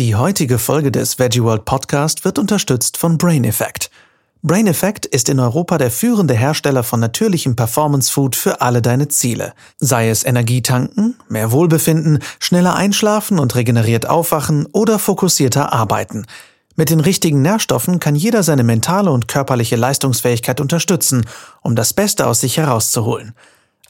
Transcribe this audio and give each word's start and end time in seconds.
Die 0.00 0.14
heutige 0.14 0.58
Folge 0.58 0.90
des 0.90 1.18
Veggie 1.18 1.42
World 1.42 1.66
Podcast 1.66 2.24
wird 2.24 2.38
unterstützt 2.38 2.96
von 2.96 3.18
Brain 3.18 3.44
Effect. 3.44 3.90
Brain 4.42 4.66
Effect 4.66 5.04
ist 5.04 5.28
in 5.28 5.38
Europa 5.38 5.76
der 5.76 5.90
führende 5.90 6.32
Hersteller 6.32 6.82
von 6.84 7.00
natürlichem 7.00 7.54
Performance 7.54 8.10
Food 8.10 8.34
für 8.34 8.62
alle 8.62 8.80
deine 8.80 9.08
Ziele. 9.08 9.52
Sei 9.76 10.08
es 10.08 10.24
Energietanken, 10.24 11.18
mehr 11.28 11.52
Wohlbefinden, 11.52 12.20
schneller 12.38 12.76
einschlafen 12.76 13.38
und 13.38 13.54
regeneriert 13.54 14.08
aufwachen 14.08 14.64
oder 14.72 14.98
fokussierter 14.98 15.74
arbeiten. 15.74 16.24
Mit 16.76 16.88
den 16.88 17.00
richtigen 17.00 17.42
Nährstoffen 17.42 18.00
kann 18.00 18.16
jeder 18.16 18.42
seine 18.42 18.64
mentale 18.64 19.10
und 19.10 19.28
körperliche 19.28 19.76
Leistungsfähigkeit 19.76 20.62
unterstützen, 20.62 21.26
um 21.60 21.76
das 21.76 21.92
Beste 21.92 22.26
aus 22.26 22.40
sich 22.40 22.56
herauszuholen. 22.56 23.34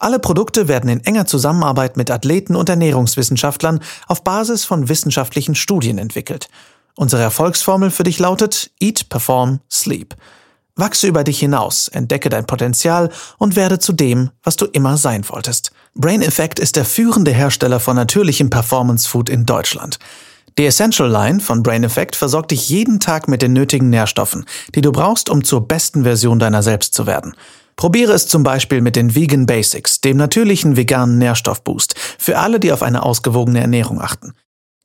Alle 0.01 0.19
Produkte 0.19 0.67
werden 0.67 0.89
in 0.89 1.05
enger 1.05 1.27
Zusammenarbeit 1.27 1.99
mit 1.99 2.11
Athleten 2.11 2.57
und 2.57 2.71
Ernährungswissenschaftlern 2.71 3.81
auf 4.09 4.25
Basis 4.25 4.65
von 4.65 4.89
wissenschaftlichen 4.89 5.55
Studien 5.55 5.99
entwickelt. 5.99 6.49
Unsere 6.97 7.21
Erfolgsformel 7.21 7.91
für 7.91 8.03
dich 8.03 8.19
lautet 8.19 8.71
Eat, 8.81 9.11
Perform, 9.11 9.61
Sleep. 9.71 10.17
Wachse 10.75 11.07
über 11.07 11.23
dich 11.23 11.39
hinaus, 11.39 11.89
entdecke 11.89 12.31
dein 12.31 12.47
Potenzial 12.47 13.11
und 13.37 13.57
werde 13.57 13.79
zu 13.79 13.93
dem, 13.93 14.31
was 14.43 14.57
du 14.57 14.65
immer 14.65 14.97
sein 14.97 15.29
wolltest. 15.29 15.71
Brain 15.95 16.23
Effect 16.23 16.59
ist 16.61 16.77
der 16.77 16.87
führende 16.87 17.33
Hersteller 17.33 17.79
von 17.79 17.95
natürlichem 17.95 18.49
Performance 18.49 19.07
Food 19.07 19.29
in 19.29 19.45
Deutschland. 19.45 19.99
Die 20.57 20.65
Essential 20.65 21.11
Line 21.11 21.41
von 21.41 21.63
Brain 21.63 21.85
Effect 21.85 22.17
versorgt 22.17 22.53
dich 22.53 22.71
jeden 22.71 23.01
Tag 23.01 23.29
mit 23.29 23.43
den 23.43 23.53
nötigen 23.53 23.91
Nährstoffen, 23.91 24.47
die 24.75 24.81
du 24.81 24.93
brauchst, 24.93 25.29
um 25.29 25.45
zur 25.45 25.69
besten 25.69 26.05
Version 26.05 26.39
deiner 26.39 26.63
selbst 26.63 26.95
zu 26.95 27.07
werden. 27.07 27.35
Probiere 27.81 28.13
es 28.13 28.27
zum 28.27 28.43
Beispiel 28.43 28.83
mit 28.83 28.95
den 28.95 29.15
Vegan 29.15 29.47
Basics, 29.47 30.03
dem 30.03 30.19
natürlichen 30.19 30.77
veganen 30.77 31.17
Nährstoffboost, 31.17 31.95
für 32.19 32.37
alle, 32.37 32.61
die 32.61 32.75
auf 32.75 32.83
eine 32.83 33.03
ausgewogene 33.03 33.59
Ernährung 33.59 34.03
achten. 34.03 34.35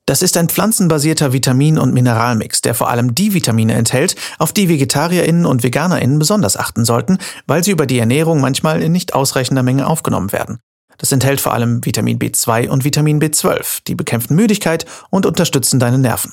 Das 0.06 0.22
ist 0.22 0.38
ein 0.38 0.48
pflanzenbasierter 0.48 1.34
Vitamin- 1.34 1.78
und 1.78 1.92
Mineralmix, 1.92 2.62
der 2.62 2.74
vor 2.74 2.88
allem 2.88 3.14
die 3.14 3.34
Vitamine 3.34 3.74
enthält, 3.74 4.16
auf 4.38 4.54
die 4.54 4.70
VegetarierInnen 4.70 5.44
und 5.44 5.62
VeganerInnen 5.62 6.18
besonders 6.18 6.56
achten 6.56 6.86
sollten, 6.86 7.18
weil 7.46 7.62
sie 7.62 7.72
über 7.72 7.84
die 7.84 7.98
Ernährung 7.98 8.40
manchmal 8.40 8.80
in 8.80 8.92
nicht 8.92 9.12
ausreichender 9.12 9.62
Menge 9.62 9.86
aufgenommen 9.86 10.32
werden. 10.32 10.58
Das 10.96 11.12
enthält 11.12 11.42
vor 11.42 11.52
allem 11.52 11.84
Vitamin 11.84 12.18
B2 12.18 12.70
und 12.70 12.84
Vitamin 12.84 13.20
B12, 13.20 13.82
die 13.86 13.94
bekämpfen 13.94 14.36
Müdigkeit 14.36 14.86
und 15.10 15.26
unterstützen 15.26 15.78
deine 15.78 15.98
Nerven. 15.98 16.32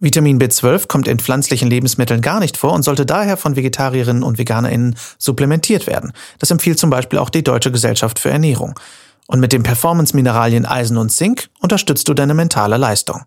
Vitamin 0.00 0.38
B12 0.38 0.88
kommt 0.88 1.08
in 1.08 1.18
pflanzlichen 1.18 1.70
Lebensmitteln 1.70 2.20
gar 2.20 2.40
nicht 2.40 2.56
vor 2.56 2.72
und 2.72 2.82
sollte 2.82 3.06
daher 3.06 3.36
von 3.36 3.56
Vegetarierinnen 3.56 4.22
und 4.22 4.38
VeganerInnen 4.38 4.96
supplementiert 5.18 5.86
werden. 5.86 6.12
Das 6.38 6.50
empfiehlt 6.50 6.78
zum 6.78 6.90
Beispiel 6.90 7.18
auch 7.18 7.30
die 7.30 7.44
Deutsche 7.44 7.72
Gesellschaft 7.72 8.18
für 8.18 8.30
Ernährung. 8.30 8.78
Und 9.26 9.40
mit 9.40 9.52
den 9.52 9.62
Performance-Mineralien 9.62 10.66
Eisen 10.66 10.98
und 10.98 11.10
Zink 11.10 11.48
unterstützt 11.60 12.08
du 12.08 12.14
deine 12.14 12.34
mentale 12.34 12.76
Leistung. 12.76 13.22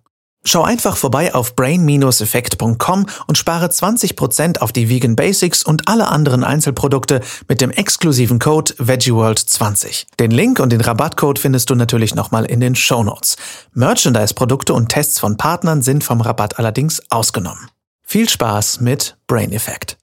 Schau 0.47 0.63
einfach 0.63 0.95
vorbei 0.95 1.35
auf 1.35 1.57
brain-effekt.com 1.57 3.05
und 3.27 3.37
spare 3.37 3.65
20% 3.65 4.59
auf 4.59 4.71
die 4.71 4.87
Vegan 4.87 5.17
Basics 5.17 5.61
und 5.61 5.89
alle 5.89 6.07
anderen 6.07 6.45
Einzelprodukte 6.45 7.19
mit 7.49 7.59
dem 7.59 7.69
exklusiven 7.69 8.39
Code 8.39 8.73
VeggieWorld20. 8.75 10.05
Den 10.17 10.31
Link 10.31 10.61
und 10.61 10.71
den 10.71 10.79
Rabattcode 10.79 11.37
findest 11.37 11.69
du 11.69 11.75
natürlich 11.75 12.15
nochmal 12.15 12.45
in 12.45 12.61
den 12.61 12.75
Show 12.75 13.03
Notes. 13.03 13.35
Merchandise-Produkte 13.73 14.73
und 14.73 14.87
Tests 14.87 15.19
von 15.19 15.35
Partnern 15.35 15.81
sind 15.81 16.05
vom 16.05 16.21
Rabatt 16.21 16.59
allerdings 16.59 17.01
ausgenommen. 17.09 17.69
Viel 18.01 18.29
Spaß 18.29 18.79
mit 18.79 19.17
Brain 19.27 19.51
Effect. 19.51 19.97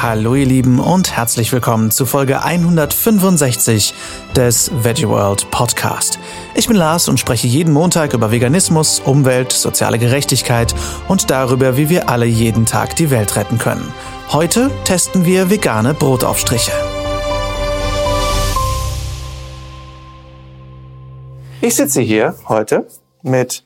Hallo 0.00 0.36
ihr 0.36 0.46
Lieben 0.46 0.78
und 0.78 1.16
herzlich 1.16 1.52
willkommen 1.52 1.90
zu 1.90 2.06
Folge 2.06 2.44
165 2.44 3.92
des 4.36 4.70
Veggie 4.72 5.08
World 5.08 5.50
Podcast. 5.50 6.20
Ich 6.54 6.68
bin 6.68 6.76
Lars 6.76 7.08
und 7.08 7.18
spreche 7.18 7.48
jeden 7.48 7.72
Montag 7.72 8.14
über 8.14 8.30
Veganismus, 8.30 9.00
Umwelt, 9.00 9.50
soziale 9.50 9.98
Gerechtigkeit 9.98 10.72
und 11.08 11.30
darüber, 11.30 11.76
wie 11.76 11.88
wir 11.88 12.08
alle 12.08 12.26
jeden 12.26 12.64
Tag 12.64 12.94
die 12.94 13.10
Welt 13.10 13.34
retten 13.34 13.58
können. 13.58 13.92
Heute 14.28 14.70
testen 14.84 15.26
wir 15.26 15.50
vegane 15.50 15.94
Brotaufstriche. 15.94 16.70
Ich 21.60 21.74
sitze 21.74 22.02
hier 22.02 22.36
heute 22.46 22.86
mit 23.22 23.64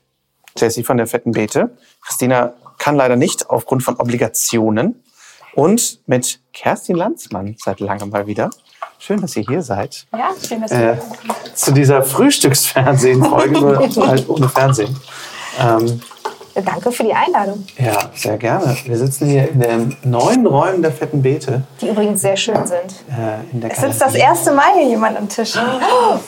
Jessie 0.56 0.82
von 0.82 0.96
der 0.96 1.06
Fetten 1.06 1.32
Beete. 1.32 1.76
Christina 2.00 2.54
kann 2.78 2.96
leider 2.96 3.16
nicht 3.16 3.50
aufgrund 3.50 3.82
von 3.82 3.96
Obligationen 3.96 5.02
und 5.54 6.00
mit 6.06 6.40
Kerstin 6.52 6.96
Lanzmann 6.96 7.56
seit 7.58 7.80
langem 7.80 8.10
mal 8.10 8.26
wieder. 8.26 8.50
Schön, 8.98 9.20
dass 9.20 9.36
ihr 9.36 9.44
hier 9.48 9.62
seid. 9.62 10.06
Ja, 10.12 10.30
schön, 10.46 10.60
dass 10.62 10.70
ihr 10.70 10.92
Äh, 10.92 10.96
zu 11.54 11.72
dieser 11.72 12.02
Frühstücksfernsehen-Folge, 12.02 13.58
nur 13.60 13.78
halt 14.08 14.28
ohne 14.28 14.48
Fernsehen. 14.48 14.96
Ähm, 15.60 16.00
Danke 16.54 16.92
für 16.92 17.04
die 17.04 17.14
Einladung, 17.14 17.66
ja, 17.78 18.10
sehr 18.14 18.36
gerne. 18.36 18.76
Wir 18.84 18.98
sitzen 18.98 19.26
hier 19.26 19.48
in 19.48 19.58
den 19.60 19.96
neuen 20.04 20.46
Räumen 20.46 20.82
der 20.82 20.92
Fetten 20.92 21.22
Beete. 21.22 21.62
die 21.80 21.88
übrigens 21.88 22.20
sehr 22.20 22.36
schön 22.36 22.66
sind. 22.66 22.94
Äh, 23.08 23.50
in 23.52 23.62
der 23.62 23.70
Es 23.72 23.78
sitzt 23.80 24.02
das 24.02 24.14
erste 24.14 24.52
Mal 24.52 24.74
hier 24.74 24.86
jemand 24.88 25.16
am 25.16 25.28
Tisch. 25.30 25.54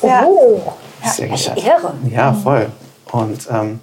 Ja. 0.03 0.25
Oh, 0.27 0.63
Sehr 1.05 1.29
geschafft. 1.29 1.63
Ehre. 1.63 1.93
Ja, 2.11 2.33
voll. 2.33 2.69
Und 3.13 3.47
ähm, 3.51 3.81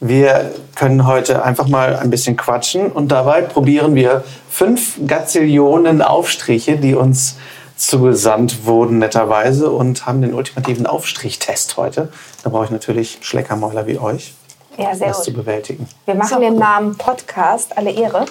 wir 0.00 0.52
können 0.74 1.06
heute 1.06 1.42
einfach 1.42 1.68
mal 1.68 1.96
ein 1.96 2.10
bisschen 2.10 2.36
quatschen 2.36 2.92
und 2.92 3.08
dabei 3.08 3.42
probieren 3.42 3.94
wir 3.94 4.24
fünf 4.50 4.98
Gazillionen 5.06 6.02
Aufstriche, 6.02 6.76
die 6.76 6.94
uns 6.94 7.36
zugesandt 7.76 8.66
wurden 8.66 8.98
netterweise 8.98 9.70
und 9.70 10.06
haben 10.06 10.22
den 10.22 10.34
ultimativen 10.34 10.86
Aufstrichtest 10.86 11.76
heute. 11.76 12.10
Da 12.42 12.50
brauche 12.50 12.64
ich 12.66 12.70
natürlich 12.70 13.18
Schleckermäuler 13.20 13.86
wie 13.86 13.98
euch, 13.98 14.34
Ja, 14.78 14.94
sehr 14.94 15.08
das 15.08 15.22
zu 15.22 15.30
gut. 15.32 15.40
bewältigen. 15.44 15.88
Wir 16.06 16.14
machen 16.14 16.40
den 16.40 16.56
Namen 16.56 16.96
Podcast, 16.96 17.76
alle 17.76 17.90
Ehre. 17.90 18.24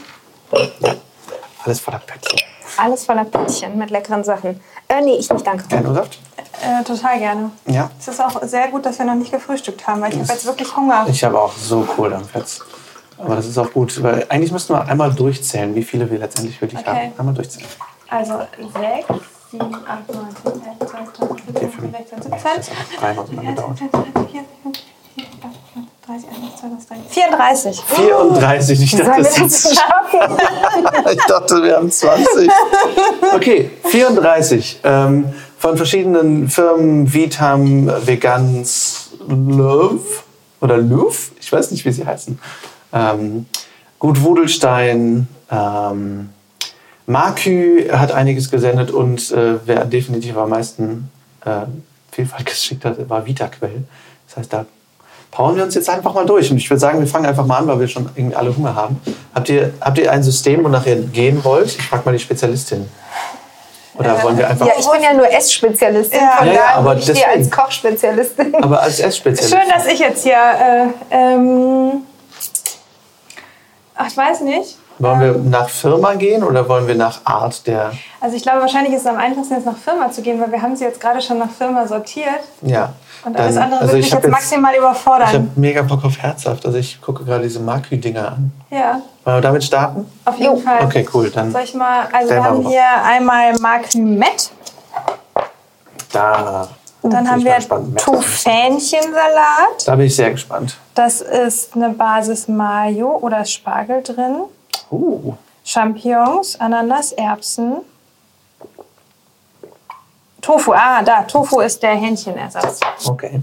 Alles 1.63 1.79
voller 1.79 1.99
Pöttchen. 1.99 2.39
Alles 2.77 3.05
voller 3.05 3.25
Pöttchen 3.25 3.77
mit 3.77 3.89
leckeren 3.89 4.23
Sachen. 4.23 4.59
Äh, 4.87 5.01
nee, 5.01 5.15
ich 5.15 5.29
nicht, 5.29 5.45
danke. 5.45 5.63
Kein 5.67 5.85
Ursaft? 5.87 6.19
Äh, 6.61 6.83
total 6.83 7.19
gerne. 7.19 7.51
Ja. 7.67 7.89
Es 7.99 8.07
ist 8.07 8.19
auch 8.21 8.41
sehr 8.43 8.67
gut, 8.69 8.85
dass 8.85 8.97
wir 8.99 9.05
noch 9.05 9.15
nicht 9.15 9.31
gefrühstückt 9.31 9.85
haben, 9.87 10.01
weil 10.01 10.13
ich 10.13 10.19
habe 10.19 10.31
jetzt 10.33 10.45
wirklich 10.45 10.75
Hunger. 10.75 11.05
Ich 11.09 11.23
habe 11.23 11.39
auch 11.39 11.53
so 11.53 11.81
Kohldampf 11.81 12.33
jetzt. 12.35 12.61
Aber 13.17 13.35
das 13.35 13.45
ist 13.47 13.57
auch 13.57 13.71
gut, 13.71 14.01
weil 14.03 14.25
eigentlich 14.29 14.51
müssten 14.51 14.73
wir 14.73 14.85
einmal 14.87 15.13
durchzählen, 15.13 15.73
wie 15.73 15.83
viele 15.83 16.09
wir 16.11 16.19
letztendlich 16.19 16.59
wirklich 16.61 16.81
Okay. 16.81 16.89
haben. 16.89 17.13
Einmal 17.17 17.33
durchzählen. 17.33 17.67
Also 18.09 18.33
6, 18.59 19.21
7, 19.51 19.63
8, 19.73 20.13
9, 20.13 20.27
10, 20.43 20.51
11, 20.51 20.91
12, 20.91 21.13
13, 21.13 21.53
14, 21.53 21.71
15, 21.71 21.91
16, 21.91 22.21
17. 22.23 22.31
Das 22.31 22.43
hat 22.43 23.01
dreimal 23.01 23.25
so 23.27 23.33
lange 23.33 23.49
gedauert. 23.49 23.79
34. 27.09 27.81
34, 27.81 28.81
ich 28.83 28.95
dachte, 28.95 29.21
das 29.23 29.35
schaffen? 29.75 30.37
ich 31.11 31.23
dachte, 31.25 31.63
wir 31.63 31.75
haben 31.77 31.89
20. 31.91 32.49
Okay, 33.33 33.71
34. 33.85 34.79
Ähm, 34.83 35.33
von 35.65 35.77
verschiedenen 35.77 36.47
Firmen, 36.47 37.11
Vitam, 37.11 37.87
Vegans, 38.05 39.13
Love 39.27 39.99
oder 40.61 40.77
Love, 40.77 41.15
ich 41.41 41.51
weiß 41.51 41.71
nicht, 41.71 41.83
wie 41.85 41.91
sie 41.91 42.05
heißen. 42.05 42.37
Ähm, 42.93 43.47
Gut 43.97 44.21
Wudelstein, 44.21 45.27
ähm, 45.49 46.29
Markü 47.07 47.89
hat 47.89 48.11
einiges 48.11 48.51
gesendet 48.51 48.91
und 48.91 49.31
äh, 49.31 49.55
wer 49.65 49.85
definitiv 49.85 50.37
am 50.37 50.51
meisten 50.51 51.09
äh, 51.43 51.61
Vielfalt 52.11 52.45
geschickt 52.45 52.85
hat, 52.85 53.09
war 53.09 53.25
VitaQuell. 53.25 53.85
Das 54.27 54.37
heißt, 54.37 54.53
da 54.53 54.67
powern 55.31 55.55
wir 55.55 55.63
uns 55.63 55.73
jetzt 55.73 55.89
einfach 55.89 56.13
mal 56.13 56.27
durch. 56.27 56.51
Und 56.51 56.57
ich 56.57 56.69
würde 56.69 56.79
sagen, 56.79 56.99
wir 56.99 57.07
fangen 57.07 57.25
einfach 57.25 57.47
mal 57.47 57.57
an, 57.57 57.65
weil 57.65 57.79
wir 57.79 57.87
schon 57.87 58.07
irgendwie 58.15 58.35
alle 58.35 58.55
Hunger 58.55 58.75
haben. 58.75 59.01
Habt 59.33 59.49
ihr, 59.49 59.73
habt 59.81 59.97
ihr 59.97 60.11
ein 60.11 60.21
System, 60.21 60.63
wonach 60.63 60.85
ihr 60.85 60.97
gehen 60.97 61.43
wollt? 61.43 61.69
Ich 61.69 61.87
frage 61.87 62.03
mal 62.05 62.11
die 62.11 62.19
Spezialistin. 62.19 62.85
Oder 63.97 64.21
wollen 64.23 64.37
wir 64.37 64.47
einfach. 64.49 64.67
Ja, 64.67 64.73
ich 64.77 64.89
bin 64.89 65.01
ja 65.01 65.13
nur 65.13 65.29
Essspezialistin, 65.31 66.19
Ja. 66.19 66.37
von 66.37 66.47
Ja, 66.47 66.53
ja, 66.53 66.65
aber 66.75 66.95
ich 66.97 67.05
deswegen. 67.05 67.29
als 67.29 67.49
Kochspezialistin. 67.51 68.55
aber 68.63 68.81
als 68.81 68.99
Essspezialistin. 68.99 69.59
Schön, 69.59 69.69
dass 69.69 69.85
ich 69.87 69.99
jetzt 69.99 70.23
hier. 70.23 70.33
Äh, 70.35 71.15
ähm, 71.15 72.03
ach, 73.95 74.07
ich 74.07 74.17
weiß 74.17 74.41
nicht. 74.41 74.77
Wollen 74.97 75.19
wir 75.19 75.33
nach 75.37 75.67
Firma 75.69 76.13
gehen 76.13 76.41
oder 76.43 76.69
wollen 76.69 76.87
wir 76.87 76.95
nach 76.95 77.19
Art 77.25 77.67
der. 77.67 77.91
Also 78.21 78.37
ich 78.37 78.43
glaube, 78.43 78.61
wahrscheinlich 78.61 78.93
ist 78.93 79.01
es 79.01 79.07
am 79.07 79.17
einfachsten, 79.17 79.55
jetzt 79.55 79.65
nach 79.65 79.75
Firma 79.77 80.09
zu 80.09 80.21
gehen, 80.21 80.39
weil 80.39 80.51
wir 80.51 80.61
haben 80.61 80.75
sie 80.75 80.85
jetzt 80.85 81.01
gerade 81.01 81.21
schon 81.21 81.37
nach 81.37 81.49
Firma 81.49 81.85
sortiert. 81.85 82.39
Ja. 82.61 82.93
Und 83.25 83.35
alles 83.37 83.55
Dann- 83.55 83.63
andere 83.65 83.81
also 83.81 83.93
wird 83.93 84.05
ich 84.05 84.13
mich 84.13 84.23
jetzt 84.23 84.31
maximal 84.31 84.71
Ich 84.73 84.79
habe 84.81 84.89
überfordern. 84.91 85.51
mega 85.55 85.81
Bock 85.81 86.05
auf 86.05 86.17
herzhaft. 86.17 86.65
Also 86.65 86.77
ich 86.77 87.01
gucke 87.01 87.25
gerade 87.25 87.43
diese 87.43 87.59
Markü-Dinger 87.59 88.27
an. 88.27 88.51
Ja, 88.69 89.01
Wollen 89.25 89.37
wir 89.37 89.41
damit 89.41 89.63
starten? 89.65 90.09
auf 90.23 90.37
jeden 90.37 90.55
Jo. 90.55 90.61
Fall. 90.61 90.83
Okay, 90.85 91.05
cool. 91.13 91.29
Dann 91.29 91.51
Soll 91.51 91.63
ich 91.63 91.73
mal, 91.73 92.07
also 92.13 92.29
wir 92.33 92.43
haben 92.43 92.67
hier 92.67 92.83
einmal 93.03 93.53
Mark 93.59 93.93
Met, 93.95 94.51
da. 96.13 96.67
dann 97.01 97.09
bin 97.11 97.31
haben 97.31 97.43
wir. 97.43 97.57
Tufähnchensalat. 97.97 99.85
Da 99.85 99.95
bin 99.95 100.05
ich 100.05 100.15
sehr 100.15 100.31
gespannt. 100.31 100.77
Das 100.93 101.21
ist 101.21 101.75
eine 101.75 101.89
Basis 101.89 102.47
Mayo 102.47 103.17
oder 103.21 103.43
Spargel 103.45 104.01
drin. 104.03 104.43
Uh, 104.91 105.33
Champignons, 105.63 106.59
Ananas, 106.59 107.11
Erbsen. 107.13 107.77
Tofu, 110.41 110.73
ah, 110.73 111.01
da, 111.01 111.23
Tofu 111.23 111.59
ist 111.61 111.81
der 111.81 111.95
Hähnchenersatz. 111.95 112.79
okay. 113.07 113.41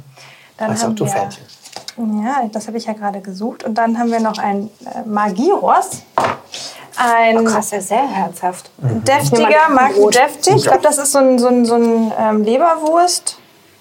Dann 0.56 0.70
Also 0.70 0.84
haben 0.84 0.98
wir 0.98 1.06
Tufähnchen. 1.06 1.44
Ja, 2.24 2.48
das 2.50 2.68
habe 2.68 2.78
ich 2.78 2.86
ja 2.86 2.92
gerade 2.92 3.20
gesucht. 3.20 3.64
Und 3.64 3.74
dann 3.74 3.98
haben 3.98 4.10
wir 4.10 4.20
noch 4.20 4.38
ein 4.38 4.70
äh, 4.84 5.02
Magieros. 5.06 6.02
Ein 6.96 7.44
Krass, 7.44 7.70
ja 7.70 7.80
sehr 7.80 8.06
herzhaft. 8.06 8.70
deftiger, 8.78 9.68
mal 9.68 9.70
Marken 9.70 10.00
Brot. 10.00 10.14
deftig. 10.14 10.56
Ich 10.56 10.62
glaube, 10.62 10.82
das 10.82 10.98
ist 10.98 11.12
so 11.12 11.18
ein, 11.18 11.38
so 11.38 11.48
ein, 11.48 11.64
so 11.64 11.74
ein 11.74 12.12
ähm, 12.18 12.44
Leberwurst. 12.44 13.38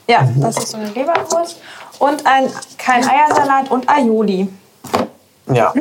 Ja, 0.07 0.27
das 0.37 0.57
ist 0.57 0.69
so 0.69 0.77
eine 0.77 0.89
Leberwurst. 0.89 1.59
Und 1.99 2.25
ein, 2.25 2.49
kein 2.77 3.07
Eiersalat 3.07 3.69
und 3.69 3.87
Aioli. 3.89 4.49
Ja. 5.53 5.73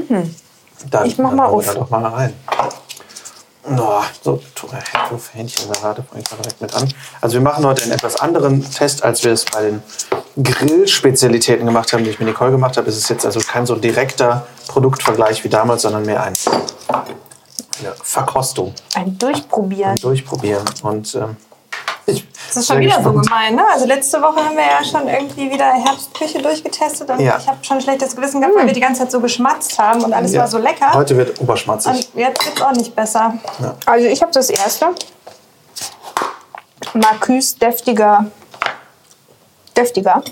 Dann, 0.88 1.06
Ich 1.06 1.18
mach 1.18 1.32
mal 1.32 1.46
auf. 1.46 1.66
da 1.66 1.74
doch 1.74 1.90
mal 1.90 2.06
rein. 2.06 2.32
Oh, 3.76 4.00
so, 4.22 4.40
Hähnchensalate 5.32 6.02
fange 6.02 6.22
ich 6.22 6.30
mal 6.30 6.38
direkt 6.38 6.60
mit 6.62 6.74
an. 6.74 6.88
Also 7.20 7.34
wir 7.34 7.42
machen 7.42 7.64
heute 7.66 7.82
einen 7.82 7.92
etwas 7.92 8.16
anderen 8.16 8.68
Test, 8.70 9.04
als 9.04 9.22
wir 9.22 9.32
es 9.32 9.44
bei 9.44 9.62
den 9.62 9.82
Grillspezialitäten 10.42 11.66
gemacht 11.66 11.92
haben, 11.92 12.02
die 12.04 12.10
ich 12.10 12.18
mit 12.18 12.26
Nicole 12.28 12.50
gemacht 12.52 12.76
habe. 12.78 12.88
Es 12.88 12.96
ist 12.96 13.10
jetzt 13.10 13.26
also 13.26 13.40
kein 13.40 13.66
so 13.66 13.76
direkter 13.76 14.46
Produktvergleich 14.68 15.44
wie 15.44 15.48
damals, 15.50 15.82
sondern 15.82 16.04
mehr 16.06 16.22
ein, 16.22 16.32
eine 16.88 17.92
Verkostung, 18.02 18.74
Ein 18.94 19.18
Durchprobieren. 19.18 19.90
ein 19.92 19.96
Durchprobieren. 19.96 20.64
Und 20.82 21.14
ähm, 21.14 21.36
ich 22.10 22.26
Das 22.48 22.56
ist 22.58 22.66
schon 22.66 22.78
wieder 22.80 23.02
so 23.02 23.12
gemein, 23.12 23.54
ne? 23.54 23.64
Also 23.72 23.86
letzte 23.86 24.20
Woche 24.20 24.36
haben 24.44 24.56
wir 24.56 24.64
ja 24.64 24.84
schon 24.84 25.08
irgendwie 25.08 25.50
wieder 25.50 25.64
Herbstküche 25.72 26.40
durchgetestet 26.42 27.08
und 27.10 27.20
Ja. 27.20 27.38
ich 27.38 27.46
habe 27.46 27.58
schon 27.64 27.78
ein 27.78 27.80
schlechtes 27.82 28.14
Gewissen 28.16 28.40
gehabt, 28.40 28.56
weil 28.56 28.66
wir 28.66 28.72
die 28.72 28.80
ganze 28.80 29.02
Zeit 29.02 29.10
so 29.12 29.20
geschmatzt 29.20 29.78
haben 29.78 30.02
und 30.04 30.12
alles 30.12 30.32
Ja. 30.32 30.40
war 30.42 30.48
so 30.48 30.58
lecker. 30.58 30.92
Heute 30.94 31.16
wird 31.16 31.40
oberschmatzig. 31.40 32.08
Und 32.14 32.20
jetzt 32.20 32.44
wird 32.44 32.56
es 32.56 32.62
auch 32.62 32.72
nicht 32.72 32.94
besser. 32.94 33.34
Also 33.86 34.06
ich 34.06 34.20
habe 34.22 34.32
das 34.32 34.50
erste. 34.50 34.88
Marcus 36.94 37.56
deftiger. 37.56 38.26
Deftiger. 39.76 40.22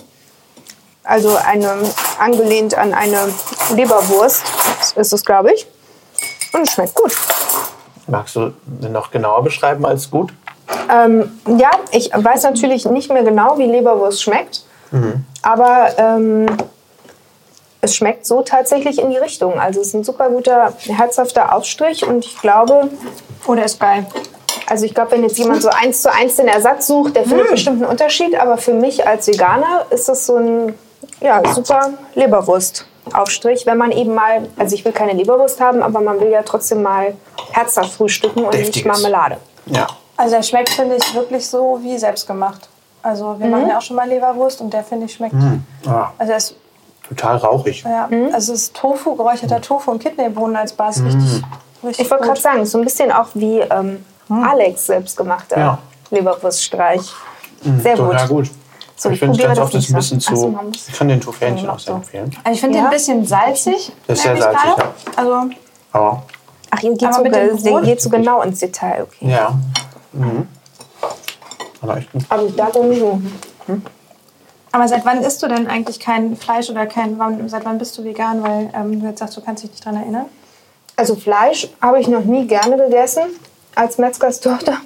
Also 1.04 1.36
eine, 1.36 1.74
angelehnt 2.18 2.74
an 2.76 2.92
eine 2.92 3.32
Leberwurst 3.74 4.42
ist 4.96 5.12
es, 5.12 5.24
glaube 5.24 5.52
ich. 5.54 5.66
Und 6.52 6.62
es 6.66 6.72
schmeckt 6.74 6.94
gut. 6.94 7.12
Magst 8.06 8.36
du 8.36 8.52
den 8.64 8.92
noch 8.92 9.10
genauer 9.10 9.42
beschreiben 9.44 9.84
als 9.86 10.10
gut? 10.10 10.32
Ähm, 10.90 11.40
ja, 11.58 11.70
ich 11.92 12.10
weiß 12.14 12.42
natürlich 12.44 12.84
nicht 12.86 13.12
mehr 13.12 13.22
genau, 13.22 13.58
wie 13.58 13.66
Leberwurst 13.66 14.22
schmeckt. 14.22 14.62
Mhm. 14.90 15.24
Aber 15.42 15.90
ähm, 15.98 16.46
es 17.80 17.96
schmeckt 17.96 18.26
so 18.26 18.42
tatsächlich 18.42 18.98
in 19.00 19.10
die 19.10 19.16
Richtung. 19.16 19.58
Also 19.58 19.80
es 19.80 19.88
ist 19.88 19.94
ein 19.94 20.04
super 20.04 20.28
guter, 20.30 20.72
herzhafter 20.78 21.54
Aufstrich. 21.54 22.06
Und 22.06 22.24
ich 22.24 22.38
glaube, 22.40 22.88
Oder 23.46 23.64
ist 23.64 23.80
geil. 23.80 24.06
also 24.66 24.84
ich 24.84 24.94
glaube, 24.94 25.12
wenn 25.12 25.22
jetzt 25.22 25.38
jemand 25.38 25.62
so 25.62 25.68
eins 25.68 26.02
zu 26.02 26.12
eins 26.12 26.36
den 26.36 26.48
Ersatz 26.48 26.86
sucht, 26.86 27.16
der 27.16 27.24
findet 27.24 27.50
bestimmt 27.50 27.82
einen 27.82 27.90
Unterschied. 27.90 28.38
Aber 28.38 28.56
für 28.56 28.74
mich 28.74 29.06
als 29.06 29.28
Veganer 29.28 29.86
ist 29.90 30.08
das 30.08 30.26
so 30.26 30.36
ein 30.36 30.74
ja, 31.20 31.42
super 31.52 31.90
Leberwurst-Aufstrich. 32.14 33.66
Wenn 33.66 33.78
man 33.78 33.92
eben 33.92 34.14
mal, 34.14 34.48
also 34.56 34.74
ich 34.74 34.84
will 34.84 34.92
keine 34.92 35.12
Leberwurst 35.12 35.60
haben, 35.60 35.82
aber 35.82 36.00
man 36.00 36.20
will 36.20 36.30
ja 36.30 36.42
trotzdem 36.42 36.82
mal 36.82 37.14
herzhaft 37.52 37.92
frühstücken 37.92 38.44
und 38.44 38.54
nicht 38.54 38.74
Deftiges. 38.74 39.00
Marmelade. 39.00 39.38
Ja. 39.66 39.86
Also 40.18 40.34
der 40.36 40.42
schmeckt, 40.42 40.68
finde 40.70 40.96
ich, 40.96 41.14
wirklich 41.14 41.48
so 41.48 41.78
wie 41.82 41.96
selbstgemacht. 41.96 42.68
Also 43.02 43.38
wir 43.38 43.46
machen 43.46 43.68
ja 43.68 43.78
auch 43.78 43.82
schon 43.82 43.96
mal 43.96 44.06
Leberwurst 44.08 44.60
und 44.60 44.72
der, 44.74 44.82
finde 44.84 45.06
ich, 45.06 45.14
schmeckt... 45.14 45.34
Ah, 45.86 46.10
Also, 46.18 46.32
er 46.32 46.36
ist, 46.38 46.56
total 47.08 47.36
rauchig. 47.38 47.84
ja, 47.84 48.08
also 48.34 48.52
es 48.52 48.62
ist 48.64 48.74
Tofu, 48.76 49.14
geräucherter 49.14 49.60
Tofu 49.62 49.92
und 49.92 50.02
Kidneybohnen 50.02 50.56
als 50.56 50.72
Basis. 50.72 51.04
Richtig, 51.14 51.42
richtig 51.84 52.04
Ich 52.04 52.10
wollte 52.10 52.24
gerade 52.24 52.40
sagen, 52.40 52.66
so 52.66 52.76
ein 52.78 52.84
bisschen 52.84 53.10
auch 53.12 53.28
wie 53.34 53.60
ähm, 53.60 54.04
Alex 54.28 54.86
selbstgemachter 54.86 55.58
Ja. 55.58 55.78
Leberwurststreich. 56.10 57.00
Sehr 57.82 57.96
gut. 57.96 58.06
Total 58.10 58.28
gut. 58.28 58.50
So, 58.96 59.08
ich 59.10 59.14
ich 59.14 59.20
finde 59.20 59.38
ganz 59.38 59.56
das 59.56 59.64
oft 59.64 59.74
ist 59.76 59.80
nicht 59.82 59.90
ein 59.90 60.18
bisschen 60.18 60.20
so, 60.20 60.34
zu. 60.34 60.58
Ich 60.88 60.98
kann 60.98 61.06
den 61.08 61.20
Tofähnchen 61.20 61.66
Ja, 61.66 61.72
auch 61.74 61.78
sehr 61.78 61.92
so. 61.94 61.98
empfehlen. 61.98 62.36
Also 62.42 62.52
ich 62.54 62.60
finde 62.60 62.76
Ja. 62.78 62.82
den 62.82 62.86
ein 62.88 62.92
bisschen 62.92 63.24
salzig. 63.24 63.92
Das 64.08 64.18
ist 64.18 64.24
sehr 64.24 64.36
salzig, 64.36 64.60
gerade. 64.74 64.88
Also 65.14 65.32
Aber 65.92 66.22
Ach, 66.70 66.82
ihr 66.82 66.94
geht, 66.94 67.14
so, 67.14 67.22
ge- 67.22 67.80
geht 67.84 68.00
so 68.02 68.10
genau 68.10 68.42
ins 68.42 68.58
Detail, 68.58 69.04
okay. 69.04 69.30
ja. 69.30 69.54
Mhm. 70.18 70.48
Aber 71.80 71.96
echt 71.96 72.12
gut. 72.12 72.22
Aber 72.28 72.48
darum 72.50 72.94
so. 72.94 73.20
Aber 74.72 74.86
seit 74.88 75.04
wann 75.04 75.22
isst 75.22 75.42
du 75.42 75.48
denn 75.48 75.66
eigentlich 75.66 75.98
kein 75.98 76.36
Fleisch 76.36 76.68
oder 76.68 76.86
kein, 76.86 77.18
wann, 77.18 77.48
seit 77.48 77.64
wann 77.64 77.78
bist 77.78 77.96
du 77.96 78.04
vegan? 78.04 78.42
Weil 78.42 78.70
ähm, 78.74 79.00
du 79.00 79.06
jetzt 79.06 79.20
sagst, 79.20 79.36
du 79.36 79.40
kannst 79.40 79.62
dich 79.62 79.70
nicht 79.70 79.84
dran 79.84 79.96
erinnern. 79.96 80.26
Also 80.96 81.14
Fleisch 81.14 81.68
habe 81.80 82.00
ich 82.00 82.08
noch 82.08 82.24
nie 82.24 82.46
gerne 82.46 82.76
gegessen 82.76 83.22
als 83.74 83.98
Metzgerstochter. 83.98 84.78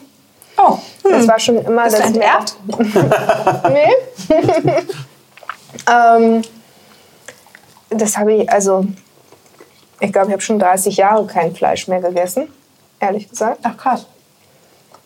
Oh, 0.59 0.79
Das 1.03 1.27
war 1.27 1.39
schon 1.39 1.57
immer 1.65 1.85
bist 1.85 1.99
das 1.99 2.07
enterbt? 2.07 2.57
Nee. 3.73 3.93
ähm, 5.91 6.43
das 7.89 8.17
habe 8.17 8.35
ich, 8.35 8.51
also, 8.51 8.87
ich 10.01 10.13
glaube, 10.13 10.29
ich 10.29 10.33
habe 10.33 10.43
schon 10.43 10.59
30 10.59 10.97
Jahre 10.97 11.27
kein 11.27 11.55
Fleisch 11.55 11.89
mehr 11.89 12.01
gegessen, 12.01 12.49
ehrlich 13.01 13.29
gesagt. 13.29 13.61
Ach 13.63 13.77
krass. 13.77 14.07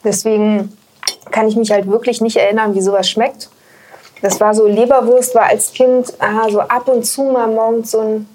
Deswegen 0.05 0.77
kann 1.31 1.49
ich 1.49 1.57
mich 1.57 1.71
halt 1.71 1.89
wirklich 1.89 2.21
nicht 2.21 2.37
erinnern, 2.37 2.75
wie 2.75 2.81
sowas 2.81 3.09
schmeckt. 3.09 3.51
Das 4.23 4.41
war 4.41 4.55
so, 4.55 4.67
Leberwurst 4.67 5.35
war 5.35 5.45
als 5.45 5.73
Kind 5.73 6.13
ah, 6.21 6.49
so 6.49 6.61
ab 6.61 6.89
und 6.89 7.05
zu 7.05 7.25
mal 7.25 7.49
morgens 7.49 7.91
so 7.91 8.01
ein 8.01 8.29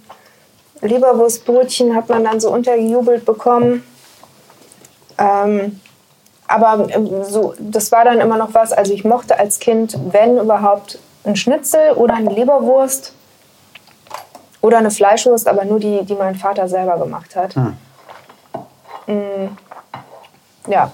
Leberwurstbrötchen 0.81 1.95
hat 1.95 2.09
man 2.09 2.23
dann 2.23 2.39
so 2.39 2.51
untergejubelt 2.51 3.25
bekommen. 3.25 3.83
Ähm, 5.17 5.79
aber 6.47 6.87
ähm, 6.89 7.23
so, 7.23 7.53
das 7.59 7.91
war 7.91 8.03
dann 8.03 8.19
immer 8.19 8.37
noch 8.37 8.53
was. 8.53 8.73
Also 8.73 8.93
ich 8.93 9.05
mochte 9.05 9.37
als 9.37 9.59
Kind, 9.59 9.97
wenn 10.11 10.37
überhaupt, 10.37 10.99
ein 11.23 11.35
Schnitzel 11.35 11.91
oder 11.91 12.15
eine 12.15 12.31
Leberwurst 12.31 13.13
oder 14.59 14.79
eine 14.79 14.89
Fleischwurst, 14.89 15.47
aber 15.47 15.65
nur 15.65 15.79
die, 15.79 16.03
die 16.03 16.15
mein 16.15 16.33
Vater 16.35 16.67
selber 16.67 16.97
gemacht 16.97 17.35
hat. 17.35 17.55
Mm, 19.05 19.49
ja. 20.67 20.91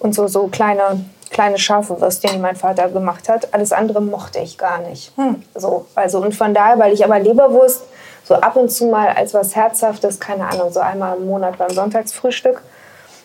Und 0.00 0.14
so, 0.14 0.26
so 0.26 0.48
kleine, 0.48 1.04
kleine 1.30 1.58
scharfe 1.58 2.00
Würstchen, 2.00 2.32
die 2.32 2.38
mein 2.38 2.56
Vater 2.56 2.88
gemacht 2.88 3.28
hat. 3.28 3.52
Alles 3.54 3.72
andere 3.72 4.00
mochte 4.02 4.40
ich 4.40 4.58
gar 4.58 4.78
nicht. 4.78 5.12
So, 5.54 5.86
also, 5.94 6.18
und 6.18 6.34
von 6.34 6.52
daher, 6.54 6.78
weil 6.78 6.92
ich 6.92 7.04
aber 7.04 7.18
Leberwurst 7.18 7.82
so 8.24 8.34
ab 8.34 8.56
und 8.56 8.70
zu 8.70 8.86
mal 8.86 9.08
als 9.08 9.34
was 9.34 9.54
Herzhaftes, 9.54 10.18
keine 10.20 10.46
Ahnung, 10.48 10.72
so 10.72 10.80
einmal 10.80 11.16
im 11.18 11.26
Monat 11.26 11.58
beim 11.58 11.70
Sonntagsfrühstück. 11.70 12.62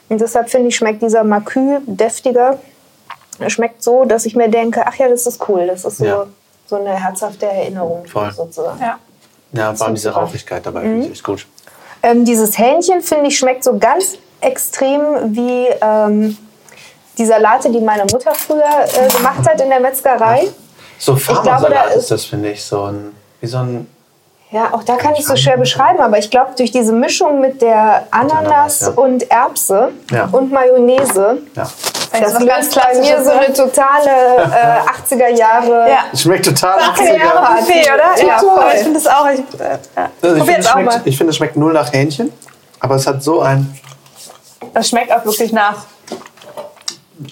Und 0.09 0.21
deshalb 0.21 0.49
finde 0.49 0.67
ich, 0.69 0.75
schmeckt 0.75 1.01
dieser 1.01 1.23
Makü 1.23 1.79
deftiger. 1.85 2.59
Er 3.39 3.49
schmeckt 3.49 3.81
so, 3.83 4.05
dass 4.05 4.25
ich 4.25 4.35
mir 4.35 4.49
denke, 4.49 4.83
ach 4.85 4.95
ja, 4.95 5.07
das 5.09 5.25
ist 5.27 5.47
cool. 5.49 5.67
Das 5.67 5.83
ist 5.85 5.97
so, 5.97 6.05
Ja. 6.05 6.25
so 6.67 6.75
eine 6.77 6.91
herzhafte 7.01 7.45
Erinnerung 7.47 8.05
Voll. 8.05 8.31
sozusagen. 8.31 8.79
Ja. 8.81 8.99
Ja, 9.53 9.73
vor 9.73 9.87
allem 9.87 9.95
diese. 9.95 10.09
Rauchigkeit 10.11 10.65
dabei 10.65 10.81
finde 10.81 11.05
ich 11.05 11.11
echt 11.13 11.23
gut. 11.23 11.47
Ähm, 12.03 12.25
dieses 12.25 12.57
Hähnchen, 12.57 13.01
finde 13.01 13.27
ich, 13.27 13.37
schmeckt 13.37 13.63
so 13.63 13.77
ganz 13.77 14.17
extrem 14.41 15.35
wie 15.35 15.67
ähm, 15.81 16.37
die 17.17 17.25
Salate, 17.25 17.71
die 17.71 17.79
meine 17.79 18.03
Mutter 18.03 18.33
früher 18.33 18.63
äh, 18.63 19.07
gemacht 19.09 19.47
hat 19.47 19.59
in 19.61 19.69
der 19.69 19.79
Metzgerei. 19.79 20.47
So 20.97 21.15
Farmersalat 21.15 21.87
da 21.87 21.93
ist 21.93 22.11
das, 22.11 22.25
finde 22.25 22.51
ich, 22.51 22.63
so 22.63 22.83
ein. 22.83 23.15
Wie 23.41 23.47
so 23.47 23.57
ein. 23.57 23.87
Ja, 24.51 24.73
auch 24.73 24.83
da 24.83 24.95
kann 24.95 25.15
ich 25.15 25.25
so 25.25 25.35
schwer 25.35 25.57
beschreiben, 25.57 25.99
aber 25.99 26.17
ich 26.17 26.29
glaube, 26.29 26.51
durch 26.55 26.71
diese 26.71 26.93
Mischung 26.93 27.41
mit 27.41 27.61
der 27.61 28.07
Ananas 28.11 28.81
Ananas, 28.81 28.81
ja. 28.81 28.89
und 29.03 29.31
Erbse 29.31 29.91
Ja. 30.11 30.29
und 30.31 30.51
Mayonnaise, 30.51 31.39
Ja. 31.55 31.67
Das 32.11 32.33
das 32.33 32.33
ist 32.33 32.41
löst 32.43 32.75
bei 32.75 32.99
mir 32.99 33.23
so 33.23 33.31
ne? 33.31 33.39
eine 33.39 33.53
totale 33.53 34.09
äh, 34.37 35.15
80er 35.15 35.35
Jahre. 35.35 35.89
Ja. 35.89 36.17
Schmeckt 36.17 36.45
total 36.45 36.79
80er 36.79 37.17
Jahre 37.17 37.39
80er. 37.39 37.59
Buffet, 37.59 37.91
oder? 37.93 38.27
Ja, 38.27 38.37
voll. 38.39 38.63
ich 38.73 38.79
finde 38.83 38.99
das 38.99 39.07
auch. 39.07 39.27
Ich, 39.29 39.39
äh. 39.59 39.77
Also 40.21 40.35
ich 40.37 40.43
finde, 40.43 40.59
es 40.59 40.69
schmeckt, 40.69 41.01
ich 41.05 41.17
finde, 41.17 41.31
es 41.31 41.37
schmeckt 41.37 41.57
null 41.57 41.73
nach 41.73 41.91
Hähnchen, 41.91 42.31
aber 42.79 42.95
es 42.95 43.05
hat 43.07 43.21
so 43.21 43.41
ein 43.41 43.77
Das 44.73 44.87
schmeckt 44.87 45.11
auch 45.11 45.25
wirklich 45.25 45.51
nach. 45.51 45.85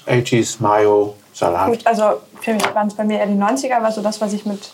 80s 0.07 0.57
Mayo 0.61 1.15
Salat. 1.33 1.67
Gut, 1.67 1.85
also 1.87 2.21
für 2.41 2.53
mich 2.53 2.75
waren 2.75 2.87
es 2.87 2.93
bei 2.95 3.03
mir 3.03 3.19
eher 3.19 3.25
die 3.27 3.33
90er, 3.33 3.81
war 3.81 3.91
so 3.91 4.01
das, 4.01 4.21
was 4.21 4.33
ich 4.33 4.45
mit. 4.45 4.71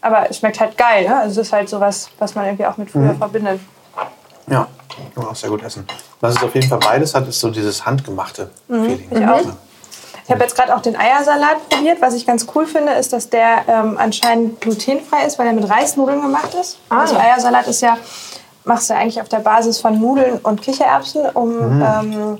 Aber 0.00 0.30
es 0.30 0.38
schmeckt 0.38 0.60
halt 0.60 0.76
geil, 0.78 1.08
ne? 1.08 1.16
Also 1.20 1.40
es 1.40 1.48
ist 1.48 1.52
halt 1.52 1.68
sowas, 1.68 2.08
was 2.18 2.34
man 2.34 2.44
irgendwie 2.44 2.66
auch 2.66 2.76
mit 2.76 2.90
früher 2.90 3.12
Mhm. 3.12 3.18
verbindet. 3.18 3.60
Ja, 4.48 4.68
kann 5.14 5.24
man 5.24 5.26
auch 5.32 5.34
sehr 5.36 5.50
gut 5.50 5.62
essen. 5.64 5.86
Was 6.20 6.36
es 6.36 6.42
auf 6.42 6.54
jeden 6.54 6.68
Fall 6.68 6.78
beides 6.78 7.14
hat, 7.14 7.26
ist 7.26 7.40
so 7.40 7.50
dieses 7.50 7.84
handgemachte 7.84 8.50
Feeling. 8.68 9.08
Mhm. 9.10 9.16
ich 9.22 9.28
auch. 9.28 9.40
Ich 10.24 10.30
habe 10.32 10.42
jetzt 10.42 10.56
gerade 10.56 10.74
auch 10.74 10.80
den 10.82 10.96
Eiersalat 10.96 11.68
probiert. 11.68 12.00
Was 12.00 12.14
ich 12.14 12.26
ganz 12.26 12.46
cool 12.54 12.66
finde, 12.66 12.92
ist, 12.92 13.12
dass 13.12 13.28
der 13.30 13.62
ähm, 13.68 13.96
anscheinend 13.96 14.60
glutenfrei 14.60 15.24
ist, 15.24 15.38
weil 15.38 15.46
er 15.46 15.52
mit 15.52 15.68
Reisnudeln 15.68 16.20
gemacht 16.20 16.52
ist. 16.60 16.78
Ah. 16.88 17.00
Also 17.02 17.16
Eiersalat 17.16 17.66
ist 17.68 17.80
ja, 17.80 17.96
machst 18.64 18.90
du 18.90 18.94
eigentlich 18.94 19.20
auf 19.20 19.28
der 19.28 19.38
Basis 19.38 19.80
von 19.80 20.00
Nudeln 20.00 20.38
und 20.38 20.62
Kichererbsen, 20.62 21.26
um, 21.30 21.80
ähm, 21.80 22.38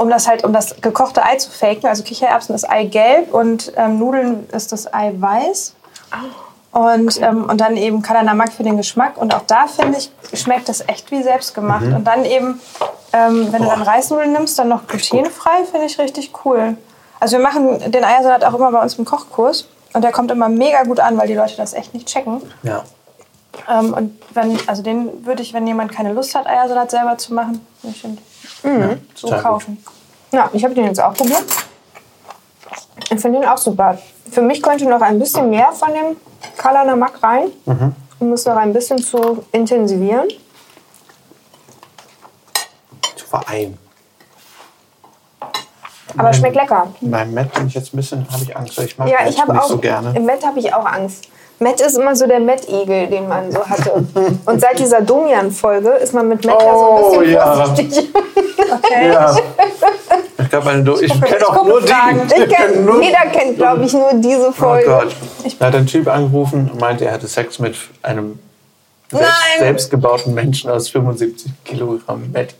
um 0.00 0.08
das 0.08 0.26
halt, 0.26 0.44
um 0.44 0.52
das 0.54 0.80
gekochte 0.80 1.22
Ei 1.22 1.36
zu 1.36 1.50
faken. 1.50 1.86
Also 1.86 2.02
Kichererbsen 2.02 2.54
ist 2.54 2.68
Eigelb 2.68 3.34
und 3.34 3.70
ähm, 3.76 3.98
Nudeln 3.98 4.48
ist 4.50 4.72
das 4.72 4.92
Ei 4.92 5.12
weiß. 5.14 5.74
Und, 6.72 7.20
ähm, 7.20 7.44
und 7.44 7.60
dann 7.60 7.76
eben 7.76 8.00
Kalanamak 8.00 8.50
für 8.52 8.62
den 8.62 8.78
Geschmack. 8.78 9.18
Und 9.18 9.34
auch 9.34 9.42
da, 9.46 9.66
finde 9.66 9.98
ich, 9.98 10.10
schmeckt 10.40 10.70
das 10.70 10.80
echt 10.88 11.10
wie 11.10 11.22
selbstgemacht. 11.22 11.84
Und 11.84 12.04
dann 12.04 12.24
eben, 12.24 12.60
ähm, 13.12 13.52
wenn 13.52 13.60
du 13.60 13.68
Boah. 13.68 13.74
dann 13.74 13.82
Reisnudeln 13.82 14.32
nimmst, 14.32 14.58
dann 14.58 14.68
noch 14.68 14.86
glutenfrei, 14.86 15.64
finde 15.70 15.86
ich 15.86 15.98
richtig 15.98 16.32
cool. 16.46 16.78
Also 17.18 17.36
wir 17.36 17.44
machen 17.44 17.90
den 17.90 18.02
Eiersalat 18.02 18.42
auch 18.44 18.54
immer 18.54 18.72
bei 18.72 18.80
uns 18.80 18.94
im 18.94 19.04
Kochkurs. 19.04 19.68
Und 19.92 20.02
der 20.02 20.12
kommt 20.12 20.30
immer 20.30 20.48
mega 20.48 20.82
gut 20.84 21.00
an, 21.00 21.18
weil 21.18 21.26
die 21.26 21.34
Leute 21.34 21.56
das 21.58 21.74
echt 21.74 21.92
nicht 21.92 22.08
checken. 22.08 22.40
Ja. 22.62 22.84
Ähm, 23.68 23.92
und 23.92 24.18
wenn, 24.32 24.58
also 24.66 24.82
den 24.82 25.26
würde 25.26 25.42
ich, 25.42 25.52
wenn 25.52 25.66
jemand 25.66 25.92
keine 25.92 26.14
Lust 26.14 26.34
hat, 26.34 26.46
Eiersalat 26.46 26.90
selber 26.90 27.18
zu 27.18 27.34
machen, 27.34 27.66
bestimmt 27.82 28.20
so 28.62 29.28
total 29.28 29.42
gut. 29.42 29.42
kaufen. 29.42 29.84
Ja, 30.32 30.48
ich 30.52 30.62
habe 30.64 30.74
den 30.74 30.84
jetzt 30.86 31.00
auch 31.02 31.14
probiert. 31.14 31.44
Ich 33.12 33.20
finde 33.20 33.40
den 33.40 33.48
auch 33.48 33.58
super. 33.58 33.98
Für 34.30 34.42
mich 34.42 34.62
könnte 34.62 34.84
noch 34.88 35.00
ein 35.00 35.18
bisschen 35.18 35.50
mehr 35.50 35.72
von 35.72 35.88
dem 35.92 36.16
Kala 36.56 36.84
Namak 36.84 37.20
rein, 37.22 37.48
um 38.20 38.32
es 38.32 38.44
noch 38.44 38.56
ein 38.56 38.72
bisschen 38.72 38.98
zu 38.98 39.44
intensivieren. 39.52 40.28
Zu 43.16 43.26
vereinen. 43.26 43.78
Aber 46.16 46.32
schmeckt 46.32 46.56
lecker. 46.56 46.88
Beim 47.00 47.34
Matt 47.34 47.52
bin 47.54 47.66
ich 47.68 47.74
jetzt 47.74 47.94
ein 47.94 47.96
bisschen, 47.96 48.26
habe 48.30 48.42
ich 48.42 48.56
Angst, 48.56 48.76
weil 48.76 48.86
ich 48.86 48.98
mag 48.98 49.08
Ja, 49.08 49.26
ich 49.28 49.40
habe 49.40 49.52
nicht 49.52 49.62
auch. 49.62 49.68
so 49.68 49.78
gerne. 49.78 50.12
Im 50.16 50.26
Matt 50.26 50.44
habe 50.44 50.58
ich 50.58 50.72
auch 50.74 50.84
Angst. 50.84 51.28
Matt 51.62 51.80
ist 51.80 51.96
immer 51.98 52.16
so 52.16 52.26
der 52.26 52.40
Matt-Igel, 52.40 53.06
den 53.08 53.28
man 53.28 53.52
so 53.52 53.64
hatte. 53.66 53.92
Und 54.46 54.60
seit 54.60 54.78
dieser 54.78 55.02
Domian-Folge 55.02 55.90
ist 55.90 56.14
man 56.14 56.26
mit 56.28 56.44
Matt 56.44 56.60
ja 56.62 56.72
so 56.72 56.80
ein 56.96 57.02
Oh, 57.04 57.18
bisschen 57.18 57.32
ja. 57.34 57.54
vorsichtig. 57.54 58.08
Okay. 58.72 59.12
Ja. 59.12 59.36
Ich 60.42 60.48
glaube, 60.48 60.70
eine 60.70 60.82
Do- 60.82 60.98
ich 60.98 61.12
kenne 61.22 61.46
auch 61.48 61.64
nur 61.64 61.80
die. 61.80 61.86
Fragen. 61.86 62.22
Ich 62.26 62.48
kenn, 62.56 62.84
nur- 62.84 63.00
jeder 63.00 63.26
kennt, 63.30 63.56
glaube 63.58 63.84
ich, 63.84 63.92
nur 63.92 64.10
diese 64.14 64.48
Oh 64.48 64.52
Folge. 64.52 64.86
Gott. 64.88 65.14
Da 65.60 65.66
hat 65.66 65.74
ein 65.76 65.86
Typ 65.86 66.08
angerufen 66.08 66.68
und 66.72 66.80
meinte, 66.80 67.04
er 67.04 67.12
hatte 67.12 67.28
Sex 67.28 67.60
mit 67.60 67.76
einem 68.02 68.38
selbst, 69.12 69.30
selbstgebauten 69.58 70.34
Menschen 70.34 70.70
aus 70.70 70.88
75 70.88 71.52
Kilogramm 71.64 72.32
Met. 72.32 72.54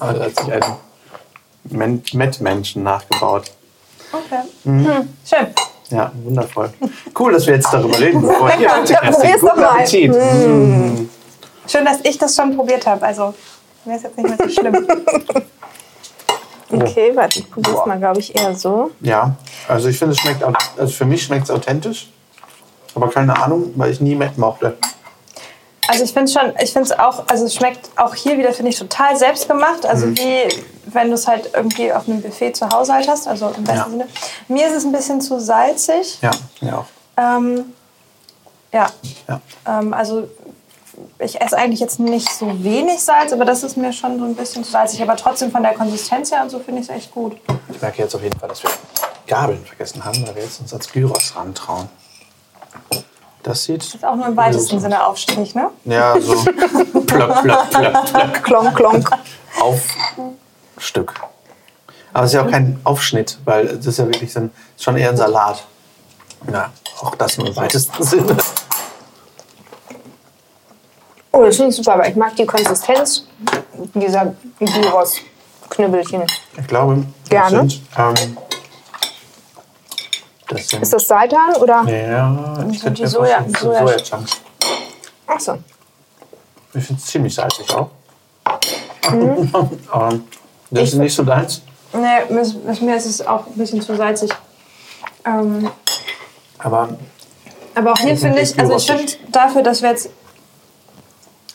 Also 0.00 0.20
er 0.20 0.26
hat 0.26 0.36
sich 0.38 0.52
einen 0.52 0.62
Men- 1.70 2.02
Met-Menschen 2.12 2.82
nachgebaut. 2.82 3.52
Okay. 4.12 4.40
Hm. 4.64 4.84
Schön. 5.24 5.46
Ja, 5.92 6.10
wundervoll. 6.24 6.70
Cool, 7.18 7.32
dass 7.32 7.46
wir 7.46 7.54
jetzt 7.54 7.72
darüber 7.72 7.98
reden. 7.98 8.22
Bevor 8.22 8.50
ihr 8.58 8.60
Ja, 8.60 9.10
probier's 9.10 9.40
doch 9.40 9.56
mal. 9.56 9.64
Appetit. 9.64 10.10
Mm. 10.12 11.08
Schön, 11.66 11.84
dass 11.84 11.98
ich 12.02 12.18
das 12.18 12.34
schon 12.34 12.56
probiert 12.56 12.86
habe. 12.86 13.04
Also 13.06 13.34
mir 13.84 13.96
ist 13.96 14.04
jetzt 14.04 14.16
nicht 14.16 14.28
mehr 14.28 14.38
so 14.42 14.48
schlimm. 14.48 14.86
Okay, 16.74 17.12
warte, 17.14 17.40
ich 17.40 17.50
probiere 17.50 17.76
es 17.78 17.86
mal, 17.86 17.98
glaube 17.98 18.20
ich, 18.20 18.34
eher 18.34 18.54
so. 18.54 18.92
Ja, 19.02 19.36
also 19.68 19.90
ich 19.90 19.98
finde, 19.98 20.14
es 20.14 20.20
schmeckt, 20.20 20.42
also 20.42 20.90
für 20.90 21.04
mich 21.04 21.22
schmeckt 21.22 21.44
es 21.44 21.50
authentisch. 21.50 22.10
Aber 22.94 23.10
keine 23.10 23.36
Ahnung, 23.42 23.72
weil 23.76 23.90
ich 23.90 24.00
nie 24.00 24.14
Met 24.14 24.38
mochte. 24.38 24.78
Also 25.88 26.04
ich 26.04 26.12
finde 26.12 26.30
schon, 26.30 26.52
ich 26.62 26.72
finde 26.72 26.90
es 26.92 26.98
auch, 26.98 27.26
also 27.28 27.44
es 27.44 27.54
schmeckt 27.54 27.90
auch 27.96 28.14
hier 28.14 28.38
wieder, 28.38 28.52
finde 28.52 28.70
ich, 28.70 28.78
total 28.78 29.16
selbstgemacht. 29.16 29.84
Also 29.84 30.08
wie 30.16 30.48
wenn 30.86 31.08
du 31.08 31.14
es 31.14 31.26
halt 31.26 31.50
irgendwie 31.54 31.92
auf 31.92 32.08
einem 32.08 32.22
Buffet 32.22 32.52
zu 32.52 32.68
Hause 32.68 32.92
halt 32.94 33.08
hast, 33.08 33.26
also 33.26 33.48
im 33.48 33.64
besten 33.64 33.78
Ja. 33.78 33.88
Sinne. 33.90 34.08
Mir 34.48 34.66
ist 34.68 34.74
es 34.76 34.84
ein 34.84 34.92
bisschen 34.92 35.20
zu 35.20 35.40
salzig. 35.40 36.18
Ja, 36.22 36.30
ja 36.60 36.78
auch. 36.78 36.84
Ähm, 37.16 37.72
ja, 38.72 38.86
Ja. 39.28 39.40
ähm, 39.66 39.92
also 39.92 40.28
ich 41.18 41.40
esse 41.40 41.56
eigentlich 41.56 41.80
jetzt 41.80 41.98
nicht 41.98 42.28
so 42.30 42.62
wenig 42.62 43.00
Salz, 43.02 43.32
aber 43.32 43.44
das 43.44 43.62
ist 43.62 43.76
mir 43.76 43.92
schon 43.92 44.18
so 44.18 44.24
ein 44.24 44.34
bisschen 44.34 44.62
zu 44.64 44.70
salzig. 44.70 45.02
Aber 45.02 45.16
trotzdem 45.16 45.50
von 45.50 45.62
der 45.62 45.74
Konsistenz 45.74 46.30
her 46.30 46.42
und 46.42 46.50
so 46.50 46.58
finde 46.58 46.80
ich 46.82 46.88
es 46.88 46.94
echt 46.94 47.12
gut. 47.12 47.36
Ich 47.70 47.80
merke 47.80 48.02
jetzt 48.02 48.14
auf 48.14 48.22
jeden 48.22 48.38
Fall, 48.38 48.48
dass 48.48 48.62
wir 48.62 48.70
Gabeln 49.26 49.64
vergessen 49.64 50.04
haben, 50.04 50.24
weil 50.26 50.34
wir 50.36 50.42
jetzt 50.42 50.60
uns 50.60 50.72
als 50.72 50.90
Gyros 50.92 51.34
rantrauen. 51.36 51.88
Das 53.42 53.64
sieht. 53.64 53.82
Ist 53.82 54.04
auch 54.04 54.14
nur 54.14 54.26
im 54.26 54.36
weitesten 54.36 54.78
Sinne 54.78 55.04
Aufstrich, 55.04 55.54
ne? 55.54 55.70
Ja, 55.84 56.20
so 56.20 56.44
plöck, 56.44 57.06
plöck, 57.06 57.42
plöck, 57.42 58.04
plöck. 58.04 58.44
Klonk, 58.44 58.76
klonk. 58.76 59.10
Aufstück. 59.60 61.14
Aber 62.12 62.24
es 62.24 62.30
ist 62.30 62.34
ja 62.34 62.44
auch 62.44 62.50
kein 62.50 62.78
Aufschnitt, 62.84 63.38
weil 63.44 63.66
es 63.66 63.86
ist 63.86 63.98
ja 63.98 64.06
wirklich 64.06 64.32
so 64.32 64.40
ein, 64.40 64.50
schon 64.78 64.96
eher 64.96 65.10
ein 65.10 65.16
Salat. 65.16 65.64
Ja, 66.52 66.70
auch 67.00 67.14
das 67.16 67.38
nur 67.38 67.48
im 67.48 67.56
weitesten 67.56 68.02
Sinne. 68.02 68.36
Oh, 71.32 71.42
das 71.44 71.56
finde 71.56 71.70
ich 71.70 71.76
super, 71.76 71.94
aber 71.94 72.08
ich 72.08 72.14
mag 72.14 72.36
die 72.36 72.44
Konsistenz 72.44 73.24
dieser 73.94 74.34
Gyros-Knüppelchen. 74.60 76.24
Ich 76.58 76.66
glaube, 76.66 77.04
Gerne. 77.28 77.62
das 77.62 77.72
sind. 77.72 77.82
Ähm, 77.96 78.36
das 80.52 80.68
sind 80.68 80.82
Ist 80.82 80.92
das 80.92 81.06
Seitan 81.06 81.54
oder? 81.60 81.84
ja, 81.86 82.54
ich 82.70 82.80
sind 82.80 82.82
könnte 82.82 82.94
die 82.94 83.02
mir 83.02 83.08
Soja- 83.08 83.44
so 83.60 83.70
Soja- 83.70 83.80
Soja-Chunks. 83.86 84.32
Achso. 85.26 85.58
Ich 86.74 86.84
finde 86.84 87.00
es 87.02 87.06
ziemlich 87.06 87.34
salzig 87.34 87.74
auch. 87.74 87.88
Mhm. 89.10 89.50
Das 90.70 90.84
ist 90.88 90.94
nicht 90.94 91.14
so 91.14 91.22
deins. 91.22 91.60
Nee, 91.92 92.00
mir 92.30 92.40
ist, 92.40 92.80
mir 92.80 92.96
ist 92.96 93.04
es 93.04 93.26
auch 93.26 93.46
ein 93.46 93.52
bisschen 93.56 93.82
zu 93.82 93.94
salzig. 93.94 94.30
Ähm, 95.26 95.70
Aber 96.58 96.88
aber 97.74 97.92
auch 97.92 97.98
hier 97.98 98.16
finde 98.16 98.40
ich, 98.40 98.58
also 98.58 98.76
ich 98.76 98.86
finde 98.86 99.12
dafür, 99.30 99.62
dass 99.62 99.82
wir 99.82 99.90
jetzt, 99.90 100.08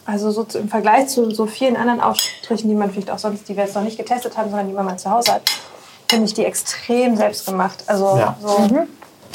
also 0.05 0.29
so 0.31 0.45
im 0.57 0.69
Vergleich 0.69 1.07
zu 1.07 1.31
so 1.31 1.47
vielen 1.47 1.75
anderen 1.75 1.99
Aufstrichen, 1.99 2.69
die 2.69 2.75
man 2.75 2.91
vielleicht 2.91 3.09
auch 3.09 3.17
sonst, 3.19 3.49
die 3.49 3.55
wir 3.57 3.63
jetzt 3.63 3.73
noch 3.75 3.81
nicht 3.81 3.97
getestet 3.97 4.37
haben, 4.37 4.49
sondern 4.51 4.67
die 4.67 4.73
man 4.73 4.85
mal 4.85 4.97
zu 4.97 5.09
Hause 5.09 5.33
hat, 5.33 5.41
finde 6.09 6.25
ich 6.25 6.33
die 6.33 6.45
extrem 6.45 7.15
selbst 7.17 7.45
gemacht. 7.45 7.83
Also 7.87 8.17
Ja. 8.17 8.37
so, 8.41 8.69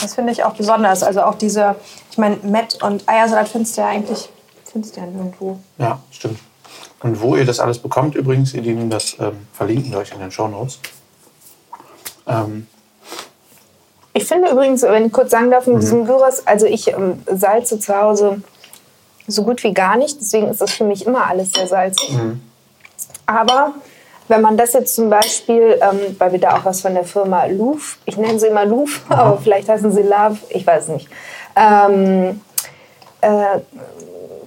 das 0.01 0.15
finde 0.15 0.33
ich 0.33 0.45
auch 0.45 0.55
besonders. 0.55 1.03
Also 1.03 1.23
auch 1.23 1.35
diese, 1.35 1.77
ich 2.11 2.19
meine, 2.19 2.37
Met 2.43 2.83
und 2.83 3.09
Eiersalat 3.09 3.49
findest 3.49 3.77
du 3.77 3.83
ja 3.83 3.89
eigentlich, 3.89 4.29
findest 4.71 4.97
du 4.97 5.01
ja 5.01 5.07
nirgendwo. 5.07 5.59
ja, 5.79 5.99
stimmt. 6.11 6.39
Und 7.03 7.21
wo 7.21 7.35
ihr 7.37 7.45
das 7.45 7.59
alles 7.59 7.79
bekommt, 7.81 8.15
übrigens, 8.15 8.55
ihr 8.55 8.63
Lieben, 8.63 8.89
das 8.89 9.17
ähm, 9.19 9.47
verlinken 9.53 9.91
wir 9.91 9.99
euch 9.99 10.13
in 10.13 10.21
den 10.21 10.31
Show 10.31 10.47
Notes. 10.49 10.79
Ähm, 12.27 12.67
Ich 14.15 14.25
finde 14.27 14.51
übrigens, 14.51 14.83
wenn 14.83 15.07
ich 15.07 15.13
kurz 15.13 15.31
sagen 15.31 15.51
darf, 15.51 15.67
Mhm. 15.67 15.73
mit 15.75 15.83
diesem 15.83 16.05
Gyros, 16.07 16.47
also 16.47 16.67
ich 16.67 16.87
ähm, 16.89 17.23
salze 17.27 17.81
zu 17.81 17.97
Hause 17.97 18.43
so 19.27 19.43
gut 19.43 19.63
wie 19.65 19.73
gar 19.73 19.97
nicht, 19.97 20.21
deswegen 20.21 20.49
ist 20.49 20.61
das 20.61 20.71
für 20.73 20.85
mich 20.85 21.07
immer 21.07 21.27
alles 21.27 21.53
sehr 21.53 21.67
salzig. 21.67 22.13
Mhm. 22.13 22.41
Aber 23.27 23.73
wenn 24.33 24.41
man 24.41 24.57
das 24.57 24.73
jetzt 24.73 24.95
zum 24.95 25.11
Beispiel, 25.11 25.79
ähm, 25.83 26.17
weil 26.19 26.33
wir 26.33 26.41
da 26.41 26.57
auch 26.57 26.65
was 26.65 26.81
von 26.81 26.95
der 26.95 27.05
Firma 27.05 27.45
Louvre, 27.45 27.99
ich 28.07 28.17
nenne 28.17 28.39
sie 28.39 28.47
immer 28.47 28.65
Louvre, 28.65 28.99
aber 29.11 29.37
vielleicht 29.37 29.69
heißen 29.69 29.93
sie 29.93 30.01
Love, 30.03 30.39
ich 30.49 30.67
weiß 30.67 30.85
es 30.85 30.89
nicht. 30.89 31.09
Ähm, 31.55 32.41
äh, 33.21 33.59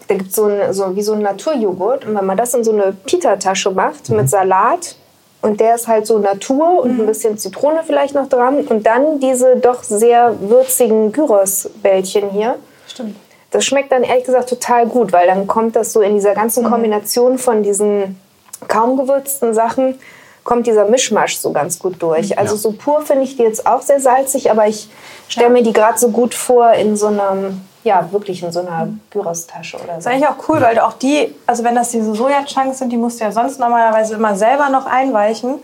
da 0.07 0.15
gibt 0.15 0.29
es 0.29 0.35
so, 0.35 0.45
ein, 0.45 0.73
so 0.73 0.95
wie 0.95 1.03
so 1.03 1.13
einen 1.13 1.21
Naturjoghurt 1.21 2.05
und 2.05 2.15
wenn 2.17 2.25
man 2.25 2.35
das 2.35 2.55
in 2.55 2.63
so 2.63 2.71
eine 2.71 2.93
Pita-Tasche 3.05 3.69
macht 3.71 4.09
Mhm. 4.09 4.15
mit 4.17 4.29
Salat 4.29 4.95
und 5.43 5.59
der 5.59 5.75
ist 5.75 5.87
halt 5.87 6.07
so 6.07 6.17
Natur 6.17 6.81
und 6.81 6.99
ein 6.99 7.05
bisschen 7.05 7.37
Zitrone 7.37 7.81
vielleicht 7.85 8.15
noch 8.15 8.27
dran 8.27 8.65
und 8.65 8.87
dann 8.87 9.19
diese 9.19 9.55
doch 9.57 9.83
sehr 9.83 10.33
würzigen 10.41 11.11
Gyros-Bällchen 11.11 12.31
hier. 12.31 12.55
Stimmt. 12.87 13.17
Das 13.51 13.63
schmeckt 13.63 13.91
dann 13.91 14.01
ehrlich 14.01 14.25
gesagt 14.25 14.49
total 14.49 14.87
gut, 14.87 15.13
weil 15.13 15.27
dann 15.27 15.45
kommt 15.45 15.75
das 15.75 15.93
so 15.93 16.01
in 16.01 16.15
dieser 16.15 16.33
ganzen 16.33 16.63
Kombination 16.63 17.37
von 17.37 17.61
diesen 17.61 18.19
kaum 18.67 18.97
gewürzten 18.97 19.53
Sachen, 19.53 19.99
kommt 20.43 20.67
dieser 20.67 20.85
Mischmasch 20.85 21.37
so 21.37 21.51
ganz 21.51 21.79
gut 21.79 21.95
durch. 22.01 22.37
Also 22.37 22.53
Ja. 22.55 22.61
so 22.61 22.71
pur 22.73 23.01
finde 23.01 23.23
ich 23.23 23.35
die 23.35 23.43
jetzt 23.43 23.65
auch 23.65 23.81
sehr 23.81 23.99
salzig, 23.99 24.51
aber 24.51 24.67
ich 24.67 24.89
stelle 25.27 25.49
mir 25.49 25.63
die 25.63 25.73
gerade 25.73 25.97
so 25.97 26.09
gut 26.09 26.35
vor 26.35 26.71
in 26.73 26.95
so 26.95 27.07
einem, 27.07 27.61
ja 27.83 28.11
wirklich 28.11 28.43
in 28.43 28.51
so 28.51 28.59
einer 28.59 28.89
Gyros-Tasche 29.09 29.77
oder 29.77 29.95
Das 29.95 30.03
so. 30.03 30.09
ist 30.09 30.15
eigentlich 30.15 30.29
auch 30.29 30.47
cool, 30.49 30.61
weil 30.61 30.75
du 30.75 30.85
auch 30.85 30.93
die, 30.93 31.33
also 31.47 31.63
wenn 31.63 31.73
das 31.75 31.89
diese 31.89 32.13
Soja-Chunks 32.13 32.77
sind, 32.77 32.91
die 32.91 32.97
musst 32.97 33.19
du 33.19 33.23
ja 33.25 33.31
sonst 33.31 33.59
normalerweise 33.59 34.13
immer 34.15 34.35
selber 34.35 34.69
noch 34.69 34.85
einweichen 34.85 35.55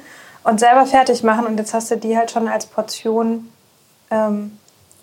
und 0.43 0.60
selber 0.60 0.88
fertig 0.88 1.22
machen. 1.24 1.46
Und 1.46 1.58
jetzt 1.60 1.74
hast 1.75 1.91
du 1.91 1.98
die 1.98 2.17
halt 2.17 2.31
schon 2.31 2.48
als 2.48 2.65
Portion 2.65 3.51
ähm, 4.10 4.58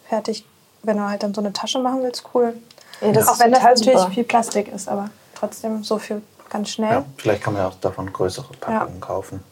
fertig, 0.08 0.44
wenn 0.82 0.96
du 0.96 1.08
halt 1.08 1.22
dann 1.22 1.34
so 1.34 1.40
eine 1.40 1.52
Tasche 1.52 1.78
machen 1.78 2.02
willst, 2.02 2.24
cool. 2.34 2.54
Ja, 3.00 3.12
das 3.12 3.28
auch 3.28 3.34
ist 3.34 3.40
wenn 3.40 3.52
das 3.52 3.62
natürlich 3.62 3.98
super. 4.00 4.10
viel 4.10 4.24
Plastik 4.24 4.72
ist, 4.74 4.88
aber 4.88 5.10
trotzdem 5.36 5.84
so 5.84 5.98
viel 5.98 6.20
ganz 6.50 6.70
schnell. 6.70 6.90
ja, 6.90 7.04
vielleicht 7.16 7.42
kann 7.42 7.54
man 7.54 7.62
ja 7.62 7.68
auch 7.68 7.74
davon 7.80 8.12
größere 8.12 8.52
Packungen 8.60 9.00
kaufen. 9.00 9.42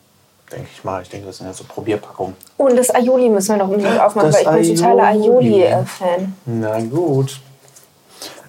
Denke 0.52 0.68
ich 0.72 0.84
mal. 0.84 1.02
Ich 1.02 1.08
denke, 1.08 1.26
das 1.26 1.38
sind 1.38 1.46
ja 1.48 1.52
so 1.52 1.64
Probierpackungen. 1.64 2.36
Oh, 2.56 2.64
und 2.66 2.76
das 2.76 2.94
Aioli 2.94 3.28
müssen 3.28 3.56
wir 3.56 3.64
noch 3.64 3.68
unbedingt 3.68 3.98
aufmachen, 4.00 4.30
Das 4.30 4.44
weil 4.44 4.60
ich 4.60 4.68
bin 4.68 4.76
totaler 4.76 5.02
Aioli. 5.08 5.64
Aioli-Fan. 5.64 6.36
Na 6.46 6.80
gut. 6.82 7.40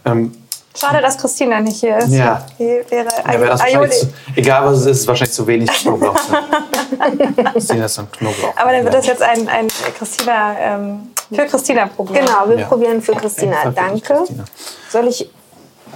Ähm, 0.05 0.37
Schade, 0.75 1.01
dass 1.01 1.17
Christina 1.17 1.59
nicht 1.59 1.79
hier 1.79 1.97
ist. 1.97 2.09
Ja. 2.11 2.45
Die 2.59 2.65
wäre 2.89 3.07
ja, 3.25 3.39
wäre 3.39 3.47
das 3.47 3.61
Aioli. 3.61 3.89
egal 4.35 4.65
was 4.65 4.79
es 4.81 4.85
ist, 4.85 4.99
ist 4.99 5.07
wahrscheinlich 5.07 5.33
zu 5.33 5.47
wenig 5.47 5.71
Knoblauch. 5.71 6.13
Christina 7.53 7.85
ist 7.85 7.97
ein 7.99 8.11
Knoblauch. 8.11 8.55
Aber 8.55 8.71
dann 8.71 8.83
wird 8.83 8.93
das 8.93 9.07
jetzt 9.07 9.23
ein, 9.23 9.47
ein 9.49 9.67
Christina, 9.97 10.55
ähm, 10.59 11.11
für 11.33 11.45
Christina 11.47 11.87
probieren. 11.87 12.25
Genau, 12.25 12.47
wir 12.47 12.59
Ja. 12.59 12.67
probieren 12.67 13.01
für 13.01 13.13
Christina. 13.15 13.57
Für 13.63 13.71
Danke. 13.71 14.01
Christina. 14.01 14.45
Soll 14.89 15.07
ich. 15.07 15.29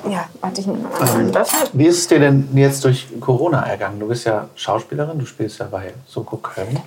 Ja, 0.10 0.25
warte, 0.39 0.62
ich 0.62 0.67
nehme 0.67 0.79
mal 0.88 1.31
Löffel. 1.31 1.70
Wie 1.74 1.86
ist 1.86 2.00
es 2.00 2.08
dir 2.08 2.20
denn 2.20 2.50
jetzt 2.55 2.84
durch 2.84 3.08
Corona 3.20 3.65
ergangen? 3.65 4.00
Du 4.00 4.08
bist 4.08 4.25
ja 4.25 4.50
Schauspielerin, 4.55 5.20
du 5.20 5.25
spielst 5.25 5.60
ja 5.60 5.67
bei 5.70 5.93
Soko 6.08 6.38
Köln. 6.38 6.79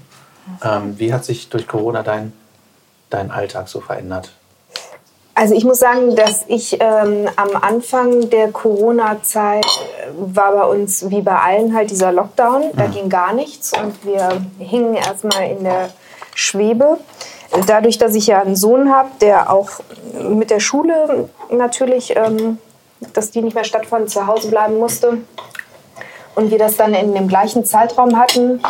Ähm, 0.62 0.98
wie 0.98 1.12
hat 1.12 1.24
sich 1.24 1.48
durch 1.48 1.66
Corona 1.66 2.02
dein, 2.02 2.32
dein 3.10 3.30
Alltag 3.30 3.68
so 3.68 3.80
verändert? 3.80 4.30
Also 5.36 5.54
ich 5.54 5.64
muss 5.64 5.80
sagen, 5.80 6.14
dass 6.14 6.44
ich 6.46 6.78
ähm, 6.80 7.28
am 7.34 7.56
Anfang 7.60 8.30
der 8.30 8.52
Corona-Zeit 8.52 9.64
äh, 9.64 10.10
war 10.16 10.52
bei 10.52 10.64
uns 10.64 11.10
wie 11.10 11.22
bei 11.22 11.36
allen 11.36 11.74
halt 11.74 11.90
dieser 11.90 12.12
Lockdown. 12.12 12.70
Da 12.76 12.86
ging 12.86 13.08
gar 13.08 13.32
nichts 13.32 13.72
und 13.76 14.04
wir 14.04 14.28
hingen 14.58 14.94
erstmal 14.94 15.50
in 15.50 15.64
der 15.64 15.90
Schwebe. 16.34 16.98
dadurch, 17.66 17.98
dass 17.98 18.14
ich 18.14 18.28
ja 18.28 18.42
einen 18.42 18.56
Sohn 18.56 18.92
habe, 18.92 19.10
der 19.20 19.52
auch 19.52 19.70
mit 20.28 20.50
der 20.50 20.60
Schule 20.60 21.28
natürlich, 21.50 22.14
ähm, 22.16 22.58
dass 23.12 23.30
die 23.30 23.42
nicht 23.42 23.54
mehr 23.54 23.64
stattfand, 23.64 24.10
zu 24.10 24.26
Hause 24.26 24.48
bleiben 24.48 24.78
musste. 24.78 25.18
Und 26.34 26.50
wir 26.50 26.58
das 26.58 26.76
dann 26.76 26.94
in 26.94 27.14
dem 27.14 27.28
gleichen 27.28 27.64
Zeitraum 27.64 28.18
hatten 28.18 28.60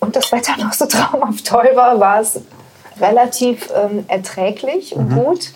und 0.00 0.16
das 0.16 0.30
Wetter 0.32 0.56
noch 0.58 0.72
so 0.72 0.86
traumhaft 0.88 1.46
toll 1.46 1.70
war, 1.74 1.98
war 2.00 2.20
es 2.20 2.40
relativ 3.00 3.72
ähm, 3.74 4.04
erträglich 4.08 4.94
und 4.94 5.10
gut, 5.14 5.52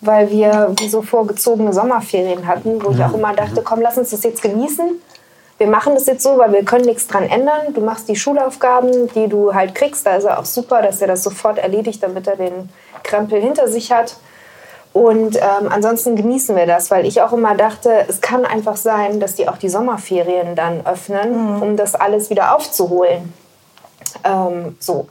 weil 0.00 0.30
wir 0.30 0.72
wie 0.78 0.88
so 0.88 1.02
vorgezogene 1.02 1.72
Sommerferien 1.72 2.46
hatten, 2.46 2.82
wo 2.82 2.90
ich 2.90 3.02
auch 3.02 3.12
immer 3.14 3.34
dachte, 3.34 3.62
komm, 3.62 3.80
lass 3.80 3.98
uns 3.98 4.10
das 4.10 4.22
jetzt 4.22 4.42
genießen. 4.42 5.00
Wir 5.58 5.68
machen 5.68 5.94
das 5.94 6.06
jetzt 6.06 6.22
so, 6.22 6.36
weil 6.36 6.52
wir 6.52 6.64
können 6.64 6.84
nichts 6.84 7.06
dran 7.06 7.24
ändern. 7.24 7.74
Du 7.74 7.80
machst 7.80 8.08
die 8.08 8.16
Schulaufgaben, 8.16 9.08
die 9.14 9.28
du 9.28 9.54
halt 9.54 9.74
kriegst. 9.74 10.04
Da 10.04 10.16
ist 10.16 10.24
er 10.24 10.38
auch 10.38 10.44
super, 10.44 10.82
dass 10.82 11.00
er 11.00 11.06
das 11.06 11.22
sofort 11.22 11.58
erledigt, 11.58 12.02
damit 12.02 12.26
er 12.26 12.36
den 12.36 12.68
Krempel 13.04 13.40
hinter 13.40 13.68
sich 13.68 13.92
hat. 13.92 14.16
Und 14.94 15.36
ähm, 15.36 15.68
ansonsten 15.68 16.14
genießen 16.14 16.54
wir 16.54 16.66
das, 16.66 16.90
weil 16.92 17.04
ich 17.04 17.20
auch 17.20 17.32
immer 17.32 17.56
dachte, 17.56 18.06
es 18.08 18.20
kann 18.20 18.46
einfach 18.46 18.76
sein, 18.76 19.18
dass 19.18 19.34
die 19.34 19.48
auch 19.48 19.58
die 19.58 19.68
Sommerferien 19.68 20.54
dann 20.54 20.86
öffnen, 20.86 21.60
um 21.60 21.76
das 21.76 21.96
alles 21.96 22.30
wieder 22.30 22.54
aufzuholen. 22.54 23.32
Ähm, 24.22 24.76
so. 24.78 25.08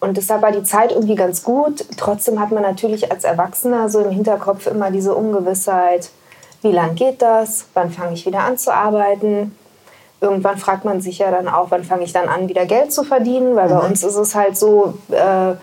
Und 0.00 0.16
deshalb 0.16 0.42
war 0.42 0.50
die 0.50 0.64
Zeit 0.64 0.90
irgendwie 0.90 1.14
ganz 1.14 1.44
gut. 1.44 1.84
Trotzdem 1.96 2.40
hat 2.40 2.50
man 2.50 2.64
natürlich 2.64 3.12
als 3.12 3.22
Erwachsener 3.22 3.88
so 3.88 4.00
im 4.00 4.10
Hinterkopf 4.10 4.66
immer 4.66 4.90
diese 4.90 5.14
Ungewissheit, 5.14 6.10
wie 6.62 6.72
lang 6.72 6.96
geht 6.96 7.22
das? 7.22 7.66
Wann 7.74 7.90
fange 7.90 8.14
ich 8.14 8.26
wieder 8.26 8.40
an 8.40 8.58
zu 8.58 8.74
arbeiten? 8.74 9.56
Irgendwann 10.20 10.58
fragt 10.58 10.84
man 10.84 11.00
sich 11.00 11.18
ja 11.18 11.30
dann 11.30 11.46
auch, 11.46 11.70
wann 11.70 11.84
fange 11.84 12.02
ich 12.02 12.12
dann 12.12 12.28
an, 12.28 12.48
wieder 12.48 12.66
Geld 12.66 12.92
zu 12.92 13.04
verdienen? 13.04 13.54
Weil 13.54 13.68
bei 13.68 13.78
uns 13.78 14.02
ist 14.02 14.16
es 14.16 14.34
halt 14.34 14.56
so, 14.56 14.94
äh, 15.10 15.54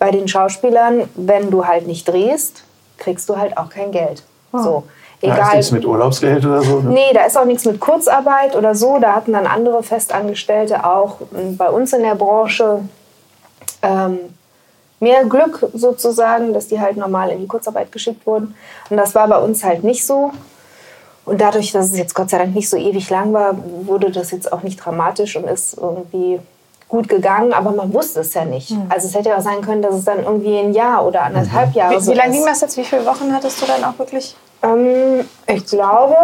bei 0.00 0.10
den 0.10 0.26
Schauspielern, 0.26 1.08
wenn 1.14 1.50
du 1.50 1.66
halt 1.66 1.86
nicht 1.86 2.08
drehst, 2.08 2.63
kriegst 2.98 3.28
du 3.28 3.36
halt 3.36 3.56
auch 3.56 3.68
kein 3.68 3.92
Geld. 3.92 4.22
So. 4.52 4.84
Da 5.20 5.28
ist 5.28 5.38
Egal, 5.38 5.56
nichts 5.56 5.70
mit 5.72 5.84
Urlaubsgeld 5.86 6.44
oder 6.44 6.62
so. 6.62 6.80
Ne? 6.80 6.90
Nee, 6.90 7.12
da 7.14 7.24
ist 7.24 7.38
auch 7.38 7.44
nichts 7.44 7.64
mit 7.64 7.80
Kurzarbeit 7.80 8.56
oder 8.56 8.74
so. 8.74 8.98
Da 8.98 9.14
hatten 9.14 9.32
dann 9.32 9.46
andere 9.46 9.82
Festangestellte 9.82 10.84
auch 10.84 11.18
m, 11.32 11.56
bei 11.56 11.70
uns 11.70 11.92
in 11.92 12.02
der 12.02 12.14
Branche 12.14 12.80
ähm, 13.82 14.18
mehr 15.00 15.24
Glück 15.24 15.66
sozusagen, 15.72 16.52
dass 16.52 16.68
die 16.68 16.80
halt 16.80 16.96
normal 16.96 17.30
in 17.30 17.40
die 17.40 17.46
Kurzarbeit 17.46 17.90
geschickt 17.90 18.26
wurden. 18.26 18.54
Und 18.90 18.96
das 18.96 19.14
war 19.14 19.26
bei 19.28 19.38
uns 19.38 19.64
halt 19.64 19.82
nicht 19.82 20.04
so. 20.04 20.32
Und 21.24 21.40
dadurch, 21.40 21.72
dass 21.72 21.86
es 21.86 21.96
jetzt 21.96 22.14
Gott 22.14 22.28
sei 22.28 22.38
Dank 22.38 22.54
nicht 22.54 22.68
so 22.68 22.76
ewig 22.76 23.08
lang 23.08 23.32
war, 23.32 23.56
wurde 23.86 24.10
das 24.10 24.30
jetzt 24.30 24.52
auch 24.52 24.62
nicht 24.62 24.76
dramatisch 24.76 25.36
und 25.36 25.44
ist 25.44 25.78
irgendwie 25.78 26.38
gut 26.88 27.08
gegangen, 27.08 27.52
aber 27.52 27.70
man 27.72 27.92
wusste 27.92 28.20
es 28.20 28.34
ja 28.34 28.44
nicht. 28.44 28.72
Also 28.88 29.08
es 29.08 29.14
hätte 29.14 29.30
ja 29.30 29.36
auch 29.38 29.42
sein 29.42 29.60
können, 29.62 29.82
dass 29.82 29.94
es 29.94 30.04
dann 30.04 30.22
irgendwie 30.22 30.58
ein 30.58 30.72
Jahr 30.72 31.04
oder 31.04 31.22
anderthalb 31.22 31.72
Jahre 31.74 31.96
Wie, 31.96 32.00
so 32.00 32.12
wie 32.12 32.16
lange 32.16 32.32
ging 32.32 32.46
das 32.46 32.60
jetzt? 32.60 32.76
Wie 32.76 32.84
viele 32.84 33.04
Wochen 33.06 33.32
hattest 33.34 33.60
du 33.60 33.66
dann 33.66 33.82
auch 33.84 33.98
wirklich? 33.98 34.36
Ähm, 34.62 35.28
ich 35.46 35.66
glaube. 35.66 36.16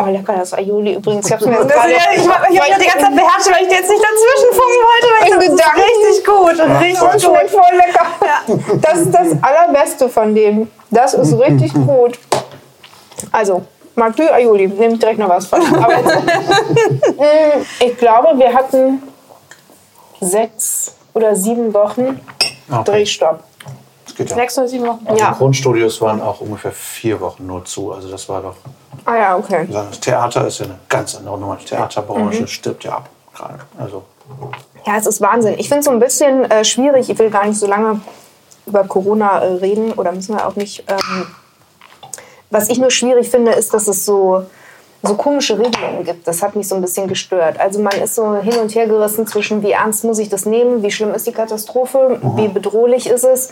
Oh, 0.00 0.04
lecker, 0.04 0.34
das 0.38 0.54
Aioli 0.54 0.94
übrigens. 0.94 1.26
Ich 1.26 1.32
hab's 1.32 1.44
mir 1.44 1.52
jetzt 1.60 1.68
gerade. 1.72 1.90
ich 1.90 2.28
habe 2.28 2.54
ja 2.54 2.78
die 2.78 2.86
ganze 2.86 2.98
Zeit 3.04 3.16
beherrscht, 3.16 3.50
weil 3.50 3.62
ich 3.62 3.68
dir 3.68 3.74
jetzt 3.78 3.90
nicht 3.90 4.04
dazwischen 4.04 4.50
funken 4.52 4.80
wollte. 4.86 5.08
Weil 5.18 5.42
ich 5.42 5.48
das 5.48 5.66
ist 5.66 5.76
richtig 5.76 6.24
gut. 6.24 6.80
Richtig 6.80 7.00
Das 7.00 7.24
gut. 7.24 7.50
voll 7.50 7.76
lecker. 7.76 8.80
Das 8.80 8.98
ist 9.00 9.12
das 9.12 9.28
Allerbeste 9.42 10.08
von 10.08 10.34
dem. 10.34 10.70
Das 10.90 11.14
ist 11.14 11.36
richtig 11.38 11.74
gut. 11.74 12.16
Also, 13.32 13.62
Magdu 13.96 14.22
Aioli, 14.32 14.68
nehme 14.68 14.94
ich 14.94 15.00
direkt 15.00 15.18
noch 15.18 15.28
was 15.28 15.46
von. 15.46 15.60
Aber 15.82 15.96
jetzt, 15.96 16.06
Mm, 17.18 17.62
ich 17.84 17.96
glaube, 17.98 18.38
wir 18.38 18.54
hatten 18.54 19.02
sechs 20.20 20.94
oder 21.14 21.34
sieben 21.36 21.72
Wochen 21.74 22.20
Okay. 22.70 22.84
Drehstopp. 22.84 23.42
Das 24.04 24.14
geht 24.14 24.28
ja. 24.30 24.36
Sechs 24.36 24.58
oder 24.58 24.68
sieben 24.68 24.86
Wochen. 24.86 25.06
Ja. 25.16 25.30
Die 25.32 25.38
Grundstudios 25.38 26.00
waren 26.02 26.20
auch 26.20 26.40
ungefähr 26.42 26.72
vier 26.72 27.18
Wochen 27.20 27.46
nur 27.46 27.64
zu. 27.64 27.92
Also 27.92 28.10
das 28.10 28.28
war 28.28 28.42
doch. 28.42 28.56
Ah 29.06 29.16
ja, 29.16 29.36
okay. 29.36 29.66
Das 29.70 30.00
Theater 30.00 30.46
ist 30.46 30.58
ja 30.58 30.66
eine 30.66 30.78
ganz 30.88 31.14
andere 31.16 31.38
Nummer. 31.38 31.56
Die 31.56 31.64
Theaterbranche 31.64 32.42
Mhm. 32.42 32.46
stirbt 32.46 32.84
ja 32.84 32.92
ab 32.96 33.08
gerade. 33.34 33.60
Also 33.78 34.02
Ja, 34.86 34.96
es 34.96 35.06
ist 35.06 35.20
Wahnsinn. 35.22 35.54
Ich 35.58 35.68
finde 35.68 35.80
es 35.80 35.84
so 35.86 35.90
ein 35.92 35.98
bisschen 35.98 36.50
äh, 36.50 36.62
schwierig. 36.64 37.08
Ich 37.08 37.18
will 37.18 37.30
gar 37.30 37.46
nicht 37.46 37.58
so 37.58 37.66
lange 37.66 38.00
über 38.66 38.84
Corona 38.84 39.38
äh, 39.38 39.54
reden 39.54 39.92
oder 39.92 40.12
müssen 40.12 40.36
wir 40.36 40.46
auch 40.46 40.56
nicht. 40.56 40.84
Ähm, 40.88 41.26
was 42.50 42.68
ich 42.68 42.78
nur 42.78 42.90
schwierig 42.90 43.30
finde, 43.30 43.52
ist, 43.52 43.72
dass 43.72 43.88
es 43.88 44.04
so, 44.04 44.44
so 45.02 45.14
komische 45.14 45.58
Regelungen 45.58 46.04
gibt. 46.04 46.26
Das 46.26 46.42
hat 46.42 46.56
mich 46.56 46.66
so 46.66 46.74
ein 46.74 46.80
bisschen 46.80 47.06
gestört. 47.06 47.60
Also 47.60 47.80
man 47.80 47.92
ist 47.92 48.14
so 48.14 48.34
hin 48.36 48.58
und 48.58 48.74
her 48.74 48.86
gerissen 48.86 49.26
zwischen, 49.26 49.62
wie 49.62 49.70
ernst 49.70 50.04
muss 50.04 50.18
ich 50.18 50.28
das 50.28 50.44
nehmen, 50.44 50.82
wie 50.82 50.90
schlimm 50.90 51.14
ist 51.14 51.26
die 51.26 51.32
Katastrophe, 51.32 52.18
wie 52.36 52.48
bedrohlich 52.48 53.08
ist 53.08 53.24
es. 53.24 53.50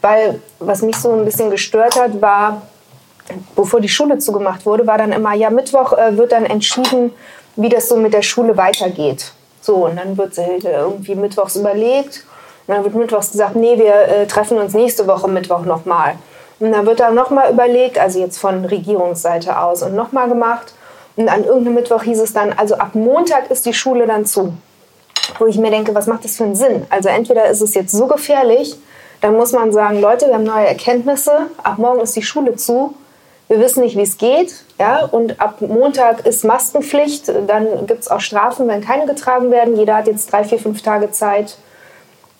Weil 0.00 0.40
was 0.58 0.82
mich 0.82 0.96
so 0.96 1.12
ein 1.12 1.24
bisschen 1.24 1.50
gestört 1.50 2.00
hat, 2.00 2.20
war, 2.22 2.62
bevor 3.54 3.80
die 3.80 3.88
Schule 3.88 4.18
zugemacht 4.18 4.64
wurde, 4.64 4.86
war 4.86 4.96
dann 4.96 5.12
immer, 5.12 5.34
ja, 5.34 5.50
Mittwoch 5.50 5.92
äh, 5.92 6.16
wird 6.16 6.32
dann 6.32 6.46
entschieden, 6.46 7.12
wie 7.56 7.68
das 7.68 7.88
so 7.88 7.96
mit 7.96 8.14
der 8.14 8.22
Schule 8.22 8.56
weitergeht. 8.56 9.32
So, 9.60 9.86
und 9.86 9.96
dann 9.96 10.16
wird 10.16 10.38
halt 10.38 10.64
äh, 10.64 10.78
irgendwie 10.78 11.14
mittwochs 11.14 11.56
überlegt. 11.56 12.24
Und 12.66 12.74
dann 12.74 12.84
wird 12.84 12.94
mittwochs 12.94 13.32
gesagt, 13.32 13.54
nee, 13.56 13.76
wir 13.78 13.94
äh, 13.94 14.26
treffen 14.26 14.58
uns 14.58 14.72
nächste 14.72 15.06
Woche 15.06 15.28
Mittwoch 15.28 15.64
nochmal. 15.64 16.14
Und 16.58 16.72
dann 16.72 16.86
wird 16.86 17.00
dann 17.00 17.14
nochmal 17.14 17.52
überlegt, 17.52 17.98
also 17.98 18.18
jetzt 18.18 18.38
von 18.38 18.64
Regierungsseite 18.64 19.58
aus, 19.58 19.82
und 19.82 19.94
nochmal 19.94 20.28
gemacht. 20.28 20.72
Und 21.16 21.28
an 21.28 21.44
irgendeinem 21.44 21.74
Mittwoch 21.74 22.02
hieß 22.02 22.20
es 22.20 22.32
dann, 22.32 22.52
also 22.52 22.76
ab 22.76 22.94
Montag 22.94 23.50
ist 23.50 23.66
die 23.66 23.74
Schule 23.74 24.06
dann 24.06 24.26
zu. 24.26 24.52
Wo 25.38 25.46
ich 25.46 25.58
mir 25.58 25.70
denke, 25.70 25.94
was 25.94 26.06
macht 26.06 26.24
das 26.24 26.36
für 26.36 26.44
einen 26.44 26.54
Sinn? 26.54 26.86
Also 26.90 27.08
entweder 27.08 27.46
ist 27.46 27.62
es 27.62 27.74
jetzt 27.74 27.92
so 27.92 28.06
gefährlich, 28.06 28.76
dann 29.20 29.34
muss 29.34 29.52
man 29.52 29.72
sagen, 29.72 30.00
Leute, 30.00 30.26
wir 30.26 30.34
haben 30.34 30.44
neue 30.44 30.66
Erkenntnisse, 30.66 31.46
ab 31.62 31.78
morgen 31.78 32.00
ist 32.00 32.14
die 32.14 32.22
Schule 32.22 32.54
zu, 32.56 32.94
wir 33.48 33.60
wissen 33.60 33.80
nicht, 33.82 33.96
wie 33.96 34.02
es 34.02 34.18
geht, 34.18 34.64
ja, 34.78 35.04
und 35.04 35.40
ab 35.40 35.60
Montag 35.60 36.26
ist 36.26 36.44
Maskenpflicht, 36.44 37.28
dann 37.46 37.86
gibt 37.86 38.00
es 38.00 38.08
auch 38.08 38.20
Strafen, 38.20 38.66
wenn 38.68 38.80
keine 38.80 39.06
getragen 39.06 39.50
werden. 39.50 39.76
Jeder 39.76 39.96
hat 39.96 40.08
jetzt 40.08 40.32
drei, 40.32 40.44
vier, 40.44 40.58
fünf 40.58 40.82
Tage 40.82 41.12
Zeit, 41.12 41.56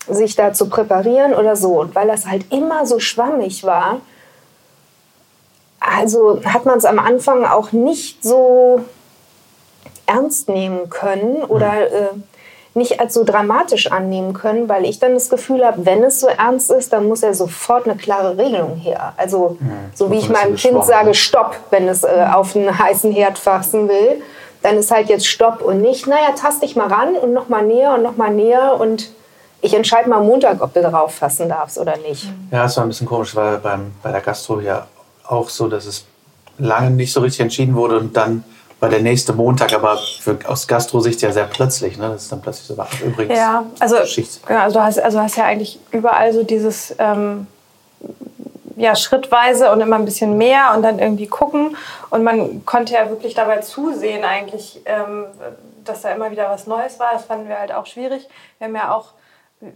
sich 0.09 0.35
da 0.35 0.53
zu 0.53 0.69
präparieren 0.69 1.33
oder 1.33 1.55
so. 1.55 1.79
Und 1.79 1.95
weil 1.95 2.07
das 2.07 2.27
halt 2.27 2.51
immer 2.51 2.85
so 2.85 2.99
schwammig 2.99 3.63
war, 3.63 4.01
also 5.87 6.41
hat 6.45 6.65
man 6.65 6.77
es 6.77 6.85
am 6.85 6.99
Anfang 6.99 7.45
auch 7.45 7.71
nicht 7.71 8.23
so 8.23 8.81
ernst 10.05 10.49
nehmen 10.49 10.89
können 10.89 11.43
oder 11.43 11.91
äh, 11.91 12.09
nicht 12.73 12.99
als 12.99 13.13
so 13.13 13.23
dramatisch 13.23 13.91
annehmen 13.91 14.33
können, 14.33 14.69
weil 14.69 14.85
ich 14.85 14.99
dann 14.99 15.15
das 15.15 15.29
Gefühl 15.29 15.65
habe, 15.65 15.85
wenn 15.85 16.03
es 16.03 16.19
so 16.19 16.27
ernst 16.27 16.71
ist, 16.71 16.93
dann 16.93 17.07
muss 17.07 17.21
ja 17.21 17.33
sofort 17.33 17.87
eine 17.87 17.97
klare 17.97 18.37
Regelung 18.37 18.75
her. 18.75 19.13
Also 19.17 19.57
so 19.95 20.11
wie 20.11 20.17
ich 20.17 20.27
ein 20.27 20.33
meinem 20.33 20.55
Kind 20.55 20.85
sage, 20.85 21.07
ne? 21.07 21.13
Stopp, 21.15 21.55
wenn 21.71 21.87
es 21.87 22.03
äh, 22.03 22.25
auf 22.31 22.55
einen 22.55 22.77
heißen 22.77 23.11
Herd 23.11 23.37
fassen 23.37 23.89
will, 23.89 24.21
dann 24.61 24.77
ist 24.77 24.91
halt 24.91 25.09
jetzt 25.09 25.27
Stopp 25.27 25.61
und 25.61 25.81
nicht, 25.81 26.07
naja, 26.07 26.33
tast 26.35 26.61
dich 26.61 26.75
mal 26.75 26.87
ran 26.87 27.15
und 27.15 27.33
noch 27.33 27.49
mal 27.49 27.63
näher 27.63 27.93
und 27.93 28.03
noch 28.03 28.17
mal 28.17 28.31
näher 28.31 28.79
und 28.79 29.09
ich 29.61 29.73
entscheide 29.73 30.07
mal 30.07 30.17
am 30.17 30.27
Montag, 30.27 30.61
ob 30.61 30.73
du 30.73 30.81
darauf 30.81 31.15
fassen 31.15 31.49
darfst 31.49 31.79
oder 31.79 31.97
nicht. 31.97 32.27
Ja, 32.51 32.65
es 32.65 32.77
war 32.77 32.85
ein 32.85 32.89
bisschen 32.89 33.07
komisch, 33.07 33.35
weil 33.35 33.57
beim, 33.57 33.91
bei 34.03 34.11
der 34.11 34.21
Gastro 34.21 34.59
ja 34.59 34.85
auch 35.27 35.49
so, 35.49 35.67
dass 35.67 35.85
es 35.85 36.05
lange 36.57 36.91
nicht 36.91 37.13
so 37.13 37.21
richtig 37.21 37.41
entschieden 37.41 37.75
wurde 37.75 37.99
und 37.99 38.15
dann 38.17 38.43
war 38.79 38.89
der 38.89 39.01
nächste 39.01 39.33
Montag, 39.33 39.73
aber 39.73 39.97
für, 39.97 40.37
aus 40.45 40.67
Gastro-Sicht 40.67 41.21
ja 41.21 41.31
sehr 41.31 41.45
plötzlich. 41.45 41.97
Ne? 41.97 42.09
Das 42.09 42.23
ist 42.23 42.31
dann 42.31 42.41
plötzlich 42.41 42.67
so, 42.67 42.75
ach, 42.77 43.01
übrigens, 43.01 43.35
Ja, 43.35 43.65
also, 43.79 44.05
Schicht. 44.05 44.39
ja, 44.47 44.63
also, 44.63 44.77
du 44.79 44.85
hast, 44.85 44.99
also 44.99 45.19
hast 45.19 45.35
ja 45.35 45.45
eigentlich 45.45 45.79
überall 45.91 46.31
so 46.31 46.43
dieses 46.43 46.95
ähm, 46.99 47.47
ja, 48.75 48.95
schrittweise 48.95 49.71
und 49.71 49.81
immer 49.81 49.95
ein 49.95 50.05
bisschen 50.05 50.37
mehr 50.37 50.73
und 50.75 50.83
dann 50.83 50.99
irgendwie 50.99 51.25
gucken. 51.27 51.75
Und 52.11 52.23
man 52.23 52.63
konnte 52.65 52.93
ja 52.93 53.09
wirklich 53.09 53.33
dabei 53.33 53.57
zusehen, 53.57 54.23
eigentlich, 54.23 54.81
ähm, 54.85 55.25
dass 55.83 56.01
da 56.03 56.11
immer 56.11 56.29
wieder 56.29 56.47
was 56.49 56.67
Neues 56.67 56.99
war. 56.99 57.13
Das 57.13 57.25
fanden 57.25 57.49
wir 57.49 57.59
halt 57.59 57.73
auch 57.73 57.87
schwierig. 57.87 58.27
Wir 58.59 58.67
haben 58.67 58.75
ja 58.75 58.93
auch, 58.93 59.13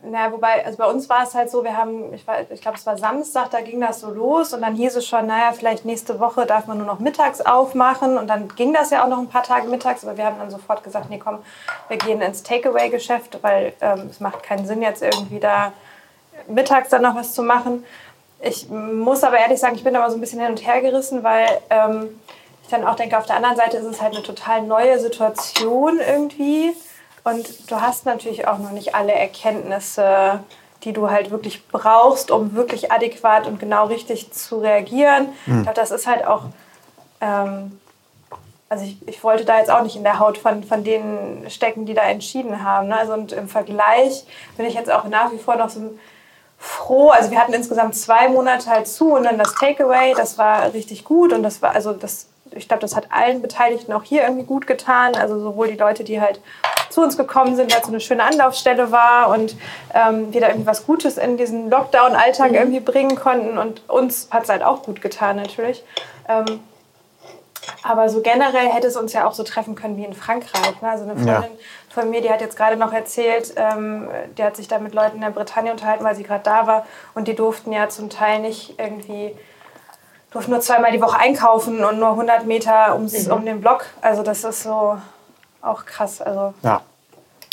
naja, 0.04 0.32
wobei, 0.32 0.63
also 0.63 0.78
bei 0.78 0.86
uns 0.86 1.10
war 1.10 1.24
es 1.24 1.34
halt 1.34 1.50
so, 1.50 1.63
wir 1.63 1.76
haben, 1.76 2.13
ich, 2.13 2.28
war- 2.28 2.38
ich 2.52 2.62
glaube, 2.62 2.78
es 2.78 2.86
war 2.86 2.98
Samstag, 3.00 3.50
da 3.50 3.62
ging 3.62 3.82
das 3.82 4.00
so 4.02 4.12
los 4.12 4.54
und 4.54 4.62
dann 4.62 4.76
hieß 4.76 4.96
es 4.96 5.08
schon, 5.08 5.26
naja, 5.26 5.54
vielleicht 5.54 5.86
nächste 5.86 6.20
Woche 6.20 6.46
darf 6.46 6.67
man 6.67 6.78
nur 6.78 6.86
noch 6.86 7.00
mittags 7.00 7.41
aufmachen 7.41 8.17
und 8.20 8.28
dann 8.28 8.48
ging 8.56 8.74
das 8.74 8.91
ja 8.91 9.04
auch 9.04 9.08
noch 9.08 9.17
ein 9.17 9.28
paar 9.28 9.41
Tage 9.41 9.67
mittags, 9.67 10.06
aber 10.06 10.17
wir 10.17 10.26
haben 10.26 10.38
dann 10.38 10.52
sofort 10.52 10.84
gesagt, 10.84 11.10
nee, 11.10 11.17
komm, 11.17 11.39
wir 11.88 11.98
gehen 11.98 12.22
ins 12.22 12.44
Takeaway-Geschäft, 12.44 13.39
weil 13.41 13.74
ähm, 13.82 14.08
es 14.12 14.20
macht 14.20 14.44
keinen 14.44 14.67
Sinn, 14.67 14.84
jetzt 14.84 15.02
irgendwie 15.02 15.39
da 15.39 15.74
mittags 16.48 16.89
dann 16.89 17.02
noch 17.02 17.15
was 17.15 17.34
zu 17.34 17.41
machen. 17.41 17.84
Ich 18.39 18.70
muss 18.70 19.24
aber 19.24 19.38
ehrlich 19.39 19.60
sagen, 19.60 19.76
ich 19.76 19.84
bin 19.84 19.94
da 19.96 20.00
mal 20.00 20.10
so 20.12 20.17
ein 20.17 20.22
bisschen 20.22 20.39
hin 20.39 20.50
und 20.52 20.65
her 20.65 20.82
gerissen, 20.82 21.24
weil 21.24 21.48
ähm, 21.72 22.20
ich 22.63 22.70
dann 22.70 22.86
auch 22.86 22.96
denke, 22.96 23.17
auf 23.17 23.26
der 23.26 23.36
anderen 23.38 23.56
Seite 23.56 23.78
ist 23.78 23.86
es 23.86 24.00
halt 24.02 24.13
eine 24.15 24.24
total 24.24 24.62
neue 24.62 25.00
Situation 25.00 26.00
irgendwie. 26.00 26.76
Und 27.23 27.71
du 27.71 27.81
hast 27.81 28.05
natürlich 28.05 28.47
auch 28.47 28.57
noch 28.57 28.71
nicht 28.71 28.95
alle 28.95 29.13
Erkenntnisse, 29.13 30.39
die 30.84 30.93
du 30.93 31.12
halt 31.12 31.29
wirklich 31.29 31.67
brauchst, 31.67 32.31
um 32.31 32.55
wirklich 32.55 32.91
adäquat 32.91 33.45
und 33.45 33.60
genau 33.60 33.86
richtig 33.86 34.31
zu 34.31 34.60
reagieren. 34.60 35.29
Ich 35.45 35.63
glaube, 35.63 35.73
das 35.75 35.91
ist 35.91 36.07
halt 36.07 36.25
auch 36.25 36.45
ähm, 37.21 37.79
also 38.71 38.86
ich, 38.86 39.05
ich 39.05 39.21
wollte 39.21 39.43
da 39.43 39.60
jetzt 39.60 39.69
auch 39.69 39.84
nicht 39.84 39.97
in 39.97 40.03
der 40.03 40.17
Haut 40.19 40.38
von, 40.38 40.63
von 40.63 40.86
denen 40.86 41.49
stecken, 41.49 41.86
die 41.86 41.93
da 41.93 42.03
entschieden 42.03 42.63
haben. 42.63 42.88
Ne? 42.88 42.97
Also 42.97 43.12
und 43.13 43.34
im 43.34 43.49
Vergleich 43.49 44.25
bin 44.55 44.65
ich 44.65 44.75
jetzt 44.75 44.89
auch 44.89 45.03
nach 45.03 45.29
wie 45.34 45.39
vor 45.39 45.57
noch 45.57 45.69
so, 45.69 45.93
froh. 46.57 47.10
Also 47.10 47.31
wir 47.31 47.39
hatten 47.39 47.51
insgesamt 47.51 47.95
zwei 47.95 48.29
Monate 48.29 48.69
halt 48.69 48.88
zu 48.88 49.13
und 49.13 49.23
dann 49.23 49.38
das 49.38 49.55
Takeaway, 49.55 50.13
das 50.15 50.38
war 50.38 50.73
richtig 50.73 51.03
gut 51.03 51.34
und 51.34 51.43
das 51.43 51.62
war, 51.62 51.71
also 51.71 51.91
das, 51.91 52.27
ich 52.55 52.67
glaube, 52.67 52.81
das 52.81 52.95
hat 52.95 53.07
allen 53.11 53.41
Beteiligten 53.41 53.93
auch 53.93 54.03
hier 54.03 54.23
irgendwie 54.23 54.45
gut 54.45 54.67
getan. 54.67 55.15
Also 55.15 55.39
sowohl 55.39 55.67
die 55.67 55.77
Leute, 55.77 56.03
die 56.03 56.21
halt 56.21 56.39
zu 56.89 57.01
uns 57.01 57.17
gekommen 57.17 57.55
sind, 57.55 57.71
weil 57.71 57.79
es 57.79 57.85
so 57.85 57.91
eine 57.91 58.01
schöne 58.01 58.23
Anlaufstelle 58.23 58.91
war 58.91 59.29
und 59.29 59.55
ähm, 59.93 60.33
wir 60.33 60.41
da 60.41 60.47
irgendwie 60.49 60.67
was 60.67 60.85
Gutes 60.85 61.17
in 61.17 61.37
diesen 61.37 61.69
Lockdown-Alltag 61.69 62.51
mhm. 62.51 62.57
irgendwie 62.57 62.79
bringen 62.81 63.15
konnten 63.15 63.57
und 63.57 63.89
uns 63.89 64.27
hat 64.31 64.43
es 64.43 64.49
halt 64.49 64.63
auch 64.63 64.83
gut 64.83 65.01
getan 65.01 65.37
natürlich. 65.37 65.83
Ähm, 66.27 66.59
aber 67.83 68.09
so 68.09 68.21
generell 68.21 68.69
hätte 68.69 68.87
es 68.87 68.97
uns 68.97 69.13
ja 69.13 69.27
auch 69.27 69.33
so 69.33 69.43
treffen 69.43 69.75
können 69.75 69.97
wie 69.97 70.05
in 70.05 70.13
Frankreich. 70.13 70.81
Ne? 70.81 70.89
Also 70.89 71.03
eine 71.03 71.13
Freundin 71.13 71.27
ja. 71.27 71.47
von 71.89 72.09
mir, 72.09 72.21
die 72.21 72.29
hat 72.29 72.41
jetzt 72.41 72.57
gerade 72.57 72.75
noch 72.75 72.91
erzählt, 72.91 73.53
ähm, 73.55 74.09
die 74.37 74.43
hat 74.43 74.55
sich 74.55 74.67
da 74.67 74.79
mit 74.79 74.93
Leuten 74.93 75.15
in 75.15 75.21
der 75.21 75.29
Bretagne 75.29 75.71
unterhalten, 75.71 76.03
weil 76.03 76.15
sie 76.15 76.23
gerade 76.23 76.43
da 76.43 76.67
war. 76.67 76.85
Und 77.13 77.27
die 77.27 77.35
durften 77.35 77.71
ja 77.71 77.89
zum 77.89 78.09
Teil 78.09 78.39
nicht 78.39 78.79
irgendwie, 78.79 79.35
durften 80.32 80.52
nur 80.52 80.62
zweimal 80.62 80.91
die 80.91 81.02
Woche 81.02 81.20
einkaufen 81.20 81.84
und 81.84 82.00
nur 82.00 82.10
100 82.10 82.46
Meter 82.46 82.96
ums, 82.96 83.28
mhm. 83.28 83.34
um 83.34 83.46
den 83.46 83.62
Block. 83.62 83.86
Also 84.02 84.24
das 84.24 84.44
ist 84.44 84.63
so 84.63 84.98
auch 85.62 85.86
krass. 85.86 86.22
Also 86.22 86.54
ja, 86.63 86.82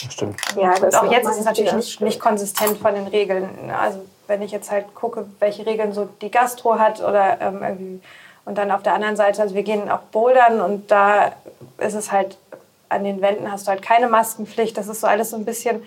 das 0.02 0.12
stimmt. 0.12 0.40
Ja, 0.56 0.74
das 0.74 0.94
und 0.94 1.08
auch 1.08 1.12
jetzt 1.12 1.28
ist 1.28 1.38
es 1.38 1.44
natürlich 1.44 1.72
nicht, 1.72 2.00
nicht 2.00 2.20
konsistent 2.20 2.78
von 2.78 2.94
den 2.94 3.08
Regeln. 3.08 3.70
Also 3.70 4.04
wenn 4.26 4.42
ich 4.42 4.52
jetzt 4.52 4.70
halt 4.70 4.94
gucke, 4.94 5.26
welche 5.40 5.66
Regeln 5.66 5.92
so 5.92 6.08
die 6.20 6.30
Gastro 6.30 6.78
hat 6.78 7.00
oder 7.02 7.40
ähm, 7.40 7.62
irgendwie 7.62 8.00
und 8.48 8.56
dann 8.56 8.70
auf 8.70 8.82
der 8.82 8.94
anderen 8.94 9.14
Seite, 9.14 9.42
also 9.42 9.54
wir 9.54 9.62
gehen 9.62 9.90
auch 9.90 10.00
bouldern 10.10 10.62
und 10.62 10.90
da 10.90 11.32
ist 11.76 11.92
es 11.92 12.10
halt, 12.10 12.38
an 12.88 13.04
den 13.04 13.20
Wänden 13.20 13.52
hast 13.52 13.66
du 13.66 13.70
halt 13.70 13.82
keine 13.82 14.08
Maskenpflicht. 14.08 14.74
Das 14.78 14.88
ist 14.88 15.02
so 15.02 15.06
alles 15.06 15.30
so 15.30 15.36
ein 15.36 15.44
bisschen, 15.44 15.82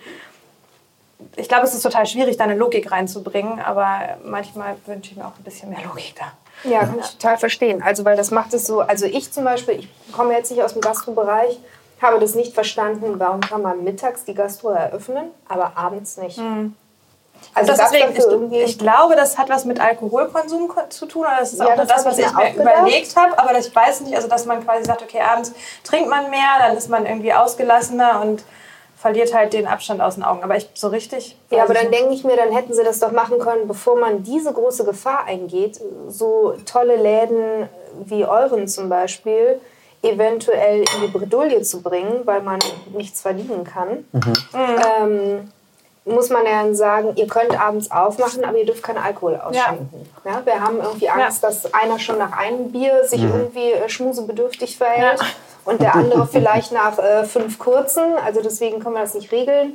ich 1.34 1.48
glaube, 1.48 1.64
es 1.64 1.74
ist 1.74 1.82
total 1.82 2.06
schwierig, 2.06 2.36
da 2.36 2.44
eine 2.44 2.54
Logik 2.54 2.92
reinzubringen, 2.92 3.58
aber 3.58 4.16
manchmal 4.24 4.76
wünsche 4.86 5.10
ich 5.10 5.16
mir 5.16 5.26
auch 5.26 5.36
ein 5.36 5.42
bisschen 5.42 5.70
mehr 5.70 5.82
Logik 5.82 6.14
da. 6.16 6.32
Ja, 6.64 6.80
kann 6.80 6.98
ich 7.00 7.10
total 7.10 7.38
verstehen. 7.38 7.82
Also, 7.82 8.04
weil 8.04 8.16
das 8.16 8.30
macht 8.30 8.54
es 8.54 8.66
so, 8.66 8.80
also 8.80 9.06
ich 9.06 9.32
zum 9.32 9.44
Beispiel, 9.44 9.80
ich 9.80 10.12
komme 10.12 10.34
jetzt 10.34 10.50
nicht 10.50 10.62
aus 10.62 10.72
dem 10.72 10.80
Gastrobereich, 10.80 11.58
habe 12.00 12.18
das 12.18 12.34
nicht 12.34 12.54
verstanden, 12.54 13.18
warum 13.18 13.40
kann 13.40 13.62
man 13.62 13.84
mittags 13.84 14.24
die 14.24 14.34
Gastro 14.34 14.70
eröffnen, 14.70 15.30
aber 15.48 15.72
abends 15.76 16.16
nicht. 16.16 16.38
Mhm. 16.38 16.74
Also 17.54 17.72
deswegen, 17.72 18.52
ich, 18.52 18.62
ich, 18.62 18.78
glaube, 18.78 19.16
das 19.16 19.36
hat 19.36 19.48
was 19.48 19.64
mit 19.64 19.80
Alkoholkonsum 19.80 20.72
zu 20.88 21.06
tun. 21.06 21.22
Oder 21.22 21.38
das 21.40 21.52
ist 21.52 21.58
ja, 21.58 21.66
auch 21.66 21.76
das, 21.76 21.88
das 21.88 22.04
was 22.04 22.18
ich 22.18 22.32
mir 22.32 22.54
überlegt 22.54 23.16
habe. 23.16 23.38
Aber 23.38 23.58
ich 23.58 23.74
weiß 23.74 24.02
nicht, 24.02 24.14
also 24.14 24.28
dass 24.28 24.46
man 24.46 24.64
quasi 24.64 24.84
sagt, 24.84 25.02
okay, 25.02 25.20
abends 25.20 25.52
trinkt 25.84 26.08
man 26.08 26.30
mehr, 26.30 26.58
dann 26.60 26.76
ist 26.76 26.88
man 26.88 27.04
irgendwie 27.04 27.32
ausgelassener 27.32 28.20
und 28.20 28.44
verliert 29.02 29.34
halt 29.34 29.52
den 29.52 29.66
Abstand 29.66 30.00
aus 30.00 30.14
den 30.14 30.22
Augen. 30.22 30.44
Aber 30.44 30.56
ich 30.56 30.68
so 30.74 30.86
richtig. 30.86 31.36
Ja, 31.50 31.64
aber 31.64 31.74
dann 31.74 31.90
denke 31.90 32.14
ich 32.14 32.22
mir, 32.22 32.36
dann 32.36 32.52
hätten 32.52 32.72
sie 32.72 32.84
das 32.84 33.00
doch 33.00 33.10
machen 33.10 33.40
können, 33.40 33.66
bevor 33.66 33.98
man 33.98 34.22
diese 34.22 34.52
große 34.52 34.84
Gefahr 34.84 35.24
eingeht, 35.26 35.80
so 36.08 36.54
tolle 36.64 36.94
Läden 36.94 37.68
wie 38.04 38.24
euren 38.24 38.68
zum 38.68 38.88
Beispiel 38.88 39.60
eventuell 40.02 40.80
in 40.80 41.00
die 41.02 41.08
Bredouille 41.08 41.62
zu 41.62 41.82
bringen, 41.82 42.20
weil 42.24 42.42
man 42.42 42.60
nichts 42.96 43.20
verdienen 43.20 43.64
kann. 43.64 44.04
Mhm. 44.12 44.32
Ähm, 44.54 45.52
muss 46.04 46.30
man 46.30 46.44
ja 46.46 46.72
sagen, 46.74 47.12
ihr 47.16 47.26
könnt 47.26 47.60
abends 47.60 47.90
aufmachen, 47.90 48.44
aber 48.44 48.58
ihr 48.58 48.66
dürft 48.66 48.82
keinen 48.82 48.98
Alkohol 48.98 49.36
ausschenken. 49.36 50.08
Ja. 50.24 50.32
ja 50.32 50.46
wir 50.46 50.60
haben 50.60 50.80
irgendwie 50.80 51.08
Angst, 51.08 51.42
ja. 51.42 51.48
dass 51.48 51.74
einer 51.74 51.98
schon 51.98 52.18
nach 52.18 52.36
einem 52.36 52.70
Bier 52.70 53.04
sich 53.04 53.22
mhm. 53.22 53.32
irgendwie 53.32 53.72
äh, 53.72 53.88
schmusebedürftig 53.88 54.76
verhält 54.76 55.20
ja. 55.20 55.26
Und 55.64 55.80
der 55.80 55.94
andere 55.94 56.26
vielleicht 56.26 56.72
nach 56.72 56.98
äh, 56.98 57.24
fünf 57.24 57.58
kurzen. 57.58 58.14
Also 58.24 58.42
deswegen 58.42 58.80
können 58.80 58.94
wir 58.94 59.02
das 59.02 59.14
nicht 59.14 59.32
regeln. 59.32 59.74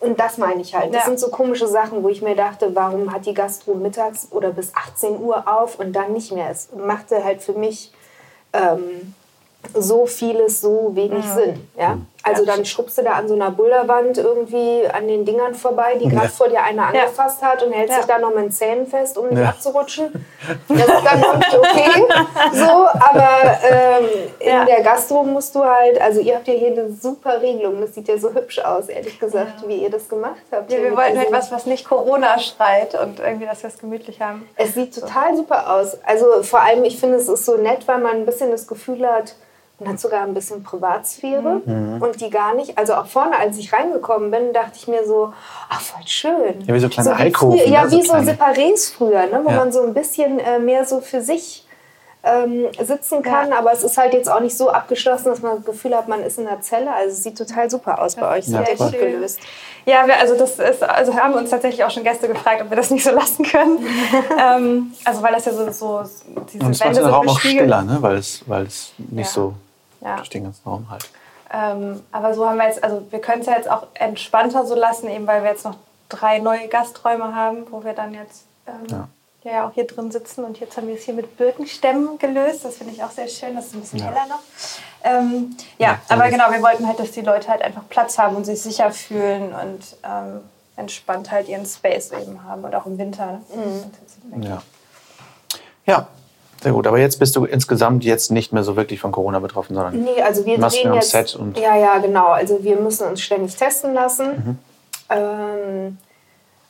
Und 0.00 0.20
das 0.20 0.38
meine 0.38 0.60
ich 0.60 0.74
halt. 0.74 0.94
Das 0.94 1.06
sind 1.06 1.18
so 1.18 1.28
komische 1.28 1.66
Sachen, 1.66 2.04
wo 2.04 2.08
ich 2.08 2.22
mir 2.22 2.36
dachte, 2.36 2.74
warum 2.74 3.12
hat 3.12 3.26
die 3.26 3.34
Gastro 3.34 3.74
mittags 3.74 4.28
oder 4.30 4.50
bis 4.50 4.72
18 4.74 5.20
Uhr 5.20 5.48
auf 5.48 5.80
und 5.80 5.92
dann 5.92 6.12
nicht 6.12 6.30
mehr? 6.30 6.50
Es 6.50 6.68
machte 6.72 7.24
halt 7.24 7.42
für 7.42 7.54
mich 7.54 7.92
ähm, 8.52 9.14
so 9.74 10.06
vieles 10.06 10.60
so 10.60 10.92
wenig 10.94 11.24
mhm. 11.24 11.34
Sinn. 11.34 11.68
Ja? 11.76 11.98
Also 12.28 12.44
dann 12.44 12.64
schubst 12.64 12.98
du 12.98 13.02
da 13.02 13.12
an 13.12 13.28
so 13.28 13.34
einer 13.34 13.50
Boulderwand 13.50 14.18
irgendwie 14.18 14.86
an 14.92 15.08
den 15.08 15.24
Dingern 15.24 15.54
vorbei, 15.54 15.96
die 16.00 16.08
gerade 16.08 16.26
ja. 16.26 16.32
vor 16.32 16.48
dir 16.48 16.62
einer 16.62 16.86
angefasst 16.88 17.42
hat 17.42 17.62
und 17.62 17.72
hält 17.72 17.90
ja. 17.90 17.96
sich 17.96 18.06
da 18.06 18.18
noch 18.18 18.34
mit 18.34 18.44
den 18.44 18.50
Zähnen 18.50 18.86
fest, 18.86 19.18
um 19.18 19.28
nicht 19.28 19.38
ja. 19.38 19.50
abzurutschen. 19.50 20.24
Das 20.68 20.78
ist 20.78 21.04
dann 21.04 21.22
irgendwie 21.22 21.56
okay. 21.56 22.04
So, 22.52 22.86
aber 23.00 23.58
ähm, 23.70 24.06
in 24.38 24.66
der 24.66 24.82
Gastro 24.82 25.24
musst 25.24 25.54
du 25.54 25.64
halt, 25.64 26.00
also 26.00 26.20
ihr 26.20 26.36
habt 26.36 26.48
ja 26.48 26.54
hier 26.54 26.72
eine 26.72 26.90
super 26.90 27.40
Regelung. 27.40 27.80
Das 27.80 27.94
sieht 27.94 28.08
ja 28.08 28.18
so 28.18 28.32
hübsch 28.32 28.58
aus, 28.58 28.88
ehrlich 28.88 29.18
gesagt, 29.18 29.66
wie 29.66 29.76
ihr 29.76 29.90
das 29.90 30.08
gemacht 30.08 30.42
habt. 30.50 30.70
Ja, 30.72 30.82
wir 30.82 30.96
wollten 30.96 31.18
halt 31.18 31.32
was, 31.32 31.50
was 31.50 31.66
nicht 31.66 31.88
Corona 31.88 32.38
schreit 32.38 32.94
und 32.94 33.20
irgendwie, 33.20 33.46
dass 33.46 33.62
wir 33.62 33.68
es 33.68 33.78
gemütlich 33.78 34.20
haben. 34.20 34.48
Es 34.56 34.74
sieht 34.74 34.94
total 34.94 35.36
super 35.36 35.74
aus. 35.74 35.98
Also 36.04 36.42
vor 36.42 36.60
allem, 36.60 36.84
ich 36.84 36.98
finde, 36.98 37.16
es 37.16 37.28
ist 37.28 37.44
so 37.44 37.56
nett, 37.56 37.86
weil 37.86 37.98
man 37.98 38.12
ein 38.12 38.26
bisschen 38.26 38.50
das 38.50 38.66
Gefühl 38.66 39.06
hat, 39.06 39.34
und 39.78 39.88
hat 39.88 40.00
sogar 40.00 40.22
ein 40.22 40.34
bisschen 40.34 40.62
Privatsphäre 40.64 41.62
mhm. 41.64 42.02
und 42.02 42.20
die 42.20 42.30
gar 42.30 42.54
nicht. 42.54 42.76
Also 42.76 42.94
auch 42.94 43.06
vorne, 43.06 43.38
als 43.38 43.58
ich 43.58 43.72
reingekommen 43.72 44.30
bin, 44.30 44.52
dachte 44.52 44.72
ich 44.74 44.88
mir 44.88 45.06
so, 45.06 45.32
ach 45.68 45.80
voll 45.80 46.06
schön. 46.06 46.64
Ja, 46.66 46.74
wie 46.74 46.80
so 46.80 46.88
kleine 46.88 47.10
so 47.10 47.14
Alkoven. 47.14 47.72
Ja, 47.72 47.84
ne? 47.84 47.92
wie 47.92 48.02
so, 48.02 48.12
so 48.12 48.18
Separés 48.18 48.92
früher, 48.92 49.26
ne? 49.26 49.40
wo 49.44 49.50
ja. 49.50 49.56
man 49.56 49.72
so 49.72 49.82
ein 49.82 49.94
bisschen 49.94 50.40
äh, 50.40 50.58
mehr 50.58 50.84
so 50.84 51.00
für 51.00 51.20
sich 51.20 51.64
ähm, 52.24 52.66
sitzen 52.84 53.22
kann. 53.22 53.50
Ja. 53.50 53.58
Aber 53.58 53.72
es 53.72 53.84
ist 53.84 53.96
halt 53.96 54.14
jetzt 54.14 54.28
auch 54.28 54.40
nicht 54.40 54.56
so 54.56 54.68
abgeschlossen, 54.70 55.26
dass 55.26 55.42
man 55.42 55.56
das 55.56 55.64
Gefühl 55.64 55.96
hat, 55.96 56.08
man 56.08 56.24
ist 56.24 56.38
in 56.38 56.48
einer 56.48 56.60
Zelle. 56.60 56.92
Also 56.92 57.10
es 57.10 57.22
sieht 57.22 57.38
total 57.38 57.70
super 57.70 58.02
aus 58.02 58.16
bei 58.16 58.36
euch. 58.36 58.46
Sehr 58.46 58.64
ja, 58.68 58.74
gut 58.74 58.98
gelöst. 58.98 59.38
Ja, 59.86 60.06
wir, 60.06 60.18
also 60.20 60.36
das 60.36 60.58
ist, 60.58 60.82
also 60.82 61.14
haben 61.14 61.34
uns 61.34 61.50
tatsächlich 61.50 61.84
auch 61.84 61.90
schon 61.90 62.02
Gäste 62.02 62.26
gefragt, 62.26 62.62
ob 62.62 62.70
wir 62.70 62.76
das 62.76 62.90
nicht 62.90 63.04
so 63.04 63.10
lassen 63.12 63.44
können. 63.44 63.78
ähm, 64.38 64.92
also 65.04 65.22
weil 65.22 65.32
das 65.32 65.44
ja 65.44 65.52
so, 65.52 65.70
so 65.70 66.02
diese 66.52 66.64
Und 66.64 66.72
es 66.72 66.80
macht 66.80 66.96
den 66.96 67.04
Raum 67.04 67.28
auch 67.28 67.38
stiller, 67.38 67.82
ne? 67.82 67.98
weil, 68.00 68.16
es, 68.16 68.42
weil 68.46 68.64
es 68.64 68.92
nicht 68.98 69.30
so 69.30 69.54
ja. 70.00 70.16
durch 70.16 70.30
den 70.30 70.44
ganzen 70.44 70.68
Raum 70.68 70.90
halt. 70.90 71.08
Ähm, 71.52 72.02
aber 72.12 72.34
so 72.34 72.48
haben 72.48 72.58
wir 72.58 72.66
jetzt, 72.66 72.84
also 72.84 73.06
wir 73.10 73.20
können 73.20 73.40
es 73.40 73.46
ja 73.46 73.56
jetzt 73.56 73.70
auch 73.70 73.86
entspannter 73.94 74.66
so 74.66 74.74
lassen, 74.74 75.08
eben 75.08 75.26
weil 75.26 75.42
wir 75.42 75.50
jetzt 75.50 75.64
noch 75.64 75.76
drei 76.08 76.38
neue 76.38 76.68
Gasträume 76.68 77.34
haben, 77.34 77.66
wo 77.70 77.84
wir 77.84 77.94
dann 77.94 78.12
jetzt 78.12 78.44
ähm, 78.66 79.08
ja. 79.44 79.50
ja. 79.50 79.66
auch 79.66 79.72
hier 79.72 79.86
drin 79.86 80.10
sitzen. 80.10 80.44
Und 80.44 80.60
jetzt 80.60 80.76
haben 80.76 80.88
wir 80.88 80.94
es 80.94 81.04
hier 81.04 81.14
mit 81.14 81.36
Birkenstämmen 81.36 82.18
gelöst. 82.18 82.64
Das 82.64 82.76
finde 82.76 82.92
ich 82.92 83.02
auch 83.02 83.10
sehr 83.10 83.28
schön. 83.28 83.56
Das 83.56 83.66
ist 83.66 83.74
ein 83.74 83.80
bisschen 83.80 84.00
ja. 84.00 84.06
heller 84.06 84.26
noch. 84.26 84.40
Ähm, 85.04 85.56
ja, 85.78 85.92
ja, 85.92 86.00
aber 86.08 86.28
genau, 86.28 86.50
wir 86.50 86.62
wollten 86.62 86.86
halt, 86.86 86.98
dass 86.98 87.12
die 87.12 87.20
Leute 87.22 87.48
halt 87.48 87.62
einfach 87.62 87.82
Platz 87.88 88.18
haben 88.18 88.36
und 88.36 88.44
sich 88.44 88.60
sicher 88.60 88.90
fühlen 88.90 89.54
und 89.54 89.96
ähm, 90.02 90.40
entspannt 90.76 91.30
halt 91.30 91.48
ihren 91.48 91.66
Space 91.66 92.12
eben 92.12 92.44
haben 92.44 92.64
und 92.64 92.74
auch 92.74 92.86
im 92.86 92.98
Winter. 92.98 93.40
Mhm. 93.54 94.42
Ja. 94.42 94.62
ja, 95.86 96.08
sehr 96.62 96.72
gut, 96.72 96.86
aber 96.86 96.98
jetzt 96.98 97.18
bist 97.18 97.36
du 97.36 97.44
insgesamt 97.44 98.04
jetzt 98.04 98.30
nicht 98.30 98.52
mehr 98.52 98.64
so 98.64 98.76
wirklich 98.76 99.00
von 99.00 99.12
Corona 99.12 99.38
betroffen, 99.38 99.74
sondern 99.74 100.02
nee, 100.02 100.20
also 100.22 100.44
wir 100.44 100.58
Masken 100.58 100.94
jetzt, 100.94 101.10
Set 101.10 101.36
und 101.36 101.58
ja, 101.58 101.76
ja, 101.76 101.98
genau. 101.98 102.28
Also 102.28 102.62
wir 102.62 102.76
müssen 102.76 103.06
uns 103.06 103.20
ständig 103.20 103.54
testen 103.56 103.94
lassen 103.94 104.26
mhm. 104.26 104.58
ähm, 105.10 105.98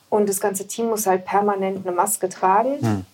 und 0.09 0.29
das 0.29 0.39
ganze 0.39 0.67
Team 0.67 0.89
muss 0.89 1.07
halt 1.07 1.25
permanent 1.25 1.85
eine 1.85 1.95
Maske 1.95 2.29
tragen 2.29 2.77
mhm. 2.81 3.05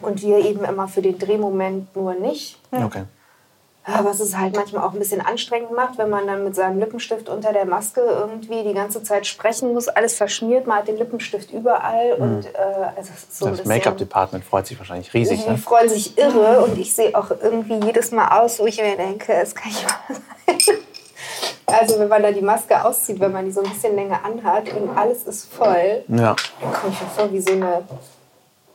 und 0.00 0.22
wir 0.22 0.38
eben 0.38 0.64
immer 0.64 0.88
für 0.88 1.02
den 1.02 1.18
Drehmoment 1.18 1.94
nur 1.94 2.14
nicht. 2.14 2.58
Okay 2.72 3.02
was 4.02 4.20
es 4.20 4.36
halt 4.36 4.54
manchmal 4.54 4.84
auch 4.84 4.92
ein 4.92 4.98
bisschen 4.98 5.20
anstrengend 5.20 5.72
macht, 5.72 5.98
wenn 5.98 6.10
man 6.10 6.26
dann 6.26 6.44
mit 6.44 6.54
seinem 6.54 6.78
Lippenstift 6.78 7.28
unter 7.28 7.52
der 7.52 7.64
Maske 7.64 8.00
irgendwie 8.00 8.62
die 8.62 8.74
ganze 8.74 9.02
Zeit 9.02 9.26
sprechen 9.26 9.72
muss, 9.72 9.88
alles 9.88 10.14
verschmiert, 10.14 10.66
man 10.66 10.78
hat 10.78 10.88
den 10.88 10.96
Lippenstift 10.96 11.50
überall 11.52 12.16
mhm. 12.16 12.22
und 12.22 12.46
äh, 12.46 12.58
also 12.96 13.10
so 13.30 13.48
das 13.48 13.64
Make-up-Department 13.64 14.44
freut 14.44 14.66
sich 14.66 14.78
wahrscheinlich 14.78 15.12
riesig. 15.14 15.44
Die 15.44 15.50
ne? 15.50 15.58
freuen 15.58 15.88
sich 15.88 16.18
irre 16.18 16.60
und 16.60 16.78
ich 16.78 16.94
sehe 16.94 17.16
auch 17.16 17.30
irgendwie 17.30 17.80
jedes 17.84 18.10
Mal 18.10 18.40
aus, 18.40 18.58
wo 18.58 18.66
ich 18.66 18.80
mir 18.80 18.96
denke, 18.96 19.32
es 19.32 19.54
kann 19.54 19.70
nicht 19.70 19.84
wahr 19.84 20.00
sein. 20.08 20.76
Also 21.66 21.98
wenn 21.98 22.08
man 22.08 22.22
da 22.22 22.32
die 22.32 22.40
Maske 22.40 22.82
auszieht, 22.82 23.20
wenn 23.20 23.32
man 23.32 23.44
die 23.44 23.50
so 23.50 23.62
ein 23.62 23.70
bisschen 23.70 23.94
länger 23.94 24.24
anhat 24.24 24.72
und 24.72 24.96
alles 24.96 25.24
ist 25.24 25.52
voll, 25.52 26.02
ja. 26.08 26.34
dann 26.60 26.72
komme 26.72 26.92
ich 26.92 27.00
mir 27.00 27.08
vor 27.14 27.32
wie 27.32 27.40
so 27.40 27.52
eine 27.52 27.82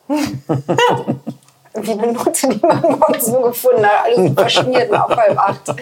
wie 1.75 1.91
eine 1.91 2.13
Note, 2.13 2.49
die 2.49 2.59
man 2.65 2.81
morgens 2.81 3.25
so 3.25 3.41
gefunden 3.41 3.85
hat. 3.85 4.05
Alles 4.05 4.33
verschmiert 4.33 4.93
auf 4.93 5.15
halb 5.15 5.37
acht. 5.37 5.75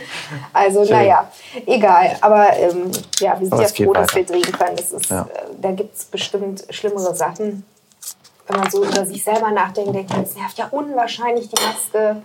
Also, 0.53 0.85
Schön. 0.85 0.95
naja, 0.95 1.27
egal. 1.65 2.15
Aber 2.21 2.53
ähm, 2.57 2.91
ja, 3.19 3.39
wir 3.39 3.47
sind 3.47 3.53
Aber 3.53 3.61
ja 3.63 3.67
froh, 3.67 3.93
dass 3.93 4.15
wir 4.15 4.25
drehen 4.25 4.51
können. 4.51 4.77
Das 4.77 4.91
ist, 4.91 5.09
ja. 5.09 5.21
äh, 5.21 5.25
da 5.59 5.71
gibt 5.71 5.95
es 5.95 6.05
bestimmt 6.05 6.63
schlimmere 6.69 7.13
Sachen. 7.13 7.65
Wenn 8.47 8.59
man 8.59 8.69
so 8.69 8.83
über 8.83 9.05
sich 9.05 9.23
selber 9.23 9.51
nachdenkt, 9.51 9.93
denkt 9.93 10.11
man, 10.11 10.23
es 10.23 10.35
nervt 10.35 10.57
ja 10.57 10.67
unwahrscheinlich 10.71 11.49
die 11.49 11.61
Maske. 11.61 12.21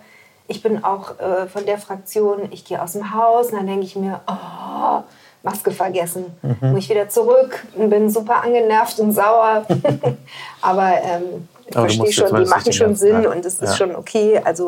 Ich 0.48 0.62
bin 0.62 0.84
auch 0.84 1.18
äh, 1.18 1.46
von 1.46 1.66
der 1.66 1.78
Fraktion, 1.78 2.48
ich 2.52 2.64
gehe 2.64 2.80
aus 2.80 2.92
dem 2.92 3.12
Haus 3.14 3.48
und 3.50 3.58
dann 3.58 3.66
denke 3.66 3.84
ich 3.84 3.96
mir, 3.96 4.20
oh, 4.28 5.02
Maske 5.42 5.70
vergessen. 5.72 6.26
Mhm. 6.42 6.72
Muss 6.72 6.84
ich 6.84 6.90
wieder 6.90 7.08
zurück 7.08 7.64
und 7.74 7.90
bin 7.90 8.10
super 8.10 8.42
angenervt 8.42 8.98
und 9.00 9.12
sauer. 9.12 9.66
Aber 10.60 10.92
ähm, 11.02 11.48
ich 11.66 11.74
verstehe 11.74 12.12
schon, 12.12 12.44
die 12.44 12.48
machen 12.48 12.72
schon 12.72 12.96
Sinn 12.96 13.22
ja. 13.22 13.30
und 13.30 13.44
es 13.44 13.54
ist 13.54 13.70
ja. 13.70 13.76
schon 13.76 13.96
okay. 13.96 14.40
Also 14.44 14.66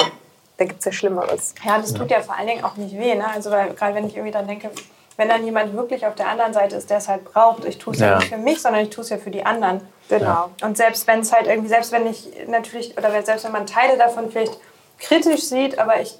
da 0.56 0.64
gibt 0.64 0.80
es 0.80 0.84
ja 0.84 0.92
Schlimmeres. 0.92 1.54
Ja, 1.64 1.78
das 1.78 1.94
tut 1.94 2.11
ja 2.11 2.20
vor 2.20 2.37
allen 2.37 2.48
Dingen 2.48 2.64
auch 2.64 2.76
nicht 2.76 2.98
weh. 2.98 3.14
Ne? 3.14 3.24
Also 3.32 3.50
gerade 3.50 3.94
wenn 3.94 4.06
ich 4.06 4.16
irgendwie 4.16 4.32
dann 4.32 4.46
denke, 4.46 4.70
wenn 5.16 5.28
dann 5.28 5.44
jemand 5.44 5.74
wirklich 5.74 6.06
auf 6.06 6.14
der 6.14 6.28
anderen 6.28 6.52
Seite 6.52 6.76
ist, 6.76 6.90
der 6.90 6.98
es 6.98 7.08
halt 7.08 7.24
braucht, 7.24 7.64
ich 7.64 7.78
tue 7.78 7.94
es 7.94 8.00
ja. 8.00 8.12
Ja. 8.12 8.18
nicht 8.18 8.28
für 8.28 8.38
mich, 8.38 8.62
sondern 8.62 8.82
ich 8.82 8.90
tue 8.90 9.02
es 9.02 9.11
ja 9.11 9.18
für 9.18 9.30
die 9.30 9.44
anderen. 9.44 9.80
Genau. 10.08 10.50
Und 10.62 10.76
selbst 10.76 11.06
wenn 11.06 11.20
es 11.20 11.32
halt 11.32 11.46
irgendwie, 11.46 11.68
selbst 11.68 11.92
wenn 11.92 12.06
ich 12.06 12.28
natürlich, 12.46 12.96
oder 12.96 13.11
selbst 13.22 13.44
wenn 13.44 13.52
man 13.52 13.66
Teile 13.66 13.98
davon 13.98 14.30
vielleicht 14.30 14.58
kritisch 14.98 15.44
sieht, 15.44 15.78
aber 15.78 16.00
ich 16.00 16.18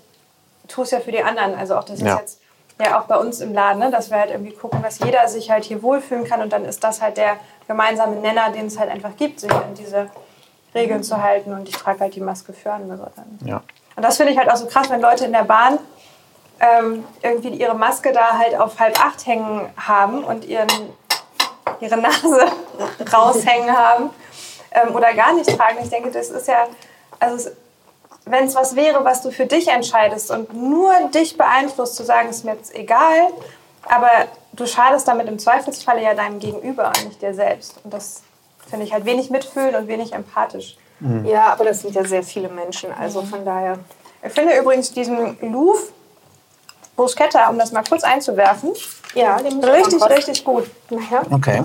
tue 0.69 0.85
es 0.85 0.91
ja 0.91 1.01
für 1.01 1.13
die 1.13 1.23
anderen. 1.23 1.55
Also 1.55 1.77
auch 1.77 1.85
das 1.85 2.01
Ja. 2.01 2.15
ist 2.15 2.21
jetzt 2.21 2.41
ja 2.81 3.01
auch 3.01 3.05
bei 3.05 3.17
uns 3.17 3.41
im 3.41 3.53
Laden, 3.53 3.81
ne, 3.81 3.91
dass 3.91 4.11
wir 4.11 4.19
halt 4.19 4.31
irgendwie 4.31 4.53
gucken, 4.53 4.83
dass 4.83 4.99
jeder 5.01 5.27
sich 5.27 5.51
halt 5.51 5.65
hier 5.65 5.83
wohlfühlen 5.83 6.25
kann 6.25 6.41
und 6.41 6.53
dann 6.53 6.65
ist 6.65 6.85
das 6.85 7.01
halt 7.01 7.17
der 7.17 7.37
gemeinsame 7.67 8.17
Nenner, 8.17 8.51
den 8.51 8.67
es 8.67 8.79
halt 8.79 8.91
einfach 8.91 9.17
gibt, 9.17 9.41
sich 9.41 9.51
an 9.51 9.75
diese 9.77 10.11
Regeln 10.75 11.03
zu 11.03 11.23
halten 11.23 11.53
und 11.53 11.69
ich 11.69 11.75
trage 11.75 12.01
halt 12.01 12.15
die 12.15 12.21
Maske 12.21 12.53
für 12.53 12.73
andere 12.73 13.11
dann. 13.17 13.49
Ja. 13.49 13.63
Und 13.97 14.03
das 14.03 14.17
finde 14.17 14.33
ich 14.33 14.39
halt 14.39 14.51
auch 14.51 14.57
so 14.57 14.67
krass, 14.67 14.91
wenn 14.91 15.01
Leute 15.01 15.25
in 15.25 15.33
der 15.33 15.45
Bahn 15.45 15.79
ähm, 16.61 17.05
irgendwie 17.23 17.49
ihre 17.49 17.75
Maske 17.75 18.13
da 18.13 18.39
halt 18.39 18.55
auf 18.57 18.79
halb 18.79 19.01
acht 19.05 19.27
hängen 19.27 19.69
haben 19.77 20.25
und 20.25 20.45
ihren, 20.45 20.69
ihre 21.81 21.97
Nase 21.97 22.47
raushängen 23.13 23.77
haben 23.77 24.11
ähm, 24.73 24.95
oder 24.95 25.15
gar 25.15 25.33
nicht 25.35 25.57
tragen. 25.57 25.79
Ich 25.83 25.91
denke, 25.91 26.11
das 26.11 26.31
ist 26.31 26.49
ja, 26.49 26.67
also 27.19 27.51
wenn 28.25 28.45
es 28.45 28.55
was 28.55 28.77
wäre, 28.77 29.05
was 29.05 29.23
du 29.23 29.31
für 29.31 29.47
dich 29.47 29.69
entscheidest 29.69 30.31
und 30.31 30.53
nur 30.53 30.93
dich 31.15 31.37
beeinflusst, 31.37 31.97
zu 31.97 32.05
sagen, 32.05 32.29
ist 32.29 32.45
mir 32.45 32.55
jetzt 32.55 32.75
egal, 32.75 33.29
aber 33.89 34.11
du 34.53 34.67
schadest 34.67 35.09
damit 35.09 35.29
im 35.29 35.39
Zweifelsfalle 35.39 36.03
ja 36.03 36.15
deinem 36.15 36.39
Gegenüber 36.39 36.89
und 36.89 37.07
nicht 37.07 37.23
dir 37.23 37.35
selbst. 37.35 37.81
Und 37.85 37.95
das 37.95 38.23
finde 38.69 38.85
ich 38.87 38.93
halt 38.93 39.05
wenig 39.05 39.31
mitfühlen 39.31 39.75
und 39.75 39.89
wenig 39.89 40.13
empathisch. 40.13 40.77
Ja, 41.25 41.53
aber 41.53 41.65
das 41.65 41.83
sind 41.83 41.95
ja 41.95 42.05
sehr 42.05 42.25
viele 42.25 42.49
Menschen. 42.49 42.91
Also 42.93 43.23
von 43.23 43.45
daher. 43.45 43.79
Ich 44.27 44.33
finde 44.33 44.57
übrigens 44.59 44.91
diesen 44.93 45.39
Louvre 45.41 45.79
Bruschetta, 46.97 47.49
um 47.49 47.59
das 47.59 47.71
mal 47.71 47.85
kurz 47.89 48.03
einzuwerfen, 48.03 48.73
Ja, 49.15 49.37
den 49.37 49.63
richtig, 49.63 50.03
richtig 50.09 50.45
gut. 50.45 50.69
Nachher. 50.91 51.23
Okay. 51.31 51.63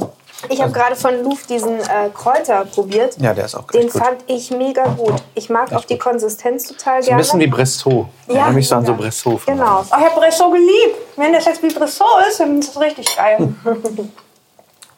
Ich 0.49 0.61
habe 0.61 0.71
gerade 0.71 0.95
von 0.95 1.23
Louvre 1.23 1.47
diesen 1.49 1.79
äh, 1.79 2.09
Kräuter 2.13 2.65
probiert. 2.65 3.17
Ja, 3.19 3.33
der 3.33 3.45
ist 3.45 3.55
auch 3.55 3.65
Den 3.71 3.89
gut. 3.89 3.93
fand 4.03 4.17
ich 4.27 4.51
mega 4.51 4.83
gut. 4.85 5.15
Ich 5.33 5.49
mag 5.49 5.73
auch 5.73 5.85
die 5.85 5.97
Konsistenz 5.97 6.67
total 6.67 7.01
So 7.01 7.07
ein 7.07 7.09
gerne. 7.09 7.23
bisschen 7.23 7.39
wie 7.39 7.47
Bressot. 7.47 8.05
Ja, 8.27 8.35
Ja, 8.35 8.49
mich 8.51 8.67
so 8.67 8.75
an 8.75 8.85
so 8.85 8.91
ja. 8.91 8.97
Bressot. 8.99 9.45
Genau. 9.47 9.79
Oh, 9.79 9.83
ich 9.83 9.91
habe 9.93 10.19
Bressot 10.19 10.51
geliebt. 10.51 10.95
Wenn 11.15 11.33
das 11.33 11.45
jetzt 11.45 11.63
wie 11.63 11.73
Bressot 11.73 12.07
ist, 12.29 12.39
dann 12.39 12.59
ist 12.59 12.69
das 12.75 12.79
richtig 12.81 13.15
geil. 13.15 13.55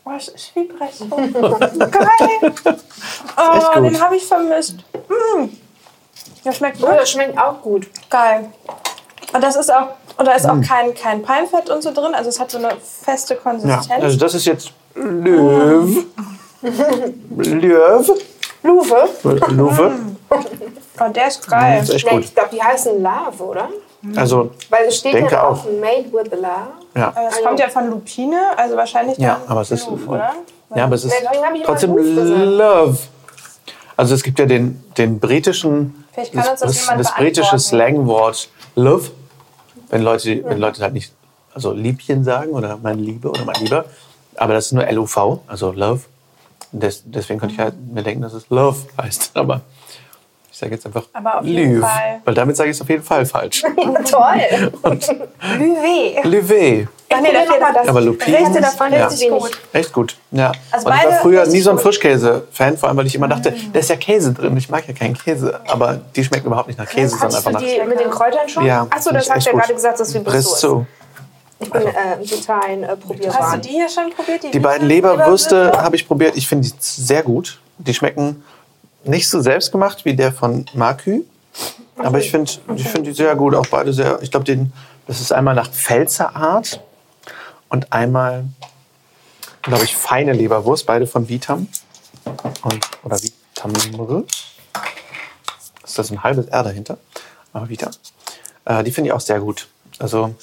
Oh, 0.06 0.12
es 0.16 0.28
ist 0.28 0.56
wie 0.56 0.64
Bressot. 0.66 1.10
geil. 1.92 2.54
Oh, 3.38 3.74
gut. 3.74 3.84
den 3.86 4.00
habe 4.00 4.16
ich 4.16 4.26
vermisst. 4.26 4.76
Mm. 5.10 5.46
Der 6.44 6.52
schmeckt 6.52 6.78
Oh, 6.78 6.82
wirklich 6.84 7.00
das 7.02 7.10
schmeckt 7.12 7.38
auch 7.40 7.62
gut. 7.62 7.88
geil. 8.10 8.50
Und 9.34 9.44
das 9.44 9.56
ist 9.56 9.74
auch, 9.74 9.88
und 10.18 10.26
da 10.26 10.34
ist 10.34 10.46
auch 10.48 10.62
kein, 10.62 10.94
kein 10.94 11.22
Palmfett 11.24 11.70
und 11.72 11.82
so 11.82 11.92
drin. 11.92 12.14
Also 12.14 12.30
es 12.30 12.40
hat 12.40 12.52
so 12.52 12.60
eine 12.60 12.70
feste 12.80 13.34
Ja, 13.34 13.40
Konsistenz. 13.40 14.04
also 14.04 14.18
das 14.18 14.36
ist 14.36 14.46
jetzt 14.46 14.72
Löw. 14.94 16.06
Löw. 16.62 18.12
Luve? 18.64 19.10
Löwe. 19.24 19.92
oh, 20.30 21.10
der 21.10 21.28
ist 21.28 21.48
geil. 21.50 21.80
Das 21.80 21.90
ist 21.90 21.96
echt 21.96 22.06
Ja, 22.06 22.12
gut. 22.14 22.24
ich 22.26 22.34
glaube, 22.34 22.50
die 22.54 22.64
heißen 22.64 23.02
Love, 23.02 23.44
oder? 23.44 23.70
Also, 24.16 24.52
Weil 24.70 24.86
es 24.88 24.98
steht 24.98 25.16
Denke 25.16 25.34
ja 25.34 25.48
auch 25.48 25.64
Made 25.66 26.12
with 26.12 26.32
Love. 26.32 26.85
Ja. 26.96 27.14
Das 27.16 27.42
kommt 27.44 27.60
ja 27.60 27.70
von 27.70 27.90
Lupine, 27.90 28.40
also 28.58 28.76
wahrscheinlich 28.76 29.18
Ja, 29.18 29.40
dann 29.42 29.50
aber 29.50 29.62
es 29.62 29.72
ist. 29.72 29.88
Louvre, 29.88 30.08
oder? 30.08 30.34
Ja, 30.76 30.86
aber 30.86 30.96
es 30.96 31.06
ist 31.06 31.14
trotzdem. 31.66 31.96
Love. 31.96 32.98
Also 33.98 34.16
es 34.16 34.24
gibt 34.24 34.40
ja 34.40 34.46
den, 34.46 34.84
den 34.98 35.20
britischen, 35.20 36.06
das 36.16 36.32
jemand 36.32 37.00
das 37.00 37.16
britische. 37.16 37.60
Slangwort 37.60 38.50
Love. 38.76 39.12
Wenn 39.90 40.02
Leute, 40.02 40.44
wenn 40.44 40.58
Leute 40.58 40.82
halt 40.82 40.94
nicht 40.94 41.14
also 41.56 41.72
Liebchen 41.72 42.24
sagen 42.24 42.52
oder 42.52 42.78
meine 42.78 43.02
Liebe 43.02 43.30
oder 43.30 43.46
mein 43.46 43.56
Lieber. 43.62 43.86
Aber 44.36 44.54
das 44.54 44.68
ist 44.68 44.72
nur 44.74 44.86
L-O-V, 44.86 45.42
also 45.48 45.72
Love. 45.72 46.02
Des, 46.72 47.04
deswegen 47.06 47.40
könnte 47.40 47.56
ich 47.56 47.60
halt 47.62 47.76
mir 47.80 48.04
denken, 48.04 48.22
dass 48.22 48.34
es 48.34 48.50
Love 48.50 48.78
heißt. 49.02 49.32
Aber 49.36 49.62
ich 50.56 50.60
sage 50.60 50.72
jetzt 50.72 50.86
einfach 50.86 51.04
Aber 51.12 51.40
auf 51.40 51.46
jeden 51.46 51.82
Fall. 51.82 52.22
Weil 52.24 52.34
damit 52.34 52.56
sage 52.56 52.70
ich 52.70 52.78
es 52.78 52.82
auf 52.82 52.88
jeden 52.88 53.04
Fall 53.04 53.26
falsch. 53.26 53.62
Toll. 54.10 54.72
Lüvé. 56.24 56.88
Ach 57.14 57.22
nee, 57.22 57.34
noch 57.34 57.60
mal 57.60 57.74
das. 57.74 57.88
Aber 57.90 58.00
Lupin 58.00 58.34
Reste 58.34 58.62
davon 58.62 58.94
ja. 58.94 59.06
richtig 59.06 59.30
gut. 59.30 59.52
Echt 59.74 59.92
gut, 59.92 60.16
ja. 60.32 60.54
Also 60.72 60.88
und 60.88 60.96
ich 60.96 61.04
war 61.04 61.10
beide 61.10 61.22
früher 61.22 61.46
nie 61.46 61.60
so 61.60 61.72
ein. 61.72 61.78
Frischkäse-Fan, 61.78 62.78
vor 62.78 62.88
allem, 62.88 62.98
weil 62.98 63.06
ich 63.06 63.16
immer 63.16 63.28
dachte, 63.28 63.54
da 63.74 63.80
ist 63.80 63.90
ja 63.90 63.98
Käse 63.98 64.32
drin. 64.32 64.56
Ich 64.56 64.70
mag 64.70 64.88
ja 64.88 64.94
keinen 64.94 65.18
Käse, 65.18 65.60
aber 65.68 66.00
die 66.16 66.24
schmecken 66.24 66.48
überhaupt 66.48 66.70
nicht 66.70 66.80
nach 66.80 66.88
Käse, 66.88 67.18
sondern 67.18 67.36
einfach 67.36 67.52
du 67.52 67.58
nach... 67.58 67.62
die 67.62 67.90
mit 67.90 68.00
den 68.00 68.10
Kräutern 68.10 68.48
schon? 68.48 68.66
Ja, 68.66 68.88
Achso, 68.90 69.12
das 69.12 69.28
du 69.28 69.34
ja 69.34 69.52
gerade 69.52 69.74
gesagt, 69.74 70.00
dass 70.00 70.14
wir. 70.14 70.24
Brissot. 70.24 70.86
Ich 71.60 71.70
bin 71.70 71.82
äh, 71.82 72.26
total 72.26 72.62
äh, 72.62 72.88
Hast 72.88 73.02
du 73.02 73.08
probierbar. 73.08 73.58
die 73.58 73.70
hier 73.70 73.90
schon 73.90 74.10
probiert? 74.12 74.54
Die 74.54 74.60
beiden 74.60 74.88
Leberwürste 74.88 75.74
habe 75.74 75.98
ich 75.98 76.08
probiert. 76.08 76.38
Ich 76.38 76.48
finde 76.48 76.66
die 76.66 76.74
sehr 76.80 77.24
gut. 77.24 77.60
Die 77.78 77.94
schmecken 77.94 78.42
nicht 79.08 79.30
so 79.30 79.42
selbstgemacht 79.42 80.06
wie 80.06 80.16
der 80.16 80.32
von 80.32 80.66
Markü. 80.74 81.22
Aber 81.98 82.20
ich 82.20 82.32
finde 82.32 82.52
ich 82.76 82.88
find 82.88 83.08
die 83.08 83.14
sehr 83.14 83.36
gut. 83.36 83.56
Auch 83.56 83.68
beide 83.68 83.94
sehr. 83.94 84.22
Ich 84.22 84.32
glaube, 84.32 84.46
den- 84.46 84.74
das 85.08 85.22
ist 85.22 85.32
einmal 85.32 85.56
nach 85.56 85.70
Pfälzer 85.70 86.36
Art 86.36 86.82
und 87.70 87.94
einmal, 87.94 88.46
glaube 89.62 89.84
ich, 89.86 89.96
feine 89.96 90.34
Leberwurst. 90.34 90.86
Beide 90.86 91.08
von 91.08 91.30
Vitam. 91.30 91.68
Und, 92.64 92.80
oder 93.04 93.18
Vitamre. 93.22 94.24
Ist 95.84 95.98
das 96.00 96.12
ein 96.12 96.24
halbes 96.24 96.48
R 96.48 96.64
dahinter? 96.64 96.98
Aber 97.54 97.70
Vitam. 97.70 97.92
Äh, 98.66 98.84
die 98.84 98.92
finde 98.92 99.10
ich 99.10 99.14
auch 99.14 99.22
sehr 99.22 99.40
gut. 99.40 99.68
Also 100.00 100.36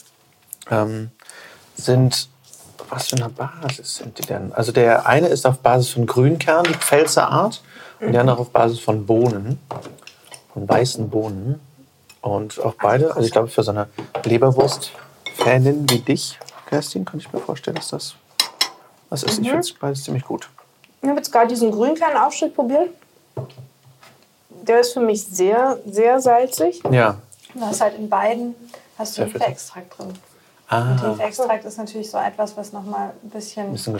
ähm, 0.71 1.11
sind, 1.77 2.29
was 2.89 3.09
für 3.09 3.17
eine 3.17 3.29
Basis 3.29 3.97
sind 3.97 4.19
die 4.19 4.23
denn? 4.27 4.53
Also 4.53 4.73
der 4.73 5.07
eine 5.07 5.27
ist 5.29 5.45
auf 5.47 5.59
Basis 5.59 5.91
von 5.91 6.07
Grünkern, 6.07 6.65
die 6.65 6.75
Pfälzer 6.75 7.29
Art, 7.29 7.63
und 8.03 8.13
der 8.13 8.21
andere 8.21 8.39
auf 8.39 8.51
Basis 8.51 8.81
von 8.81 9.07
Bohnen, 9.07 9.59
von 10.53 10.69
weißen 10.69 11.09
Bohnen. 11.09 11.61
Und 12.21 12.61
auch 12.61 12.75
beide, 12.75 13.09
also 13.15 13.27
ich 13.27 13.33
glaube 13.33 13.49
für 13.49 13.63
so 13.63 13.71
eine 13.73 13.89
Leberwurst-Fanin 14.25 15.89
wie 15.91 15.99
dich, 15.99 16.39
Kerstin, 16.69 17.05
kann 17.05 17.19
ich 17.21 17.33
mir 17.33 17.41
vorstellen, 17.41 17.77
dass 17.77 17.89
das 17.89 18.15
was 19.09 19.23
ist. 19.25 19.41
Ich 19.41 19.49
finde 19.49 19.59
es 19.59 19.73
beides 19.73 20.05
ziemlich 20.05 20.25
gut. 20.25 20.49
Ich 21.03 21.09
habe 21.09 21.19
jetzt 21.19 21.33
gerade 21.33 21.49
diesen 21.49 21.71
Grünkern-Aufstrich 21.71 22.55
probiert. 22.55 22.91
Der 24.63 24.81
ist 24.81 24.93
für 24.93 25.01
mich 25.01 25.25
sehr, 25.27 25.79
sehr 25.87 26.21
salzig. 26.21 26.83
Ja. 26.91 27.19
Du 27.55 27.61
hast 27.61 27.81
halt 27.81 27.99
in 27.99 28.09
beiden 28.09 28.55
hast 28.97 29.19
du. 29.19 29.23
Hefeextrakt 29.25 29.99
drin. 29.99 30.15
Ah, 30.69 30.93
Und 30.93 31.19
Hefeextrakt 31.19 31.65
ist 31.65 31.77
natürlich 31.77 32.11
so 32.11 32.19
etwas, 32.19 32.57
was 32.57 32.73
nochmal 32.73 33.13
ein 33.23 33.31
bisschen, 33.31 33.67
ein 33.67 33.73
bisschen 33.73 33.93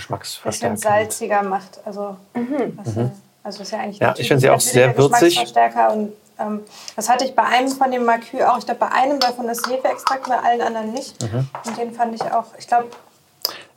bisschen 0.45 0.77
salziger 0.77 1.43
macht. 1.43 1.81
Also, 1.85 2.17
was, 2.35 2.95
also 3.45 3.63
ist 3.63 3.73
ja 3.73 3.79
eigentlich 3.81 3.99
Ja, 3.99 4.15
ich 4.17 4.29
finde 4.29 4.41
sie 4.41 4.51
auch 4.51 4.61
sehr 4.61 4.97
würzig. 4.97 5.21
Geschmacksverstärker 5.37 5.93
und 5.93 6.13
ähm, 6.39 6.61
das 6.97 7.09
hatte 7.09 7.25
ich 7.25 7.35
bei 7.35 7.45
einem 7.45 7.69
von 7.69 7.91
dem 7.91 8.05
Markü 8.05 8.43
auch. 8.43 8.59
Ich 8.59 8.65
glaube, 8.65 8.81
bei 8.81 8.89
einem 8.93 9.21
davon 9.21 9.49
ist 9.49 9.67
Hefeextrakt, 9.69 10.29
bei 10.29 10.39
allen 10.39 10.61
anderen 10.63 10.93
nicht. 10.93 11.21
Mhm. 11.23 11.47
Und 11.67 11.77
den 11.79 11.93
fand 11.93 12.15
ich 12.15 12.23
auch, 12.23 12.47
ich 12.59 12.67
glaube, 12.67 12.87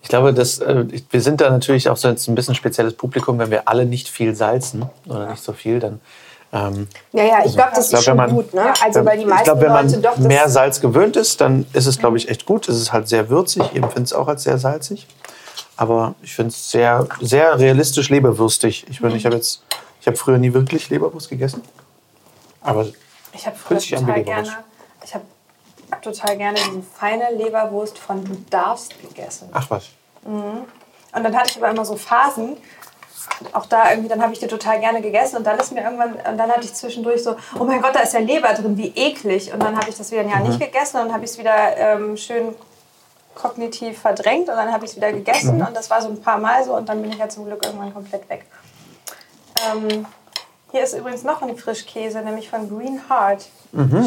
Ich 0.02 0.10
glaube, 0.10 0.34
dass, 0.36 0.60
äh, 0.60 0.86
ich- 0.92 1.04
wir 1.10 1.20
sind 1.22 1.42
da 1.42 1.50
natürlich 1.50 1.90
auch 1.90 1.98
so 1.98 2.08
jetzt 2.08 2.28
ein 2.28 2.36
bisschen 2.36 2.54
spezielles 2.54 2.94
Publikum, 2.94 3.40
wenn 3.40 3.50
wir 3.50 3.68
alle 3.68 3.86
nicht 3.88 4.08
viel 4.08 4.36
salzen 4.36 4.86
oder 5.08 5.32
nicht 5.32 5.44
so 5.44 5.52
viel, 5.52 5.80
dann. 5.80 6.00
Ähm, 6.54 6.88
Ja, 7.12 7.24
ja, 7.24 7.38
ich 7.44 7.54
glaube, 7.56 7.72
das 7.76 7.86
ich 7.86 7.90
glaub, 7.90 8.00
ist 8.00 8.06
schon 8.06 8.18
man- 8.18 8.30
gut. 8.30 8.54
Ne? 8.54 8.72
Also, 8.84 9.04
weil 9.04 9.18
die 9.18 9.24
ich 9.24 9.30
meisten 9.30 9.46
glaube, 9.46 9.62
wenn 9.62 9.72
man 9.74 9.88
Leute 9.88 10.02
doch 10.02 10.12
das 10.16 10.20
mehr 10.20 10.48
Salz 10.48 10.80
gewöhnt 10.80 11.16
ist, 11.16 11.42
dann 11.42 11.66
ist 11.74 11.88
es, 11.88 11.98
glaube 11.98 12.18
ich, 12.18 12.30
echt 12.30 12.46
gut. 12.46 12.70
Es 12.70 12.78
ist 12.80 12.94
halt 12.94 13.08
sehr 13.10 13.30
würzig. 13.30 13.64
Ich 13.74 13.76
empfinde 13.82 14.04
es 14.04 14.14
auch 14.14 14.28
als 14.28 14.44
sehr 14.44 14.60
salzig. 14.60 15.08
Aber 15.78 16.16
ich 16.22 16.34
finde 16.36 16.50
es 16.50 16.72
sehr, 16.72 17.08
sehr 17.20 17.60
realistisch 17.60 18.10
leberwürstig. 18.10 18.86
Ich, 18.90 19.02
meine, 19.02 19.16
ich 19.18 19.26
habe 19.26 19.36
jetzt, 19.36 19.64
ich 20.02 20.08
habe 20.08 20.16
früher 20.18 20.38
nie 20.38 20.54
wirklich 20.54 20.90
Leberwurst 20.90 21.30
gegessen. 21.30 21.62
Aber 22.62 22.88
Ich 23.34 23.46
habe 23.46 23.56
früher 23.58 23.80
total 23.80 24.00
Leberwurst. 24.18 24.26
gerne, 24.26 24.64
ich 25.04 25.14
habe 25.14 25.26
total 26.02 26.38
gerne 26.38 26.58
diese 26.58 26.82
feine 26.98 27.32
Leberwurst 27.36 27.98
von 28.00 28.24
Du 28.24 28.36
darfst 28.50 29.00
gegessen. 29.02 29.50
ach 29.52 29.70
was. 29.70 29.90
Und 30.24 31.24
dann 31.24 31.36
hatte 31.36 31.52
ich 31.52 31.58
aber 31.58 31.70
immer 31.70 31.86
so 31.86 31.96
Phasen, 31.96 32.58
auch 33.54 33.66
da 33.66 33.90
irgendwie, 33.92 34.10
dann 34.10 34.22
habe 34.22 34.34
ich 34.34 34.40
die 34.40 34.48
total 34.48 34.80
gerne 34.80 35.02
gegessen 35.02 35.38
und 35.38 35.44
dann 35.46 35.58
ist 35.60 35.72
mir 35.72 35.84
irgendwann, 35.84 36.14
und 36.14 36.38
dann 36.38 36.50
hatte 36.50 36.62
ich 36.66 36.74
zwischendurch 36.74 37.24
so, 37.24 37.36
oh 37.60 37.64
mein 37.64 37.82
Gott, 37.82 37.96
da 37.96 38.00
ist 38.00 38.14
ja 38.14 38.20
Leber 38.20 38.54
drin, 38.54 38.78
wie 38.78 38.90
eklig. 38.96 39.52
Und 39.54 39.62
dann 39.62 39.76
habe 39.78 39.90
ich 39.90 39.96
das 39.98 40.12
wieder 40.12 40.22
ein 40.22 40.30
Jahr 40.30 40.40
nicht 40.42 40.60
gegessen 40.60 40.98
und 40.98 41.06
dann 41.08 41.14
habe 41.14 41.26
ich 41.26 41.32
es 41.32 41.38
wieder 41.38 41.76
ähm, 41.78 42.18
schön 42.18 42.56
kognitiv 43.36 44.00
verdrängt 44.00 44.50
und 44.50 44.56
dann 44.56 44.72
habe 44.72 44.86
ich 44.86 44.92
es 44.92 44.98
wieder 44.98 45.12
gegessen 45.12 45.62
und 45.62 45.76
das 45.76 45.90
war 45.90 46.02
so 46.02 46.08
ein 46.10 46.22
paar 46.22 46.38
Mal 46.38 46.64
so 46.64 46.74
und 46.76 46.88
dann 46.90 47.02
bin 47.02 47.12
ich 47.12 47.18
ja 47.18 47.28
zum 47.30 47.46
Glück 47.46 47.64
irgendwann 47.66 47.94
komplett 47.94 48.28
weg. 48.30 48.46
Ähm, 49.72 50.06
hier 50.72 50.84
ist 50.84 50.94
übrigens 50.98 51.24
noch 51.24 51.42
ein 51.42 51.56
Frischkäse, 51.56 52.20
nämlich 52.20 52.50
von 52.50 52.68
Green 52.70 53.02
Heart. 53.10 53.46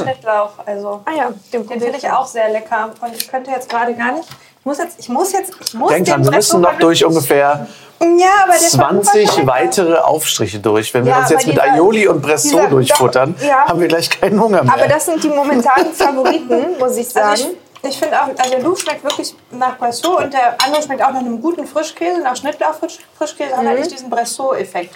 Schnittlauch, 0.03 0.53
also 0.65 1.03
Ah 1.05 1.11
ja, 1.15 1.31
den 1.53 1.67
den 1.67 1.81
finde 1.81 1.99
ich 1.99 2.11
auch 2.11 2.27
sehr 2.27 2.49
lecker. 2.49 2.89
Und 3.03 3.15
ich 3.15 3.29
könnte 3.31 3.51
jetzt 3.51 3.69
gerade 3.69 3.93
gar 3.95 4.13
nicht. 4.13 4.27
Ich 4.61 4.65
muss 4.65 4.79
jetzt, 4.79 4.99
ich 4.99 5.09
muss 5.11 5.33
jetzt, 5.33 5.53
ich 5.63 5.75
muss 5.75 5.91
Denk 5.91 6.07
den 6.07 6.15
dran, 6.15 6.25
wir 6.25 6.31
müssen 6.31 6.61
Bresso 6.63 6.73
noch 6.73 6.79
durch 6.79 7.05
ungefähr 7.05 7.67
Ja, 8.01 8.27
aber 8.45 8.53
der 8.53 8.61
ist 8.63 8.71
20 8.73 9.29
super 9.29 9.37
lecker. 9.43 9.47
weitere 9.47 9.95
Aufstriche 9.99 10.59
durch. 10.59 10.93
Wenn 10.95 11.05
wir 11.05 11.13
Ja, 11.13 11.19
uns 11.21 11.29
jetzt 11.29 11.47
mit 11.47 11.61
Aioli 11.61 12.09
und 12.09 12.23
Bressot 12.23 12.53
dieser- 12.61 12.69
durchfuttern, 12.71 13.35
ja. 13.47 13.67
haben 13.67 13.79
wir 13.81 13.89
gleich 13.89 14.09
keinen 14.09 14.41
Hunger 14.41 14.63
mehr. 14.63 14.73
Aber 14.73 14.89
das 14.89 15.05
sind 15.05 15.23
die 15.23 15.29
momentanen 15.29 15.93
Favoriten, 15.93 16.79
muss 16.79 16.97
ich 16.97 17.09
sagen. 17.11 17.29
Also 17.29 17.51
Ich 17.51 17.68
finde 17.99 18.21
auch, 18.21 18.29
also 18.29 18.51
der 18.51 18.61
Louvre 18.61 18.81
schmeckt 18.81 19.05
wirklich 19.05 19.35
nach 19.51 19.79
Bressot 19.79 20.25
und 20.25 20.33
der 20.35 20.61
andere 20.65 20.83
schmeckt 20.83 21.03
auch 21.03 21.11
nach 21.11 21.21
einem 21.21 21.41
guten 21.41 21.67
Frischkäse. 21.67 22.21
Nach 22.21 22.35
Schnittlauch 22.37 22.75
Frischkäse 23.17 23.57
hat 23.57 23.65
halt 23.67 23.79
nicht 23.79 23.91
diesen 23.93 24.11
Bressot-Effekt. 24.11 24.95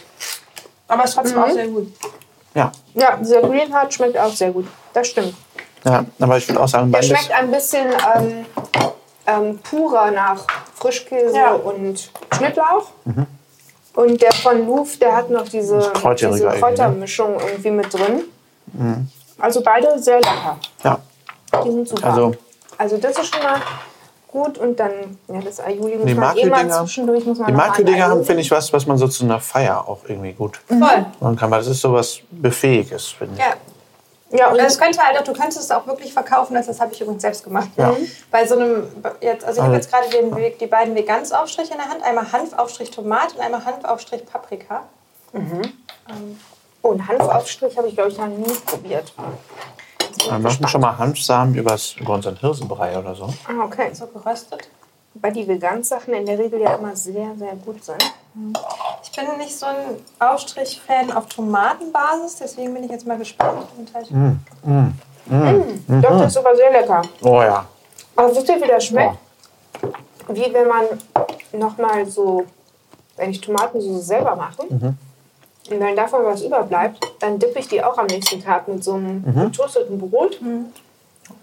Aber 0.89 1.05
es 1.05 1.11
ist 1.11 1.17
trotzdem 1.17 1.43
auch 1.43 1.51
sehr 1.51 1.69
gut. 1.69 1.93
Ja. 2.55 2.73
Ja, 2.95 3.17
dieser 3.17 3.41
Green 3.41 3.73
Heart 3.73 3.95
schmeckt 3.95 4.19
auch 4.19 4.33
sehr 4.33 4.51
gut. 4.51 4.67
Das 4.93 5.07
stimmt. 5.09 5.35
ja, 5.85 6.05
aber 6.21 6.37
ich 6.37 6.49
würde 6.49 6.61
auch 6.61 6.69
sagen, 6.69 6.91
Der 6.93 6.99
beides. 6.99 7.09
schmeckt 7.19 7.33
ein 7.33 7.51
bisschen 7.51 7.87
ähm, 8.17 8.47
ähm, 9.27 9.59
purer 9.61 10.11
nach 10.11 10.45
Frischkäse 10.75 11.37
Ja. 11.37 11.53
und 11.53 12.11
Schnittlauch. 12.37 12.89
Und 13.95 14.21
der 14.23 14.33
von 14.33 14.67
Louvre, 14.67 14.97
der 14.99 15.17
hat 15.17 15.31
noch 15.31 15.49
diese, 15.49 15.79
diese 15.79 16.27
irgendwie, 16.27 16.45
ne? 16.45 16.59
Kräutermischung 16.61 17.39
irgendwie 17.41 17.71
mit 17.71 17.93
drin. 17.95 18.25
Also 19.39 19.63
beide 19.63 19.99
sehr 19.99 20.17
lecker. 20.17 20.59
Ja, 20.83 20.99
Die 21.65 21.71
sind 21.71 21.89
super. 21.89 22.07
Also- 22.09 22.35
Also, 22.83 22.97
das 22.97 23.17
ist 23.17 23.33
schon 23.33 23.45
mal 23.45 23.61
gut. 24.27 24.59
Und 24.59 24.81
dann, 24.81 24.91
ja, 25.29 25.41
das 25.41 25.61
Aioli 25.61 25.99
muss 25.99 26.07
Die 26.07 26.15
man 26.15 26.37
eh 26.37 26.47
mal 26.47 26.69
zwischendurch. 26.69 27.25
Muss 27.25 27.39
man 27.39 27.47
die 27.47 27.53
Makü-Dinger 27.53 28.09
haben, 28.09 28.25
finde 28.25 28.41
ich, 28.43 28.51
was, 28.51 28.73
was 28.73 28.87
man 28.87 28.99
so 28.99 29.07
zu 29.07 29.25
einer 29.25 29.39
Feier 29.39 29.89
auch 29.89 30.01
irgendwie 30.09 30.33
gut 30.33 30.61
Voll. 30.67 31.07
machen 31.21 31.37
kann, 31.37 31.49
weil 31.53 31.61
das 31.61 31.69
ist 31.69 31.81
sowas 31.81 32.19
Buffetiges, 32.33 33.07
finde 33.07 33.35
ich. 33.35 33.41
Ja. 33.41 33.55
Ja, 34.35 34.51
und 34.51 34.59
es 34.59 34.79
könnte 34.79 34.99
halt 34.99 35.19
auch, 35.19 35.25
du 35.25 35.35
könntest 35.35 35.61
es 35.61 35.71
auch 35.71 35.87
wirklich 35.87 36.11
verkaufen, 36.11 36.55
das, 36.55 36.67
das 36.67 36.81
habe 36.81 36.91
ich 36.95 37.01
übrigens 37.03 37.21
selbst 37.21 37.45
gemacht. 37.45 37.69
Ja. 37.77 37.95
Bei 38.31 38.47
so 38.47 38.57
einem, 38.57 38.89
jetzt, 39.21 39.45
also 39.45 39.61
ich 39.61 39.67
habe 39.67 39.75
jetzt 39.77 39.93
gerade 39.93 40.09
den, 40.09 40.35
die 40.59 40.67
beiden 40.67 40.95
Vegansaufstriche 40.95 41.73
in 41.73 41.79
der 41.79 41.91
Hand. 41.91 42.03
Einmal 42.03 42.33
Hanfaufstrich 42.33 42.91
Tomate 42.91 43.35
und 43.35 43.43
einmal 43.43 43.63
Hanfaufstrich 43.63 44.25
Paprika. 44.25 44.85
oh, 46.81 46.93
einen 46.93 47.07
Hanfaufstrich 47.07 47.77
habe 47.77 47.89
ich, 47.89 47.95
glaube 47.95 48.09
ich, 48.09 48.17
noch 48.17 48.27
nie 48.27 48.55
probiert. 48.65 49.13
Wir 50.29 50.39
machen 50.39 50.69
schon 50.69 50.81
mal 50.81 50.97
Hanfsamen 50.99 51.55
übers, 51.55 51.95
über 51.99 52.15
unseren 52.15 52.37
Hirsenbrei 52.37 52.99
oder 52.99 53.15
so. 53.15 53.25
Ah, 53.47 53.65
okay. 53.65 53.91
So 53.93 54.07
geröstet. 54.07 54.69
Weil 55.15 55.33
die 55.33 55.47
Vegan-Sachen 55.47 56.15
in 56.15 56.25
der 56.25 56.39
Regel 56.39 56.61
ja 56.61 56.75
immer 56.75 56.97
sehr, 56.97 57.35
sehr 57.37 57.55
gut 57.57 57.85
sind. 57.85 58.03
Ich 59.03 59.13
bin 59.13 59.27
nicht 59.37 59.55
so 59.55 59.67
ein 59.67 59.77
Aufstrich-Fan 60.19 61.13
auf 61.13 61.27
Tomatenbasis, 61.27 62.37
deswegen 62.37 62.73
bin 62.73 62.85
ich 62.85 62.91
jetzt 62.91 63.07
mal 63.07 63.19
gespannt. 63.19 63.67
Und 63.77 63.93
halt 63.93 64.09
Doch, 66.03 66.19
das 66.19 66.33
ist 66.33 66.37
aber 66.39 66.57
sehr 66.57 66.71
lecker. 66.73 67.03
Oh 67.21 67.43
ja. 67.43 67.67
Aber 68.17 68.35
wisst 68.35 68.49
ihr, 68.49 68.63
wie 68.63 68.69
das 68.69 68.87
schmeckt? 68.87 69.19
Wie 70.29 70.53
wenn 70.53 70.69
man 70.69 70.85
nochmal 71.53 72.07
so, 72.07 72.45
wenn 73.17 73.31
ich 73.31 73.41
Tomatensauce 73.41 74.07
selber 74.07 74.35
mache 74.35 74.67
und 75.75 75.81
wenn 75.81 75.97
davon 75.97 76.21
was 76.25 76.43
überbleibt, 76.43 76.99
dann 77.21 77.39
dippe 77.39 77.59
ich 77.59 77.69
die 77.69 77.83
auch 77.83 77.97
am 77.99 78.07
nächsten 78.07 78.43
Tag 78.43 78.69
mit 78.69 78.83
so 78.85 78.95
einem 78.95 79.25
getoasteten 79.25 79.99
Brot. 79.99 80.39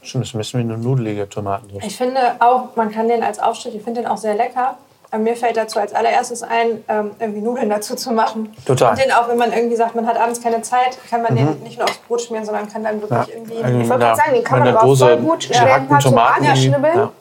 Schon 0.02 0.22
ist 0.22 0.34
ein 0.34 0.38
bisschen 0.38 0.60
wie 0.60 0.74
eine 0.74 0.78
nudelige 0.82 1.28
Tomatensauce. 1.28 1.84
Ich 1.86 1.98
finde 1.98 2.20
auch, 2.39 2.76
man 2.76 2.92
kann 2.92 3.08
den 3.08 3.24
als 3.24 3.39
Aufstrich, 3.39 3.76
ich 3.76 3.82
finde 3.84 4.02
den 4.02 4.10
auch 4.10 4.18
sehr 4.18 4.36
lecker. 4.36 4.78
Aber 5.12 5.24
mir 5.24 5.36
fällt 5.36 5.58
dazu 5.58 5.80
als 5.80 5.96
allererstes 5.96 6.44
ein, 6.44 6.84
ähm, 6.88 7.12
irgendwie 7.20 7.42
Nudeln 7.42 7.68
dazu 7.68 7.96
zu 7.96 8.12
machen. 8.12 8.54
Total. 8.63 8.92
Und 8.92 9.04
den 9.04 9.12
auch, 9.12 9.28
wenn 9.28 9.39
man 9.39 9.52
irgendwie 9.52 9.76
sagt, 9.76 9.96
man 9.96 10.06
hat 10.06 10.18
abends 10.20 10.39
keine 10.39 10.62
Zeit, 10.62 11.00
kann 11.10 11.24
man 11.24 11.36
den 11.36 11.63
nicht 11.63 11.80
nur 11.80 11.86
aufs 11.88 11.98
Brot 11.98 12.22
schmieren, 12.22 12.46
sondern 12.46 12.70
kann 12.72 12.84
dann 12.84 13.02
wirklich 13.02 13.20
Ja. 13.28 13.34
irgendwie. 13.34 13.56
Irgendwie 13.56 13.82
Ich 13.86 13.89
wollte 13.89 14.04
gerade 14.04 14.18
sagen, 14.18 14.34
den 14.36 14.44
kann 14.44 14.60
man 14.60 14.68
aber 14.68 14.84
auch 14.84 14.96
voll 14.96 15.18
gut 15.18 15.50
ein 15.52 15.65
gehackten 15.65 15.88
paar 15.88 16.00
Tomaten 16.00 16.56
schnibbeln. 16.56 16.96
Ja. 16.96 17.12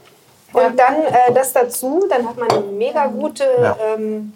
Und 0.53 0.79
dann 0.79 0.95
äh, 0.97 1.33
das 1.35 1.53
dazu, 1.55 2.05
dann 2.11 2.29
hat 2.29 2.37
man 2.37 2.51
eine 2.51 2.61
mega 2.61 3.07
gute 3.07 3.45
Ja. 3.63 3.77
ähm, 3.95 4.35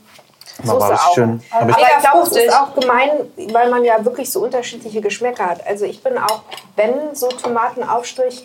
Soße 0.62 0.78
was 0.80 1.00
auch. 1.00 1.14
schön. 1.14 1.42
Aber 1.50 1.62
Aber 1.62 1.70
ich, 1.70 1.76
ich 1.86 2.02
glaube, 2.02 2.18
es 2.26 2.36
ist 2.36 2.52
auch 2.52 2.74
gemein, 2.74 3.10
weil 3.52 3.70
man 3.70 3.84
ja 3.84 4.04
wirklich 4.04 4.30
so 4.30 4.42
unterschiedliche 4.44 5.00
Geschmäcker 5.00 5.46
hat. 5.46 5.66
Also 5.66 5.84
ich 5.84 6.02
bin 6.02 6.18
auch, 6.18 6.42
wenn 6.76 7.14
so 7.14 7.28
Tomatenaufstrich, 7.28 8.44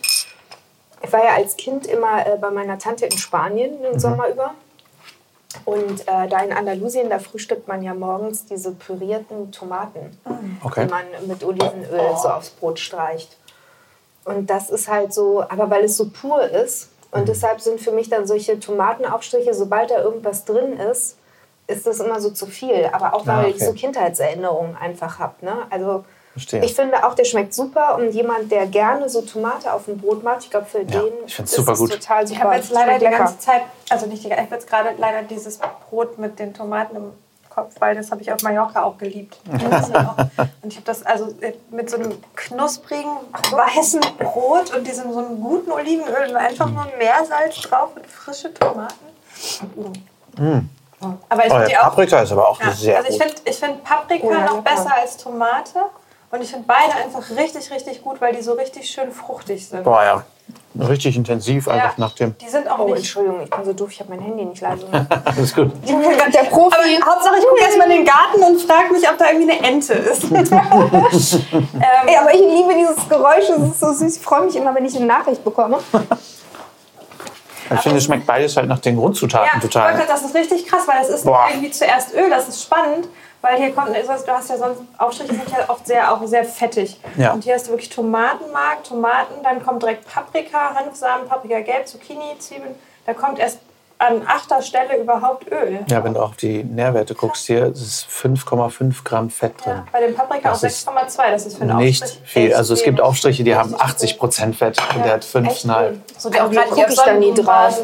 ich 1.02 1.14
war 1.14 1.24
ja 1.24 1.36
als 1.36 1.58
Kind 1.58 1.86
immer 1.86 2.26
äh, 2.26 2.38
bei 2.38 2.50
meiner 2.50 2.78
Tante 2.80 3.06
in 3.06 3.18
Spanien 3.18 3.82
den 3.82 4.00
Sommer 4.00 4.30
über. 4.30 4.52
Und 5.66 6.02
äh, 6.08 6.28
da 6.28 6.40
in 6.42 6.54
Andalusien, 6.54 7.10
da 7.10 7.20
frühstückt 7.20 7.68
man 7.68 7.82
ja 7.82 7.94
morgens 7.94 8.46
diese 8.46 8.72
pürierten 8.74 9.52
Tomaten, 9.52 10.18
Okay. 10.64 10.86
die 10.86 10.92
man 10.92 11.06
mit 11.28 11.44
Olivenöl 11.44 12.16
so 12.22 12.30
aufs 12.30 12.50
Brot 12.52 12.80
streicht. 12.80 13.38
Und 14.26 14.50
das 14.50 14.70
ist 14.70 14.88
halt 14.88 15.14
so, 15.14 15.42
aber 15.48 15.70
weil 15.70 15.86
es 15.86 15.98
so 15.98 16.10
pur 16.10 16.42
ist 16.44 16.90
und 17.12 17.28
deshalb 17.30 17.62
sind 17.62 17.80
für 17.80 17.92
mich 17.92 18.10
dann 18.10 18.28
solche 18.28 18.60
Tomatenaufstriche, 18.60 19.54
sobald 19.54 19.90
da 19.90 20.02
irgendwas 20.02 20.44
drin 20.46 20.78
ist, 20.78 21.17
ist 21.68 21.86
das 21.86 22.00
immer 22.00 22.20
so 22.22 22.30
zu 22.32 22.46
viel. 22.48 22.90
Aber 22.92 23.14
auch 23.14 23.24
Ah, 23.28 23.38
weil 23.38 23.46
okay. 23.46 23.54
ich 23.58 23.64
so 23.66 23.74
Kindheitserinnerungen 23.74 24.76
einfach 24.78 25.20
habe. 25.20 25.34
Ne? 25.46 25.54
Also 25.70 26.06
Verstehe. 26.32 26.64
ich 26.64 26.74
finde 26.76 27.06
auch, 27.06 27.14
der 27.14 27.26
schmeckt 27.26 27.54
super 27.54 27.96
und 27.98 28.12
jemand, 28.12 28.52
der 28.52 28.68
gerne 28.68 29.10
so 29.10 29.22
Tomate 29.22 29.74
auf 29.74 29.86
dem 29.86 29.98
Brot 29.98 30.24
macht, 30.24 30.44
ich 30.44 30.50
glaube 30.52 30.66
für 30.68 30.86
den 30.86 31.02
ich 31.26 31.38
ist 31.40 31.54
super 31.54 31.74
es 31.74 31.80
gut. 31.80 31.92
total 31.92 32.26
super. 32.28 32.40
Ich 32.40 32.44
habe 32.44 32.56
jetzt 32.56 32.72
leider 32.72 33.00
die 33.00 33.06
ganze 33.06 33.40
Zeit, 33.40 33.62
also 33.90 34.06
nicht 34.06 34.24
die, 34.24 34.28
ich 34.30 34.38
habe 34.38 34.54
jetzt 34.56 34.68
gerade 34.70 34.90
leider 34.98 35.24
dieses 35.24 35.60
Brot 35.90 36.18
mit 36.20 36.38
den 36.40 36.54
Tomaten 36.54 36.96
im 36.96 37.12
Kopf, 37.50 37.74
weil 37.80 37.96
das 37.96 38.12
habe 38.12 38.22
ich 38.22 38.32
auf 38.32 38.44
Mallorca 38.44 38.84
auch 38.84 39.00
geliebt. 39.00 39.40
Und 39.52 39.60
ich 40.72 40.76
habe 40.76 40.86
das 40.86 41.04
also 41.04 41.34
mit 41.72 41.90
so 41.90 41.98
einem 41.98 42.14
knusprigen 42.36 43.10
weißen 43.52 44.02
Brot 44.20 44.76
und 44.76 44.86
diesem 44.86 45.12
so 45.12 45.18
einem 45.20 45.42
guten 45.42 45.72
Olivenöl 45.72 46.30
und 46.30 46.36
einfach 46.36 46.70
nur 46.70 46.86
Meersalz 47.00 47.56
drauf 47.62 47.90
und 47.96 48.06
frische 48.06 48.54
Tomaten. 48.54 48.94
Aber 51.00 51.46
ich 51.46 51.52
oh, 51.52 51.56
finde 51.56 51.62
ja, 51.64 51.68
die 51.68 51.78
auch 51.78 51.84
Paprika 51.84 52.20
ist 52.22 52.32
aber 52.32 52.50
auch 52.50 52.62
ja, 52.62 52.72
sehr 52.72 52.98
also 52.98 53.10
ich 53.10 53.18
finde 53.22 53.36
ich 53.46 53.56
find 53.56 53.84
Paprika 53.84 54.28
Oh 54.28 54.32
ja, 54.32 54.46
noch 54.46 54.62
besser 54.62 54.94
als 54.96 55.18
Tomate. 55.18 55.80
Und 56.30 56.42
ich 56.42 56.50
finde 56.50 56.66
beide 56.68 56.94
einfach 56.94 57.24
richtig, 57.38 57.72
richtig 57.72 58.04
gut, 58.04 58.20
weil 58.20 58.36
die 58.36 58.42
so 58.42 58.54
richtig 58.54 58.90
schön 58.90 59.12
fruchtig 59.12 59.66
sind. 59.70 59.84
Boah, 59.84 60.04
ja. 60.04 60.24
Richtig 60.88 61.16
intensiv 61.16 61.68
einfach 61.68 61.98
nach 61.98 62.14
dem. 62.14 62.38
Die 62.38 62.50
sind 62.50 62.70
auch 62.70 62.80
Oh, 62.80 62.86
nicht. 62.88 62.98
Entschuldigung, 62.98 63.42
ich 63.42 63.50
bin 63.50 63.66
so 63.66 63.74
doof, 63.74 63.90
ich 63.92 64.00
habe 64.00 64.10
mein 64.10 64.20
Handy 64.20 64.46
nicht 64.46 64.62
leise 64.62 64.86
gemacht. 64.92 65.08
Alles 65.26 65.56
gut. 65.56 65.72
Der 65.86 66.44
Profi. 66.44 66.76
Aber 66.76 67.14
Hauptsache, 67.14 67.36
ich 67.40 67.46
gucke 67.48 67.62
erstmal 67.62 67.90
in 67.90 67.98
den 67.98 68.06
Garten 68.06 68.44
und 68.44 68.62
frage 68.62 68.92
mich, 68.92 69.10
ob 69.10 69.18
da 69.18 69.32
irgendwie 69.32 69.52
eine 69.52 69.64
Ente 69.68 69.94
ist. 69.94 70.24
Ey, 70.32 72.18
aber 72.18 72.34
ich 72.34 72.42
liebe 72.42 72.74
dieses 72.78 73.08
Geräusch, 73.10 73.50
es 73.50 73.72
ist 73.72 73.80
so 73.80 73.92
süß. 73.94 74.18
Ich 74.18 74.22
freue 74.22 74.42
mich 74.46 74.56
immer, 74.56 74.76
wenn 74.76 74.86
ich 74.86 74.96
eine 74.96 75.06
Nachricht 75.06 75.44
bekomme. 75.44 75.80
Ich 77.74 77.82
finde, 77.82 77.98
es 77.98 78.06
schmeckt 78.06 78.26
beides 78.26 78.56
halt 78.58 78.68
nach 78.68 78.80
den 78.80 78.96
Grundzutaten 78.96 79.50
Ja, 79.54 79.60
total. 79.60 79.96
Volker, 79.96 80.08
das 80.08 80.24
ist 80.24 80.36
richtig 80.36 80.66
krass, 80.68 80.88
weil 80.88 81.00
das 81.00 81.10
ist 81.10 81.26
Boah. 81.26 81.48
irgendwie 81.50 81.72
zuerst 81.72 82.14
Öl, 82.14 82.30
das 82.30 82.48
ist 82.48 82.64
spannend, 82.64 83.08
weil 83.42 83.58
hier 83.58 83.74
kommt, 83.74 83.96
also 83.96 84.26
du 84.26 84.32
hast 84.32 84.50
ja 84.50 84.58
sonst, 84.58 84.82
Aufstriche 84.98 85.34
sind 85.34 85.50
ja 85.50 85.70
oft 85.70 85.86
sehr, 85.86 86.12
auch 86.12 86.26
sehr 86.26 86.44
fettig. 86.46 87.00
Ja. 87.18 87.34
Und 87.34 87.44
hier 87.44 87.56
hast 87.56 87.68
du 87.68 87.72
wirklich 87.72 87.90
Tomatenmark, 87.90 88.84
Tomaten, 88.84 89.44
dann 89.44 89.64
kommt 89.64 89.84
direkt 89.84 90.08
Paprika, 90.12 90.76
Hanfsamen, 90.76 91.28
Paprika 91.28 91.60
gelb, 91.60 91.88
Zucchini, 91.88 92.38
Zwiebeln. 92.40 92.76
Da 93.06 93.14
kommt 93.14 93.40
erst 93.40 93.60
an 94.00 94.22
achter 94.28 94.62
Stelle 94.62 94.98
überhaupt 95.02 95.52
Öl. 95.52 95.80
Ja, 95.90 96.04
wenn 96.04 96.14
du 96.14 96.20
auf 96.22 96.36
die 96.36 96.64
Nährwerte 96.64 97.16
guckst, 97.16 97.48
hier 97.48 97.66
ist 97.68 97.82
es 97.82 98.06
5,5 98.06 99.04
Gramm 99.04 99.30
Fett 99.30 99.54
drin. 99.64 99.74
Ja, 99.78 99.86
bei 99.92 100.02
dem 100.02 100.14
Paprika 100.16 100.50
auch 100.52 100.60
Das 100.60 100.64
ist 100.64 100.88
6,2. 100.88 101.32
Das 101.32 101.46
ist 101.46 101.58
für 101.58 101.64
einen 101.64 101.78
Nicht 101.78 102.04
Aufstrich 102.04 102.22
viel. 102.30 102.54
Also 102.54 102.74
es 102.76 102.84
gibt. 102.84 103.02
Aufstriche, 103.02 103.44
die 103.44 103.56
haben 103.56 103.70
Richtig 103.74 103.82
80 103.90 104.20
Prozent 104.20 104.56
Fett 104.56 104.78
und 104.96 105.04
der 105.06 105.14
hat 105.14 105.24
echt 105.24 105.36
5,5. 105.36 105.90
viel. 105.90 106.02
So, 106.18 106.30
die 106.30 106.40
auch 106.40 106.46
Eigentlich 106.46 106.58
gerade 106.60 106.70
guck 106.76 106.86
auf 106.86 106.90
ich 106.92 107.00
da 107.02 107.14
nie 107.14 107.34
drauf. 107.34 107.80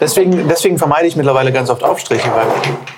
Deswegen, 0.00 0.48
deswegen 0.48 0.78
vermeide 0.78 1.06
ich 1.06 1.14
mittlerweile 1.14 1.52
ganz 1.52 1.68
oft 1.70 1.82
Aufstriche, 1.84 2.28
weil 2.34 2.46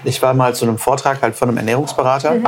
ich 0.05 0.23
war 0.23 0.35
mal 0.35 0.55
zu 0.55 0.65
einem 0.65 0.79
Vortrag 0.79 1.21
halt 1.21 1.35
von 1.35 1.49
einem 1.49 1.59
Ernährungsberater 1.59 2.31
Mhm. 2.33 2.47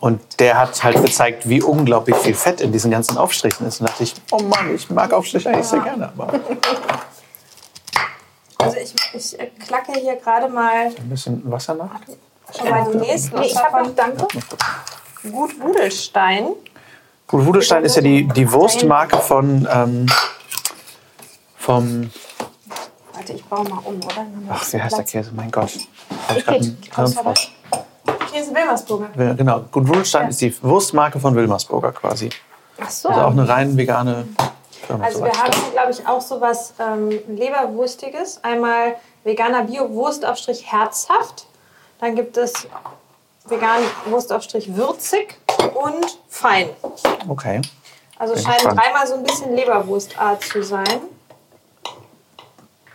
und 0.00 0.20
der 0.40 0.58
hat 0.58 0.82
halt 0.82 1.02
gezeigt, 1.04 1.48
wie 1.48 1.62
unglaublich 1.62 2.16
viel 2.16 2.34
Fett 2.34 2.60
in 2.62 2.72
diesen 2.72 2.90
ganzen 2.90 3.18
Aufstrichen 3.18 3.66
ist. 3.66 3.80
Und 3.80 3.86
da 3.88 3.92
dachte 3.92 4.04
ich, 4.04 4.14
oh 4.30 4.42
Mann, 4.42 4.74
ich 4.74 4.88
mag 4.90 5.12
Aufstriche 5.12 5.50
eigentlich 5.50 5.66
sehr 5.66 5.80
gerne, 5.80 6.10
aber 6.16 6.28
Also 8.58 8.76
ich, 8.76 8.94
ich 9.14 9.38
klacke 9.66 9.92
hier 9.92 10.16
gerade 10.16 10.48
mal 10.48 10.90
bisschen 11.08 11.48
Wasser 11.50 11.74
nach. 11.74 11.90
schon 12.56 12.70
mal 12.70 12.90
die 12.92 12.98
nächsten. 12.98 13.36
Nee, 13.36 13.42
Und 13.42 13.46
ich 13.46 13.56
habe 13.56 13.84
noch 13.84 13.94
Danke. 13.94 14.26
Gut 15.30 15.58
Budelstein. 15.60 16.48
Gut, 17.26 17.44
Wudelstein 17.44 17.84
ist 17.84 17.96
ja 17.96 18.02
die, 18.02 18.26
die 18.28 18.50
Wurstmarke 18.50 19.18
von 19.18 19.68
ähm, 19.70 20.06
vom, 21.56 22.10
Warte, 23.12 23.32
ich 23.34 23.44
baue 23.44 23.68
mal 23.68 23.80
um, 23.84 23.96
oder? 23.96 24.26
Ach, 24.48 24.64
ein 24.64 24.72
wie 24.72 24.82
heißt 24.82 24.96
der 24.96 25.04
Käse? 25.04 25.30
Mein 25.34 25.50
Gott. 25.50 25.70
Ich 25.74 26.44
gerade 26.44 26.58
einen 26.58 26.78
Hirnfrost. 26.94 27.50
Käse 28.32 28.54
Wilmersburger. 28.54 29.08
Ja, 29.18 29.34
Genau, 29.34 29.60
Gut 29.70 29.86
Wudelstein 29.86 30.30
ist 30.30 30.40
die 30.40 30.54
Wurstmarke 30.62 31.20
von 31.20 31.34
Wilmersburger 31.34 31.92
quasi. 31.92 32.30
Ach 32.80 32.88
so. 32.88 33.08
Also 33.10 33.20
auch 33.20 33.32
eine 33.32 33.46
rein 33.46 33.76
vegane. 33.76 34.26
Also 34.88 35.22
wir 35.22 35.32
haben 35.32 35.52
hier, 35.52 35.72
glaube 35.72 35.90
ich, 35.90 36.06
auch 36.06 36.20
so 36.20 36.40
was 36.40 36.74
ähm, 36.78 37.10
Leberwurstiges. 37.28 38.42
Einmal 38.42 38.96
veganer 39.24 39.64
Bio-Wurstaufstrich 39.64 40.70
herzhaft. 40.70 41.46
Dann 42.00 42.14
gibt 42.14 42.36
es 42.36 42.52
veganen 43.46 43.86
Wurstaufstrich 44.06 44.74
würzig 44.74 45.36
und 45.74 46.18
fein. 46.28 46.70
Okay. 47.28 47.60
Also 48.18 48.34
Bin 48.34 48.42
scheint 48.42 48.56
gespannt. 48.56 48.80
dreimal 48.80 49.06
so 49.06 49.14
ein 49.14 49.22
bisschen 49.22 49.54
Leberwurstart 49.54 50.42
zu 50.42 50.62
sein. 50.62 51.00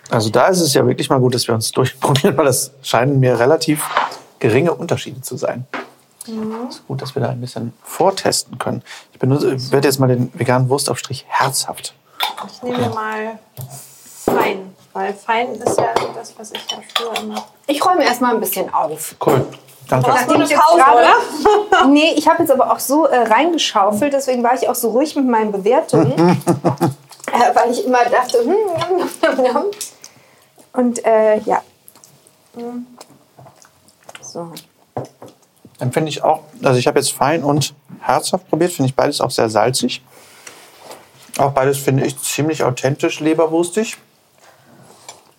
Also 0.09 0.29
da 0.29 0.47
ist 0.47 0.59
es 0.59 0.73
ja 0.73 0.85
wirklich 0.85 1.09
mal 1.09 1.19
gut, 1.19 1.33
dass 1.33 1.47
wir 1.47 1.55
uns 1.55 1.71
durchprobieren, 1.71 2.37
weil 2.37 2.45
das 2.45 2.71
scheinen 2.81 3.19
mir 3.19 3.39
relativ 3.39 3.83
geringe 4.39 4.73
Unterschiede 4.73 5.21
zu 5.21 5.37
sein. 5.37 5.65
Mhm. 6.27 6.67
Es 6.69 6.75
ist 6.75 6.87
gut, 6.87 7.01
dass 7.01 7.15
wir 7.15 7.21
da 7.21 7.29
ein 7.29 7.41
bisschen 7.41 7.73
vortesten 7.83 8.57
können. 8.57 8.81
Ich 9.11 9.19
benutze, 9.19 9.71
werde 9.71 9.87
jetzt 9.87 9.99
mal 9.99 10.07
den 10.07 10.31
veganen 10.37 10.69
Wurstaufstrich 10.69 11.25
herzhaft 11.27 11.93
Ich 12.47 12.61
nehme 12.63 12.89
mal 12.89 13.39
fein, 14.25 14.73
weil 14.93 15.13
fein 15.13 15.53
ist 15.55 15.77
ja 15.77 15.93
das, 16.15 16.33
was 16.37 16.51
ich 16.51 16.71
ja 16.71 16.77
früher 16.95 17.17
immer. 17.23 17.43
Ich 17.67 17.83
räume 17.85 18.03
erstmal 18.03 18.33
ein 18.33 18.39
bisschen 18.39 18.73
auf. 18.73 19.15
Cool. 19.25 19.45
Danke. 19.89 20.09
Nachdem 20.09 20.35
eine 20.35 20.43
ich 20.45 20.49
jetzt 20.51 20.61
Pause, 20.61 20.77
gerade- 20.81 21.87
nee, 21.91 22.13
ich 22.15 22.27
habe 22.27 22.41
jetzt 22.43 22.51
aber 22.51 22.71
auch 22.71 22.79
so 22.79 23.05
äh, 23.05 23.17
reingeschaufelt, 23.27 24.13
deswegen 24.13 24.41
war 24.41 24.53
ich 24.53 24.69
auch 24.69 24.75
so 24.75 24.91
ruhig 24.91 25.15
mit 25.17 25.27
meinen 25.27 25.51
Bewertungen. 25.51 26.13
äh, 27.31 27.55
weil 27.55 27.71
ich 27.71 27.85
immer 27.85 28.05
dachte, 28.05 28.39
hm, 28.39 28.55
njam, 28.77 29.09
njam, 29.21 29.41
njam. 29.43 29.65
Und 30.71 31.05
äh, 31.05 31.39
ja. 31.39 31.61
Hm. 32.55 32.87
So. 34.21 34.51
Dann 35.83 35.91
finde 35.91 36.07
ich 36.07 36.23
auch, 36.23 36.39
also 36.63 36.79
ich 36.79 36.87
habe 36.87 36.97
jetzt 36.97 37.11
fein 37.11 37.43
und 37.43 37.73
herzhaft 37.99 38.49
probiert, 38.49 38.71
finde 38.71 38.87
ich 38.87 38.95
beides 38.95 39.19
auch 39.19 39.31
sehr 39.31 39.49
salzig. 39.49 40.01
Auch 41.37 41.51
beides 41.51 41.77
finde 41.77 42.05
ich 42.05 42.17
ziemlich 42.21 42.63
authentisch 42.63 43.19
leberwurstig. 43.19 43.97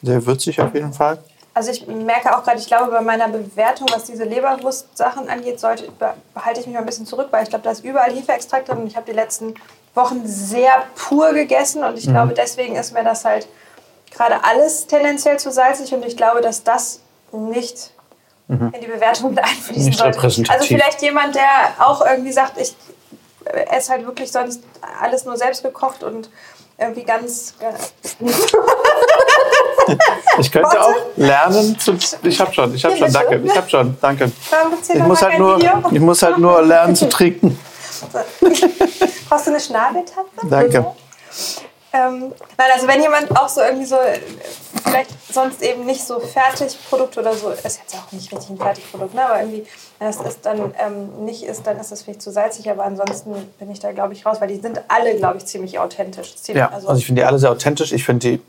Sehr 0.03 0.27
würzig 0.27 0.61
auf 0.61 0.75
jeden 0.75 0.93
Fall. 0.93 1.17
Also 1.55 1.71
ich 1.71 1.87
merke 1.87 2.37
auch 2.37 2.45
gerade, 2.45 2.59
ich 2.59 2.67
glaube, 2.67 2.91
bei 2.91 3.01
meiner 3.01 3.29
Bewertung, 3.29 3.89
was 3.91 4.05
diese 4.05 4.25
Leberwurst-Sachen 4.25 5.31
angeht, 5.31 5.61
sollte, 5.61 5.91
be- 5.93 6.13
behalte 6.35 6.61
ich 6.61 6.67
mich 6.67 6.75
mal 6.75 6.81
ein 6.81 6.87
bisschen 6.87 7.07
zurück, 7.07 7.29
weil 7.31 7.45
ich 7.45 7.49
glaube, 7.49 7.65
da 7.65 7.71
ist 7.71 7.83
überall 7.83 8.13
Hefeextrakt 8.13 8.69
drin 8.69 8.81
und 8.81 8.87
ich 8.87 8.97
habe 8.97 9.07
die 9.11 9.17
letzten 9.17 9.55
Wochen 9.95 10.27
sehr 10.27 10.85
pur 10.95 11.33
gegessen 11.33 11.83
und 11.85 11.97
ich 11.97 12.05
glaube, 12.07 12.35
deswegen 12.35 12.77
ist 12.77 12.93
mir 12.93 13.03
das 13.03 13.25
halt 13.25 13.49
gerade 14.11 14.45
alles 14.45 14.87
tendenziell 14.89 15.39
zu 15.39 15.51
salzig 15.51 15.95
und 15.95 16.05
ich 16.05 16.19
glaube, 16.19 16.43
dass 16.43 16.65
das 16.65 17.01
nicht 17.33 17.93
in 18.49 18.73
die 18.81 18.87
Bewertung 18.87 19.31
mit 19.31 19.43
einfließen 19.43 19.87
Nicht 19.87 19.99
sollte. 19.99 20.21
Also 20.21 20.67
vielleicht 20.67 21.01
jemand, 21.03 21.35
der 21.35 21.75
auch 21.79 22.05
irgendwie 22.05 22.33
sagt, 22.33 22.61
ich 22.61 22.77
esse 23.71 23.93
halt 23.93 24.07
wirklich 24.07 24.31
sonst 24.31 24.63
alles 25.01 25.25
nur 25.25 25.37
selbst 25.37 25.63
gekocht 25.63 26.03
und 26.03 26.31
irgendwie 26.79 27.05
ganz... 27.05 27.55
Ich 30.39 30.51
könnte 30.51 30.81
auch 30.81 30.95
lernen 31.17 31.79
zu. 31.79 31.97
Ich 32.23 32.41
habe 32.41 32.53
schon, 32.53 32.75
ich 32.75 32.85
habe 32.85 32.97
schon, 32.97 33.13
danke. 33.13 33.41
Ich 33.45 33.57
habe 33.57 33.71
schon, 33.71 33.97
danke. 34.01 34.33
Ich 34.89 34.99
muss 35.01 35.23
halt 35.23 35.39
nur, 35.39 35.59
ich 35.93 36.01
muss 36.01 36.23
halt 36.23 36.39
nur 36.39 36.63
lernen 36.63 36.97
zu 36.97 37.09
trinken. 37.09 37.59
Brauchst 39.29 39.47
du 39.47 39.51
eine 39.51 39.61
Schnabeltasse? 39.61 40.29
Danke. 40.51 40.87
Ähm, 41.95 42.33
nein, 42.59 42.69
also 42.75 42.89
wenn 42.89 43.01
jemand 43.01 43.31
auch 43.37 43.49
so 43.49 43.61
irgendwie 43.61 43.85
so, 43.85 43.97
vielleicht 44.85 45.11
sonst 45.33 45.63
eben 45.63 45.87
nicht 45.87 46.03
so 46.03 46.19
Fertigprodukt 46.19 47.17
oder 47.19 47.35
so, 47.35 47.51
ist 47.51 47.65
jetzt 47.65 47.95
auch 47.95 48.11
nicht 48.11 48.33
richtig 48.33 48.51
ein 48.51 48.59
Fertigprodukt, 48.59 49.15
ne? 49.15 49.25
aber 49.25 49.39
irgendwie, 49.39 49.65
wenn 50.01 50.09
das 50.09 50.21
ist 50.21 50.45
dann 50.45 50.75
ähm, 50.85 51.25
nicht 51.25 51.45
ist, 51.45 51.65
dann 51.69 51.79
ist 51.79 51.93
das 51.93 52.03
vielleicht 52.03 52.21
zu 52.21 52.33
salzig, 52.33 52.69
aber 52.69 52.85
ansonsten 52.85 53.33
bin 53.61 53.71
ich 53.71 53.79
da, 53.79 53.93
glaube 53.93 54.13
ich, 54.13 54.27
raus, 54.27 54.41
weil 54.41 54.49
die 54.49 54.59
sind 54.59 54.81
alle, 54.89 55.15
glaube 55.17 55.39
ich, 55.39 55.47
ziemlich 55.47 55.79
authentisch. 55.79 56.35
Ziemlich, 56.35 56.63
Ja, 56.63 56.71
also 56.71 56.93
ich 56.95 57.07
finde 57.07 57.23
die 57.23 57.27
alle 57.27 57.39
sehr 57.39 57.53
authentisch. 57.53 57.93
Ich 57.93 58.05
finde 58.05 58.29
die 58.29 58.43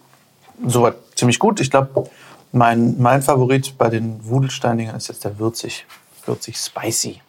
soweit 0.65 0.95
ziemlich 1.15 1.37
gut. 1.37 1.59
Ich 1.59 1.69
glaube, 1.69 2.09
mein, 2.51 2.95
mein 2.97 3.21
Favorit 3.21 3.77
bei 3.77 3.89
den 3.89 4.27
Wudelsteindingern 4.27 4.95
ist 4.95 5.09
jetzt 5.09 5.23
der 5.23 5.37
würzig, 5.37 5.85
würzig 6.25 6.57
spicy. 6.57 7.21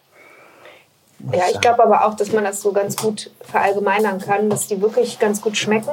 Ja, 1.31 1.43
ich 1.51 1.59
glaube 1.61 1.83
aber 1.83 2.05
auch, 2.05 2.13
dass 2.15 2.31
man 2.31 2.43
das 2.43 2.61
so 2.61 2.71
ganz 2.71 2.95
gut 2.95 3.31
verallgemeinern 3.41 4.19
kann, 4.19 4.49
dass 4.49 4.67
die 4.67 4.81
wirklich 4.81 5.17
ganz 5.19 5.41
gut 5.41 5.57
schmecken. 5.57 5.91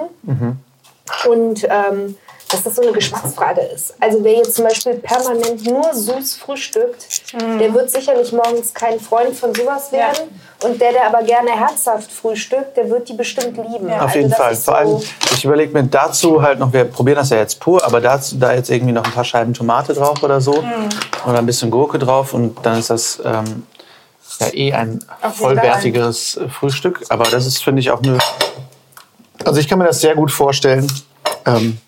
Und 1.29 1.64
ähm, 1.68 2.16
dass 2.51 2.62
das 2.62 2.77
so 2.77 2.83
eine 2.83 2.93
Geschmacksfrage 2.93 3.62
ist. 3.62 3.95
Also 4.01 4.22
wer 4.22 4.35
jetzt 4.35 4.55
zum 4.55 4.64
Beispiel 4.66 4.95
permanent 4.95 5.64
nur 5.66 5.93
süß 5.93 6.37
frühstückt, 6.37 7.33
der 7.59 7.72
wird 7.75 7.91
sicherlich 7.91 8.33
morgens 8.33 8.72
kein 8.75 9.01
Freund 9.01 9.35
von 9.35 9.53
sowas 9.55 9.89
Ja. 9.91 9.99
werden. 9.99 10.29
Und 10.62 10.81
der, 10.81 10.93
der 10.93 11.07
aber 11.07 11.22
gerne 11.25 11.51
herzhaft 11.51 12.12
frühstückt, 12.12 12.77
der 12.77 12.89
wird 12.91 13.09
die 13.09 13.14
bestimmt 13.14 13.57
lieben. 13.57 13.89
Ja. 13.89 13.97
Auf 13.97 14.03
Also 14.09 14.18
jeden 14.18 14.31
Fall. 14.33 14.55
Vor 14.55 14.77
allem, 14.77 14.89
so- 14.99 15.03
ich 15.35 15.45
überlege 15.45 15.72
mir 15.72 15.85
dazu 15.85 16.41
halt 16.43 16.59
noch, 16.59 16.72
wir 16.72 16.85
probieren 16.85 17.16
das 17.16 17.31
ja 17.31 17.39
jetzt 17.39 17.59
pur, 17.61 17.85
aber 17.85 18.01
dazu 18.01 18.37
da 18.37 18.53
jetzt 18.53 18.70
irgendwie 18.70 18.93
noch 18.93 19.05
ein 19.05 19.12
paar 19.12 19.25
Scheiben 19.25 19.53
Tomate 19.53 19.95
drauf 19.95 20.22
oder 20.22 20.41
so 20.41 20.53
Mhm. 20.53 20.89
oder 21.29 21.39
ein 21.39 21.47
bisschen 21.47 21.70
Gurke 21.70 21.99
drauf 21.99 22.35
und 22.35 22.57
dann 22.64 22.79
ist 22.79 22.91
das 22.91 23.20
ähm, 23.25 23.66
ja 24.41 24.53
eh 24.53 24.72
ein 24.72 25.05
vollwertiges 25.35 26.41
Frühstück. 26.51 27.05
Aber 27.09 27.24
das 27.24 27.47
ist, 27.47 27.62
finde 27.62 27.80
ich, 27.80 27.91
auch 27.91 28.03
eine. 28.03 28.18
Also 29.45 29.61
ich 29.61 29.68
kann 29.68 29.78
mir 29.78 29.85
das 29.87 30.01
sehr 30.01 30.14
gut 30.14 30.30
vorstellen, 30.30 30.87
ähm, 31.45 31.78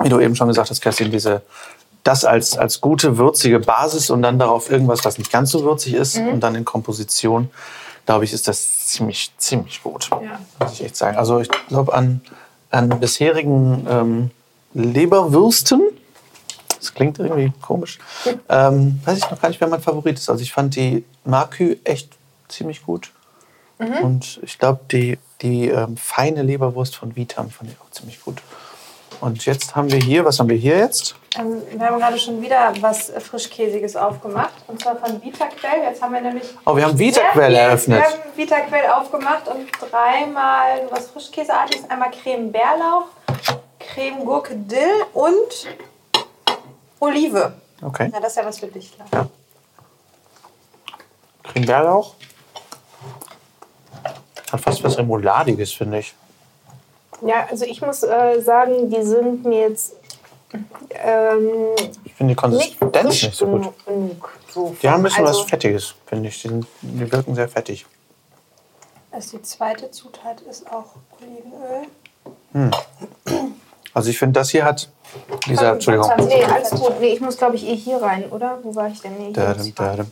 wie 0.00 0.08
du 0.08 0.20
eben 0.20 0.34
schon 0.34 0.48
gesagt 0.48 0.70
hast, 0.70 0.80
Kerstin, 0.80 1.10
diese 1.10 1.42
das 2.04 2.24
als, 2.24 2.56
als 2.56 2.80
gute, 2.80 3.18
würzige 3.18 3.60
Basis 3.60 4.08
und 4.08 4.22
dann 4.22 4.38
darauf 4.38 4.70
irgendwas, 4.70 5.04
was 5.04 5.18
nicht 5.18 5.30
ganz 5.30 5.50
so 5.50 5.64
würzig 5.64 5.94
ist 5.94 6.16
Mhm. 6.16 6.28
und 6.28 6.40
dann 6.40 6.54
in 6.54 6.64
Komposition, 6.64 7.50
glaube 8.06 8.24
ich, 8.24 8.32
ist 8.32 8.48
das 8.48 8.86
ziemlich, 8.86 9.30
ziemlich 9.36 9.82
gut. 9.82 10.08
Ja. 10.10 10.38
Muss 10.58 10.72
ich 10.74 10.84
echt 10.84 10.96
sagen. 10.96 11.18
Also 11.18 11.40
ich 11.40 11.48
glaube 11.68 11.92
an, 11.92 12.22
an 12.70 12.88
bisherigen 13.00 13.86
ähm, 13.90 14.30
Leberwürsten, 14.72 15.82
das 16.78 16.94
klingt 16.94 17.18
irgendwie 17.18 17.52
komisch, 17.60 17.98
ähm, 18.48 19.00
weiß 19.04 19.18
ich 19.18 19.30
noch 19.30 19.40
gar 19.40 19.48
nicht, 19.48 19.60
wer 19.60 19.68
mein 19.68 19.82
Favorit 19.82 20.18
ist. 20.18 20.28
Also 20.30 20.42
ich 20.42 20.52
fand 20.52 20.76
die 20.76 21.04
Markü 21.24 21.76
echt 21.84 22.10
ziemlich 22.48 22.84
gut. 22.84 23.12
Und 24.02 24.40
ich 24.42 24.58
glaube, 24.58 24.80
die, 24.90 25.18
die 25.40 25.68
ähm, 25.68 25.96
feine 25.96 26.42
Leberwurst 26.42 26.96
von 26.96 27.14
Vitam 27.14 27.48
fand 27.48 27.70
ich 27.70 27.76
auch 27.80 27.90
ziemlich 27.92 28.20
gut. 28.20 28.42
Und 29.20 29.44
jetzt 29.46 29.74
haben 29.74 29.90
wir 29.90 29.98
hier, 29.98 30.24
was 30.24 30.38
haben 30.38 30.48
wir 30.48 30.56
hier 30.56 30.78
jetzt? 30.78 31.14
Ähm, 31.36 31.62
wir 31.72 31.86
haben 31.86 31.98
gerade 31.98 32.18
schon 32.18 32.40
wieder 32.40 32.72
was 32.80 33.10
Frischkäsiges 33.18 33.96
aufgemacht, 33.96 34.52
und 34.66 34.80
zwar 34.80 34.96
von 34.96 35.22
VitaQuell. 35.22 35.82
Jetzt 35.84 36.02
haben 36.02 36.12
wir 36.12 36.20
nämlich 36.20 36.44
Oh, 36.64 36.76
wir 36.76 36.84
haben 36.84 36.98
VitaQuell 36.98 37.54
eröffnet. 37.54 38.00
Wir 38.00 38.06
haben 38.08 38.36
VitaQuell 38.36 38.90
aufgemacht 38.90 39.48
und 39.48 39.68
dreimal 39.90 40.88
was 40.90 41.10
Frischkäseartiges. 41.10 41.88
Einmal 41.90 42.10
Creme 42.10 42.52
Bärlauch, 42.52 43.06
Creme 43.78 44.24
Gurke 44.24 44.54
Dill 44.56 45.04
und 45.14 45.68
Olive. 47.00 47.52
Okay. 47.82 48.10
Ja, 48.12 48.20
das 48.20 48.32
ist 48.32 48.36
ja 48.36 48.44
was 48.46 48.58
für 48.58 48.66
dich. 48.66 48.96
Klar. 49.10 49.28
Creme 51.44 51.66
Bärlauch. 51.66 52.14
Hat 54.50 54.60
fast 54.60 54.82
was 54.82 54.98
Remouladiges, 54.98 55.72
finde 55.72 55.98
ich. 55.98 56.14
Ja, 57.22 57.46
also 57.50 57.64
ich 57.64 57.80
muss 57.82 58.02
äh, 58.02 58.40
sagen, 58.40 58.90
die 58.90 59.02
sind 59.02 59.44
mir 59.44 59.68
jetzt 59.68 59.94
ähm, 60.90 61.74
Ich 62.04 62.14
finde 62.14 62.34
die 62.34 62.56
nicht 62.56 62.80
Konsistenz 62.80 63.06
frisch 63.06 63.22
nicht 63.24 63.36
so 63.36 63.46
gut. 63.46 63.84
genug. 63.84 64.38
so 64.50 64.76
Die 64.80 64.88
haben 64.88 65.00
ein 65.00 65.02
bisschen 65.04 65.26
also, 65.26 65.40
was 65.40 65.50
Fettiges, 65.50 65.94
finde 66.06 66.28
ich. 66.28 66.40
Die, 66.42 66.48
sind, 66.48 66.66
die 66.80 67.12
wirken 67.12 67.34
sehr 67.34 67.48
fettig. 67.48 67.86
Also 69.10 69.36
die 69.38 69.42
zweite 69.42 69.90
Zutat 69.90 70.40
ist 70.42 70.70
auch 70.70 70.94
Olivenöl. 71.20 72.70
Also 73.94 74.10
ich 74.10 74.18
finde, 74.18 74.38
das 74.40 74.50
hier 74.50 74.64
hat 74.64 74.88
dieser, 75.46 75.72
Entschuldigung. 75.72 76.06
20. 76.08 76.26
Nee, 76.28 76.44
alles 76.44 76.70
gut. 76.70 77.00
Nee, 77.00 77.12
ich 77.14 77.20
muss, 77.20 77.36
glaube 77.36 77.56
ich, 77.56 77.66
eh 77.66 77.76
hier 77.76 78.00
rein, 78.02 78.24
oder? 78.30 78.58
Wo 78.62 78.74
war 78.74 78.88
ich 78.88 79.00
denn? 79.00 79.16
Nee, 79.18 79.32
Da, 79.32 79.54
da, 79.54 79.96
da. 79.96 80.04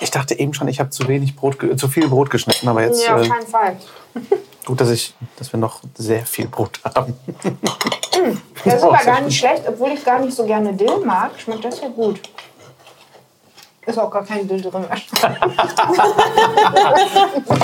Ich 0.00 0.10
dachte 0.10 0.38
eben 0.38 0.54
schon, 0.54 0.68
ich 0.68 0.80
habe 0.80 0.90
zu 0.90 1.06
wenig 1.08 1.36
Brot, 1.36 1.58
zu 1.76 1.88
viel 1.88 2.08
Brot 2.08 2.30
geschnitten, 2.30 2.68
aber 2.68 2.82
jetzt 2.82 3.04
Ja, 3.04 3.16
auf 3.16 3.26
äh, 3.26 3.28
keinen 3.28 3.46
Fall. 3.46 3.76
gut, 4.64 4.80
dass 4.80 4.90
ich, 4.90 5.14
dass 5.36 5.52
wir 5.52 5.60
noch 5.60 5.80
sehr 5.96 6.24
viel 6.24 6.48
Brot 6.48 6.80
haben. 6.94 7.14
Das 8.64 8.74
ist 8.74 8.82
aber 8.82 8.98
gar 8.98 9.20
nicht 9.20 9.38
schlecht, 9.38 9.62
obwohl 9.68 9.90
ich 9.90 10.04
gar 10.04 10.20
nicht 10.20 10.34
so 10.34 10.44
gerne 10.44 10.72
Dill 10.72 10.98
mag, 11.04 11.32
schmeckt 11.38 11.64
das 11.64 11.80
ja 11.80 11.88
gut. 11.88 12.20
Ist 13.86 13.98
auch 13.98 14.10
gar 14.10 14.24
kein 14.24 14.46
Dill 14.46 14.60
drin. 14.60 14.84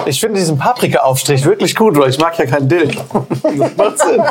Ich 0.07 0.21
finde 0.21 0.39
diesen 0.39 0.57
Paprika-Aufstrich 0.59 1.45
wirklich 1.45 1.75
gut, 1.75 1.99
weil 1.99 2.11
ich 2.11 2.19
mag 2.19 2.39
ja 2.39 2.47
keinen 2.47 2.69
Dill. 2.69 2.91
Das 3.43 3.77
macht 3.77 3.99
Sinn. 3.99 4.23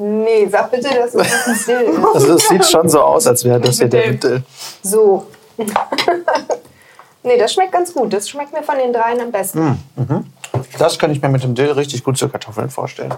Nee, 0.00 0.46
sag 0.48 0.70
bitte, 0.70 0.88
dass 0.94 1.14
es 1.14 1.48
ein 1.48 1.58
Dill 1.66 1.92
ist. 1.92 2.14
Also 2.14 2.34
es 2.34 2.48
sieht 2.48 2.64
schon 2.64 2.88
so 2.88 3.00
aus, 3.00 3.26
als 3.26 3.44
wäre 3.44 3.60
das 3.60 3.78
hier 3.78 3.88
der 3.88 4.12
Dill. 4.12 4.42
So. 4.82 5.26
nee, 7.24 7.36
das 7.36 7.52
schmeckt 7.52 7.72
ganz 7.72 7.92
gut. 7.92 8.12
Das 8.12 8.28
schmeckt 8.28 8.52
mir 8.52 8.62
von 8.62 8.78
den 8.78 8.92
dreien 8.92 9.20
am 9.20 9.32
besten. 9.32 9.76
Das 10.78 10.98
kann 10.98 11.10
ich 11.10 11.20
mir 11.20 11.28
mit 11.28 11.42
dem 11.42 11.54
Dill 11.54 11.72
richtig 11.72 12.04
gut 12.04 12.16
zu 12.16 12.28
Kartoffeln 12.28 12.70
vorstellen. 12.70 13.12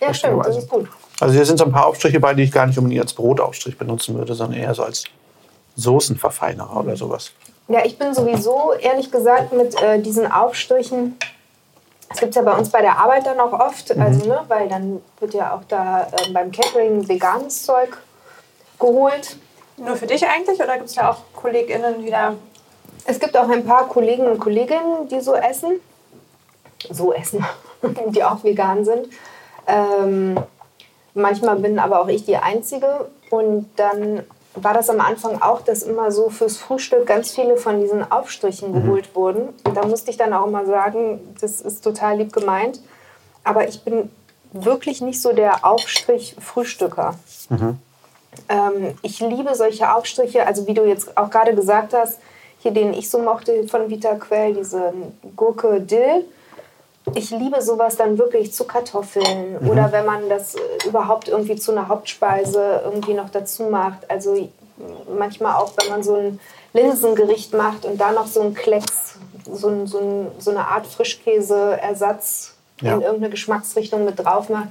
Ja, 0.00 0.12
stimmt, 0.12 0.44
das 0.46 0.58
ist 0.58 0.68
gut. 0.68 0.88
Also 1.20 1.34
hier 1.34 1.44
sind 1.44 1.58
so 1.58 1.64
ein 1.64 1.72
paar 1.72 1.86
Aufstriche 1.86 2.20
bei, 2.20 2.34
die 2.34 2.44
ich 2.44 2.52
gar 2.52 2.66
nicht 2.66 2.78
unbedingt 2.78 3.02
als 3.02 3.14
Brotaufstrich 3.14 3.76
benutzen 3.76 4.16
würde, 4.16 4.34
sondern 4.34 4.60
eher 4.60 4.74
so 4.74 4.84
als 4.84 5.04
Soßenverfeinerer 5.76 6.80
oder 6.80 6.96
sowas. 6.96 7.32
Ja, 7.68 7.84
ich 7.84 7.98
bin 7.98 8.14
sowieso, 8.14 8.72
ehrlich 8.80 9.10
gesagt, 9.10 9.52
mit 9.52 9.80
äh, 9.82 10.00
diesen 10.00 10.30
Aufstrichen, 10.30 11.16
das 12.08 12.20
gibt 12.20 12.30
es 12.30 12.36
ja 12.36 12.42
bei 12.42 12.56
uns 12.56 12.70
bei 12.70 12.80
der 12.80 12.98
Arbeit 12.98 13.26
dann 13.26 13.38
auch 13.38 13.52
oft, 13.52 13.96
also, 13.96 14.26
ne, 14.26 14.40
weil 14.48 14.68
dann 14.68 15.02
wird 15.20 15.34
ja 15.34 15.54
auch 15.54 15.62
da 15.68 16.02
äh, 16.04 16.32
beim 16.32 16.50
Catering 16.50 17.06
veganes 17.06 17.64
Zeug 17.64 17.98
geholt. 18.78 19.36
Nur 19.76 19.96
für 19.96 20.06
dich 20.06 20.26
eigentlich 20.26 20.58
oder 20.60 20.76
gibt 20.76 20.88
es 20.88 20.94
da 20.94 21.10
auch 21.10 21.18
KollegInnen 21.34 22.04
wieder? 22.04 22.34
Es 23.04 23.20
gibt 23.20 23.36
auch 23.36 23.48
ein 23.48 23.64
paar 23.64 23.88
Kollegen 23.88 24.26
und 24.26 24.38
Kolleginnen, 24.38 25.08
die 25.08 25.20
so 25.20 25.34
essen. 25.34 25.80
So 26.90 27.12
essen, 27.12 27.44
die 28.08 28.24
auch 28.24 28.42
vegan 28.42 28.84
sind. 28.84 29.08
Ähm, 29.66 30.38
manchmal 31.14 31.56
bin 31.56 31.78
aber 31.78 32.00
auch 32.00 32.08
ich 32.08 32.24
die 32.24 32.36
Einzige. 32.36 33.10
Und 33.30 33.70
dann 33.76 34.24
war 34.62 34.74
das 34.74 34.90
am 34.90 35.00
Anfang 35.00 35.40
auch, 35.42 35.60
dass 35.62 35.82
immer 35.82 36.10
so 36.12 36.30
fürs 36.30 36.56
Frühstück 36.56 37.06
ganz 37.06 37.30
viele 37.32 37.56
von 37.56 37.80
diesen 37.80 38.10
Aufstrichen 38.10 38.72
geholt 38.72 39.14
wurden. 39.14 39.48
Und 39.64 39.76
da 39.76 39.86
musste 39.86 40.10
ich 40.10 40.16
dann 40.16 40.32
auch 40.32 40.46
immer 40.46 40.66
sagen, 40.66 41.20
das 41.40 41.60
ist 41.60 41.82
total 41.82 42.18
lieb 42.18 42.32
gemeint. 42.32 42.80
aber 43.44 43.68
ich 43.68 43.82
bin 43.82 44.10
wirklich 44.52 45.00
nicht 45.00 45.20
so 45.20 45.32
der 45.32 45.64
Aufstrich-Frühstücker. 45.64 47.14
Ähm, 48.48 48.94
ich 49.02 49.20
liebe 49.20 49.54
solche 49.54 49.92
Aufstriche, 49.94 50.46
also 50.46 50.66
wie 50.66 50.74
du 50.74 50.84
jetzt 50.84 51.16
auch 51.16 51.30
gerade 51.30 51.54
gesagt 51.54 51.94
hast, 51.94 52.18
hier 52.58 52.72
den 52.72 52.92
ich 52.92 53.08
so 53.08 53.18
mochte 53.18 53.66
von 53.68 53.88
Vita 53.88 54.14
Quell, 54.16 54.54
diese 54.54 54.92
Gurke 55.36 55.80
Dill. 55.80 56.24
Ich 57.14 57.30
liebe 57.30 57.60
sowas 57.62 57.96
dann 57.96 58.18
wirklich 58.18 58.52
zu 58.52 58.64
Kartoffeln 58.64 59.56
oder 59.68 59.92
wenn 59.92 60.04
man 60.06 60.28
das 60.28 60.54
äh, 60.54 60.58
überhaupt 60.86 61.28
irgendwie 61.28 61.56
zu 61.56 61.72
einer 61.72 61.88
Hauptspeise 61.88 62.82
irgendwie 62.84 63.14
noch 63.14 63.30
dazu 63.30 63.64
macht. 63.64 64.10
Also 64.10 64.48
manchmal 65.18 65.56
auch, 65.56 65.72
wenn 65.80 65.90
man 65.90 66.02
so 66.02 66.14
ein 66.16 66.40
Linsengericht 66.72 67.52
macht 67.54 67.84
und 67.84 67.98
da 68.00 68.12
noch 68.12 68.26
so 68.26 68.40
ein 68.42 68.54
Klecks, 68.54 69.14
so, 69.50 69.68
ein, 69.68 69.86
so, 69.86 69.98
ein, 69.98 70.26
so 70.38 70.50
eine 70.50 70.66
Art 70.66 70.86
Frischkäseersatz 70.86 72.54
Ja. 72.80 72.94
in 72.94 73.00
irgendeine 73.02 73.30
Geschmacksrichtung 73.30 74.04
mit 74.04 74.18
drauf 74.18 74.48
macht. 74.48 74.68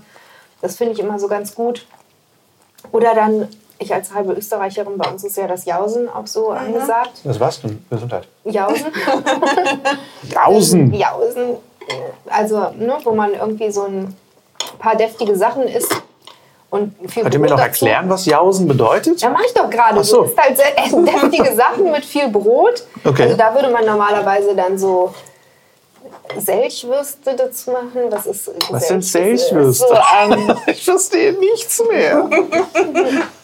Das 0.61 0.75
finde 0.77 0.93
ich 0.93 0.99
immer 0.99 1.19
so 1.19 1.27
ganz 1.27 1.53
gut. 1.55 1.85
Oder 2.91 3.13
dann, 3.15 3.47
ich 3.79 3.93
als 3.93 4.13
halbe 4.13 4.33
Österreicherin, 4.33 4.97
bei 4.97 5.09
uns 5.09 5.23
ist 5.23 5.35
ja 5.37 5.47
das 5.47 5.65
Jausen 5.65 6.07
auch 6.09 6.25
so 6.27 6.49
angesagt. 6.51 7.21
Das 7.23 7.39
war's 7.39 7.61
denn? 7.61 7.85
Gesundheit. 7.89 8.27
Jausen. 8.45 8.85
Jausen! 10.23 10.93
Jausen. 10.95 11.57
Also, 12.29 12.57
ne, 12.77 12.97
wo 13.03 13.11
man 13.11 13.33
irgendwie 13.33 13.71
so 13.71 13.83
ein 13.83 14.15
paar 14.79 14.95
deftige 14.95 15.35
Sachen 15.35 15.63
isst. 15.63 15.91
Und 16.69 16.93
viel 17.09 17.23
Könnt 17.23 17.33
ihr 17.33 17.39
mir 17.39 17.47
noch 17.47 17.55
dazu. 17.57 17.85
erklären, 17.85 18.09
was 18.09 18.25
Jausen 18.25 18.67
bedeutet? 18.67 19.21
Ja, 19.21 19.29
mache 19.29 19.45
ich 19.47 19.53
doch 19.53 19.69
gerade. 19.69 20.03
So. 20.03 20.23
Du 20.23 20.29
isst 20.29 20.37
halt 20.37 20.57
sehr 20.57 21.01
deftige 21.21 21.55
Sachen 21.55 21.91
mit 21.91 22.03
viel 22.03 22.27
Brot. 22.27 22.83
Okay. 23.05 23.23
Also 23.23 23.37
da 23.37 23.55
würde 23.55 23.69
man 23.69 23.85
normalerweise 23.85 24.53
dann 24.53 24.77
so 24.77 25.13
Selchwürste 26.37 27.35
dazu 27.35 27.71
machen. 27.71 28.09
Was 28.09 28.25
ist 28.25 28.51
Was 28.69 28.87
sind 28.89 29.01
Selch? 29.03 29.39
Selchwürste? 29.41 29.85
Das 29.89 29.99
ist 29.99 30.35
So, 30.35 30.35
ähm, 30.35 30.57
Ich 30.67 30.83
verstehe 30.83 31.33
nichts 31.33 31.81
mehr. 31.89 32.29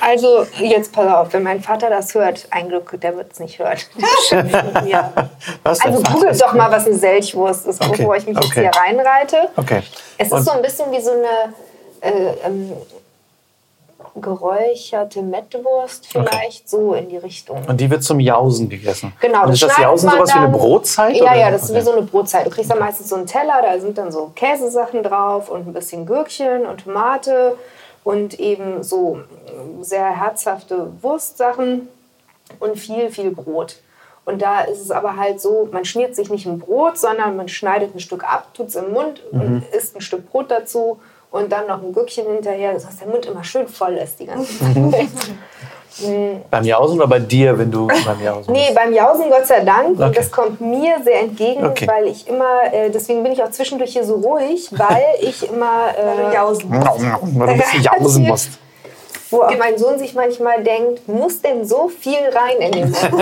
also 0.00 0.46
jetzt 0.58 0.92
pass 0.92 1.12
auf, 1.12 1.32
wenn 1.32 1.42
mein 1.42 1.60
Vater 1.62 1.88
das 1.90 2.14
hört, 2.14 2.46
ein 2.50 2.68
Glück, 2.68 2.98
der 3.00 3.16
wird 3.16 3.32
es 3.32 3.40
nicht 3.40 3.58
hören. 3.58 3.78
Mir. 4.84 5.12
Was 5.62 5.80
Also 5.84 6.02
googelt 6.02 6.40
doch 6.40 6.52
mal, 6.52 6.70
was 6.70 6.86
eine 6.86 6.96
Selchwurst 6.96 7.66
ist, 7.66 7.80
Okay, 7.84 7.96
bevor 7.98 8.16
ich 8.16 8.26
mich 8.26 8.36
okay. 8.36 8.46
jetzt 8.46 8.74
hier 8.74 8.82
reinreite. 8.82 9.48
Okay. 9.56 9.82
Es 10.18 10.30
Und- 10.32 10.38
ist 10.40 10.44
so 10.46 10.52
ein 10.52 10.62
bisschen 10.62 10.90
wie 10.92 11.00
so 11.00 11.10
eine 11.12 11.54
äh, 12.02 12.32
ähm, 12.44 12.72
geräucherte 14.18 15.20
Mettwurst 15.22 16.06
vielleicht, 16.10 16.68
so 16.70 16.94
in 16.94 17.08
die 17.08 17.18
Richtung. 17.18 17.62
Und 17.66 17.78
die 17.80 17.90
wird 17.90 18.02
zum 18.02 18.18
Jausen 18.18 18.68
gegessen. 18.68 19.12
Genau, 19.20 19.44
Und 19.44 19.52
ist 19.52 19.62
das 19.62 19.76
Jausen 19.76 20.08
sowas 20.10 20.30
wie 20.30 20.38
eine 20.38 20.48
dann- 20.50 20.52
Brotzeit? 20.58 21.16
Ja, 21.16 21.22
oder? 21.24 21.34
ja, 21.34 21.50
das 21.50 21.64
ist 21.64 21.70
Okay. 21.70 21.80
wie 21.80 21.84
so 21.84 21.92
eine 21.92 22.02
Brotzeit. 22.02 22.46
Du 22.46 22.50
kriegst 22.50 22.70
dann 22.70 22.78
meistens 22.78 23.08
so 23.10 23.16
einen 23.16 23.26
Teller, 23.26 23.60
da 23.62 23.78
sind 23.78 23.98
dann 23.98 24.10
so 24.10 24.32
Käsesachen 24.34 25.02
drauf 25.02 25.50
und 25.50 25.66
ein 25.66 25.72
bisschen 25.74 26.06
Gürkchen 26.06 26.64
und 26.66 26.84
Tomate 26.84 27.56
und 28.06 28.38
eben 28.38 28.84
so 28.84 29.18
sehr 29.80 30.06
herzhafte 30.16 30.92
Wurstsachen 31.02 31.88
und 32.60 32.78
viel, 32.78 33.10
viel 33.10 33.32
Brot. 33.32 33.80
Und 34.24 34.42
da 34.42 34.60
ist 34.60 34.80
es 34.80 34.92
aber 34.92 35.16
halt 35.16 35.40
so, 35.40 35.68
man 35.72 35.84
schmiert 35.84 36.14
sich 36.14 36.30
nicht 36.30 36.46
ein 36.46 36.60
Brot, 36.60 36.98
sondern 36.98 37.34
man 37.36 37.48
schneidet 37.48 37.96
ein 37.96 38.00
Stück 38.00 38.22
ab, 38.22 38.54
tut 38.54 38.68
es 38.68 38.76
im 38.76 38.92
Mund 38.92 39.22
Mhm. 39.32 39.40
und 39.40 39.64
isst 39.76 39.96
ein 39.96 40.00
Stück 40.02 40.30
Brot 40.30 40.52
dazu 40.52 41.00
und 41.32 41.50
dann 41.50 41.66
noch 41.66 41.82
ein 41.82 41.92
Gürkchen 41.92 42.26
hinterher, 42.26 42.74
dass 42.74 42.96
der 42.98 43.08
Mund 43.08 43.26
immer 43.26 43.42
schön 43.42 43.66
voll 43.66 43.94
ist 43.96 44.20
die 44.20 44.26
ganze 44.26 44.52
Mhm. 45.98 46.42
Beim 46.50 46.64
Jausen 46.64 46.98
oder 46.98 47.06
bei 47.08 47.18
dir, 47.20 47.58
wenn 47.58 47.70
du 47.70 47.86
beim 47.86 48.22
Jausen 48.22 48.52
Nee, 48.52 48.64
bist? 48.66 48.74
beim 48.74 48.92
Jausen 48.92 49.30
Gott 49.30 49.46
sei 49.46 49.60
Dank. 49.60 49.92
Okay. 49.96 50.02
Und 50.04 50.16
das 50.18 50.30
kommt 50.30 50.60
mir 50.60 50.96
sehr 51.04 51.20
entgegen, 51.20 51.64
Okay. 51.66 51.86
weil 51.88 52.06
ich 52.08 52.26
immer, 52.28 52.44
äh, 52.72 52.90
deswegen 52.90 53.22
bin 53.22 53.32
ich 53.32 53.42
auch 53.42 53.50
zwischendurch 53.50 53.92
hier 53.92 54.04
so 54.04 54.16
ruhig, 54.16 54.68
weil 54.72 55.04
ich 55.20 55.48
immer, 55.48 55.88
äh, 55.96 56.34
Jausen. 56.34 56.70
Weil 56.70 57.46
du 57.46 57.52
ein 57.52 57.58
bisschen 57.58 57.82
jausen 57.82 58.24
musst. 58.28 58.50
wo 59.30 59.42
auch 59.42 59.56
mein 59.58 59.76
Sohn 59.76 59.98
sich 59.98 60.14
manchmal 60.14 60.62
denkt, 60.62 61.08
muss 61.08 61.40
denn 61.42 61.64
so 61.66 61.88
viel 61.88 62.14
rein 62.32 62.58
in 62.60 62.72
den 62.72 62.90
Mund? 62.90 63.02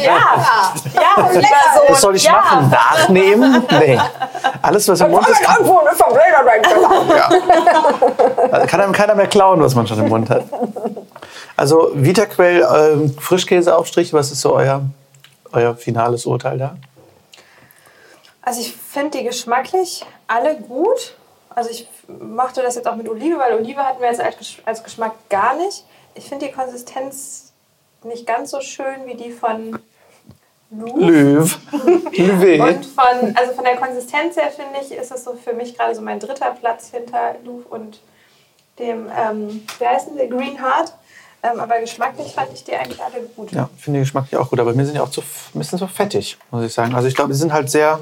ja, 0.00 0.18
Ja, 0.94 1.28
lieber 1.30 1.42
so. 1.42 1.92
Was 1.92 2.00
soll 2.00 2.16
ich 2.16 2.24
ja. 2.24 2.32
machen? 2.32 2.70
Nachnehmen? 2.70 3.62
Nee. 3.78 3.98
Alles, 4.62 4.88
was 4.88 5.00
im 5.00 5.10
Mund 5.10 5.28
ist, 5.28 5.42
kann, 5.42 5.56
eine 5.58 5.94
Verbrennung 5.94 6.26
also 8.52 8.66
kann 8.66 8.80
einem 8.80 8.92
keiner 8.92 9.14
mehr 9.14 9.26
klauen, 9.26 9.60
was 9.60 9.74
man 9.74 9.86
schon 9.86 9.98
im 9.98 10.08
Mund 10.08 10.30
hat. 10.30 10.44
Also 11.56 11.90
Vitaquell, 11.94 12.66
ähm, 12.74 13.16
Frischkäseaufstrich, 13.18 14.12
was 14.12 14.30
ist 14.30 14.42
so 14.42 14.54
euer, 14.54 14.82
euer 15.52 15.74
finales 15.76 16.26
Urteil 16.26 16.58
da? 16.58 16.76
Also 18.42 18.60
ich 18.60 18.76
finde 18.76 19.18
die 19.18 19.24
geschmacklich 19.24 20.04
alle 20.26 20.56
gut. 20.56 21.16
Also 21.48 21.70
ich 21.70 21.88
mochte 22.20 22.62
das 22.62 22.74
jetzt 22.74 22.86
auch 22.86 22.96
mit 22.96 23.08
Olive, 23.08 23.38
weil 23.38 23.54
Olive 23.54 23.78
hatten 23.82 24.00
wir 24.00 24.08
jetzt 24.08 24.20
als, 24.20 24.36
Gesch- 24.36 24.58
als 24.66 24.84
Geschmack 24.84 25.12
gar 25.30 25.56
nicht. 25.56 25.84
Ich 26.14 26.28
finde 26.28 26.46
die 26.46 26.52
Konsistenz 26.52 27.52
nicht 28.04 28.26
ganz 28.26 28.50
so 28.50 28.60
schön 28.60 29.06
wie 29.06 29.14
die 29.14 29.30
von. 29.32 29.78
Löw. 30.70 31.58
Löwe. 32.12 32.62
Und 32.62 32.86
von, 32.86 33.36
also 33.36 33.52
von 33.54 33.64
der 33.64 33.76
Konsistenz 33.76 34.36
her 34.36 34.50
finde 34.50 34.80
ich, 34.82 34.92
ist 34.92 35.12
es 35.12 35.24
so 35.24 35.34
für 35.34 35.52
mich 35.54 35.76
gerade 35.76 35.94
so 35.94 36.02
mein 36.02 36.18
dritter 36.20 36.50
Platz 36.50 36.90
hinter 36.90 37.36
Louvre 37.44 37.68
und 37.68 38.00
dem, 38.78 39.06
ähm, 39.16 39.66
wie 39.78 39.86
heißen 39.86 40.18
die, 40.18 40.28
Green 40.28 40.60
Heart. 40.60 40.92
Ähm, 41.42 41.60
aber 41.60 41.78
geschmacklich 41.80 42.32
fand 42.34 42.48
ich 42.54 42.64
die 42.64 42.74
eigentlich 42.74 43.00
alle 43.02 43.22
gut. 43.36 43.52
Ja, 43.52 43.68
finde 43.78 43.98
die 44.00 44.04
geschmacklich 44.04 44.36
auch 44.38 44.50
gut, 44.50 44.58
aber 44.60 44.72
mir 44.74 44.84
sind 44.84 44.94
die 44.94 45.00
auch 45.00 45.10
zu, 45.10 45.20
ein 45.22 45.58
bisschen 45.58 45.78
so 45.78 45.86
fettig, 45.86 46.36
muss 46.50 46.64
ich 46.64 46.72
sagen. 46.72 46.94
Also 46.94 47.06
ich 47.08 47.14
glaube, 47.14 47.32
die 47.32 47.38
sind 47.38 47.52
halt 47.52 47.70
sehr, 47.70 48.00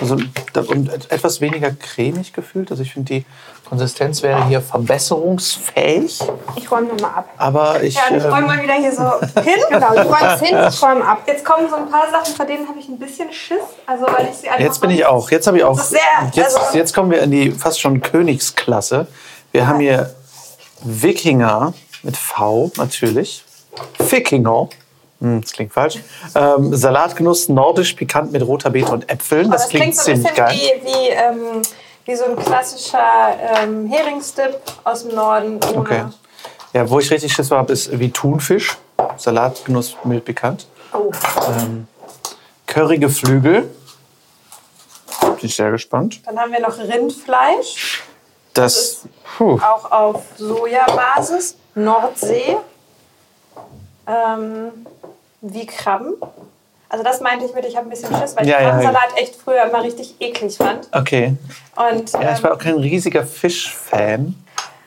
also 0.00 0.14
und 0.14 0.92
et- 0.92 1.10
etwas 1.12 1.40
weniger 1.40 1.70
cremig 1.72 2.32
gefühlt. 2.32 2.70
Also 2.70 2.82
ich 2.82 2.92
finde, 2.92 3.12
die 3.14 3.24
Konsistenz 3.68 4.22
wäre 4.22 4.46
hier 4.46 4.60
verbesserungsfähig, 4.60 6.20
Ich 6.56 6.70
räume 6.70 6.88
nochmal 6.88 7.10
ab. 7.16 7.28
aber 7.38 7.82
ich... 7.82 7.94
Ja, 7.94 8.02
ich 8.16 8.22
ähm, 8.24 8.30
räume 8.32 8.46
mal 8.46 8.62
wieder 8.62 8.74
hier 8.74 8.92
so 8.92 9.02
hin. 9.42 9.58
Genau, 9.70 9.94
du 9.94 10.02
räumst 10.02 10.44
hin, 10.44 10.56
ich 10.68 10.82
räume 10.82 11.04
ab. 11.04 11.22
Jetzt 11.26 11.44
kommen 11.44 11.68
so 11.68 11.76
ein 11.76 11.90
paar 11.90 12.10
Sachen, 12.10 12.34
vor 12.34 12.44
denen 12.46 12.68
habe 12.68 12.78
ich 12.78 12.88
ein 12.88 12.98
bisschen 12.98 13.32
Schiss. 13.32 13.58
Also 13.86 14.04
weil 14.06 14.28
ich 14.30 14.36
sie 14.36 14.48
einfach 14.48 14.60
Jetzt 14.60 14.80
bin 14.80 14.90
ich 14.90 15.04
auch. 15.06 15.30
Jetzt 15.30 15.46
habe 15.46 15.56
ich 15.58 15.64
auch. 15.64 15.78
Sehr- 15.78 16.00
jetzt, 16.32 16.56
also- 16.56 16.76
jetzt 16.78 16.94
kommen 16.94 17.10
wir 17.10 17.22
in 17.22 17.30
die 17.30 17.50
fast 17.50 17.80
schon 17.80 18.00
Königsklasse. 18.00 19.06
Wir 19.52 19.66
haben 19.66 19.80
hier 19.80 20.14
Wikinger 20.82 21.72
mit 22.04 22.16
V 22.16 22.70
natürlich. 22.76 23.44
Wikinger. 23.98 24.68
Hm, 25.20 25.40
das 25.40 25.52
klingt 25.52 25.72
falsch. 25.72 25.98
Ähm, 26.34 26.74
Salatgenuss 26.74 27.48
nordisch 27.48 27.94
pikant 27.94 28.32
mit 28.32 28.42
roter 28.42 28.70
Beete 28.70 28.92
und 28.92 29.08
Äpfeln. 29.10 29.46
Aber 29.46 29.56
Das, 29.56 29.68
klingt, 29.68 29.94
so 29.96 30.10
ein 30.10 30.16
ziemlich 30.16 30.32
bisschen 30.32 30.36
geil. 30.36 30.54
wie, 30.82 30.86
wie, 30.86 31.08
ähm, 31.08 31.62
wie 32.04 32.14
so 32.16 32.24
ein 32.24 32.36
klassischer 32.36 33.36
ähm, 33.62 33.86
Heringsdip 33.88 34.60
aus 34.84 35.04
dem 35.06 35.14
Norden. 35.14 35.58
Okay. 35.74 36.04
Ja, 36.72 36.88
wo 36.90 36.98
ich 36.98 37.10
richtig 37.10 37.32
Schiss 37.32 37.50
war, 37.50 37.68
ist 37.70 37.98
wie 37.98 38.10
Thunfisch. 38.10 38.76
Salatgenuss 39.16 39.96
mild 40.04 40.24
pikant. 40.24 40.66
Oh, 40.92 41.10
Currygeflügel. 42.66 43.62
Bin 45.20 45.36
ich 45.42 45.54
sehr 45.56 45.70
gespannt. 45.70 46.20
Dann 46.26 46.38
haben 46.38 46.52
wir 46.52 46.60
noch 46.60 46.76
Rindfleisch, 46.78 48.02
Das. 48.54 49.02
Puh. 49.36 49.58
auch 49.60 49.90
auf 49.90 50.22
Sojabasis, 50.36 51.56
Nordsee, 51.74 52.56
ähm, 54.06 54.70
wie 55.40 55.66
Krabben. 55.66 56.14
Also 56.88 57.02
das 57.02 57.20
meinte 57.20 57.44
ich 57.44 57.52
mit, 57.54 57.64
ich 57.64 57.76
habe 57.76 57.88
ein 57.88 57.90
bisschen 57.90 58.14
Schiss, 58.16 58.36
weil 58.36 58.46
Ja, 58.46 58.58
ich 58.58 58.62
ja, 58.62 58.70
Krabbensalat 58.70 59.16
echt 59.16 59.34
früher 59.36 59.64
immer 59.64 59.82
richtig 59.82 60.14
eklig 60.20 60.56
fand. 60.56 60.86
Okay. 60.92 61.34
Und 61.74 62.12
Ja, 62.12 62.20
ich 62.32 62.38
ähm, 62.38 62.42
war 62.44 62.52
auch 62.54 62.58
kein 62.58 62.76
riesiger 62.76 63.26
Fischfan. 63.26 64.36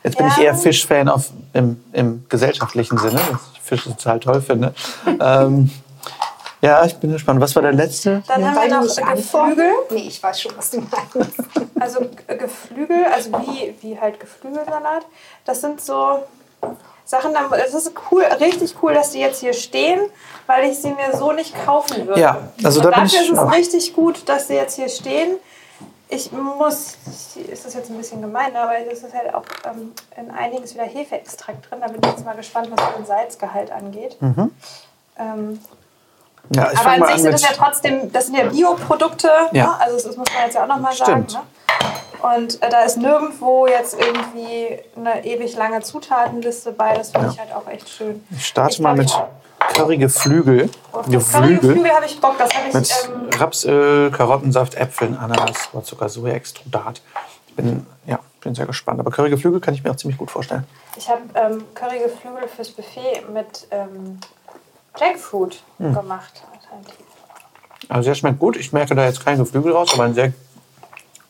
Jetzt 0.04 0.18
bin 0.18 0.28
Ja. 0.28 0.34
ich 0.38 0.44
eher 0.44 0.56
Fischfan 0.56 1.10
auf, 1.10 1.32
im, 1.54 1.84
im 1.92 2.26
gesellschaftlichen 2.30 2.98
Sinne, 2.98 3.16
dass 3.16 3.42
ich 3.54 3.62
Fische 3.62 3.90
total 3.90 4.20
toll 4.22 4.42
finde. 4.42 4.74
ähm, 5.20 5.70
ja, 6.62 6.84
ich 6.86 6.96
bin 6.98 7.12
gespannt. 7.12 7.40
Was 7.42 7.56
war 7.56 7.62
der 7.64 7.74
letzte? 7.74 8.24
dann 8.28 8.46
haben 8.46 8.56
Weil 8.56 8.70
wir 8.72 8.78
noch? 8.82 9.16
Geflügel. 9.16 9.72
Nee, 9.92 10.08
ich 10.08 10.22
weiß 10.22 10.42
schon, 10.42 10.52
was 10.58 10.72
du 10.72 10.82
meinst. 10.82 11.34
Also 11.80 12.00
G- 12.02 12.36
Geflügel, 12.38 13.06
also 13.14 13.30
wie, 13.34 13.76
wie 13.82 14.00
halt 14.00 14.20
Geflügelsalat. 14.20 15.06
Das 15.46 15.62
sind 15.62 15.80
so 15.80 16.24
Sachen, 17.06 17.32
es 17.66 17.74
ist 17.76 17.92
cool, 18.12 18.24
richtig 18.24 18.76
cool, 18.82 18.96
dass 18.96 19.12
die 19.12 19.20
jetzt 19.20 19.42
hier 19.42 19.54
stehen, 19.54 20.00
weil 20.48 20.70
ich 20.72 20.80
sie 20.80 20.90
mir 20.90 21.16
so 21.16 21.32
nicht 21.34 21.54
kaufen 21.66 22.08
würde. 22.08 22.20
Ja, 22.20 22.50
also 22.64 22.80
Und 22.80 22.86
da 22.88 22.90
bin 22.90 23.04
dafür 23.04 23.20
ich 23.22 23.26
ist 23.28 23.32
es 23.34 23.38
auch- 23.40 23.52
richtig 23.54 23.94
gut, 23.96 24.28
dass 24.28 24.48
sie 24.48 24.56
jetzt 24.56 24.76
hier 24.76 24.90
stehen. 24.90 25.38
Ich 26.10 26.32
muss, 26.32 26.98
ist 27.52 27.66
das 27.66 27.74
jetzt 27.76 27.92
ein 27.92 27.98
bisschen 27.98 28.22
gemein, 28.22 28.56
aber 28.56 28.72
es 28.92 29.04
ist 29.04 29.14
halt 29.14 29.34
auch 29.36 29.44
ähm, 29.66 29.92
in 30.18 30.32
einigen 30.32 30.64
ist 30.64 30.74
wieder 30.74 30.86
Hefeextrakt 30.86 31.70
drin. 31.70 31.80
Da 31.82 31.88
bin 31.90 32.02
ich 32.04 32.10
jetzt 32.10 32.26
mal 32.26 32.36
gespannt, 32.36 32.70
was 32.76 32.96
den 32.96 33.06
Salzgehalt 33.06 33.72
angeht. 33.72 34.18
Mhm. 34.20 34.52
Ähm, 35.20 35.60
Ja, 36.50 36.70
aber 36.80 36.90
an 36.92 37.06
sich 37.08 37.22
sind 37.22 37.34
das 37.34 37.42
ja 37.42 37.50
trotzdem, 37.56 38.12
das 38.12 38.28
sind 38.28 38.36
ja 38.38 38.46
Bioprodukte, 38.46 39.30
Ja. 39.52 39.66
ne? 39.66 39.82
also 39.82 39.96
das 40.08 40.18
muss 40.18 40.28
man 40.34 40.44
jetzt 40.46 40.56
ja 40.56 40.64
auch 40.64 40.68
nochmal 40.68 40.94
sagen. 40.96 41.26
Ne? 41.32 41.40
Und 42.34 42.62
äh, 42.64 42.70
da 42.70 42.82
ist 42.84 42.98
nirgendwo 42.98 43.68
jetzt 43.68 43.96
irgendwie 44.00 44.80
eine 44.96 45.24
ewig 45.26 45.56
lange 45.56 45.82
Zutatenliste 45.82 46.72
bei, 46.72 46.96
das 46.96 47.12
finde 47.12 47.30
ich 47.32 47.40
halt 47.40 47.54
auch 47.54 47.68
echt 47.68 47.88
schön. 47.90 48.26
Ich 48.32 48.48
starte 48.48 48.74
Ich 48.74 48.80
mal 48.80 48.96
mit 48.96 49.12
Curry-Geflügel. 49.74 50.70
Auf 50.92 51.06
das 51.10 51.32
Currygeflügel 51.32 51.92
habe 51.92 52.06
ich 52.06 52.20
Bock. 52.20 52.36
Das 52.38 52.54
habe 52.56 52.68
ich. 52.70 52.74
Mit 52.74 52.90
Ähm, 53.34 53.40
Rapsöl, 53.40 54.12
Karottensaft, 54.12 54.76
Äpfeln, 54.76 55.18
Ananas, 55.18 55.70
Rohrzucker, 55.74 56.10
Sojaextrudat. 56.10 57.02
Ich 57.48 57.56
bin, 57.56 57.86
ja, 58.06 58.20
bin 58.42 58.56
sehr 58.56 58.66
gespannt. 58.66 59.00
Aber 59.00 59.12
Currygeflügel 59.12 59.60
kann 59.60 59.74
ich 59.74 59.84
mir 59.84 59.92
auch 59.92 59.96
ziemlich 59.96 60.18
gut 60.18 60.32
vorstellen. 60.32 60.66
ich 60.96 61.10
habe 61.10 61.22
ähm, 61.36 61.64
Currygeflügel 61.76 62.48
fürs 62.48 62.70
Buffet 62.70 63.24
mit 63.34 63.68
ähm, 63.72 64.20
Jackfruit 65.00 65.62
Hm. 65.78 65.94
gemacht. 65.94 66.44
Also 67.90 68.10
der 68.10 68.16
schmeckt 68.16 68.40
gut. 68.40 68.58
Ich 68.58 68.74
merke 68.74 68.96
da 68.96 69.06
jetzt 69.06 69.24
kein 69.24 69.38
Geflügel 69.38 69.72
raus, 69.72 69.90
aber 69.94 70.04
ein 70.04 70.14
sehr 70.14 70.34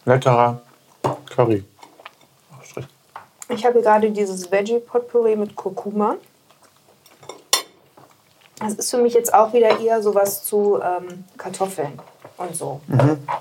leckerer 0.05 0.61
Curry. 1.29 1.63
Ich 3.49 3.65
habe 3.65 3.81
gerade 3.81 4.11
dieses 4.11 4.51
Veggie 4.51 4.79
Potpourri 4.79 5.35
mit 5.37 5.55
Kurkuma. 5.55 6.15
Das 8.59 8.73
ist 8.73 8.89
für 8.91 8.97
mich 8.97 9.13
jetzt 9.13 9.33
auch 9.33 9.53
wieder 9.53 9.79
eher 9.79 10.01
sowas 10.01 10.43
zu 10.43 10.79
ähm, 10.81 11.23
Kartoffeln 11.37 11.99
und 12.37 12.55
so. 12.55 12.81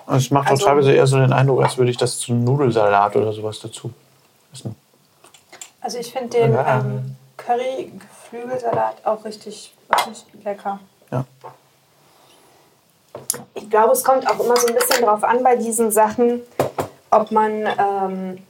Also 0.06 0.16
es 0.26 0.30
macht 0.30 0.46
auch 0.46 0.50
Also- 0.52 0.66
teilweise 0.66 0.92
eher 0.92 1.06
so 1.06 1.16
den 1.18 1.32
Eindruck, 1.32 1.62
als 1.64 1.76
würde 1.78 1.90
ich 1.90 1.96
das 1.96 2.18
zu 2.18 2.34
Nudelsalat 2.34 3.16
oder 3.16 3.32
sowas 3.32 3.58
dazu 3.60 3.90
essen. 4.52 4.76
Also 5.80 5.98
ich 5.98 6.12
finde 6.12 6.28
den 6.38 6.54
ähm, 6.54 7.16
Curry-Geflügelsalat 7.38 9.04
auch 9.06 9.24
richtig, 9.24 9.74
richtig 10.07 10.44
lecker. 10.44 10.80
Ja. 11.11 11.24
Ich 13.55 13.70
glaube, 13.70 13.92
es 13.92 14.05
kommt 14.05 14.28
auch 14.28 14.38
immer 14.38 14.57
so 14.57 14.68
ein 14.68 14.74
bisschen 14.74 15.05
drauf 15.05 15.24
an 15.24 15.42
bei 15.42 15.57
diesen 15.57 15.90
Sachen, 15.90 16.42
ob 17.11 17.30
man, 17.30 17.66
ähm, 17.78 18.47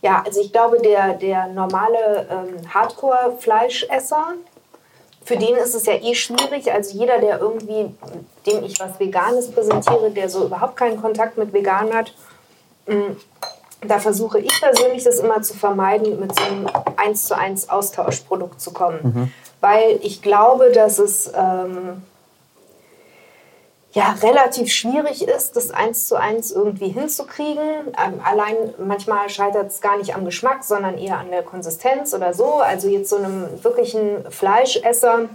ja, 0.00 0.22
also 0.26 0.40
ich 0.40 0.52
glaube, 0.52 0.80
der, 0.80 1.14
der 1.14 1.46
normale 1.48 2.26
ähm, 2.30 2.74
Hardcore-Fleischesser, 2.74 4.34
für 5.24 5.36
den 5.36 5.54
ist 5.54 5.74
es 5.74 5.86
ja 5.86 5.94
eh 5.94 6.14
schwierig. 6.14 6.72
Also 6.72 6.98
jeder, 6.98 7.18
der 7.18 7.38
irgendwie, 7.38 7.94
dem 8.46 8.64
ich 8.64 8.80
was 8.80 8.98
Veganes 8.98 9.52
präsentiere, 9.52 10.10
der 10.10 10.28
so 10.28 10.46
überhaupt 10.46 10.76
keinen 10.76 11.00
Kontakt 11.00 11.38
mit 11.38 11.52
Vegan 11.52 11.94
hat, 11.94 12.12
mh, 12.86 13.16
da 13.84 13.98
versuche 13.98 14.38
ich 14.38 14.60
persönlich 14.60 15.04
das 15.04 15.18
immer 15.18 15.42
zu 15.42 15.54
vermeiden, 15.54 16.20
mit 16.20 16.34
so 16.38 16.44
einem 16.44 16.66
1 16.96 17.24
zu 17.24 17.36
1 17.36 17.68
Austauschprodukt 17.68 18.60
zu 18.60 18.72
kommen. 18.72 19.32
Weil 19.60 19.98
ich 20.02 20.22
glaube, 20.22 20.70
dass 20.72 20.98
es 20.98 21.30
ähm, 21.36 22.02
ja, 23.92 24.14
relativ 24.22 24.72
schwierig 24.72 25.26
ist, 25.28 25.54
das 25.54 25.70
eins 25.70 26.08
zu 26.08 26.16
eins 26.16 26.50
irgendwie 26.50 26.88
hinzukriegen. 26.88 27.62
Ähm, 27.62 28.20
allein 28.24 28.56
manchmal 28.78 29.28
scheitert 29.28 29.70
es 29.70 29.80
gar 29.80 29.98
nicht 29.98 30.14
am 30.14 30.24
Geschmack, 30.24 30.64
sondern 30.64 30.96
eher 30.96 31.18
an 31.18 31.30
der 31.30 31.42
Konsistenz 31.42 32.14
oder 32.14 32.32
so. 32.32 32.54
Also 32.54 32.88
jetzt 32.88 33.10
so 33.10 33.16
einem 33.16 33.62
wirklichen 33.62 34.24
Fleischesser, 34.30 35.28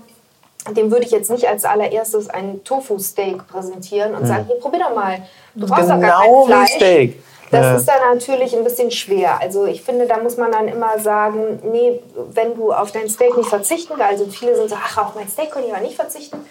dem 0.76 0.92
würde 0.92 1.06
ich 1.06 1.12
jetzt 1.12 1.30
nicht 1.30 1.48
als 1.48 1.66
allererstes 1.66 2.30
ein 2.30 2.64
Tofu-Steak 2.64 3.48
präsentieren 3.48 4.16
und 4.16 4.26
sagen, 4.26 4.46
hier, 4.48 4.60
probier 4.60 4.80
doch 4.80 4.96
mal. 4.96 5.20
Du 5.54 5.68
brauchst 5.68 5.84
doch 5.84 6.00
gar 6.02 6.22
kein 6.22 6.24
Genau 6.24 6.44
wie 6.44 6.48
Fleisch. 6.48 6.72
Steak. 6.72 7.24
Das 7.52 7.80
ist 7.80 7.88
dann 7.88 8.14
natürlich 8.14 8.56
ein 8.56 8.64
bisschen 8.64 8.92
schwer. 8.92 9.40
Also 9.42 9.66
ich 9.66 9.82
finde, 9.82 10.06
da 10.06 10.18
muss 10.18 10.38
man 10.38 10.52
dann 10.52 10.68
immer 10.68 11.00
sagen, 11.00 11.60
nee, 11.72 12.02
wenn 12.32 12.56
du 12.56 12.74
auf 12.74 12.92
dein 12.92 13.10
Steak 13.10 13.38
nicht 13.38 13.50
verzichten 13.50 13.94
willst, 13.98 14.12
also 14.12 14.26
viele 14.26 14.56
sind 14.56 14.70
so, 14.70 14.76
ach, 14.76 14.98
auf 14.98 15.16
mein 15.16 15.30
Steak 15.30 15.52
kann 15.52 15.64
ich 15.64 15.74
aber 15.74 15.82
nicht 15.82 15.96
verzichten. 15.96 16.46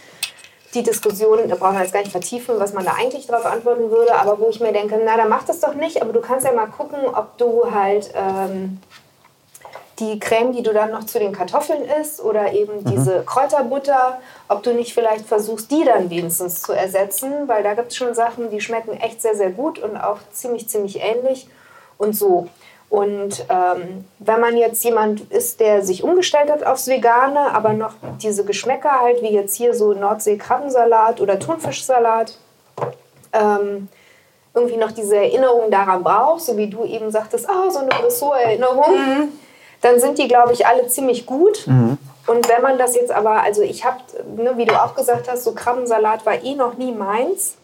Die 0.75 0.83
Diskussion, 0.83 1.49
da 1.49 1.55
brauchen 1.55 1.75
wir 1.75 1.83
jetzt 1.83 1.93
gar 1.93 2.01
nicht 2.01 2.13
vertiefen, 2.13 2.57
was 2.59 2.73
man 2.73 2.85
da 2.85 2.93
eigentlich 2.99 3.27
darauf 3.27 3.47
antworten 3.47 3.91
würde, 3.91 4.15
aber 4.15 4.39
wo 4.39 4.49
ich 4.49 4.61
mir 4.61 4.73
denke, 4.73 5.01
na, 5.03 5.17
dann 5.17 5.29
mach 5.29 5.45
das 5.45 5.61
doch 5.61 5.75
nicht, 5.75 6.03
aber 6.03 6.13
du 6.13 6.21
kannst 6.21 6.45
ja 6.47 6.53
mal 6.53 6.67
gucken, 6.67 6.99
ob 7.15 7.39
du 7.39 7.71
halt 7.73 8.11
ähm, 8.15 8.81
die 9.99 10.19
Creme, 10.21 10.53
die 10.53 10.63
du 10.63 10.73
dann 10.73 10.91
noch 10.91 11.05
zu 11.05 11.19
den 11.19 11.33
Kartoffeln 11.33 11.83
isst 12.01 12.23
oder 12.23 12.53
eben 12.53 12.85
diese 12.85 13.23
Kräuterbutter, 13.25 14.21
ob 14.49 14.63
du 14.63 14.75
nicht 14.75 14.93
vielleicht 14.93 15.27
versuchst, 15.27 15.71
die 15.71 15.85
dann 15.85 16.11
wenigstens 16.11 16.63
zu 16.63 16.73
ersetzen, 16.73 17.33
weil 17.47 17.63
da 17.63 17.75
gibt 17.75 17.89
es 17.89 17.97
schon 17.97 18.15
Sachen, 18.15 18.51
die 18.51 18.61
schmecken 18.61 18.93
echt 19.01 19.23
sehr, 19.23 19.35
sehr 19.35 19.51
gut 19.51 19.79
und 19.79 19.97
auch 19.97 20.19
ziemlich, 20.33 20.69
ziemlich 20.69 21.01
ähnlich 21.01 21.49
und 21.97 22.15
so. 22.15 22.49
Und 22.89 23.45
ähm, 23.49 24.05
wenn 24.21 24.41
man 24.41 24.57
jetzt 24.57 24.85
jemand 24.85 25.33
ist, 25.33 25.61
der 25.61 25.83
sich 25.83 26.05
umgestellt 26.05 26.51
hat 26.51 26.65
aufs 26.65 26.87
Vegane, 26.87 27.53
aber 27.53 27.73
noch 27.73 27.95
diese 28.23 28.45
Geschmäcker 28.45 29.01
halt, 29.01 29.23
wie 29.23 29.33
jetzt 29.33 29.57
hier 29.57 29.75
so 29.75 29.93
Nordsee-Krabbensalat 29.93 31.21
oder 31.21 31.39
Thunfischsalat, 31.39 32.39
ähm, 33.33 33.89
irgendwie 34.55 34.77
noch 34.77 34.93
diese 34.93 35.17
Erinnerung 35.17 35.71
daran 35.71 36.03
brauchst, 36.03 36.47
so 36.47 36.57
wie 36.57 36.69
du 36.69 36.85
eben 36.85 37.11
sagtest, 37.11 37.49
ah, 37.49 37.71
so 37.71 37.81
eine 37.81 37.89
Bressot-Erinnerung, 37.89 38.85
dann 39.83 40.01
sind 40.01 40.19
die, 40.19 40.29
glaube 40.29 40.53
ich, 40.53 40.67
alle 40.67 40.87
ziemlich 40.89 41.27
gut. 41.27 41.67
Und 41.67 42.49
wenn 42.49 42.63
man 42.63 42.77
das 42.79 42.95
jetzt 42.97 43.13
aber, 43.13 43.43
also 43.43 43.63
ich 43.63 43.85
habe, 43.85 43.99
ne, 44.37 44.53
wie 44.57 44.65
du 44.65 44.75
auch 44.75 44.95
gesagt 44.95 45.29
hast, 45.31 45.45
so 45.45 45.53
Krabbensalat 45.53 46.27
war 46.27 46.43
eh 46.43 46.55
noch 46.55 46.75
nie 46.77 46.93
meins. 46.93 47.55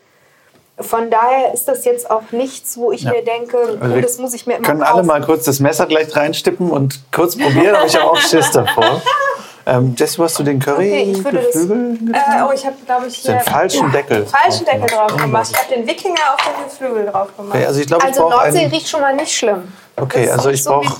Von 0.78 1.10
daher 1.10 1.52
ist 1.52 1.66
das 1.68 1.84
jetzt 1.84 2.10
auch 2.10 2.22
nichts, 2.32 2.76
wo 2.76 2.92
ich 2.92 3.04
mir 3.04 3.22
denke, 3.22 3.58
Also 3.80 3.94
oh, 3.96 4.00
das 4.00 4.18
muss 4.18 4.34
ich 4.34 4.46
mir 4.46 4.54
immer 4.56 4.66
können 4.66 4.82
alle 4.82 4.92
kaufen. 4.94 5.06
mal 5.06 5.20
kurz 5.22 5.44
das 5.44 5.60
Messer 5.60 5.86
gleich 5.86 6.14
reinstippen 6.16 6.70
und 6.70 7.00
kurz 7.12 7.36
probieren, 7.36 7.74
aber 7.76 7.86
ich 7.86 7.94
habe 7.94 8.10
auch 8.10 8.16
Schiss 8.16 8.50
davor. 8.52 9.02
Ähm, 9.66 9.94
Jess, 9.96 10.18
wo 10.18 10.24
hast 10.24 10.38
du 10.38 10.42
den 10.42 10.56
Okay, 10.66 11.12
ich 11.12 11.22
würde 11.24 11.38
das- 11.38 11.52
Curry-Geflügel 11.52 11.98
getan? 12.06 12.22
Äh, 12.38 12.42
oh, 12.48 12.52
ich 12.52 12.66
habe, 12.66 12.76
glaube 12.86 13.06
ich, 13.06 13.22
Den 13.22 13.34
hier 13.34 13.40
falschen 13.44 13.92
Deckel. 13.92 14.26
falschen 14.26 14.64
Deckel 14.64 14.86
drauf 14.88 15.16
gemacht. 15.16 15.48
Ich 15.52 15.56
habe 15.58 15.74
den 15.74 15.86
Wikinger 15.86 16.20
auf 16.34 16.40
den 16.42 16.64
Geflügel 16.64 17.06
drauf 17.06 17.36
gemacht. 17.36 17.54
Okay, 17.54 17.66
also 17.66 17.80
ich 17.80 17.86
glaube, 17.86 18.02
ich 18.04 18.08
Also 18.16 18.28
Nordsee 18.28 18.66
riecht 18.66 18.88
schon 18.88 19.00
mal 19.02 19.14
nicht 19.14 19.32
schlimm. 19.36 19.72
Okay, 19.96 20.26
Das 20.26 20.38
also 20.38 20.50
ich 20.50 20.64
so 20.64 20.70
brauche 20.70 20.96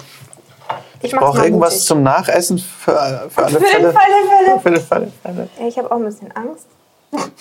Ich 1.02 1.12
brauch 1.12 1.20
mach's 1.20 1.36
mal 1.38 1.44
irgendwas 1.44 1.72
mutig. 1.74 1.86
zum 1.86 2.02
Nachessen 2.02 2.58
für, 2.58 3.28
für 3.30 3.44
alle 3.44 3.50
Für 3.52 3.58
den 3.60 3.66
Fälle. 3.68 3.92
Fall 3.92 4.02
der 4.06 4.60
Fälle. 4.60 4.60
Für 4.60 5.00
den 5.00 5.12
Fälle. 5.12 5.48
Ich 5.68 5.78
habe 5.78 5.90
auch 5.90 5.96
ein 5.96 6.04
bisschen 6.04 6.32
Angst. 6.32 6.66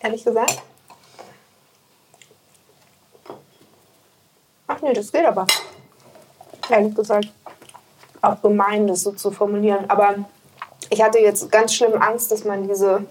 Ehrlich 0.00 0.24
gesagt. 0.24 0.62
Ach 4.66 4.80
nee, 4.82 4.92
das 4.92 5.10
geht 5.12 5.24
aber. 5.24 5.46
Ehrlich 6.68 6.94
gesagt. 6.94 7.28
Auch 8.22 8.40
gemein, 8.42 8.86
das 8.86 9.02
so 9.02 9.12
zu 9.12 9.30
formulieren. 9.30 9.88
Aber 9.88 10.16
ich 10.90 11.02
hatte 11.02 11.18
jetzt 11.18 11.50
ganz 11.50 11.74
schlimm 11.74 12.00
Angst, 12.00 12.30
dass 12.32 12.44
man 12.44 12.66
diese, 12.68 13.04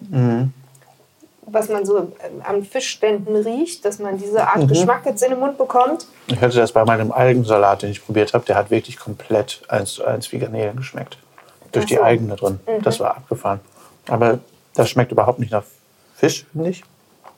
was 1.47 1.69
man 1.69 1.85
so 1.85 1.97
ähm, 1.97 2.09
an 2.43 2.63
Fischständen 2.63 3.35
riecht, 3.35 3.85
dass 3.85 3.99
man 3.99 4.17
diese 4.17 4.47
Art 4.47 4.67
Geschmack 4.67 5.05
jetzt 5.05 5.23
in 5.23 5.31
den 5.31 5.39
Mund 5.39 5.57
bekommt. 5.57 6.07
Ich 6.27 6.41
hatte 6.41 6.57
das 6.57 6.71
bei 6.71 6.83
meinem 6.85 7.11
Algensalat, 7.11 7.83
den 7.83 7.91
ich 7.91 8.05
probiert 8.05 8.33
habe. 8.33 8.45
Der 8.45 8.55
hat 8.55 8.71
wirklich 8.71 8.97
komplett 8.97 9.61
eins 9.67 9.93
zu 9.93 10.05
eins 10.05 10.31
wie 10.31 10.39
Garnelen 10.39 10.77
geschmeckt. 10.77 11.17
Durch 11.71 11.85
Ach 11.85 11.89
die 11.89 11.95
so. 11.95 12.01
Algen 12.01 12.29
da 12.29 12.35
drin. 12.35 12.59
Das 12.83 12.99
war 12.99 13.17
abgefahren. 13.17 13.59
Aber 14.07 14.39
das 14.73 14.89
schmeckt 14.89 15.11
überhaupt 15.11 15.39
nicht 15.39 15.51
nach 15.51 15.63
Fisch, 16.15 16.45
finde 16.51 16.69
ich. 16.69 16.83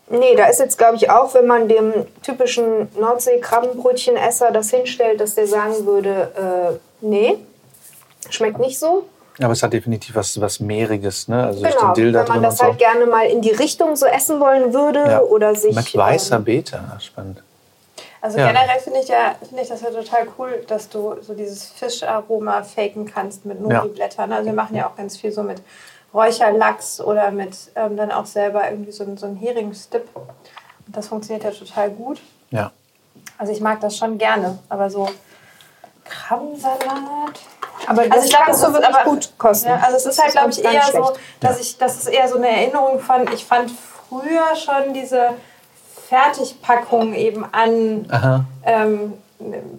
Nee, 0.10 0.36
da 0.36 0.46
ist 0.46 0.60
jetzt, 0.60 0.78
glaube 0.78 0.96
ich, 0.96 1.10
auch, 1.10 1.34
wenn 1.34 1.48
man 1.48 1.68
dem 1.68 1.92
typischen 2.24 2.88
Nordsee-Krabbenbrötchenesser 2.98 4.52
das 4.52 4.70
hinstellt, 4.70 5.20
dass 5.20 5.36
der 5.36 5.48
sagen 5.48 5.86
würde, 5.86 6.80
äh, 7.02 7.06
nee, 7.06 7.38
schmeckt 8.30 8.60
nicht 8.60 8.80
so. 8.80 9.06
Aber 9.42 9.54
es 9.54 9.62
hat 9.62 9.72
definitiv 9.74 10.16
was, 10.16 10.40
was 10.42 10.60
Mehriges, 10.60 11.28
ne? 11.28 11.46
Also 11.46 11.62
Genau, 11.62 11.80
den 11.88 11.94
Dill 11.94 12.12
da 12.12 12.20
wenn 12.22 12.28
man 12.28 12.34
drin 12.38 12.44
das 12.44 12.54
und 12.54 12.58
so. 12.58 12.64
halt 12.66 12.78
gerne 12.80 13.06
mal 13.06 13.26
in 13.28 13.42
die 13.42 13.52
Richtung 13.52 13.96
so 13.96 14.06
essen 14.08 14.40
wollen 14.40 14.74
würde 14.74 15.00
Ja. 15.08 15.22
oder 15.22 15.54
sich... 15.54 15.76
Mit 15.76 15.96
weißer 15.96 16.38
ähm, 16.38 16.44
Beete, 16.44 16.80
Ah, 16.80 17.00
spannend. 17.00 17.44
Also 18.20 18.40
Ja. 18.40 18.48
generell 18.48 18.80
finde 18.80 19.00
ich, 19.02 19.08
ja, 19.10 19.36
finde 19.48 19.62
ich 19.62 19.70
das 19.70 19.82
ja 19.82 19.90
total 19.92 20.28
cool, 20.40 20.64
dass 20.68 20.90
du 20.90 21.16
so 21.22 21.36
dieses 21.36 21.66
Fischaroma 21.66 22.64
faken 22.64 23.06
kannst 23.06 23.46
mit 23.46 23.62
Nori-Blättern. 23.62 24.32
Also 24.32 24.48
wir 24.48 24.54
machen 24.54 24.76
ja 24.76 24.88
auch 24.88 24.96
ganz 24.96 25.18
viel 25.18 25.32
so 25.32 25.44
mit 25.44 25.62
Räucherlachs 26.16 27.00
oder 27.00 27.30
mit 27.30 27.56
ähm, 27.76 27.96
dann 27.96 28.12
auch 28.12 28.26
selber 28.26 28.68
irgendwie 28.70 28.92
so, 28.92 29.04
ein- 29.04 29.18
so 29.18 29.28
ein 29.28 29.36
Heringsdip. 29.36 30.04
Und 30.16 30.96
das 30.96 31.08
funktioniert 31.10 31.44
ja 31.44 31.52
total 31.52 31.92
gut. 31.92 32.20
Ja. 32.50 32.72
Also 33.38 33.52
ich 33.54 33.62
mag 33.62 33.82
das 33.82 33.96
schon 33.96 34.18
gerne, 34.18 34.58
aber 34.68 34.90
so 34.90 35.08
Krabbensalat. 36.06 36.80
Aber 37.88 38.02
Also 38.02 38.14
das 38.14 38.26
ich 38.26 38.32
glaube, 38.32 38.46
das 38.48 38.62
wird 38.62 38.74
wirklich 38.74 38.96
aber 38.96 39.04
gut 39.10 39.30
kosten. 39.38 39.70
Ja, 39.70 39.82
also 39.84 39.98
es 39.98 40.06
ist 40.06 40.22
halt, 40.22 40.32
glaube 40.34 40.50
ich, 40.52 40.64
eher 40.64 40.72
nicht 40.72 40.92
so, 40.92 41.06
schlecht. 41.06 41.20
dass 41.40 41.60
ich, 41.60 41.78
das 41.78 41.98
ist 41.98 42.08
eher 42.08 42.28
so 42.28 42.38
eine 42.38 42.50
Erinnerung 42.50 43.00
von, 43.00 43.28
ich 43.34 43.46
fand 43.46 43.72
früher 44.10 44.56
schon 44.56 44.94
diese 44.94 45.30
Fertigpackung 46.10 47.14
eben 47.14 47.46
an, 47.52 48.46
ähm, 48.64 49.14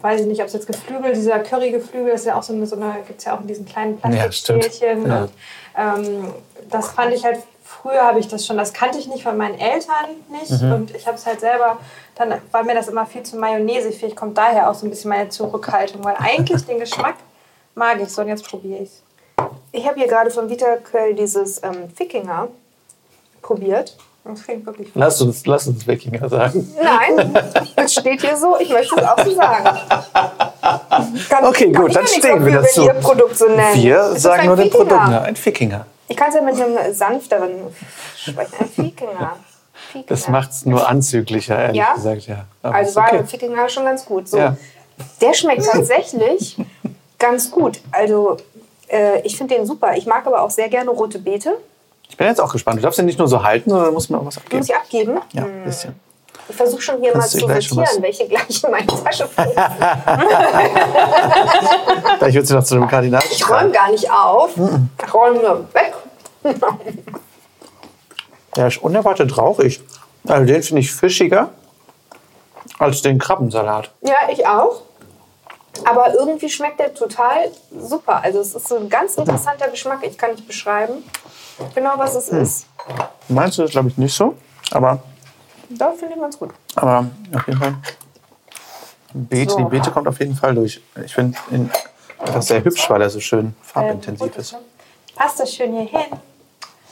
weiß 0.00 0.22
ich 0.22 0.26
nicht, 0.26 0.40
ob 0.40 0.46
es 0.46 0.52
jetzt 0.52 0.66
Geflügel, 0.66 1.12
dieser 1.12 1.38
Curry-Geflügel 1.40 2.12
ist 2.12 2.26
ja 2.26 2.36
auch 2.36 2.42
so 2.42 2.52
eine, 2.52 2.66
so 2.66 2.76
eine 2.76 2.94
gibt 3.06 3.18
es 3.18 3.24
ja 3.24 3.36
auch 3.36 3.40
in 3.40 3.46
diesen 3.46 3.66
kleinen. 3.66 3.98
Plastikstählchen. 3.98 5.06
Ja. 5.06 5.22
und, 5.22 5.30
ähm, 5.76 6.34
das 6.70 6.88
fand 6.90 7.14
ich 7.14 7.24
halt, 7.24 7.38
früher 7.64 8.02
habe 8.02 8.20
ich 8.20 8.28
das 8.28 8.46
schon, 8.46 8.56
das 8.56 8.72
kannte 8.72 8.98
ich 8.98 9.08
nicht 9.08 9.22
von 9.22 9.36
meinen 9.36 9.58
Eltern 9.58 10.06
nicht. 10.30 10.62
Mhm. 10.62 10.72
Und 10.72 10.94
ich 10.94 11.06
habe 11.06 11.16
es 11.16 11.26
halt 11.26 11.40
selber, 11.40 11.78
dann 12.14 12.34
war 12.52 12.62
mir 12.62 12.74
das 12.74 12.88
immer 12.88 13.06
viel 13.06 13.22
zu 13.22 13.36
mayonnaisig. 13.36 13.98
Vielleicht 13.98 14.16
kommt 14.16 14.36
daher 14.36 14.70
auch 14.70 14.74
so 14.74 14.86
ein 14.86 14.90
bisschen 14.90 15.10
meine 15.10 15.28
Zurückhaltung, 15.28 16.04
weil 16.04 16.16
eigentlich 16.18 16.64
den 16.66 16.78
Geschmack 16.78 17.14
mag 17.78 18.00
ich 18.00 18.08
so 18.10 18.22
und 18.22 18.28
jetzt 18.28 18.44
probiere 18.44 18.82
ich. 18.82 18.90
Ich 19.72 19.86
habe 19.86 19.98
hier 19.98 20.08
gerade 20.08 20.30
von 20.30 20.50
Vita 20.50 20.76
Quell 20.76 21.14
dieses 21.14 21.62
ähm, 21.62 21.88
Wikinger 21.96 22.48
probiert. 23.40 23.96
Das 24.24 24.42
klingt 24.42 24.66
wirklich 24.66 24.90
Lass 24.94 25.22
uns, 25.22 25.46
lass 25.46 25.66
uns 25.68 25.86
Wikinger 25.86 26.28
sagen. 26.28 26.68
Nein, 26.82 27.34
es 27.76 27.94
steht 27.94 28.20
hier 28.20 28.36
so, 28.36 28.58
ich 28.60 28.68
möchte 28.68 28.94
es 28.96 29.02
auch 29.02 29.24
so 29.24 29.34
sagen. 29.34 29.64
Kann- 31.30 31.44
Okay, 31.46 31.72
kann 31.72 31.82
gut, 31.84 31.96
dann 31.96 32.06
stehen 32.06 32.44
wir 32.44 32.52
dazu. 32.60 32.82
Ihr 32.84 32.94
Produkt 32.94 33.38
so 33.38 33.46
nennt. 33.48 33.76
Wir 33.76 34.00
Es 34.14 34.22
sagen 34.22 34.46
nur 34.46 34.56
den. 34.56 34.68
Produkt. 34.68 34.90
Ja, 35.08 35.22
ein 35.22 35.36
Wikinger. 35.42 35.86
Ich 36.08 36.16
kann 36.16 36.28
es 36.28 36.34
ja 36.34 36.42
mit 36.42 36.60
einem 36.60 36.92
sanfteren 36.92 37.52
sprechen. 38.16 38.52
Ein 38.60 38.84
Wikinger. 38.84 39.36
Wikinger. 39.92 40.04
Das 40.08 40.28
macht 40.28 40.50
es 40.50 40.66
nur 40.66 40.86
anzüglicher, 40.86 41.58
ehrlich 41.58 41.76
Ja? 41.78 41.94
gesagt, 41.94 42.26
ja. 42.26 42.44
Aber 42.62 42.74
Also 42.74 42.96
war 42.96 43.06
okay. 43.08 43.20
okay. 43.20 43.32
Wikinger 43.32 43.68
schon 43.70 43.84
ganz 43.84 44.04
gut. 44.04 44.28
So. 44.28 44.36
Ja. 44.36 44.56
Der 45.22 45.32
schmeckt 45.32 45.64
tatsächlich 45.64 46.56
ganz 47.18 47.50
gut. 47.50 47.80
Also 47.92 48.36
äh, 48.88 49.20
ich 49.22 49.36
finde 49.36 49.56
den 49.56 49.66
super. 49.66 49.96
Ich 49.96 50.06
mag 50.06 50.26
aber 50.26 50.42
auch 50.42 50.50
sehr 50.50 50.68
gerne 50.68 50.90
rote 50.90 51.18
Beete. 51.18 51.56
Ich 52.08 52.16
bin 52.16 52.26
jetzt 52.26 52.40
auch 52.40 52.52
gespannt. 52.52 52.78
Du 52.78 52.82
darfst 52.82 52.98
den 52.98 53.06
nicht 53.06 53.18
nur 53.18 53.28
so 53.28 53.42
halten, 53.42 53.70
sondern 53.70 53.92
musst 53.92 54.10
mir 54.10 54.18
auch 54.18 54.24
was 54.24 54.38
abgeben. 54.38 54.58
Muss 54.58 54.68
ich 54.68 54.74
abgeben? 54.74 55.18
Ja, 55.32 55.44
ein 55.44 55.64
bisschen. 55.64 55.94
Ich 56.48 56.56
versuche 56.56 56.80
schon 56.80 57.02
hier 57.02 57.12
Kannst 57.12 57.34
mal 57.34 57.40
zu 57.40 57.46
sortieren, 57.68 58.02
welche 58.02 58.26
gleich 58.26 58.64
in 58.64 58.70
meine 58.70 58.86
Tasche 58.86 59.26
fallen. 59.26 59.52
Vielleicht 62.18 62.36
wird 62.36 62.46
sie 62.46 62.54
noch 62.54 62.64
zu 62.64 62.76
einem 62.76 62.88
Kardinal. 62.88 63.22
Ich 63.30 63.48
räume 63.48 63.70
gar 63.70 63.90
nicht 63.90 64.10
auf. 64.10 64.52
Ich 64.56 65.14
räume 65.14 65.40
nur 65.40 65.66
weg. 65.74 65.92
Der 68.56 68.68
ist 68.68 68.82
unerwartet 68.82 69.36
rauchig. 69.36 69.82
Also 70.26 70.46
den 70.46 70.62
finde 70.62 70.80
ich 70.80 70.90
fischiger 70.90 71.50
als 72.78 73.02
den 73.02 73.18
Krabbensalat. 73.18 73.90
Ja, 74.00 74.14
ich 74.32 74.46
auch. 74.46 74.80
Aber 75.84 76.12
irgendwie 76.14 76.48
schmeckt 76.48 76.80
der 76.80 76.92
total 76.94 77.50
super. 77.78 78.22
Also 78.22 78.40
es 78.40 78.54
ist 78.54 78.68
so 78.68 78.76
ein 78.76 78.88
ganz 78.88 79.16
interessanter 79.16 79.68
Geschmack. 79.68 80.00
Ich 80.02 80.18
kann 80.18 80.32
nicht 80.32 80.46
beschreiben, 80.46 81.04
genau 81.74 81.92
was 81.96 82.14
es 82.14 82.28
ist. 82.28 82.66
Meinst 83.28 83.58
du 83.58 83.62
das, 83.62 83.70
glaube 83.70 83.88
ich, 83.88 83.96
nicht 83.98 84.14
so? 84.14 84.34
Aber, 84.72 85.00
Da 85.70 85.92
finde 85.92 86.14
ich 86.14 86.20
ganz 86.20 86.38
gut. 86.38 86.50
aber 86.74 87.06
auf 87.34 87.46
jeden 87.46 87.58
Fall. 87.58 87.74
Beete, 89.14 89.52
So. 89.52 89.58
Die 89.58 89.64
Beete 89.64 89.90
kommt 89.90 90.08
auf 90.08 90.18
jeden 90.18 90.34
Fall 90.34 90.54
durch. 90.54 90.80
Ich 91.04 91.14
finde 91.14 91.38
ihn 91.50 91.70
einfach 92.18 92.42
sehr 92.42 92.62
hübsch, 92.62 92.88
weil 92.90 93.00
er 93.02 93.10
so 93.10 93.20
schön 93.20 93.54
farbintensiv 93.62 94.36
ist. 94.36 94.56
Passt 95.14 95.40
das 95.40 95.52
schön 95.54 95.72
hier 95.72 95.86
hin? 96.00 96.18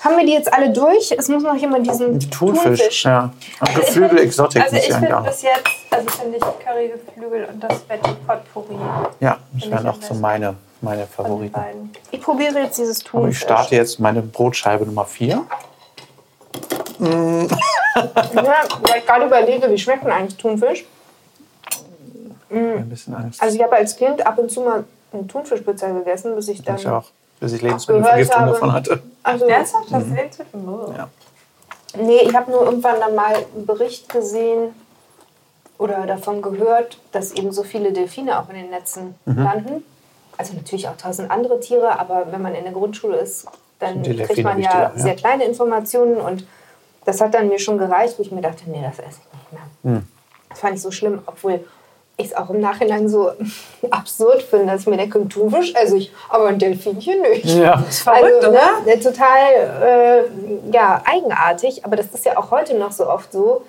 Haben 0.07 0.19
wir 0.19 0.27
die 0.27 0.33
jetzt 0.33 0.53
alle 0.53 0.71
durch? 0.71 1.13
Es 1.19 1.29
muss 1.29 1.43
noch 1.43 1.57
jemand 1.57 1.85
diesen 1.87 2.19
Die 2.19 2.31
Thunfisch, 2.31 3.05
ja. 3.05 3.33
Und 3.61 3.75
Geflügel 3.75 4.21
Also 4.21 4.43
muss 4.45 4.55
ich 4.55 4.89
ich 4.89 4.95
finde 4.95 5.23
bis 5.25 5.43
jetzt, 5.43 5.65
also 5.91 6.09
finde 6.11 6.37
ich 6.37 6.65
Currygeflügel 6.65 7.45
und 7.47 7.61
das 7.61 7.89
Veggie 7.89 8.15
Potpourri 8.25 8.77
Ja, 9.19 9.39
das 9.53 9.71
wären 9.71 9.89
auch 9.89 10.01
so 10.01 10.15
meine, 10.15 10.55
meine 10.81 11.07
Favoriten. 11.09 11.61
Ich 12.13 12.21
probiere 12.21 12.61
jetzt 12.61 12.79
dieses 12.79 13.01
Aber 13.01 13.11
Thunfisch. 13.11 13.37
ich 13.37 13.43
starte 13.43 13.75
jetzt 13.75 13.99
meine 13.99 14.23
Brotscheibe 14.23 14.87
Nummer 14.87 15.05
4. 15.05 15.45
Ja, 18.35 18.63
weil 18.83 18.99
ich 18.99 19.07
gerade 19.07 19.25
überlege, 19.25 19.71
wie 19.71 19.79
schmeckt 19.79 20.05
denn 20.05 20.11
eigentlich 20.11 20.37
Thunfisch? 20.37 20.85
Ein 22.51 22.89
bisschen 22.91 23.15
Angst. 23.15 23.43
Also 23.43 23.57
ich 23.57 23.63
habe 23.63 23.77
als 23.77 23.97
Kind 23.97 24.25
ab 24.27 24.39
und 24.39 24.51
zu 24.51 24.61
mal 24.61 24.85
einen 25.13 25.27
Thunfischpizza 25.27 25.89
gegessen, 25.89 26.35
bis 26.37 26.49
ich 26.49 26.63
dann... 26.63 26.77
ich 26.77 26.87
auch. 26.87 27.05
Bis 27.41 27.53
ich 27.53 27.63
Lebensmittelvergiftung 27.63 28.41
habe. 28.41 28.53
davon 28.53 28.73
hatte. 28.73 29.03
Also, 29.23 29.47
Ernsthaft? 29.47 29.93
Hast 29.93 30.07
du 30.07 30.31
zu 30.31 30.45
viel? 30.45 30.97
Ja. 30.97 31.09
Nee, 31.99 32.21
ich 32.23 32.35
habe 32.35 32.51
nur 32.51 32.65
irgendwann 32.65 33.01
dann 33.01 33.15
mal 33.15 33.35
einen 33.35 33.67
Bericht 33.67 34.09
gesehen 34.09 34.75
oder 35.79 36.07
davon 36.07 36.43
gehört, 36.43 36.99
dass 37.13 37.33
eben 37.33 37.53
so 37.53 37.63
viele 37.63 37.93
Delfine 37.93 38.41
auch 38.41 38.49
in 38.49 38.57
den 38.57 38.71
Netzen 38.71 39.15
Mhm. 39.25 39.43
landen. 39.43 39.85
Also 40.39 40.55
natürlich 40.55 40.89
auch 40.89 40.97
tausend 40.97 41.31
andere 41.31 41.61
Tiere, 41.61 41.99
aber 41.99 42.27
wenn 42.31 42.43
man 42.43 42.55
in 42.55 42.65
der 42.65 42.73
Grundschule 42.73 43.17
ist, 43.17 43.47
dann 43.79 44.03
kriegt 44.03 44.43
man 44.43 44.59
ja, 44.59 44.69
wichtiger, 44.69 44.93
ja. 44.95 45.03
sehr 45.03 45.17
kleine 45.17 45.45
Informationen 45.45 46.17
und 46.17 46.47
das 47.05 47.21
hat 47.21 47.35
dann 47.35 47.49
mir 47.49 47.59
schon 47.59 47.79
gereicht, 47.79 48.19
wo 48.19 48.23
ich 48.23 48.33
mir 48.33 48.41
dachte, 48.43 48.65
nee, 48.67 48.83
das 48.83 48.99
esse 48.99 49.21
ich 49.21 49.33
nicht 49.39 49.53
mehr. 49.53 49.95
Hm. 49.95 50.07
Das 50.49 50.61
fand 50.61 50.75
ich 50.75 50.83
so 50.83 50.91
schlimm, 50.91 51.23
obwohl 51.27 51.65
ich 52.17 52.27
es 52.27 52.37
auch 52.37 52.51
im 52.51 52.61
Nachhinein 52.61 53.09
so 53.09 53.33
absurd 53.91 54.43
finde, 54.43 54.67
dass 54.73 54.83
ich 54.83 54.87
mir 54.87 54.97
denke, 54.97 55.19
ein 55.19 55.29
Thunfisch 55.29 55.75
esse 55.75 55.99
ich, 55.99 56.13
aber 56.29 56.47
ein 56.47 56.59
Delfinchen 56.59 57.21
nicht. 57.23 57.45
Ja. 57.45 57.79
verrückt, 57.79 58.45
also, 58.45 58.49
oder? 58.49 58.81
ne, 58.87 59.01
total 59.01 60.25
äh, 60.25 60.73
ja, 60.73 61.03
eigenartig, 61.05 61.85
aber 61.85 61.97
das 61.97 62.07
ist 62.07 62.25
ja 62.25 62.37
auch 62.39 62.51
heute 62.51 62.75
noch 62.75 62.93
so 62.93 63.09
oft 63.09 63.33
so, 63.33 63.63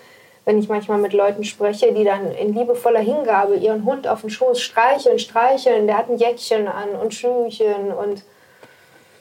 wenn 0.46 0.60
ich 0.60 0.70
manchmal 0.70 0.98
mit 1.00 1.12
Leuten 1.12 1.44
spreche, 1.44 1.92
die 1.94 2.06
dann 2.06 2.32
in 2.32 2.54
liebevoller 2.54 3.02
Hingabe 3.02 3.58
ihren 3.58 3.84
Hund 3.84 4.08
auf 4.08 4.22
den 4.22 4.30
Schoß 4.30 4.62
streicheln, 4.62 5.20
streicheln, 5.20 5.88
der 5.88 5.98
hat 5.98 6.10
ein 6.10 6.18
Jäckchen 6.18 6.70
an 6.70 6.90
und 7.02 7.14
Schüchen 7.14 7.92
und 7.92 8.24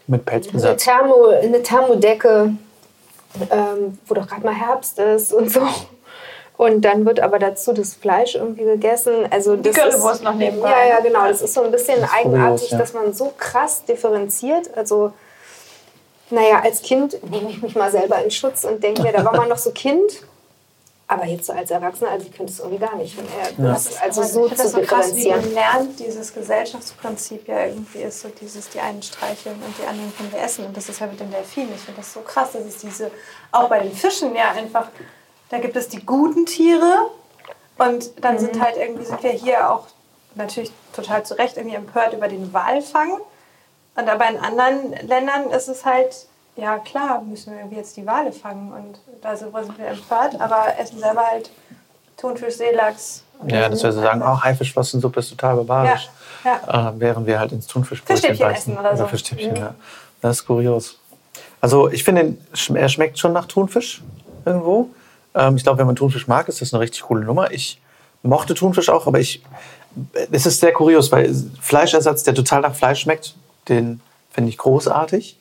Mit 0.06 0.24
eine. 0.28 0.76
Thermo, 0.76 1.30
eine 1.30 1.62
Thermodecke, 1.64 2.52
ähm, 3.50 3.98
wo 4.06 4.14
doch 4.14 4.28
gerade 4.28 4.44
mal 4.44 4.54
Herbst 4.54 5.00
ist 5.00 5.32
und 5.32 5.50
so. 5.50 5.62
Und 6.56 6.82
dann 6.82 7.04
wird 7.04 7.20
aber 7.20 7.38
dazu 7.38 7.72
das 7.72 7.94
Fleisch 7.94 8.34
irgendwie 8.34 8.64
gegessen. 8.64 9.26
Also 9.30 9.56
das 9.56 9.76
Currywurst 9.76 10.20
ist, 10.20 10.24
noch 10.24 10.34
nebenbei. 10.34 10.70
Ja, 10.70 10.86
ja, 10.86 11.00
genau. 11.00 11.26
Das 11.28 11.42
ist 11.42 11.52
so 11.52 11.62
ein 11.62 11.70
bisschen 11.70 11.96
kurios, 11.96 12.14
eigenartig, 12.14 12.70
ja. 12.70 12.78
dass 12.78 12.94
man 12.94 13.12
so 13.12 13.32
krass 13.36 13.84
differenziert. 13.84 14.74
Also, 14.74 15.12
naja, 16.30 16.62
als 16.62 16.82
Kind 16.82 17.22
nehme 17.30 17.50
ich 17.50 17.60
mich 17.60 17.74
mal 17.74 17.90
selber 17.90 18.22
in 18.24 18.30
Schutz 18.30 18.64
und 18.64 18.82
denke 18.82 19.02
mir, 19.02 19.12
da 19.12 19.24
war 19.24 19.36
man 19.36 19.48
noch 19.48 19.58
so 19.58 19.70
Kind. 19.70 20.22
Aber 21.08 21.24
jetzt 21.24 21.46
so 21.46 21.52
als 21.52 21.70
Erwachsener, 21.70 22.10
also 22.10 22.26
ich 22.26 22.36
könnte 22.36 22.52
es 22.52 22.58
irgendwie 22.58 22.78
gar 22.78 22.96
nicht. 22.96 23.16
mehr. 23.16 23.72
Das 23.72 23.86
ist 23.86 24.02
also 24.02 24.22
so 24.24 24.46
ich 24.46 24.54
finde 24.54 24.56
zu 24.56 24.62
das 24.62 24.72
so 24.72 24.80
krass, 24.80 25.14
wie 25.14 25.22
differenzieren. 25.22 25.54
man 25.54 25.54
lernt, 25.54 26.00
dieses 26.00 26.34
Gesellschaftsprinzip 26.34 27.46
ja 27.46 27.66
irgendwie 27.66 27.98
ist, 27.98 28.22
so 28.22 28.28
dieses, 28.40 28.68
die 28.70 28.80
einen 28.80 29.00
streicheln 29.02 29.54
und 29.54 29.78
die 29.80 29.86
anderen 29.86 30.12
können 30.16 30.32
wir 30.32 30.42
essen. 30.42 30.64
Und 30.66 30.76
das 30.76 30.88
ist 30.88 30.98
ja 30.98 31.06
mit 31.06 31.20
den 31.20 31.30
Delfinen. 31.30 31.72
Ich 31.76 31.82
finde 31.82 32.00
das 32.00 32.12
so 32.12 32.20
krass, 32.22 32.52
dass 32.52 32.64
es 32.64 32.78
diese, 32.78 33.12
auch 33.52 33.68
bei 33.68 33.80
den 33.80 33.92
Fischen 33.92 34.34
ja 34.34 34.50
einfach, 34.50 34.88
da 35.50 35.58
gibt 35.58 35.76
es 35.76 35.88
die 35.88 36.04
guten 36.04 36.46
Tiere 36.46 37.10
und 37.78 38.24
dann 38.24 38.34
Mhm. 38.34 38.38
sind 38.40 38.60
halt 38.60 38.76
irgendwie, 38.76 39.04
sind 39.04 39.22
wir 39.22 39.30
hier 39.30 39.70
auch 39.70 39.86
natürlich 40.34 40.72
total 40.94 41.24
zu 41.24 41.34
Recht 41.34 41.56
irgendwie 41.56 41.76
empört 41.76 42.12
über 42.12 42.28
den 42.28 42.52
Walfang. 42.52 43.18
Und 43.96 44.08
aber 44.08 44.28
in 44.28 44.36
anderen 44.38 44.92
Ländern 45.06 45.50
ist 45.50 45.68
es 45.68 45.84
halt, 45.84 46.26
ja 46.56 46.78
klar, 46.78 47.22
müssen 47.22 47.54
wir 47.70 47.76
jetzt 47.78 47.96
die 47.96 48.06
Wale 48.06 48.32
fangen 48.32 48.72
und 48.72 48.98
da 49.22 49.36
sind 49.36 49.52
wir 49.54 49.86
empört, 49.86 50.38
aber 50.40 50.66
essen 50.78 50.98
selber 50.98 51.26
halt 51.26 51.50
Thunfisch, 52.18 52.54
Seelachs. 52.56 53.22
Ja, 53.46 53.68
dass 53.68 53.82
wir 53.82 53.92
so 53.92 54.00
sagen, 54.00 54.22
oh, 54.22 54.40
Haifischflossensuppe 54.42 55.20
ist 55.20 55.30
total 55.30 55.56
barbarisch. 55.56 56.08
Ja, 56.44 56.90
Äh, 56.90 56.92
während 57.00 57.26
wir 57.26 57.38
halt 57.38 57.52
ins 57.52 57.66
Thunfischbrötchen 57.66 58.38
beißen. 58.38 58.72
essen 58.72 58.78
oder 58.78 58.96
so. 58.96 59.06
Fischstäbchen, 59.06 59.56
ja. 59.56 59.74
Das 60.22 60.36
ist 60.38 60.46
kurios. 60.46 60.98
Also 61.60 61.90
ich 61.90 62.04
finde, 62.04 62.36
er 62.74 62.88
schmeckt 62.88 63.18
schon 63.18 63.32
nach 63.34 63.46
Thunfisch 63.46 64.02
irgendwo. 64.46 64.88
Ähm, 65.36 65.56
ich 65.56 65.62
glaube, 65.62 65.78
wenn 65.78 65.86
man 65.86 65.96
Thunfisch 65.96 66.26
mag, 66.26 66.48
ist 66.48 66.60
das 66.60 66.72
eine 66.72 66.80
richtig 66.80 67.02
coole 67.02 67.24
Nummer. 67.24 67.50
Ich 67.52 67.80
mochte 68.22 68.54
Thunfisch 68.54 68.88
auch, 68.88 69.06
aber 69.06 69.20
ich, 69.20 69.42
es 70.32 70.46
ist 70.46 70.60
sehr 70.60 70.72
kurios, 70.72 71.12
weil 71.12 71.32
Fleischersatz, 71.60 72.24
der 72.24 72.34
total 72.34 72.62
nach 72.62 72.74
Fleisch 72.74 73.00
schmeckt, 73.00 73.34
den 73.68 74.00
finde 74.32 74.50
ich 74.50 74.58
großartig. 74.58 75.36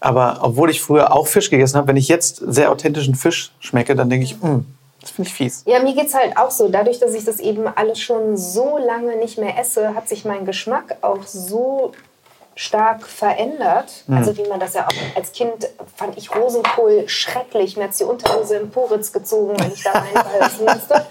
Aber 0.00 0.38
obwohl 0.42 0.70
ich 0.70 0.82
früher 0.82 1.12
auch 1.14 1.26
Fisch 1.26 1.50
gegessen 1.50 1.76
habe, 1.76 1.88
wenn 1.88 1.96
ich 1.96 2.08
jetzt 2.08 2.36
sehr 2.46 2.70
authentischen 2.70 3.14
Fisch 3.14 3.52
schmecke, 3.60 3.94
dann 3.94 4.10
denke 4.10 4.24
ich, 4.24 4.40
"Mm, 4.40 4.60
das 5.00 5.10
finde 5.10 5.28
ich 5.28 5.34
fies. 5.34 5.62
Ja, 5.66 5.80
mir 5.82 5.94
geht 5.94 6.08
es 6.08 6.14
halt 6.14 6.36
auch 6.36 6.50
so. 6.50 6.68
Dadurch, 6.68 6.98
dass 6.98 7.14
ich 7.14 7.24
das 7.24 7.38
eben 7.38 7.66
alles 7.66 8.00
schon 8.00 8.36
so 8.36 8.76
lange 8.76 9.16
nicht 9.16 9.38
mehr 9.38 9.58
esse, 9.58 9.94
hat 9.94 10.08
sich 10.08 10.24
mein 10.24 10.44
Geschmack 10.44 10.96
auch 11.00 11.22
so 11.26 11.92
stark 12.58 13.06
verändert. 13.06 14.04
Also 14.10 14.34
wie 14.36 14.48
man 14.48 14.58
das 14.58 14.72
ja 14.72 14.86
auch 14.86 14.92
als 15.14 15.32
Kind 15.32 15.68
fand 15.94 16.16
ich 16.16 16.34
Rosenkohl 16.34 17.06
schrecklich. 17.06 17.76
Mir 17.76 17.84
hat 17.84 18.00
die 18.00 18.04
Unterhose 18.04 18.56
im 18.56 18.70
Poritz 18.70 19.12
gezogen, 19.12 19.54
wenn 19.58 19.72
ich 19.72 19.82
da 19.82 19.92
reinbeißen 19.92 20.64
musste. 20.64 21.06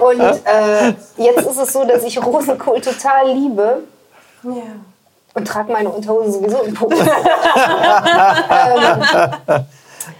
Und 0.00 0.20
äh, 0.20 0.94
jetzt 1.16 1.46
ist 1.46 1.58
es 1.58 1.72
so, 1.72 1.84
dass 1.84 2.04
ich 2.04 2.24
Rosenkohl 2.24 2.80
total 2.80 3.32
liebe 3.32 3.82
ja. 4.44 4.52
und 5.34 5.44
trage 5.46 5.72
meine 5.72 5.88
Unterhosen 5.88 6.32
sowieso 6.32 6.62
im 6.62 6.74
Poritz. 6.74 7.00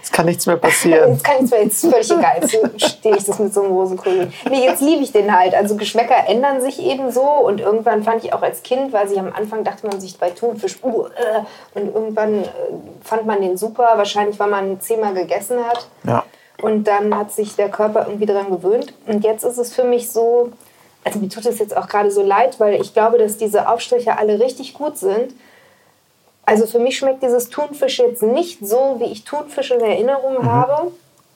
Es 0.01 0.11
kann 0.11 0.25
nichts 0.25 0.45
mehr 0.45 0.57
passieren. 0.57 1.13
Jetzt 1.13 1.23
kann 1.23 1.43
ich 1.43 1.51
mir 1.51 1.63
jetzt 1.63 1.81
völlig 1.81 2.11
egal. 2.11 2.37
Jetzt 2.41 2.89
stehe 2.89 3.15
ich 3.15 3.23
das 3.23 3.39
mit 3.39 3.53
so 3.53 3.63
einem 3.63 3.73
Rosenkohl. 3.73 4.31
Nee, 4.49 4.63
jetzt 4.63 4.81
liebe 4.81 5.03
ich 5.03 5.11
den 5.11 5.35
halt. 5.35 5.53
Also 5.53 5.75
Geschmäcker 5.75 6.27
ändern 6.27 6.61
sich 6.61 6.81
eben 6.81 7.11
so. 7.11 7.23
Und 7.23 7.59
irgendwann 7.59 8.03
fand 8.03 8.23
ich 8.23 8.33
auch 8.33 8.41
als 8.41 8.63
Kind, 8.63 8.93
weil 8.93 9.07
sie 9.07 9.19
am 9.19 9.33
Anfang 9.33 9.63
dachte 9.63 9.87
man 9.87 9.99
sich 9.99 10.17
bei 10.17 10.29
Thunfisch, 10.29 10.77
uh, 10.83 11.05
äh, 11.05 11.79
und 11.79 11.93
irgendwann 11.93 12.43
äh, 12.43 12.47
fand 13.01 13.25
man 13.25 13.41
den 13.41 13.57
super. 13.57 13.93
Wahrscheinlich, 13.95 14.39
weil 14.39 14.49
man 14.49 14.79
zehnmal 14.79 15.13
gegessen 15.13 15.57
hat. 15.65 15.87
Ja. 16.03 16.23
Und 16.61 16.85
dann 16.85 17.15
hat 17.17 17.31
sich 17.31 17.55
der 17.55 17.69
Körper 17.69 18.05
irgendwie 18.07 18.25
daran 18.25 18.49
gewöhnt. 18.49 18.93
Und 19.05 19.23
jetzt 19.23 19.43
ist 19.43 19.57
es 19.57 19.73
für 19.73 19.83
mich 19.83 20.11
so, 20.11 20.51
also 21.03 21.19
mir 21.19 21.29
tut 21.29 21.45
es 21.45 21.59
jetzt 21.59 21.75
auch 21.75 21.87
gerade 21.87 22.11
so 22.11 22.21
leid, 22.23 22.59
weil 22.59 22.79
ich 22.79 22.93
glaube, 22.93 23.17
dass 23.17 23.37
diese 23.37 23.67
Aufstriche 23.67 24.17
alle 24.17 24.39
richtig 24.39 24.73
gut 24.73 24.97
sind. 24.97 25.33
Also 26.45 26.65
für 26.67 26.79
mich 26.79 26.97
schmeckt 26.97 27.23
dieses 27.23 27.49
Thunfisch 27.49 27.99
jetzt 27.99 28.21
nicht 28.21 28.65
so, 28.65 28.97
wie 28.99 29.05
ich 29.05 29.23
Thunfisch 29.23 29.71
in 29.71 29.79
Erinnerung 29.79 30.45
habe. 30.45 30.91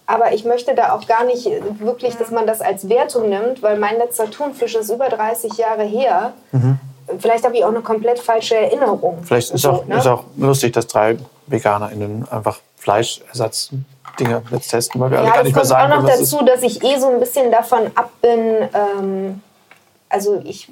Aber 0.06 0.32
ich 0.34 0.46
möchte 0.46 0.74
da 0.74 0.94
auch 0.94 1.06
gar 1.06 1.26
nicht 1.26 1.50
wirklich, 1.80 2.16
dass 2.16 2.32
man 2.32 2.48
das 2.48 2.62
als 2.62 2.88
Wertung 2.88 3.30
nimmt, 3.30 3.62
weil 3.62 3.78
mein 3.78 3.98
letzter 3.98 4.30
Thunfisch 4.32 4.76
ist 4.76 4.90
über 4.90 5.10
30 5.10 5.58
Jahre 5.58 5.84
her. 5.84 6.34
Vielleicht 7.20 7.44
habe 7.46 7.58
ich 7.58 7.64
auch 7.64 7.70
eine 7.70 7.82
komplett 7.82 8.20
falsche 8.20 8.56
Erinnerung. 8.56 9.20
Vielleicht 9.24 9.52
ist 9.52 9.62
So, 9.62 9.72
auch, 9.72 9.86
ne? 9.86 9.98
ist 9.98 10.08
auch 10.08 10.24
lustig, 10.38 10.74
dass 10.74 10.88
drei 10.88 11.18
VeganerInnen 11.48 12.28
einfach 12.30 12.60
Fleischersatz-Dinge 12.78 14.44
jetzt 14.52 14.70
testen, 14.70 15.00
weil 15.02 15.12
wir 15.12 15.20
alle 15.20 15.28
Ja, 15.28 15.34
gar 15.34 15.44
das 15.44 15.46
nicht 15.46 15.56
mehr 15.56 15.64
kommt 15.64 15.74
auch 15.74 15.78
sagen, 15.78 15.90
noch 15.90 15.96
können, 15.98 16.08
was 16.10 16.20
es 16.22 16.32
dazu, 16.32 16.46
dass 16.46 16.64
ich 16.64 16.84
eh 16.84 17.00
so 17.00 17.08
ein 17.10 17.20
bisschen 17.20 17.52
davon 17.52 17.88
ab 17.96 18.10
bin, 18.22 18.70
ähm, 18.74 19.42
also 20.10 20.42
ich 20.44 20.70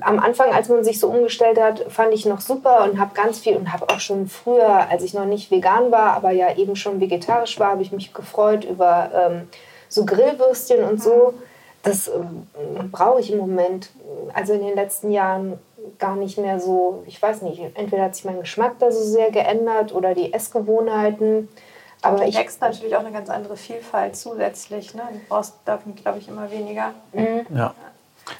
am 0.00 0.18
Anfang, 0.18 0.52
als 0.52 0.68
man 0.68 0.84
sich 0.84 1.00
so 1.00 1.08
umgestellt 1.08 1.60
hat, 1.60 1.84
fand 1.90 2.12
ich 2.12 2.26
noch 2.26 2.40
super 2.40 2.84
und 2.84 2.98
habe 2.98 3.14
ganz 3.14 3.38
viel 3.38 3.56
und 3.56 3.72
habe 3.72 3.88
auch 3.88 4.00
schon 4.00 4.28
früher, 4.28 4.88
als 4.88 5.02
ich 5.02 5.14
noch 5.14 5.24
nicht 5.24 5.50
vegan 5.50 5.90
war, 5.90 6.12
aber 6.12 6.30
ja 6.30 6.56
eben 6.56 6.76
schon 6.76 7.00
vegetarisch 7.00 7.58
war, 7.58 7.72
habe 7.72 7.82
ich 7.82 7.92
mich 7.92 8.12
gefreut 8.12 8.64
über 8.64 9.10
ähm, 9.14 9.48
so 9.88 10.04
Grillwürstchen 10.04 10.84
und 10.84 11.02
so. 11.02 11.34
Das 11.82 12.08
ähm, 12.08 12.48
brauche 12.90 13.20
ich 13.20 13.32
im 13.32 13.38
Moment, 13.38 13.90
also 14.34 14.52
in 14.52 14.60
den 14.60 14.74
letzten 14.74 15.10
Jahren 15.10 15.58
gar 15.98 16.16
nicht 16.16 16.38
mehr 16.38 16.60
so. 16.60 17.02
Ich 17.06 17.20
weiß 17.20 17.42
nicht, 17.42 17.60
entweder 17.74 18.04
hat 18.04 18.14
sich 18.14 18.24
mein 18.24 18.40
Geschmack 18.40 18.74
da 18.78 18.92
so 18.92 19.02
sehr 19.02 19.30
geändert 19.30 19.94
oder 19.94 20.14
die 20.14 20.32
Essgewohnheiten. 20.32 21.48
Aber 22.02 22.26
ich 22.26 22.36
wächst 22.36 22.60
natürlich 22.60 22.96
auch 22.96 23.00
eine 23.00 23.12
ganz 23.12 23.28
andere 23.28 23.56
Vielfalt 23.56 24.16
zusätzlich. 24.16 24.94
Ne? 24.94 25.02
Du 25.12 25.18
brauchst 25.28 25.54
davon, 25.64 25.94
glaube 25.94 26.18
ich, 26.18 26.28
immer 26.28 26.50
weniger. 26.50 26.94
Mhm. 27.12 27.46
Ja. 27.54 27.74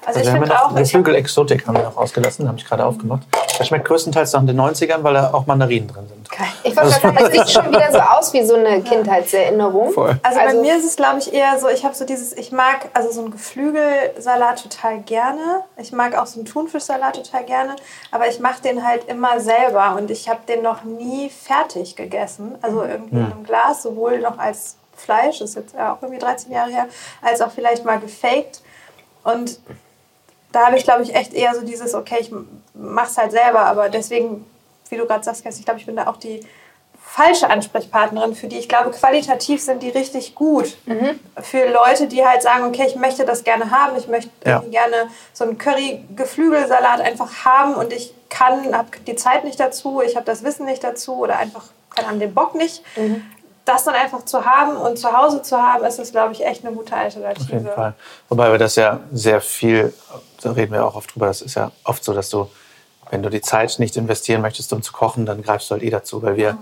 Also, 0.07 0.21
Also 0.21 0.31
ich 0.31 0.37
finde 0.39 0.63
auch, 0.63 0.71
ich 0.73 0.77
Geflügel 0.85 1.15
Exotik 1.15 1.67
haben 1.67 1.77
wir 1.77 1.83
noch 1.85 1.97
ausgelassen, 1.97 2.47
habe 2.49 2.59
ich 2.59 2.65
gerade 2.67 2.85
aufgemacht. 2.85 3.23
Das 3.59 3.67
schmeckt 3.69 3.85
größtenteils 3.87 4.33
nach 4.33 4.45
den 4.47 4.59
90ern, 4.61 5.03
weil 5.03 5.15
da 5.15 5.33
auch 5.35 5.47
Mandarinen 5.47 5.89
drin 5.89 6.07
sind. 6.09 6.29
Ich 6.63 6.77
wollte 6.77 6.91
gerade 7.01 7.17
sagen, 7.17 7.17
es 7.27 7.33
sieht 7.33 7.51
schon 7.51 7.69
wieder 7.73 7.93
so 7.93 7.99
aus 7.99 8.33
wie 8.33 8.45
so 8.45 8.55
eine 8.55 8.83
Kindheitserinnerung. 8.83 9.93
Voll. 9.93 10.19
Also, 10.23 10.39
bei 10.39 10.47
Also- 10.47 10.61
mir 10.63 10.77
ist 10.77 10.85
es, 10.85 10.97
glaube 10.97 11.19
ich, 11.19 11.33
eher 11.33 11.59
so, 11.59 11.69
ich 11.69 11.85
habe 11.85 11.95
so 11.95 12.05
dieses, 12.05 12.33
ich 12.33 12.53
mag 12.53 12.89
also 12.95 13.11
so 13.11 13.21
einen 13.23 13.31
Geflügelsalat 13.33 14.63
total 14.63 15.01
gerne. 15.01 15.63
Ich 15.77 15.93
mag 15.93 16.17
auch 16.17 16.27
so 16.27 16.41
einen 16.41 16.47
Thunfischsalat 16.47 17.17
total 17.17 17.45
gerne. 17.45 17.77
Aber 18.11 18.29
ich 18.29 18.41
mache 18.41 18.63
den 18.63 18.87
halt 18.87 19.05
immer 19.09 19.41
selber 19.41 19.97
und 19.97 20.11
ich 20.11 20.29
habe 20.29 20.41
den 20.49 20.63
noch 20.63 20.85
nie 20.85 21.31
fertig 21.31 21.97
gegessen. 21.97 22.57
Also 22.63 22.83
irgendwie 22.83 23.17
in 23.17 23.25
einem 23.25 23.45
Glas, 23.45 23.83
sowohl 23.83 24.19
noch 24.21 24.39
als 24.39 24.77
Fleisch, 24.95 25.39
das 25.39 25.51
ist 25.51 25.57
jetzt 25.57 25.75
ja 25.75 25.95
auch 25.95 26.03
irgendwie 26.03 26.21
13 26.21 26.53
Jahre 26.53 26.71
her, 26.71 26.87
als 27.23 27.41
auch 27.41 27.51
vielleicht 27.51 27.85
mal 27.85 27.99
gefaked. 27.99 28.61
Und 29.25 29.59
da 30.53 30.67
habe 30.67 30.77
ich, 30.77 30.85
glaube 30.85 31.03
ich, 31.03 31.15
echt 31.15 31.33
eher 31.35 31.55
so 31.55 31.63
dieses, 31.63 31.95
okay, 31.95 32.19
ich 32.21 32.31
mache 32.75 33.09
es 33.11 33.19
halt 33.19 33.31
selber, 33.33 33.61
aber 33.61 33.89
deswegen, 33.89 34.45
wie 34.89 34.97
du 34.97 35.07
gerade 35.07 35.23
sagst, 35.25 35.45
ich 35.47 35.65
glaube, 35.65 35.79
ich 35.81 35.87
bin 35.87 35.97
da 35.97 36.07
auch 36.09 36.17
die 36.17 36.41
falsche 37.03 37.51
Ansprechpartnerin, 37.51 38.35
für 38.37 38.47
die 38.47 38.59
ich 38.59 38.69
glaube, 38.69 38.91
qualitativ 38.91 39.61
sind 39.61 39.83
die 39.83 39.89
richtig 39.91 40.35
gut. 40.35 40.77
Für 41.43 41.69
Leute, 41.69 42.07
die 42.07 42.25
halt 42.25 42.43
sagen, 42.43 42.65
okay, 42.65 42.85
ich 42.87 42.95
möchte 42.97 43.25
das 43.25 43.43
gerne 43.43 43.71
haben, 43.71 43.97
ich 43.97 44.07
möchte 44.07 44.31
Ja. 44.45 44.61
gerne 44.61 45.09
so 45.33 45.45
einen 45.45 45.59
Curry-Geflügelsalat 45.59 47.01
einfach 47.01 47.45
haben 47.45 47.75
und 47.75 47.93
ich 47.93 48.15
kann, 48.29 48.77
habe 48.77 48.89
die 49.07 49.17
Zeit 49.17 49.45
nicht 49.45 49.59
dazu, 49.59 50.01
ich 50.05 50.15
habe 50.17 50.27
das 50.27 50.45
Wissen 50.45 50.67
nicht 50.67 50.85
dazu 50.85 51.17
oder 51.17 51.39
einfach, 51.39 51.65
keine 51.95 52.09
Ahnung, 52.09 52.21
den 52.21 52.35
Bock 52.35 52.55
nicht. 52.55 52.83
Das 53.71 53.85
dann 53.85 53.95
einfach 53.95 54.25
zu 54.25 54.45
haben 54.45 54.77
und 54.77 54.99
zu 54.99 55.17
Hause 55.17 55.43
zu 55.43 55.57
haben, 55.57 55.85
ist 55.85 56.01
das, 56.01 56.11
glaube 56.11 56.33
ich, 56.33 56.45
echt 56.45 56.67
eine 56.67 56.75
gute 56.75 56.97
Alternative. 56.97 57.45
Auf 57.45 57.53
jeden 57.53 57.71
Fall. 57.71 57.95
Wobei 58.29 58.51
wir 58.51 58.59
das 58.59 58.75
ja 58.75 58.99
sehr 59.13 59.41
viel, 59.41 59.95
da 60.43 60.51
reden 60.51 60.73
wir 60.73 60.85
auch 60.85 60.97
oft 60.97 61.15
drüber, 61.15 61.27
das 61.27 61.41
ist 61.41 61.55
ja 61.55 61.71
oft 61.85 62.03
so, 62.03 62.13
dass 62.13 62.31
du, 62.31 62.51
wenn 63.11 63.23
du 63.23 63.31
die 63.31 63.43
Zeit 63.43 63.79
nicht 63.79 63.97
investieren 63.97 64.43
möchtest, 64.43 64.73
um 64.73 64.83
zu 64.83 64.93
kochen, 64.93 65.25
dann 65.25 65.43
greifst 65.43 65.71
du 65.71 65.75
halt 65.75 65.85
eh 65.85 65.91
dazu, 65.91 66.21
weil 66.21 66.37
wir 66.37 66.59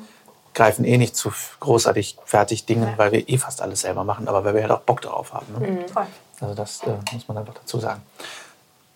greifen 0.53 0.85
eh 0.85 0.99
nicht 0.99 1.17
zu 1.17 1.33
großartig 1.61 2.19
fertig 2.27 2.67
Dingen, 2.67 2.93
weil 2.99 3.11
wir 3.11 3.27
eh 3.27 3.39
fast 3.39 3.63
alles 3.63 3.81
selber 3.81 4.05
machen, 4.05 4.29
aber 4.29 4.45
weil 4.45 4.55
wir 4.55 4.61
halt 4.63 4.73
auch 4.73 4.81
Bock 4.81 5.01
darauf 5.01 5.33
haben. 5.33 5.47
Ne? 5.59 5.87
Voll. 5.91 6.05
Also 6.43 6.55
das 6.55 6.83
äh, 6.83 6.91
muss 7.15 7.27
man 7.27 7.39
einfach 7.39 7.55
dazu 7.55 7.79
sagen. 7.79 8.03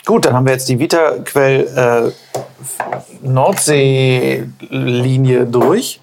Gut, 0.04 0.26
dann 0.26 0.34
haben 0.34 0.44
wir 0.44 0.52
jetzt 0.52 0.68
die 0.68 0.78
Vitaquell 0.78 1.66
äh, 1.74 2.12
Nordsee-Linie 3.22 5.46
durch. 5.46 5.98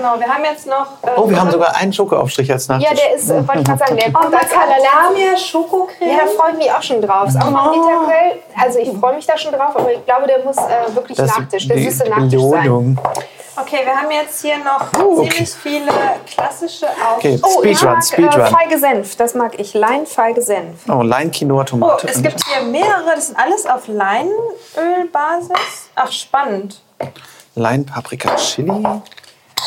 Genau, 0.00 0.18
wir 0.18 0.26
haben 0.28 0.44
jetzt 0.44 0.66
noch. 0.66 0.86
äh, 1.02 1.10
Oh, 1.16 1.28
wir 1.28 1.38
haben 1.38 1.50
sogar 1.50 1.76
einen 1.76 1.92
Schokoaufstrich 1.92 2.50
als 2.50 2.68
Nachtisch. 2.68 2.88
Ja, 2.88 2.94
der 2.94 3.14
ist, 3.14 3.28
äh, 3.28 3.46
wollte 3.46 3.60
ich 3.60 3.66
gerade 3.66 3.78
sagen, 3.78 3.96
der 3.98 4.08
Oh, 4.08 4.12
kommt 4.12 4.34
als. 4.34 4.50
Macadamia 4.50 5.36
Schokocreme. 5.36 6.10
Ja, 6.10 6.18
da 6.24 6.26
freue 6.26 6.52
ich 6.52 6.56
mich 6.56 6.72
auch 6.72 6.82
schon 6.82 7.02
drauf. 7.02 7.28
Ist 7.28 7.36
auch 7.36 7.50
mal 7.50 7.68
ein 7.68 7.80
Vitaquell. 7.80 8.42
Also 8.58 8.78
ich 8.78 8.90
freue 8.98 9.14
mich 9.16 9.26
da 9.26 9.36
schon 9.36 9.52
drauf, 9.52 9.76
aber 9.76 9.92
ich 9.92 10.04
glaube, 10.06 10.26
der 10.26 10.42
muss 10.42 10.56
äh, 10.56 10.94
wirklich 10.94 11.18
das 11.18 11.36
Nachtisch, 11.36 11.68
der 11.68 11.78
süße 11.78 12.04
Nachtisch 12.08 12.40
sein. 12.42 12.98
Okay, 13.60 13.80
wir 13.84 13.94
haben 13.94 14.10
jetzt 14.10 14.40
hier 14.40 14.56
noch 14.58 14.80
Oh, 14.98 15.18
okay. 15.18 15.28
ziemlich 15.28 15.50
viele 15.50 15.92
klassische 16.32 16.86
Auf 16.86 17.18
Okay, 17.18 17.38
Oh, 17.42 17.58
Speedrun, 17.60 17.88
mag 17.90 17.98
äh, 17.98 18.02
Speedrun. 18.06 18.46
feige 18.46 18.78
Senf. 18.78 19.16
Das 19.16 19.34
mag 19.34 19.60
ich. 19.60 19.74
Lein, 19.74 20.06
feige 20.06 20.40
Senf. 20.40 20.78
Oh, 20.88 21.02
Lein, 21.02 21.30
Quinoa, 21.30 21.60
Oh, 21.60 21.64
Tomate. 21.64 22.08
es 22.08 22.22
gibt 22.22 22.42
hier 22.46 22.62
mehrere, 22.62 23.10
das 23.14 23.26
sind 23.26 23.38
alles 23.38 23.66
auf 23.66 23.86
Leinölbasis. 23.86 25.50
Ach, 25.94 26.10
spannend. 26.10 26.80
Lein, 27.54 27.84
Paprika, 27.84 28.34
Chili. 28.36 28.72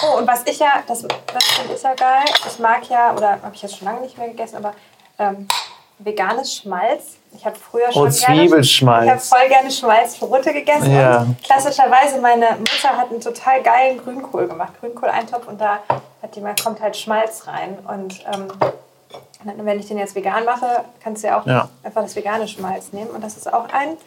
Oh, 0.02 0.18
und 0.18 0.28
was 0.28 0.42
ich 0.46 0.60
ja, 0.60 0.82
das, 0.88 1.02
das 1.02 1.44
finde 1.56 1.74
ich 1.76 1.82
ja 1.82 1.94
geil, 1.94 2.26
ich 2.48 2.60
mag 2.60 2.88
ja, 2.90 3.14
oder 3.14 3.32
habe 3.44 3.52
ich 3.54 3.62
jetzt 3.62 3.78
schon 3.78 3.86
lange 3.88 4.02
nicht 4.02 4.18
mehr 4.18 4.28
gegessen, 4.30 4.58
aber 4.58 4.74
ähm, 5.20 5.48
veganes 6.00 6.56
Schmalz. 6.56 7.18
Ich 7.36 7.46
habe 7.46 7.56
früher 7.56 7.92
schon 7.92 8.04
Oh, 8.08 8.10
gerne, 8.10 8.14
Zwiebelschmalz. 8.42 9.06
ich 9.06 9.12
habe 9.12 9.20
voll 9.22 9.48
gerne 9.50 9.72
Schmalzbrote 9.72 10.54
gegessen. 10.54 10.94
Ja. 10.96 11.26
Klassischerweise, 11.44 12.20
meine 12.22 12.46
Mutter 12.60 12.96
hat 12.96 13.10
einen 13.10 13.22
total 13.22 13.62
geilen 13.64 13.98
Grünkohl 14.04 14.48
gemacht, 14.48 14.74
Grünkohl-Eintopf 14.80 15.48
und 15.48 15.60
da 15.60 15.80
hat 16.22 16.36
die, 16.36 16.42
mal- 16.42 16.56
kommt 16.62 16.80
halt 16.82 16.96
Schmalz 16.96 17.48
rein. 17.48 17.78
Und 17.88 18.24
ähm, 18.32 18.48
wenn 19.66 19.80
ich 19.80 19.88
den 19.88 19.98
jetzt 19.98 20.16
vegan 20.16 20.46
mache, 20.46 20.86
kannst 21.04 21.24
du 21.24 21.28
ja 21.28 21.40
auch 21.42 21.46
Ja. 21.46 21.70
einfach 21.84 22.04
das 22.04 22.16
vegane 22.16 22.48
Schmalz 22.48 22.92
nehmen. 22.94 23.10
Und 23.10 23.24
das 23.24 23.36
ist 23.36 23.52
auch 23.52 23.68
ein 23.74 23.98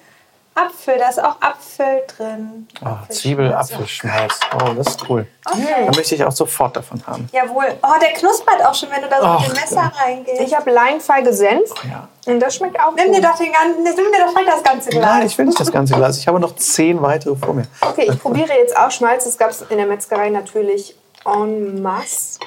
Apfel, 0.56 0.96
da 0.98 1.10
ist 1.10 1.22
auch 1.22 1.36
Apfel 1.40 2.02
drin. 2.16 2.66
Oh, 2.82 3.12
Zwiebel, 3.12 3.52
Apfelschmalz. 3.52 4.40
Oh, 4.54 4.72
das 4.74 4.86
ist 4.88 5.08
cool. 5.08 5.26
Da 5.44 5.92
möchte 5.94 6.14
ich 6.14 6.24
auch 6.24 6.32
sofort 6.32 6.74
davon 6.76 7.06
haben. 7.06 7.28
Jawohl. 7.30 7.74
Oh, 7.82 8.00
der 8.00 8.12
knuspert 8.14 8.64
auch 8.64 8.74
schon, 8.74 8.88
wenn 8.90 9.02
du 9.02 9.08
da 9.08 9.20
so 9.20 9.26
mit 9.26 9.36
Ach, 9.38 9.44
dem 9.44 9.52
Messer 9.52 9.92
reingehst. 10.02 10.40
Ich 10.40 10.56
habe 10.56 10.70
Lein, 10.70 11.00
feige 11.00 11.32
Senf. 11.32 11.70
Ja. 11.84 12.08
Und 12.26 12.40
das 12.40 12.56
schmeckt 12.56 12.80
auch 12.80 12.94
Nimm 12.94 13.08
gut. 13.08 13.16
dir 13.16 13.20
doch 13.22 13.36
den 13.36 13.52
ganzen, 13.52 13.82
nimm 13.82 13.94
dir 13.94 14.24
doch 14.26 14.44
das 14.44 14.62
ganze 14.62 14.90
Glas. 14.90 15.04
Nein, 15.04 15.26
ich 15.26 15.36
will 15.36 15.44
nicht 15.44 15.60
das 15.60 15.70
ganze 15.70 15.94
Glas. 15.94 16.16
Ich 16.18 16.26
habe 16.26 16.40
noch 16.40 16.56
zehn 16.56 17.02
weitere 17.02 17.36
vor 17.36 17.52
mir. 17.52 17.66
Okay, 17.82 18.08
ich 18.10 18.18
probiere 18.18 18.54
jetzt 18.54 18.76
auch 18.76 18.90
Schmalz. 18.90 19.24
Das 19.24 19.36
gab 19.36 19.50
es 19.50 19.60
in 19.62 19.76
der 19.76 19.86
Metzgerei 19.86 20.30
natürlich 20.30 20.96
en 21.26 21.82
masse. 21.82 22.40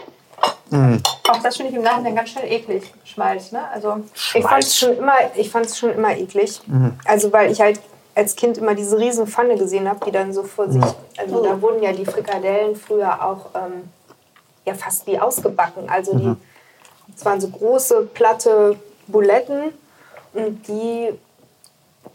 Auch 1.29 1.41
das 1.43 1.57
finde 1.57 1.71
ich 1.71 1.77
im 1.77 1.83
Nachhinein 1.83 2.15
ganz 2.15 2.29
schön 2.29 2.43
eklig, 2.43 2.93
Schmalz, 3.03 3.51
ne? 3.51 3.61
Also, 3.73 3.97
Ich 4.33 4.43
fand 4.43 4.63
es 4.63 4.77
schon 4.77 4.97
immer, 4.97 5.13
ich 5.35 5.51
schon 5.75 5.91
immer 5.91 6.15
eklig. 6.15 6.61
Also 7.05 7.31
weil 7.31 7.51
ich 7.51 7.59
halt 7.59 7.79
als 8.19 8.35
Kind 8.35 8.57
immer 8.57 8.75
diese 8.75 8.97
riesen 8.97 9.27
Pfanne 9.27 9.55
gesehen 9.55 9.87
habe, 9.87 10.05
die 10.05 10.11
dann 10.11 10.33
so 10.33 10.43
vor 10.43 10.69
sich. 10.69 10.83
Also 11.17 11.41
da 11.41 11.61
wurden 11.61 11.81
ja 11.81 11.93
die 11.93 12.05
Frikadellen 12.05 12.75
früher 12.75 13.25
auch 13.25 13.45
ähm, 13.55 13.89
ja 14.65 14.73
fast 14.73 15.07
wie 15.07 15.17
ausgebacken. 15.17 15.89
Also 15.89 16.17
die, 16.17 16.35
es 17.15 17.23
waren 17.23 17.39
so 17.39 17.47
große 17.47 18.09
platte 18.13 18.77
Buletten 19.07 19.71
und 20.33 20.67
die 20.67 21.13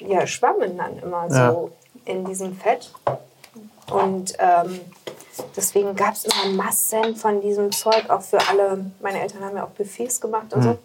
ja, 0.06 0.26
schwammen 0.26 0.76
dann 0.76 0.98
immer 0.98 1.26
Ja. 1.30 1.52
so 1.52 1.70
in 2.04 2.24
diesem 2.26 2.54
Fett. 2.54 2.92
Und 3.90 4.34
ähm, 4.38 4.80
deswegen 5.56 5.96
gab 5.96 6.12
es 6.14 6.24
immer 6.24 6.52
Massen 6.52 7.16
von 7.16 7.40
diesem 7.40 7.72
Zeug, 7.72 8.10
auch 8.10 8.20
für 8.22 8.38
alle. 8.48 8.84
Meine 9.00 9.20
Eltern 9.22 9.42
haben 9.42 9.56
ja 9.56 9.64
auch 9.64 9.70
Buffets 9.70 10.20
gemacht 10.20 10.52
und 10.52 10.62
so. 10.62 10.78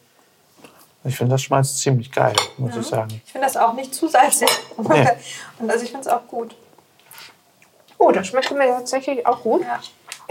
Ich 1.03 1.15
finde 1.15 1.31
das 1.31 1.41
Schmalz 1.41 1.77
ziemlich 1.77 2.11
geil, 2.11 2.33
muss 2.57 2.75
ich 2.75 2.85
sagen. 2.85 3.21
ich 3.25 3.31
finde 3.31 3.47
das 3.47 3.55
auch 3.55 3.73
nicht 3.73 3.93
zu 3.95 4.07
salzig. 4.07 4.49
Nee. 4.77 5.07
Und 5.59 5.71
also 5.71 5.83
ich 5.83 5.91
finde 5.91 6.07
es 6.07 6.13
auch 6.13 6.27
gut. 6.27 6.55
Oh, 7.97 8.11
das 8.11 8.27
schmeckt 8.27 8.51
mir 8.51 8.67
tatsächlich 8.67 9.25
auch 9.25 9.41
gut. 9.41 9.61
Ja. 9.61 9.79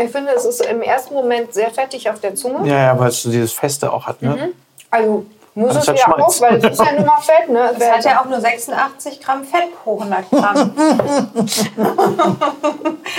Ich 0.04 0.10
finde, 0.10 0.32
es 0.32 0.44
ist 0.44 0.60
im 0.64 0.80
ersten 0.80 1.14
Moment 1.14 1.52
sehr 1.52 1.70
fettig 1.70 2.08
auf 2.08 2.20
der 2.20 2.34
Zunge. 2.34 2.68
Ja, 2.68 2.78
ja, 2.78 2.98
weil 2.98 3.08
es 3.08 3.22
so 3.22 3.30
dieses 3.30 3.52
Feste 3.52 3.92
auch 3.92 4.06
hat. 4.06 4.22
Ne? 4.22 4.52
Also 4.90 5.26
muss 5.59 5.76
Also 5.76 5.92
es 5.92 5.98
ja 6.00 6.04
Schmalz. 6.04 6.22
auch, 6.22 6.40
weil 6.42 6.56
es 6.56 6.64
ist 6.64 6.78
ja 6.78 6.92
nun 6.92 7.06
mal 7.06 7.20
Fett. 7.20 7.48
Ne? 7.48 7.70
Es 7.78 7.90
hat 7.90 8.04
ja 8.04 8.20
auch 8.20 8.24
nur 8.26 8.40
86 8.40 9.20
Gramm 9.20 9.44
Fett 9.44 9.82
pro 9.82 9.98
100 9.98 10.30
Gramm. 10.30 10.72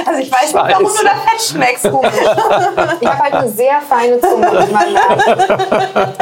also 0.05 0.19
ich 0.19 0.31
weiß 0.31 0.53
nicht, 0.53 0.55
warum 0.55 0.83
du 0.83 1.03
da 1.03 1.15
Fett 1.25 1.41
schmeckst. 1.41 1.85
Ich 1.85 3.07
habe 3.07 3.19
halt 3.19 3.33
eine 3.33 3.49
sehr 3.49 3.81
feine 3.87 4.19
Zunge. 4.21 4.47
man 4.47 4.93
sagen. 4.93 5.21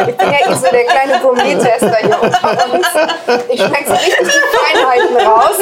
Ich 0.09 0.17
bin 0.17 0.31
ja 0.31 0.37
eh 0.47 0.53
so 0.55 0.67
der 0.71 0.83
kleine 0.85 1.19
Gourmet-Tester 1.21 1.97
hier 2.01 2.17
unter 2.21 2.73
uns. 2.73 2.87
Ich 3.49 3.61
schmecke 3.61 3.87
so 3.87 3.93
richtig 3.93 4.17
die 4.25 4.57
Feinheiten 4.57 5.17
raus. 5.27 5.57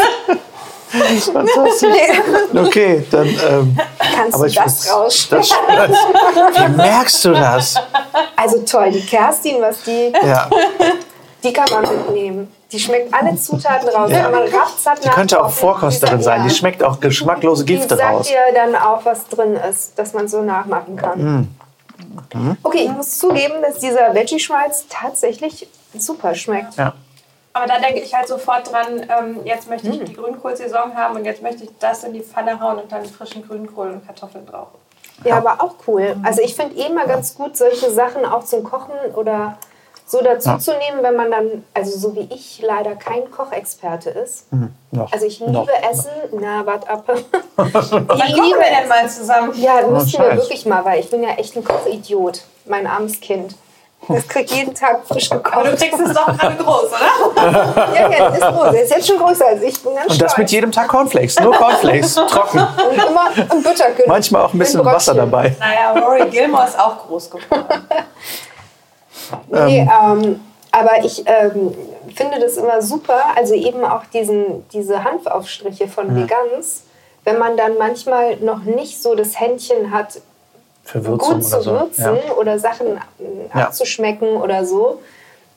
Fantastisch. 1.34 2.20
Okay, 2.56 3.06
dann. 3.12 3.28
Ähm, 3.28 3.78
Kannst 4.16 4.36
aber 4.36 4.44
du 4.46 4.50
ich 4.50 4.56
das 4.56 4.94
raus? 4.94 5.28
das, 5.30 5.50
Wie 6.54 6.70
merkst 6.70 7.26
du 7.26 7.34
das? 7.34 7.76
Also 8.36 8.60
toll, 8.64 8.92
die 8.92 9.06
Kerstin, 9.06 9.62
was 9.62 9.84
die, 9.84 10.14
Ja, 10.24 10.50
die 11.44 11.54
kann 11.54 11.66
man 11.72 11.82
mitnehmen. 11.98 12.52
Die 12.72 12.80
schmeckt 12.80 13.14
alle 13.14 13.36
Zutaten 13.38 13.88
raus. 13.90 14.10
Ja. 14.12 14.24
Kann 14.24 14.32
man 14.32 14.46
die 14.46 15.10
könnte 15.10 15.42
auch. 15.44 15.50
Vorkosterin 15.50 16.18
Die 16.18 16.24
sein. 16.24 16.40
sagt- 16.42 16.52
Die 16.52 16.56
schmeckt 16.56 16.84
auch 16.84 17.00
geschmacklose 17.00 17.64
Die 17.64 17.76
Gifte 17.76 17.96
sagt 17.96 18.14
raus. 18.14 18.28
dir 18.28 18.38
dann 18.54 18.76
auch, 18.76 19.06
was 19.06 19.28
drin 19.28 19.56
ist, 19.56 19.98
dass 19.98 20.14
man 20.14 20.28
so 20.28 20.42
nachmachen 20.42 20.96
kann. 20.96 21.22
Mhm. 22.34 22.58
Okay, 22.64 22.86
ich 22.86 22.92
muss 22.92 23.18
zugeben, 23.20 23.56
dass 23.62 23.80
dieser 23.80 24.14
Veggie-Schmalz 24.14 24.86
tatsächlich 24.90 25.68
super 25.98 26.36
schmeckt. 26.36 26.76
Ja. 26.76 26.94
Aber 27.54 27.68
da 27.68 27.80
denke 27.80 28.02
ich 28.02 28.14
halt 28.14 28.28
sofort 28.28 28.70
dran, 28.70 29.06
ähm, 29.08 29.40
jetzt 29.46 29.70
möchte 29.70 29.88
ich 29.88 30.04
die 30.04 30.14
Grünkohlsaison 30.14 30.94
haben 30.96 31.16
und 31.16 31.24
jetzt 31.24 31.42
möchte 31.42 31.64
ich 31.64 31.70
das 31.80 32.04
in 32.04 32.12
die 32.12 32.20
Pfanne 32.22 32.60
hauen 32.60 32.80
und 32.80 32.92
dann 32.92 33.06
frischen 33.06 33.48
Grünkohl 33.48 33.92
und 33.92 34.06
Kartoffeln 34.06 34.46
drauf. 34.46 34.68
Ja, 35.24 35.38
aber 35.38 35.64
auch 35.64 35.76
cool. 35.88 36.16
Also 36.24 36.42
ich 36.42 36.56
finde 36.56 36.76
eh 36.76 36.90
mal 36.90 37.08
ganz 37.08 37.36
gut, 37.36 37.56
solche 37.58 37.90
Sachen 37.90 38.26
auch 38.26 38.44
zum 38.44 38.64
Kochen 38.64 38.94
oder 39.16 39.58
so 40.08 40.22
dazu 40.22 40.58
zu 40.60 40.72
nehmen, 40.78 41.02
wenn 41.02 41.16
man 41.16 41.32
dann, 41.32 41.64
also 41.74 41.98
so 41.98 42.16
wie 42.16 42.28
ich 42.32 42.62
leider 42.62 42.96
kein 42.96 43.32
Kochexperte 43.32 44.12
ist. 44.12 44.46
Noch. 44.92 45.12
Also 45.12 45.26
ich 45.26 45.40
liebe 45.40 45.52
Noch. 45.52 45.68
Essen. 45.90 46.12
Na, 46.32 46.66
warte 46.66 46.88
ab. 46.90 47.06
Wann 47.08 47.68
ich 47.68 47.82
kochen 47.82 48.44
liebe 48.44 48.60
wir 48.60 48.80
denn 48.80 48.88
mal 48.88 49.10
zusammen? 49.10 49.54
Ja, 49.56 49.86
müssen 49.88 50.20
wir 50.20 50.36
wirklich 50.36 50.66
mal, 50.66 50.86
weil 50.86 51.00
ich 51.00 51.10
bin 51.10 51.24
ja 51.24 51.30
echt 51.32 51.56
ein 51.56 51.64
Kochidiot. 51.64 52.44
Mein 52.66 52.86
armes 52.86 53.20
Kind. 53.20 53.56
Das 54.08 54.28
kriegt 54.28 54.52
jeden 54.52 54.74
Tag 54.74 55.06
frisch 55.08 55.32
Aber 55.32 55.42
du 55.42 55.72
gekocht. 55.72 55.78
kriegst 55.78 56.00
es 56.00 56.14
doch 56.14 56.26
gerade 56.38 56.56
groß, 56.64 56.86
oder? 56.92 57.94
Ja, 57.96 58.10
ja, 58.12 58.28
ist 58.28 58.42
groß. 58.42 58.72
Der 58.72 58.84
ist 58.84 58.92
jetzt 58.92 59.08
schon 59.08 59.18
größer 59.18 59.48
als 59.48 59.62
ich. 59.62 59.82
Bin 59.82 59.96
ganz 59.96 60.12
Und 60.12 60.22
das 60.22 60.32
stolz. 60.32 60.38
mit 60.38 60.52
jedem 60.52 60.72
Tag 60.72 60.88
Cornflakes. 60.88 61.40
Nur 61.40 61.54
Cornflakes. 61.54 62.16
Trocken. 62.16 62.60
Und 62.60 62.94
immer 62.96 63.28
ein 63.50 63.64
Butterkühl. 63.64 64.06
Manchmal 64.08 64.44
auch 64.44 64.54
ein 64.54 64.60
bisschen 64.60 64.80
Ein 64.82 64.86
Wasser 64.86 65.14
dabei. 65.14 65.56
Naja, 65.60 65.92
Rory 66.00 66.30
Gilmore 66.30 66.66
ist 66.68 66.80
auch 66.80 67.08
groß 67.08 67.30
geworden. 67.32 67.88
Nee, 69.50 69.88
ähm, 70.04 70.42
aber 70.72 71.04
ich 71.04 71.24
ähm, 71.26 71.74
finde 72.16 72.40
das 72.40 72.58
immer 72.58 72.82
super, 72.82 73.18
also 73.36 73.54
eben 73.54 73.84
auch 73.84 74.04
diesen, 74.14 74.68
diese 74.70 75.04
Hanfaufstriche 75.04 75.88
von 75.88 76.16
Vegans, 76.16 76.84
wenn 77.24 77.40
man 77.40 77.58
dann 77.58 77.78
manchmal 77.80 78.38
noch 78.38 78.64
nicht 78.64 79.02
so 79.02 79.16
das 79.16 79.40
Händchen 79.40 79.92
hat, 79.92 80.20
Für 80.86 81.04
Würzung 81.06 81.40
gut 81.42 81.48
oder 81.48 81.58
zu 81.58 81.62
so. 81.62 81.72
würzen 81.72 82.04
Ja. 82.28 82.34
oder 82.40 82.60
Sachen 82.60 82.88
äh, 82.88 83.00
Ja. 83.58 83.66
abzuschmecken 83.66 84.38
oder 84.38 84.64
so, 84.66 85.02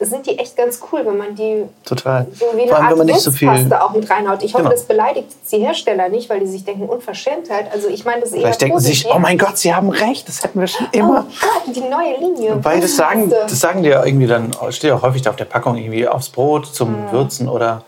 sind 0.00 0.26
die 0.26 0.38
echt 0.38 0.56
ganz 0.56 0.80
cool, 0.92 1.04
wenn 1.04 1.16
man 1.16 1.34
die 1.34 1.64
Total. 1.84 2.24
so 2.32 2.46
wie 2.54 2.62
eine 2.62 2.68
Vor 2.68 2.76
allem, 2.76 2.84
Art 2.84 2.90
wenn 2.92 2.98
man 2.98 3.06
nicht 3.08 3.20
so 3.20 3.32
viel. 3.32 3.48
Auch 3.74 3.92
mit 3.92 4.08
reinhaut. 4.08 4.44
Ich 4.44 4.52
hoffe, 4.54 4.62
Genau. 4.62 4.72
das 4.74 4.84
beleidigt 4.84 5.28
die 5.50 5.58
Hersteller 5.58 6.08
nicht, 6.08 6.30
weil 6.30 6.38
die 6.38 6.46
sich 6.46 6.64
denken, 6.64 6.88
Unverschämtheit. 6.88 7.66
Also 7.72 7.88
ich 7.88 8.04
meine 8.04 8.20
das 8.20 8.30
eher 8.32 8.42
Vielleicht 8.42 8.60
denken 8.62 8.78
sie 8.78 8.88
sich, 8.92 9.06
oh 9.12 9.18
mein 9.18 9.36
Gott, 9.38 9.58
sie 9.58 9.74
haben 9.74 9.88
recht, 9.90 10.28
das 10.28 10.44
hätten 10.44 10.60
wir 10.60 10.68
schon 10.68 10.86
Oh 10.94 10.96
immer. 10.96 11.26
Gott, 11.40 11.74
die 11.74 11.80
neue 11.80 12.16
Linie. 12.20 12.64
Weil 12.64 12.80
das 12.80 12.94
sagen, 12.94 13.28
das 13.28 13.58
sagen 13.58 13.82
die 13.82 13.88
ja 13.88 14.04
irgendwie 14.04 14.28
dann, 14.28 14.52
steht 14.70 14.90
ja 14.90 14.96
auch 14.96 15.02
häufig 15.02 15.22
da 15.22 15.30
auf 15.30 15.36
der 15.36 15.46
Packung 15.46 15.76
irgendwie 15.76 16.06
aufs 16.06 16.28
Brot 16.28 16.66
zum 16.66 17.06
Mhm. 17.06 17.12
Würzen 17.12 17.48
oder. 17.48 17.82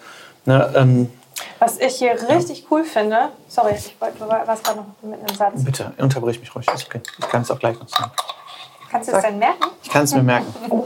Ne, 0.46 0.72
ähm, 0.74 1.10
Was 1.60 1.78
ich 1.78 1.96
hier 1.96 2.12
richtig 2.30 2.64
cool 2.70 2.84
finde, 2.84 3.28
sorry, 3.46 3.74
ich 3.74 3.94
wollte, 4.00 4.18
warst 4.20 4.64
gerade 4.64 4.78
noch 4.78 4.86
mit 5.02 5.18
einem 5.18 5.36
Satz. 5.36 5.62
bitte, 5.62 5.92
unterbrich 5.98 6.40
mich 6.40 6.54
ruhig, 6.54 6.66
ist 6.74 6.86
okay. 6.86 7.02
Ich 7.18 7.28
kann 7.28 7.42
es 7.42 7.50
auch 7.50 7.58
gleich 7.58 7.78
noch 7.78 7.86
sagen. 7.86 8.10
Kannst 8.90 9.08
du 9.08 9.12
das 9.12 9.22
denn 9.22 9.38
merken? 9.38 9.64
Ich 9.82 9.90
kann 9.90 10.04
es 10.04 10.14
mir 10.14 10.22
merken. 10.22 10.54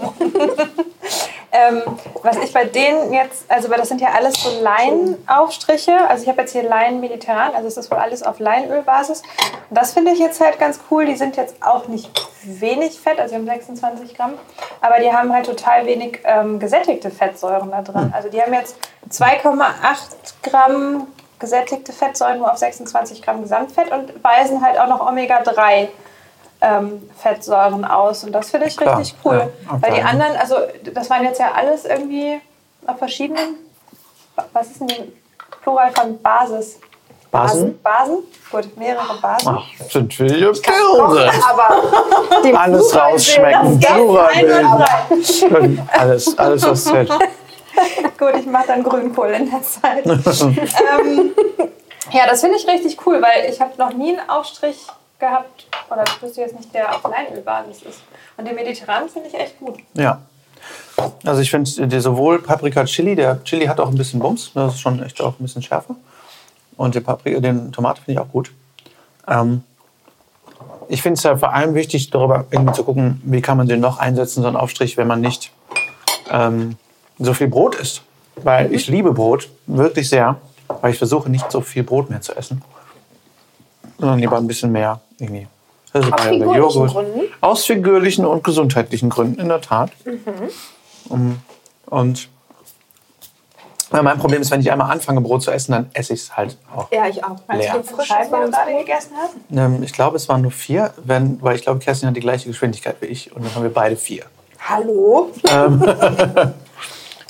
Ähm, 1.56 1.82
was 2.24 2.36
ich 2.38 2.52
bei 2.52 2.64
denen 2.64 3.12
jetzt, 3.12 3.48
also 3.48 3.70
weil 3.70 3.78
das 3.78 3.88
sind 3.88 4.00
ja 4.00 4.08
alles 4.08 4.42
so 4.42 4.60
Leinenaufstriche. 4.60 5.92
Also 6.08 6.24
ich 6.24 6.28
habe 6.28 6.40
jetzt 6.40 6.50
hier 6.50 6.64
Leinen 6.64 6.98
mediterran, 6.98 7.54
also 7.54 7.68
es 7.68 7.76
ist 7.76 7.92
wohl 7.92 7.98
alles 7.98 8.24
auf 8.24 8.40
Leinölbasis. 8.40 9.22
Und 9.70 9.78
das 9.78 9.92
finde 9.92 10.10
ich 10.10 10.18
jetzt 10.18 10.40
halt 10.40 10.58
ganz 10.58 10.80
cool. 10.90 11.06
Die 11.06 11.14
sind 11.14 11.36
jetzt 11.36 11.62
auch 11.62 11.86
nicht 11.86 12.10
wenig 12.42 12.98
Fett, 12.98 13.20
also 13.20 13.36
die 13.36 13.40
haben 13.40 13.46
26 13.46 14.16
Gramm, 14.16 14.32
aber 14.80 14.98
die 14.98 15.12
haben 15.12 15.32
halt 15.32 15.46
total 15.46 15.86
wenig 15.86 16.22
ähm, 16.24 16.58
gesättigte 16.58 17.08
Fettsäuren 17.12 17.70
da 17.70 17.82
drin. 17.82 18.12
Also 18.12 18.28
die 18.28 18.42
haben 18.42 18.52
jetzt 18.52 18.76
2,8 19.10 19.62
Gramm 20.42 21.06
gesättigte 21.38 21.92
Fettsäuren 21.92 22.38
nur 22.38 22.50
auf 22.50 22.58
26 22.58 23.22
Gramm 23.22 23.42
Gesamtfett 23.42 23.92
und 23.92 24.24
weisen 24.24 24.60
halt 24.60 24.76
auch 24.76 24.88
noch 24.88 25.06
Omega-3 25.06 25.86
ähm, 26.64 27.10
Fettsäuren 27.20 27.84
aus. 27.84 28.24
Und 28.24 28.32
das 28.32 28.50
finde 28.50 28.66
ich 28.66 28.76
Klar, 28.76 28.98
richtig 28.98 29.16
cool. 29.24 29.34
ja, 29.34 29.48
okay. 29.68 29.82
Weil 29.82 29.94
die 29.94 30.02
anderen, 30.02 30.36
also 30.36 30.56
das 30.92 31.10
waren 31.10 31.24
jetzt 31.24 31.38
ja 31.38 31.52
alles 31.52 31.84
irgendwie 31.84 32.40
auf 32.86 32.98
verschiedenen. 32.98 33.56
Was 34.52 34.70
ist 34.70 34.80
denn 34.80 34.88
die 34.88 35.12
Plural 35.62 35.92
von 35.92 36.20
Basis? 36.20 36.80
Basen? 37.30 37.80
Basen? 37.82 38.18
Gut, 38.50 38.76
mehrere 38.76 39.18
Basen. 39.20 39.56
Ach, 39.58 39.90
sind 39.90 40.12
Doch, 40.18 41.16
irre. 41.16 41.30
aber 41.50 42.60
Alles 42.60 42.90
Plural 42.90 43.10
rausschmecken. 43.10 43.80
Plural. 43.80 44.86
Alles, 45.98 46.38
alles, 46.38 46.66
was 46.66 46.84
zählt. 46.84 47.10
Gut, 48.18 48.36
ich 48.38 48.46
mache 48.46 48.68
dann 48.68 48.84
Grünkohl 48.84 49.30
in 49.30 49.50
der 49.50 49.62
Zeit. 49.62 50.06
ähm, 50.06 51.32
ja, 52.12 52.26
das 52.28 52.40
finde 52.40 52.56
ich 52.56 52.68
richtig 52.68 53.04
cool, 53.04 53.20
weil 53.20 53.50
ich 53.50 53.60
habe 53.60 53.72
noch 53.78 53.92
nie 53.92 54.16
einen 54.16 54.30
Aufstrich 54.30 54.86
gehabt, 55.18 55.66
oder 55.90 56.04
ich 56.06 56.22
wüsste 56.22 56.40
jetzt 56.40 56.56
nicht, 56.56 56.74
der 56.74 56.94
auf 56.94 57.02
Leinölbasis 57.04 57.82
ist. 57.82 58.02
Und 58.36 58.46
den 58.46 58.54
mediterranen 58.54 59.08
finde 59.08 59.28
ich 59.28 59.34
echt 59.34 59.58
gut. 59.58 59.78
Ja. 59.94 60.20
Also 61.24 61.40
ich 61.40 61.50
finde 61.50 62.00
sowohl 62.00 62.40
Paprika 62.40 62.84
Chili, 62.84 63.14
der 63.16 63.42
Chili 63.44 63.66
hat 63.66 63.80
auch 63.80 63.88
ein 63.88 63.96
bisschen 63.96 64.20
Bums, 64.20 64.52
das 64.54 64.74
ist 64.74 64.80
schon 64.80 65.02
echt 65.02 65.20
auch 65.20 65.38
ein 65.38 65.42
bisschen 65.42 65.62
schärfer. 65.62 65.96
Und 66.76 66.94
den, 66.94 67.04
Paprika, 67.04 67.40
den 67.40 67.72
Tomate 67.72 68.00
finde 68.02 68.20
ich 68.20 68.26
auch 68.26 68.32
gut. 68.32 68.52
Ähm, 69.28 69.62
ich 70.88 71.02
finde 71.02 71.18
es 71.18 71.22
ja 71.22 71.36
vor 71.36 71.52
allem 71.52 71.74
wichtig, 71.74 72.10
darüber 72.10 72.44
irgendwie 72.50 72.72
zu 72.72 72.84
gucken, 72.84 73.20
wie 73.24 73.40
kann 73.40 73.56
man 73.56 73.68
den 73.68 73.80
noch 73.80 73.98
einsetzen, 73.98 74.42
so 74.42 74.48
einen 74.48 74.56
Aufstrich, 74.56 74.96
wenn 74.96 75.06
man 75.06 75.20
nicht 75.20 75.52
ähm, 76.30 76.76
so 77.18 77.34
viel 77.34 77.48
Brot 77.48 77.74
isst. 77.76 78.02
Weil 78.36 78.72
ich 78.74 78.88
liebe 78.88 79.12
Brot, 79.12 79.48
wirklich 79.66 80.08
sehr, 80.08 80.36
weil 80.80 80.92
ich 80.92 80.98
versuche 80.98 81.30
nicht 81.30 81.50
so 81.50 81.60
viel 81.60 81.84
Brot 81.84 82.10
mehr 82.10 82.20
zu 82.20 82.36
essen. 82.36 82.62
Sondern 83.98 84.18
lieber 84.18 84.36
ein 84.36 84.46
bisschen 84.46 84.72
mehr 84.72 85.00
irgendwie. 85.18 85.46
Also 85.94 86.10
Aus 86.10 86.22
figürlichen. 86.22 86.86
Gründen? 86.88 87.20
Aus 87.40 87.64
figürlichen 87.64 88.26
und 88.26 88.42
gesundheitlichen 88.44 89.08
Gründen, 89.10 89.40
in 89.40 89.48
der 89.48 89.60
Tat. 89.60 89.90
Um, 91.08 91.40
Und 91.86 92.28
ja, 93.92 94.02
mein 94.02 94.18
Problem 94.18 94.42
ist, 94.42 94.50
wenn 94.50 94.60
ich 94.60 94.72
einmal 94.72 94.90
anfange, 94.90 95.20
Brot 95.20 95.44
zu 95.44 95.52
essen, 95.52 95.70
dann 95.70 95.88
esse 95.92 96.14
ich 96.14 96.22
es 96.22 96.36
halt 96.36 96.58
auch. 96.74 96.90
Ja, 96.90 97.06
ich 97.06 97.22
auch. 97.22 97.36
Meinst 97.46 97.64
Leer. 97.64 97.74
du, 97.74 97.82
viele 97.84 98.04
Scheiben 98.04 98.30
du 98.30 98.50
gerade 98.50 98.74
gegessen 98.76 99.12
hast? 99.16 99.34
Ähm, 99.56 99.82
ich 99.84 99.92
glaube, 99.92 100.16
es 100.16 100.28
waren 100.28 100.42
nur 100.42 100.50
vier, 100.50 100.92
wenn, 101.04 101.40
weil 101.40 101.54
ich 101.54 101.62
glaube, 101.62 101.78
Kerstin 101.78 102.08
hat 102.08 102.16
die 102.16 102.20
gleiche 102.20 102.48
Geschwindigkeit 102.48 102.96
wie 103.00 103.06
ich 103.06 103.30
und 103.34 103.44
dann 103.44 103.54
haben 103.54 103.62
wir 103.62 103.72
beide 103.72 103.94
vier. 103.96 104.24
Hallo? 104.68 105.30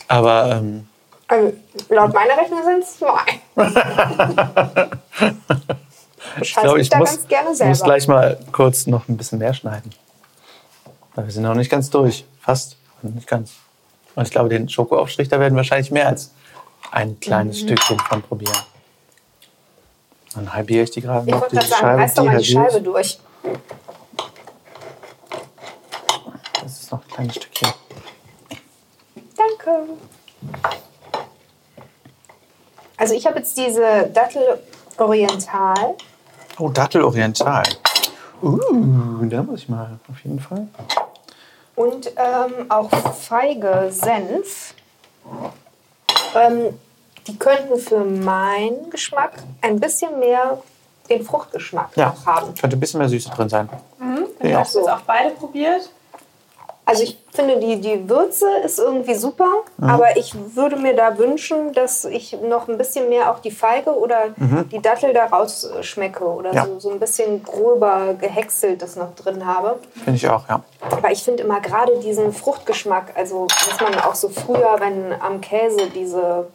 Aber 0.08 0.52
ähm, 0.52 0.86
Also, 1.28 1.52
laut 1.90 2.14
meiner 2.14 2.38
Rechnung 2.38 2.60
sind 2.64 2.82
es 2.82 2.98
zwei. 2.98 3.40
ich 6.40 6.54
glaube, 6.54 6.80
ich 6.80 6.90
muss, 6.94 7.18
muss 7.60 7.82
gleich 7.82 8.08
mal 8.08 8.38
kurz 8.52 8.86
noch 8.86 9.08
ein 9.08 9.16
bisschen 9.16 9.38
mehr 9.38 9.54
schneiden. 9.54 9.90
Wir 11.16 11.30
sind 11.30 11.42
noch 11.44 11.54
nicht 11.54 11.70
ganz 11.70 11.90
durch. 11.90 12.24
Fast, 12.40 12.76
nicht 13.02 13.26
ganz. 13.28 13.52
Und 14.14 14.24
ich 14.26 14.30
glaube, 14.32 14.48
den 14.48 14.68
Schokoaufstrich, 14.68 15.28
da 15.28 15.38
werden 15.40 15.56
wahrscheinlich 15.56 15.90
mehr 15.90 16.08
als 16.08 16.32
ein 16.90 17.18
kleines 17.20 17.62
Mhm. 17.62 17.66
Stückchen 17.68 17.98
von 17.98 18.22
probieren. 18.22 18.56
Dann 20.34 20.52
halbiere 20.52 20.84
ich 20.84 20.90
die 20.90 21.00
gerade 21.00 21.24
Ich 21.26 21.32
noch, 21.32 21.40
wollte 21.42 21.56
gerade 21.56 21.68
sagen, 21.68 22.00
reiß 22.00 22.14
doch 22.14 22.24
mal 22.24 22.36
die 22.36 22.42
ich. 22.42 22.50
Scheibe 22.52 22.80
durch. 22.82 23.18
Das 26.62 26.80
ist 26.80 26.90
noch 26.90 27.02
ein 27.02 27.08
kleines 27.08 27.36
Stückchen. 27.36 27.68
Danke. 29.36 29.88
Also 32.96 33.14
ich 33.14 33.26
habe 33.26 33.38
jetzt 33.38 33.56
diese 33.56 34.08
Dattel 34.12 34.60
Oriental. 34.98 35.94
Oh, 36.58 36.68
Dattel 36.68 37.02
Oriental. 37.02 37.62
Uh, 38.42 39.24
da 39.26 39.42
muss 39.42 39.60
ich 39.60 39.68
mal 39.68 39.98
auf 40.10 40.18
jeden 40.22 40.38
Fall. 40.40 40.68
und 41.76 42.08
ähm, 42.16 42.70
auch 42.70 42.90
Feige 43.16 43.88
Senf. 43.90 44.74
Ähm, 46.34 46.78
die 47.26 47.38
könnten 47.38 47.78
für 47.78 48.00
meinen 48.04 48.90
Geschmack 48.90 49.42
ein 49.62 49.80
bisschen 49.80 50.18
mehr 50.18 50.62
den 51.08 51.24
Fruchtgeschmack 51.24 51.90
Ja, 51.96 52.08
noch 52.10 52.26
haben. 52.26 52.54
könnte 52.54 52.76
ein 52.76 52.80
bisschen 52.80 52.98
mehr 52.98 53.08
Süße 53.08 53.30
drin 53.30 53.48
sein. 53.48 53.68
Ich 54.40 54.50
Ja. 54.50 54.58
habe 54.58 54.66
jetzt 54.68 54.76
auch 54.88 55.00
beide 55.00 55.30
probiert. 55.30 55.90
Also 56.86 57.02
ich 57.02 57.18
finde, 57.32 57.58
die, 57.60 57.80
die 57.80 58.08
Würze 58.10 58.46
ist 58.62 58.78
irgendwie 58.78 59.14
super, 59.14 59.48
Mhm. 59.78 59.88
aber 59.88 60.16
ich 60.18 60.34
würde 60.54 60.76
mir 60.76 60.94
da 60.94 61.16
wünschen, 61.16 61.72
dass 61.72 62.04
ich 62.04 62.36
noch 62.42 62.68
ein 62.68 62.76
bisschen 62.76 63.08
mehr 63.08 63.30
auch 63.30 63.38
die 63.38 63.50
Feige 63.50 63.96
oder 63.98 64.34
die 64.70 64.82
Dattel 64.82 65.14
daraus 65.14 65.64
äh, 65.64 65.82
schmecke 65.82 66.24
oder 66.24 66.50
Mhm. 66.50 66.56
Ja. 66.56 66.66
so, 66.66 66.80
so 66.80 66.90
ein 66.90 67.00
bisschen 67.00 67.42
gröber 67.42 68.14
gehäckseltes 68.20 68.96
noch 68.96 69.14
drin 69.14 69.46
habe. 69.46 69.78
Finde 69.94 70.16
ich 70.16 70.28
auch, 70.28 70.46
ja. 70.48 70.62
Aber 70.90 71.10
ich 71.10 71.22
finde 71.24 71.42
immer 71.42 71.60
gerade 71.60 71.98
diesen 72.00 72.32
Fruchtgeschmack, 72.34 73.12
also 73.16 73.46
was 73.48 73.80
man 73.80 73.98
auch 74.00 74.14
so 74.14 74.28
früher, 74.28 74.76
wenn 74.78 75.14
am 75.20 75.40
Käse 75.40 75.88
diese, 75.94 76.48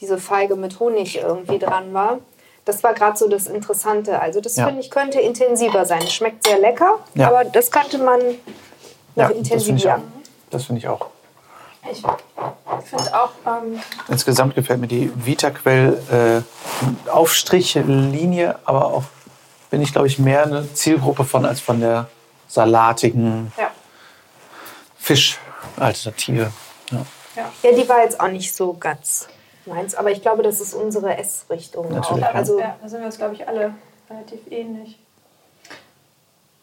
diese 0.00 0.18
Feige 0.18 0.56
mit 0.56 0.80
Honig 0.80 1.22
irgendwie 1.22 1.60
dran 1.60 1.94
war, 1.94 2.18
das 2.64 2.82
war 2.82 2.92
gerade 2.92 3.16
so 3.16 3.28
das 3.28 3.46
Interessante. 3.46 4.20
Also 4.20 4.40
das 4.40 4.56
Ja. 4.56 4.66
finde 4.66 4.80
ich 4.80 4.90
könnte 4.90 5.20
intensiver 5.20 5.86
sein. 5.86 6.02
Schmeckt 6.08 6.44
sehr 6.46 6.58
lecker, 6.58 6.98
Ja. 7.14 7.28
aber 7.28 7.44
das 7.44 7.70
könnte 7.70 7.98
man 7.98 8.20
noch 9.28 9.34
ja 9.34 9.42
das 9.56 9.64
finde 9.64 9.80
ich 9.80 9.88
auch. 9.88 9.96
intensivieren. 9.96 10.02
Das 10.50 10.64
finde 10.64 10.78
ich 10.80 10.88
auch. 10.88 11.06
Ich 11.88 12.02
finde 12.88 13.14
auch, 13.14 13.30
ähm, 13.46 13.80
Insgesamt 14.08 14.54
gefällt 14.54 14.80
mir 14.80 14.86
die 14.86 15.10
Vitaquell 15.14 16.44
äh, 17.06 17.10
Aufstrichlinie, 17.10 18.58
aber 18.64 18.86
auch 18.86 19.04
bin 19.70 19.80
ich, 19.80 19.92
glaube 19.92 20.08
ich, 20.08 20.18
mehr 20.18 20.44
eine 20.44 20.72
Zielgruppe 20.74 21.24
von 21.24 21.46
als 21.46 21.60
von 21.60 21.80
der 21.80 22.08
salatigen 22.48 23.52
ja, 23.56 23.70
Fischalternative. 24.98 26.52
Ja. 26.90 27.06
ja. 27.36 27.52
Ja, 27.62 27.76
die 27.76 27.88
war 27.88 28.02
jetzt 28.02 28.20
auch 28.20 28.28
nicht 28.28 28.54
so 28.54 28.74
ganz 28.74 29.28
meins, 29.66 29.94
aber 29.94 30.10
ich 30.10 30.20
glaube, 30.20 30.42
das 30.42 30.60
ist 30.60 30.74
unsere 30.74 31.16
Essrichtung 31.16 31.90
Natürlich, 31.92 32.24
auch. 32.24 32.28
ja. 32.28 32.34
Also 32.34 32.58
ja, 32.58 32.76
da 32.82 32.88
sind 32.88 33.00
wir 33.00 33.06
uns, 33.06 33.16
glaube 33.16 33.34
ich, 33.34 33.46
alle 33.46 33.74
relativ 34.10 34.40
ähnlich. 34.50 34.98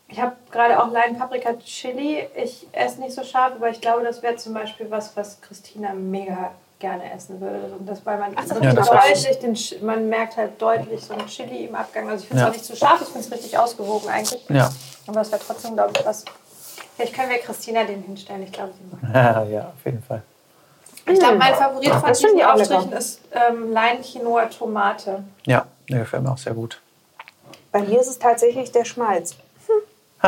Ich 0.09 0.21
habe 0.21 0.35
gerade 0.51 0.81
auch 0.81 0.91
Lein 0.91 1.17
Paprika 1.17 1.53
Chili. 1.55 2.27
Ich 2.35 2.67
esse 2.71 3.01
nicht 3.01 3.13
so 3.13 3.23
scharf, 3.23 3.53
aber 3.55 3.69
ich 3.69 3.81
glaube, 3.81 4.03
das 4.03 4.21
wäre 4.23 4.35
zum 4.37 4.53
Beispiel 4.53 4.89
was, 4.89 5.15
was 5.17 5.41
Christina 5.41 5.93
mega 5.93 6.51
gerne 6.79 7.11
essen 7.11 7.41
würde. 7.41 7.75
Und 7.77 7.85
das, 7.87 8.05
weil 8.05 8.17
man, 8.17 8.35
das 8.35 8.47
man, 8.49 8.63
Ja, 8.63 8.73
das 8.73 8.89
deutlich 8.89 9.39
den, 9.39 9.85
man 9.85 10.07
merkt 10.07 10.37
halt 10.37 10.61
deutlich 10.61 11.03
so 11.03 11.13
ein 11.13 11.25
Chili 11.27 11.65
im 11.65 11.75
Abgang. 11.75 12.09
Also 12.09 12.23
ich 12.23 12.27
finde 12.29 12.43
es 12.43 12.45
Ja. 12.45 12.49
auch 12.49 12.53
nicht 12.53 12.65
zu 12.65 12.75
scharf, 12.75 13.01
ich 13.01 13.07
finde 13.07 13.27
es 13.27 13.31
richtig 13.31 13.57
ausgewogen 13.57 14.09
eigentlich. 14.09 14.47
Ja. 14.49 14.69
Aber 15.07 15.21
es 15.21 15.31
wäre 15.31 15.41
trotzdem, 15.45 15.73
glaube 15.73 15.91
ich, 15.97 16.05
was. 16.05 16.23
Vielleicht 16.95 17.13
können 17.13 17.29
wir 17.29 17.39
Christina 17.39 17.83
den 17.83 18.03
hinstellen. 18.03 18.43
Ich 18.43 18.51
glaube, 18.51 18.73
sie 18.73 19.07
mag. 19.07 19.13
Ja, 19.13 19.43
ja, 19.43 19.61
auf 19.67 19.85
jeden 19.85 20.01
Fall. 20.03 20.21
Ich 21.05 21.19
glaube, 21.19 21.35
mein 21.37 21.53
Favorit 21.55 21.89
von 21.89 22.09
Das 22.09 22.19
diesen 22.19 22.37
die 22.37 22.43
auch 22.43 22.53
Aufstrichen 22.53 22.91
ist 22.91 23.21
ähm, 23.31 23.71
Lein 23.71 24.01
Quinoa 24.01 24.45
Tomate. 24.45 25.23
Ja, 25.45 25.65
der 25.89 25.99
gefällt 25.99 26.23
mir 26.23 26.31
auch 26.31 26.37
sehr 26.37 26.53
gut. 26.53 26.81
Bei 27.71 27.81
mir 27.81 27.99
ist 28.01 28.07
es 28.07 28.19
tatsächlich 28.19 28.71
der 28.71 28.83
Schmalz. 28.85 29.35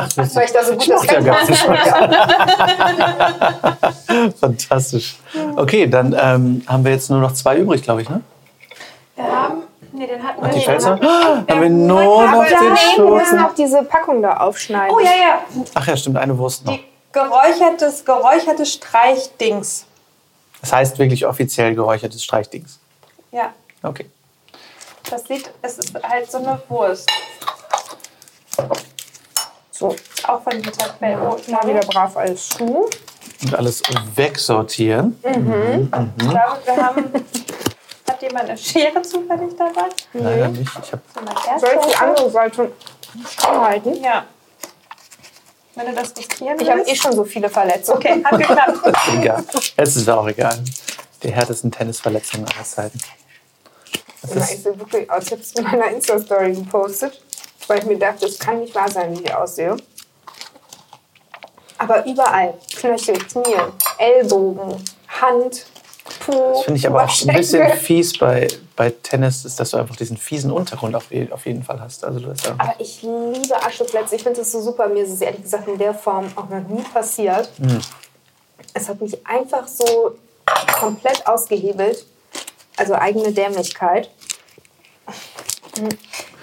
Ach, 0.02 0.08
das 0.14 0.34
Weil 0.36 0.46
ich 0.46 0.52
da 0.54 0.64
so 0.64 0.74
gut 0.76 0.88
macht 0.88 1.12
ja 1.12 1.20
gar 1.20 1.44
nicht. 1.46 1.60
Fantastisch. 4.40 5.18
Okay, 5.58 5.88
dann 5.88 6.16
ähm, 6.18 6.64
haben 6.68 6.86
wir 6.86 6.92
jetzt 6.94 7.10
nur 7.10 7.20
noch 7.20 7.34
zwei 7.34 7.58
übrig, 7.58 7.84
glaube 7.84 8.02
ich, 8.04 8.10
ne? 8.10 8.22
Wir 9.16 9.26
haben. 9.26 9.64
Nee, 9.92 10.08
den 10.08 10.24
hatten 10.24 10.42
wir 10.42 10.50
Die? 10.52 10.64
Den 10.66 10.86
Ah, 10.86 11.44
der 11.46 11.56
haben 11.56 11.62
wir 11.64 11.70
nur 11.70 12.28
noch 12.28 12.46
den 12.46 12.54
daneben 12.54 12.78
wir 12.96 13.04
müssen 13.12 13.26
Schoten. 13.26 13.42
noch 13.42 13.54
diese 13.56 13.84
Packung 13.84 14.22
da 14.22 14.38
aufschneiden. 14.38 14.96
Oh 14.96 15.00
ja, 15.02 15.12
ja. 15.12 15.42
Ach 15.74 15.86
ja, 15.86 15.98
stimmt, 15.98 16.16
eine 16.18 16.38
Wurst 16.38 16.64
noch. 16.66 16.72
Die 16.74 16.86
geräuchertes, 17.12 18.06
geräucherte 18.06 18.66
Streichdings. 18.66 19.86
Das 20.62 20.72
heißt 20.72 20.98
wirklich 21.00 21.26
offiziell 21.26 21.76
geräuchertes 21.76 22.24
Streichdings. 22.24 22.80
Ja, 23.32 23.52
Okay. 23.84 24.06
das 25.10 25.26
sieht, 25.26 25.50
es 25.62 25.78
ist 25.80 25.94
halt 26.04 26.32
so 26.32 26.38
eine 26.38 26.62
Wurst. 26.70 27.10
So, 29.80 29.96
Auch 30.28 30.44
von 30.44 30.54
Vita 30.58 30.90
Quell. 30.90 31.18
Oh, 31.22 31.38
mal 31.50 31.66
wieder 31.66 31.80
brav 31.80 32.18
alles 32.18 32.50
zu. 32.50 32.90
Und 33.44 33.56
alles 33.56 33.82
wegsortieren. 34.14 35.18
Ich 35.24 35.32
glaube, 35.32 36.60
wir 36.66 36.76
haben. 36.86 37.14
Hat 38.10 38.22
jemand 38.22 38.50
eine 38.50 38.58
Schere 38.58 39.02
zufällig 39.02 39.56
dabei? 39.58 39.88
Leider 40.12 40.50
nicht. 40.50 40.70
Ich 40.84 40.92
habe 40.92 41.02
So 41.14 41.22
eine 41.22 41.60
Soll 41.62 41.70
ich 41.80 41.86
die 41.94 41.96
andere 41.96 42.30
Seite 42.30 42.72
stramm 43.32 43.62
halten? 43.62 44.04
Ja. 44.04 44.26
Wenn 45.76 45.86
du 45.86 45.94
das 45.94 46.14
riskieren 46.18 46.60
Ich 46.60 46.70
habe 46.70 46.82
eh 46.82 46.96
schon 46.96 47.14
so 47.14 47.24
viele 47.24 47.48
Verletzungen. 47.48 48.00
Okay, 48.00 48.22
hat 48.22 48.38
geklappt. 48.38 48.98
egal. 49.18 49.46
Es 49.78 49.96
ist 49.96 50.10
auch 50.10 50.28
egal. 50.28 50.62
Die 51.24 51.32
härtesten 51.32 51.72
Tennisverletzungen 51.72 52.46
aller 52.54 52.66
Zeiten. 52.66 53.00
Das 54.24 54.36
ist, 54.36 54.52
ich 54.52 54.64
sehe 54.64 54.78
wirklich 54.78 55.10
aus. 55.10 55.24
Ich 55.24 55.32
habe 55.32 55.42
es 55.42 55.54
in 55.54 55.64
meiner 55.64 55.88
Insta-Story 55.92 56.54
gepostet, 56.54 57.22
weil 57.70 57.80
ich 57.80 57.86
mir 57.86 57.98
dachte, 57.98 58.26
es 58.26 58.40
kann 58.40 58.60
nicht 58.60 58.74
wahr 58.76 58.90
sein, 58.90 59.18
wie 59.18 59.24
ich 59.24 59.34
aussehe. 59.34 59.78
Aber 61.78 62.06
überall. 62.06 62.56
Knöchel, 62.76 63.18
Knie, 63.20 63.56
Ellbogen, 63.98 64.84
Hand, 65.08 65.66
Po. 66.26 66.54
das 66.56 66.64
finde 66.64 66.80
ich 66.80 66.88
aber 66.88 67.04
auch 67.04 67.22
ein 67.28 67.36
bisschen 67.36 67.72
fies 67.78 68.18
bei, 68.18 68.48
bei 68.76 68.90
Tennis, 68.90 69.46
ist, 69.46 69.60
dass 69.60 69.72
du 69.72 69.78
einfach 69.78 69.96
diesen 69.96 70.18
fiesen 70.18 70.52
Untergrund 70.52 70.96
auf, 70.96 71.06
auf 71.32 71.46
jeden 71.46 71.64
Fall 71.64 71.80
hast. 71.80 72.04
Also 72.04 72.20
du 72.20 72.30
hast 72.32 72.46
ja, 72.46 72.56
Aber 72.58 72.76
ich 72.80 73.02
liebe 73.02 73.56
Ascheplätze. 73.56 74.16
Ich 74.16 74.24
finde 74.24 74.40
das 74.40 74.52
so 74.52 74.62
super. 74.62 74.88
Mir 74.90 75.04
ist 75.04 75.14
es 75.14 75.22
ehrlich 75.22 75.44
gesagt 75.44 75.68
in 75.68 75.78
der 75.78 75.94
Form 75.94 76.32
auch 76.36 76.50
noch 76.50 76.68
nie 76.68 76.84
passiert. 76.94 77.50
Es 78.74 78.90
hat 78.90 79.02
mich 79.02 79.26
einfach 79.26 79.68
so 79.68 80.18
komplett 80.80 81.26
ausgehebelt. 81.28 82.06
Also 82.78 82.96
eigene 82.96 83.32
Dämlichkeit. 83.32 84.10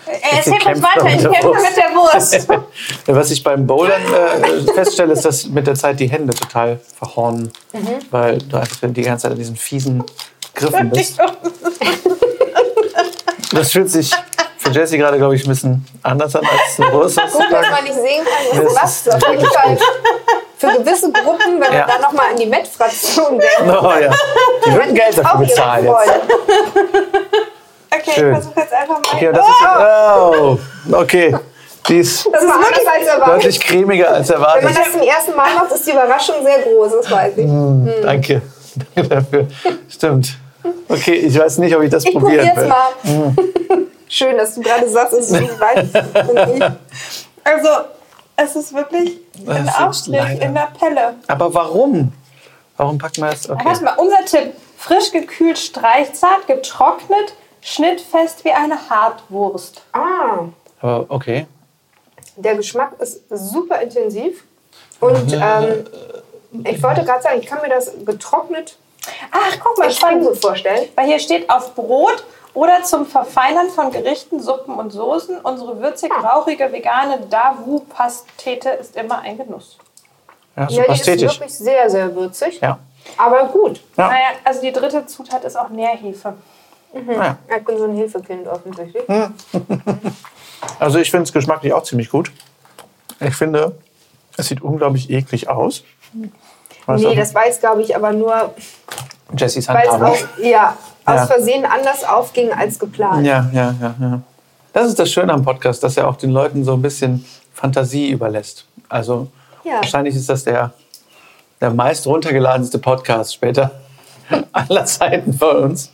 Erzähl 0.07 0.53
uns 0.55 0.83
weiter, 0.83 1.07
ich 1.07 1.23
kämpfe 1.23 1.49
mit 1.63 1.77
der 1.77 1.91
Wurst. 1.95 2.49
Was 3.07 3.31
ich 3.31 3.43
beim 3.43 3.67
Bouldern 3.67 4.03
äh, 4.03 4.73
feststelle, 4.73 5.13
ist, 5.13 5.25
dass 5.25 5.47
mit 5.47 5.67
der 5.67 5.75
Zeit 5.75 5.99
die 6.01 6.09
Hände 6.09 6.33
total 6.35 6.79
verhornen, 6.99 7.53
weil 8.11 8.39
du 8.39 8.57
einfach 8.57 8.77
die 8.83 9.03
ganze 9.03 9.23
Zeit 9.25 9.33
an 9.33 9.39
diesen 9.39 9.57
fiesen 9.57 10.05
Griffen 10.55 10.91
bist. 10.91 11.19
Das 13.53 13.73
fühlt 13.73 13.91
sich 13.91 14.11
für 14.59 14.71
Jessie 14.71 14.99
gerade, 14.99 15.19
glaube 15.19 15.35
ich, 15.37 15.45
ein 15.45 15.49
bisschen 15.49 15.87
anders 16.03 16.35
an 16.37 16.45
als 16.45 16.81
eine 16.81 16.93
Wurst. 16.93 17.17
Gut, 17.17 17.47
dass 17.51 17.71
man 17.71 17.85
nicht 17.85 17.95
sehen 17.95 18.25
kann, 18.25 18.65
was 18.75 19.03
Das 19.05 19.05
du 19.05 19.11
machst. 19.11 19.25
Auf 19.25 19.31
jeden 19.33 19.47
Fall 19.47 19.79
für 20.59 20.67
gewisse 20.79 21.13
Gruppen, 21.13 21.61
wenn 21.61 21.73
Ja. 21.73 21.81
man 21.81 21.89
dann 21.89 22.01
nochmal 22.01 22.27
an 22.31 22.37
die 22.37 22.47
Met-Fraktion 22.47 23.39
denkt. 23.39 23.61
Oh 23.61 23.93
ja, 24.01 24.11
die 24.65 24.73
würden 24.73 24.95
Geld 24.95 25.19
dafür 25.19 25.41
bezahlen 25.41 25.85
jetzt. 25.87 26.11
Okay, 28.01 28.11
Schön. 28.15 28.27
ich 28.33 28.39
versuche 28.39 28.61
jetzt 28.61 28.73
einfach 28.73 28.95
mal. 28.97 29.15
Okay, 29.15 29.31
das 29.33 29.47
ist, 29.49 29.65
oh, 29.79 30.59
okay, 30.93 31.37
die 31.89 31.99
ist 31.99 32.27
Das 32.33 32.43
ist 32.43 32.51
anders 32.51 32.87
als 32.95 33.07
erwartet. 33.07 33.35
deutlich 33.37 33.61
cremiger 33.61 34.11
als 34.13 34.29
Wenn 34.29 34.41
man 34.41 34.49
erwartet. 34.59 34.79
das 34.79 34.93
zum 34.93 35.03
ersten 35.03 35.37
Mal 35.37 35.55
macht, 35.55 35.73
ist 35.73 35.87
die 35.87 35.91
Überraschung 35.93 36.37
sehr 36.43 36.59
groß, 36.61 36.93
das 37.03 37.11
weiß 37.11 37.33
ich. 37.39 37.47
Danke, 38.03 38.43
danke 38.95 39.09
dafür. 39.09 39.47
Stimmt. 39.89 40.37
Okay, 40.89 41.15
ich 41.15 41.39
weiß 41.39 41.59
nicht, 41.59 41.77
ob 41.77 41.83
ich 41.83 41.91
das 41.91 42.05
Ich 42.05 42.13
probieren 42.13 42.49
probier's 42.49 42.57
will. 42.57 42.69
mal. 42.69 43.77
Schön, 44.09 44.37
dass 44.37 44.55
du 44.55 44.61
gerade 44.63 44.89
sagst, 44.89 45.13
es 45.15 45.31
ist 45.31 45.41
nicht 45.41 45.61
weit. 45.61 45.85
Ich- 46.55 46.63
Also, 47.45 47.69
es 48.37 48.57
ist 48.57 48.75
wirklich 48.75 49.19
Das 49.45 49.57
ein 49.57 49.69
Aufstrich 49.87 50.41
in 50.41 50.55
der 50.55 50.69
Pelle. 50.79 51.15
Aber 51.29 51.55
warum? 51.55 52.13
Warum 52.77 52.99
packt 52.99 53.19
man 53.19 53.31
das? 53.31 53.49
Okay. 53.49 53.65
Warte 53.65 53.85
mal, 53.85 53.95
unser 53.97 54.25
Tipp. 54.25 54.53
Frisch 54.79 55.11
gekühlt, 55.11 55.59
streichzart, 55.59 56.47
getrocknet, 56.47 57.33
schnittfest 57.67 58.45
wie 58.45 58.53
eine 58.53 58.79
Hartwurst. 58.89 59.83
Ah, 59.93 60.45
Aber 60.81 61.07
okay. 61.09 61.47
der 62.37 62.55
Geschmack 62.55 62.93
ist 63.01 63.23
super 63.29 63.81
intensiv. 63.81 64.45
Und 65.01 65.33
ähm, 65.33 65.85
ich 66.65 66.81
wollte 66.83 67.05
gerade 67.05 67.23
sagen, 67.23 67.41
ich 67.41 67.47
kann 67.47 67.61
mir 67.61 67.69
das 67.69 67.93
getrocknet 68.05 68.79
Ach, 69.31 69.57
guck 69.63 69.79
mal, 69.79 69.87
extrem 69.87 70.11
spannend. 70.11 70.29
gut 70.29 70.39
vorstellen. 70.41 70.89
Weil 70.95 71.07
hier 71.07 71.19
steht 71.19 71.51
auf 71.51 71.75
Brot 71.75 72.25
oder 72.55 72.83
zum 72.85 73.05
Verfeinern 73.05 73.69
von 73.69 73.91
Gerichten, 73.91 74.41
Suppen 74.41 74.75
und 74.77 74.91
Soßen. 74.91 75.39
Unsere 75.41 75.81
würzig, 75.81 76.11
rauchige, 76.13 76.73
vegane 76.73 77.21
Davu-Pastete 77.29 78.71
ist 78.71 78.97
immer 78.97 79.21
ein 79.21 79.37
Genuss. 79.39 79.77
Ja, 80.57 80.63
Ja, 80.63 80.69
super 80.69 80.93
die 80.95 81.11
ist 81.11 81.21
wirklich 81.21 81.55
sehr, 81.55 81.91
sehr 81.91 82.15
würzig. 82.15 82.61
Ja. 82.61 82.79
Aber 83.17 83.45
gut. 83.47 83.81
Ja. 83.97 84.09
Naja, 84.09 84.29
also 84.45 84.61
die 84.61 84.73
dritte 84.73 85.05
Zutat 85.07 85.45
ist 85.45 85.57
auch 85.57 85.69
Nährhefe. 85.69 86.35
Ja. 87.09 87.39
Ich 87.59 87.65
bin 87.65 87.79
so 87.79 87.85
ein 87.85 87.95
Hilfekind 87.95 88.47
offensichtlich. 88.49 89.05
Also 90.81 90.99
ich 90.99 91.11
finde 91.11 91.25
es 91.25 91.33
geschmacklich 91.33 91.73
auch 91.73 91.83
ziemlich 91.85 92.11
gut. 92.11 92.33
Ich 93.21 93.35
finde, 93.35 93.77
es 94.37 94.49
sieht 94.49 94.63
unglaublich 94.63 95.11
eklig 95.11 95.49
aus. 95.49 95.85
Weißt 96.87 97.05
Nee, 97.05 97.11
du? 97.11 97.17
das 97.21 97.33
jetzt, 97.33 97.61
glaube 97.61 97.83
ich, 97.83 97.95
aber 97.95 98.13
nur, 98.13 98.55
Jessies 99.37 99.69
weil 99.69 99.85
es 99.87 99.93
Handhabe. 99.93 100.13
auch 100.13 100.19
ja, 100.43 100.77
aus 101.05 101.15
Ja. 101.17 101.27
Versehen 101.27 101.65
anders 101.65 102.05
aufging 102.05 102.53
als 102.53 102.79
geplant. 102.79 103.25
Ja, 103.27 103.49
ja, 103.53 103.75
ja, 103.81 103.95
ja. 104.01 104.21
Das 104.73 104.89
ist 104.89 104.99
das 104.99 105.11
Schöne 105.11 105.33
am 105.33 105.45
Podcast, 105.45 105.83
dass 105.83 105.97
er 105.97 106.09
auch 106.09 106.17
den 106.17 106.31
Leuten 106.31 106.65
so 106.65 106.73
ein 106.73 106.83
bisschen 106.83 107.25
Fantasie 107.55 108.11
überlässt. 108.11 108.67
Also 108.89 109.29
Ja. 109.65 109.75
wahrscheinlich 109.77 110.15
ist 110.17 110.29
das 110.29 110.45
der, 110.45 110.73
der 111.61 111.71
meist 111.71 112.07
runtergeladenste 112.07 112.79
Podcast 112.79 113.35
später 113.35 113.71
aller 114.53 114.85
Zeiten 114.85 115.33
von 115.33 115.57
uns. 115.57 115.91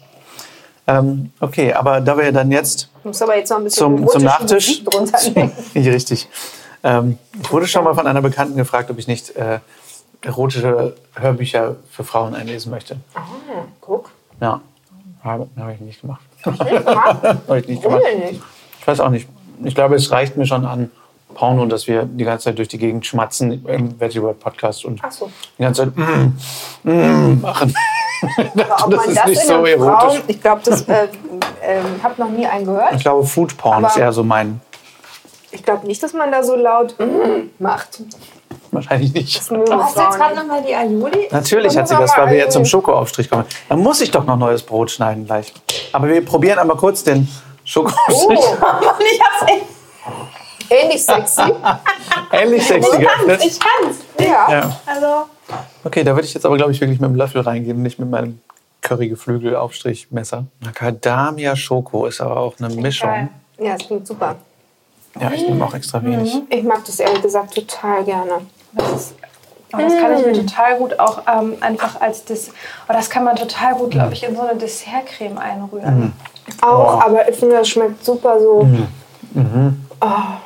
Ähm, 0.86 1.30
okay, 1.40 1.72
aber 1.72 2.00
da 2.00 2.16
wir 2.16 2.32
dann 2.32 2.50
jetzt 2.50 2.88
Ich 2.98 3.04
muss 3.04 3.22
aber 3.22 3.36
jetzt 3.36 3.50
noch 3.50 3.58
ein 3.58 3.64
bisschen 3.64 3.96
zum, 3.98 4.08
zum 4.08 4.22
Nachtisch. 4.22 4.82
Nicht 5.74 5.74
richtig. 5.74 6.28
Ähm, 6.82 7.18
ich 7.40 7.52
wurde 7.52 7.66
schon 7.66 7.84
mal 7.84 7.94
von 7.94 8.06
einer 8.06 8.22
Bekannten 8.22 8.56
gefragt, 8.56 8.90
ob 8.90 8.98
ich 8.98 9.06
nicht 9.06 9.36
äh, 9.36 9.60
erotische 10.22 10.94
Hörbücher 11.14 11.76
für 11.90 12.04
Frauen 12.04 12.34
einlesen 12.34 12.70
möchte. 12.70 12.96
Guck. 13.80 14.10
Ja, 14.40 14.60
habe 15.22 15.48
habe 15.56 15.74
ich 15.74 15.80
nicht 15.80 16.00
gemacht. 16.00 16.22
Habe 16.44 17.58
ich 17.58 17.68
nicht 17.68 17.82
gemacht. 17.82 18.02
Ich 18.82 18.88
weiß 18.88 18.98
auch 18.98 19.10
nicht. 19.10 19.28
Ich 19.62 19.76
glaube, 19.76 19.94
es 19.94 20.10
reicht 20.10 20.36
mir 20.36 20.44
schon 20.44 20.66
an 20.66 20.90
Porno, 21.34 21.66
dass 21.66 21.86
wir 21.86 22.02
die 22.02 22.24
ganze 22.24 22.46
Zeit 22.46 22.58
durch 22.58 22.66
die 22.66 22.78
Gegend 22.78 23.06
schmatzen 23.06 23.64
im 23.64 24.00
Veggie 24.00 24.20
World 24.20 24.40
Podcast 24.40 24.84
und 24.84 25.00
so. 25.10 25.30
die 25.56 25.62
ganze 25.62 25.84
Zeit 25.84 25.96
mm, 25.96 26.90
mm, 26.90 27.40
machen. 27.40 27.72
Aber 28.54 28.84
ob 28.84 28.90
das 28.90 29.00
man 29.00 29.08
ist 29.08 29.16
das 29.16 29.26
nicht 29.26 29.42
in 29.42 29.48
so 29.48 29.54
einem 29.54 29.64
erotisch. 29.66 30.18
Frauen, 30.18 30.22
ich 30.28 30.40
glaube, 30.40 30.62
das 30.64 30.82
äh, 30.82 31.08
ähm, 31.62 31.84
habe 32.02 32.14
noch 32.20 32.28
nie 32.30 32.46
einen 32.46 32.64
gehört. 32.64 32.94
Ich 32.94 33.02
glaube, 33.02 33.26
Food 33.26 33.56
Porn 33.56 33.84
ist 33.84 33.96
eher 33.96 34.12
so 34.12 34.22
mein. 34.22 34.60
Ich 35.50 35.62
glaube 35.62 35.86
nicht, 35.86 36.02
dass 36.02 36.12
man 36.14 36.32
da 36.32 36.42
so 36.42 36.56
laut 36.56 36.94
mm, 36.98 37.50
macht. 37.58 38.00
Wahrscheinlich 38.70 39.12
nicht. 39.12 39.38
Das 39.38 39.50
mögen 39.50 39.70
Hast 39.70 39.96
du 39.96 40.00
jetzt 40.00 40.16
gerade 40.16 40.34
nicht. 40.34 40.42
nochmal 40.42 40.62
die 40.62 40.74
Aioli? 40.74 41.28
Natürlich 41.30 41.76
hat 41.76 41.88
sie 41.88 41.94
das, 41.94 42.16
weil 42.16 42.24
mal 42.24 42.32
wir 42.32 42.38
jetzt 42.38 42.54
zum 42.54 42.64
Schokoaufstrich 42.64 43.28
kommen. 43.28 43.44
Dann 43.68 43.80
muss 43.80 44.00
ich 44.00 44.10
doch 44.10 44.24
noch 44.24 44.36
neues 44.36 44.62
Brot 44.62 44.90
schneiden 44.90 45.26
gleich. 45.26 45.52
Aber 45.92 46.08
wir 46.08 46.24
probieren 46.24 46.58
einmal 46.58 46.78
kurz 46.78 47.04
den 47.04 47.28
Schokoaufstrich. 47.64 48.38
Oh, 48.40 48.54
ich 49.12 49.20
hab's 49.20 49.52
echt. 49.52 49.81
Ähnlich 50.72 51.04
sexy. 51.04 51.42
Ähnlich 52.32 52.66
sexy 52.66 52.98
geöffnet. 52.98 53.44
Ich 53.44 53.58
kann's. 53.60 53.98
Ja. 54.18 54.50
Ja. 54.50 54.80
Also, 54.86 55.26
Okay, 55.84 56.04
da 56.04 56.14
würde 56.14 56.26
ich 56.26 56.34
jetzt 56.34 56.46
aber, 56.46 56.56
glaube 56.56 56.72
ich, 56.72 56.80
wirklich 56.80 57.00
mit 57.00 57.10
dem 57.10 57.16
Löffel 57.16 57.40
reingehen, 57.40 57.82
nicht 57.82 57.98
mit 57.98 58.08
meinem 58.08 58.40
Currygeflügel-Aufstrichmesser. 58.82 60.46
Macadamia 60.60 61.56
Schoko 61.56 62.06
ist 62.06 62.20
aber 62.20 62.36
auch 62.38 62.54
eine 62.58 62.74
Mischung. 62.74 63.10
geil. 63.10 63.28
Ja, 63.58 63.76
das 63.76 63.86
klingt 63.86 64.06
super. 64.06 64.36
Ja, 65.20 65.30
ich 65.32 65.46
nehme 65.46 65.64
auch 65.64 65.74
extra 65.74 66.02
wenig. 66.02 66.40
Ich 66.48 66.62
mag 66.62 66.84
das 66.86 66.98
ehrlich 67.00 67.20
gesagt 67.22 67.54
total 67.54 68.04
gerne. 68.04 68.32
Das, 68.72 68.92
ist, 68.92 69.14
oh, 69.74 69.78
das 69.78 69.92
kann 69.98 70.18
ich 70.18 70.24
mir 70.24 70.32
total 70.32 70.78
gut 70.78 70.98
auch 70.98 71.22
ähm, 71.28 71.56
einfach 71.60 72.00
als 72.00 72.24
das. 72.24 72.48
Oh, 72.88 72.92
das 72.92 73.10
kann 73.10 73.24
man 73.24 73.36
total 73.36 73.74
gut, 73.74 73.90
glaube 73.90 74.14
ich, 74.14 74.22
in 74.22 74.34
so 74.34 74.42
eine 74.42 74.58
Dessertcreme 74.58 75.36
einrühren. 75.36 76.12
Auch, 76.62 77.02
aber 77.02 77.28
ich 77.28 77.36
finde, 77.36 77.56
das 77.56 77.68
schmeckt 77.68 78.02
super 78.04 78.40
so. 78.40 78.66
Boah, 80.00 80.40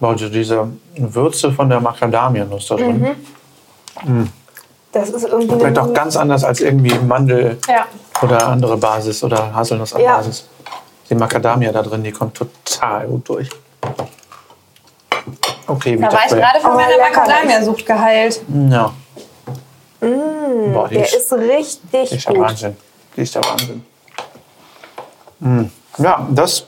also 0.00 0.28
diese 0.28 0.68
Würze 0.96 1.52
von 1.52 1.68
der 1.68 1.80
Macadamia-Nuss 1.80 2.66
da 2.68 2.76
drin. 2.76 3.16
Das 4.92 5.10
ist 5.10 5.24
irgendwie 5.24 5.58
Schmeckt 5.60 5.78
auch 5.78 5.92
ganz 5.92 6.16
anders 6.16 6.44
als 6.44 6.60
irgendwie 6.60 6.94
Mandel 6.98 7.58
Ja. 7.68 7.86
oder 8.22 8.48
andere 8.48 8.76
Basis 8.76 9.22
oder 9.24 9.54
Haselnuss 9.54 9.92
an 9.94 10.00
Ja. 10.02 10.16
Basis. 10.16 10.48
Die 11.08 11.14
Macadamia 11.14 11.72
da 11.72 11.82
drin, 11.82 12.02
die 12.02 12.12
kommt 12.12 12.34
total 12.34 13.06
gut 13.06 13.28
durch. 13.28 13.48
Okay, 15.66 15.96
Da 15.96 16.12
war 16.12 16.20
ich 16.24 16.30
gerade 16.32 16.60
von 16.60 16.72
Oh, 16.72 16.74
meiner. 16.74 16.96
Macadamia-Sucht 16.98 17.84
geheilt. 17.86 18.40
Ja. 18.70 18.92
Boah, 20.00 20.88
die 20.88 20.94
der 20.94 21.04
ist, 21.06 21.14
ist 21.14 21.32
richtig 21.32 22.10
die 22.10 22.16
ist 22.16 22.28
der. 22.28 22.38
Wahnsinn. 22.38 22.76
Die 23.16 23.20
ist 23.22 23.34
der 23.34 23.42
Wahnsinn. 23.44 23.84
Mm. 25.40 25.64
Ja, 25.98 26.26
das, 26.30 26.66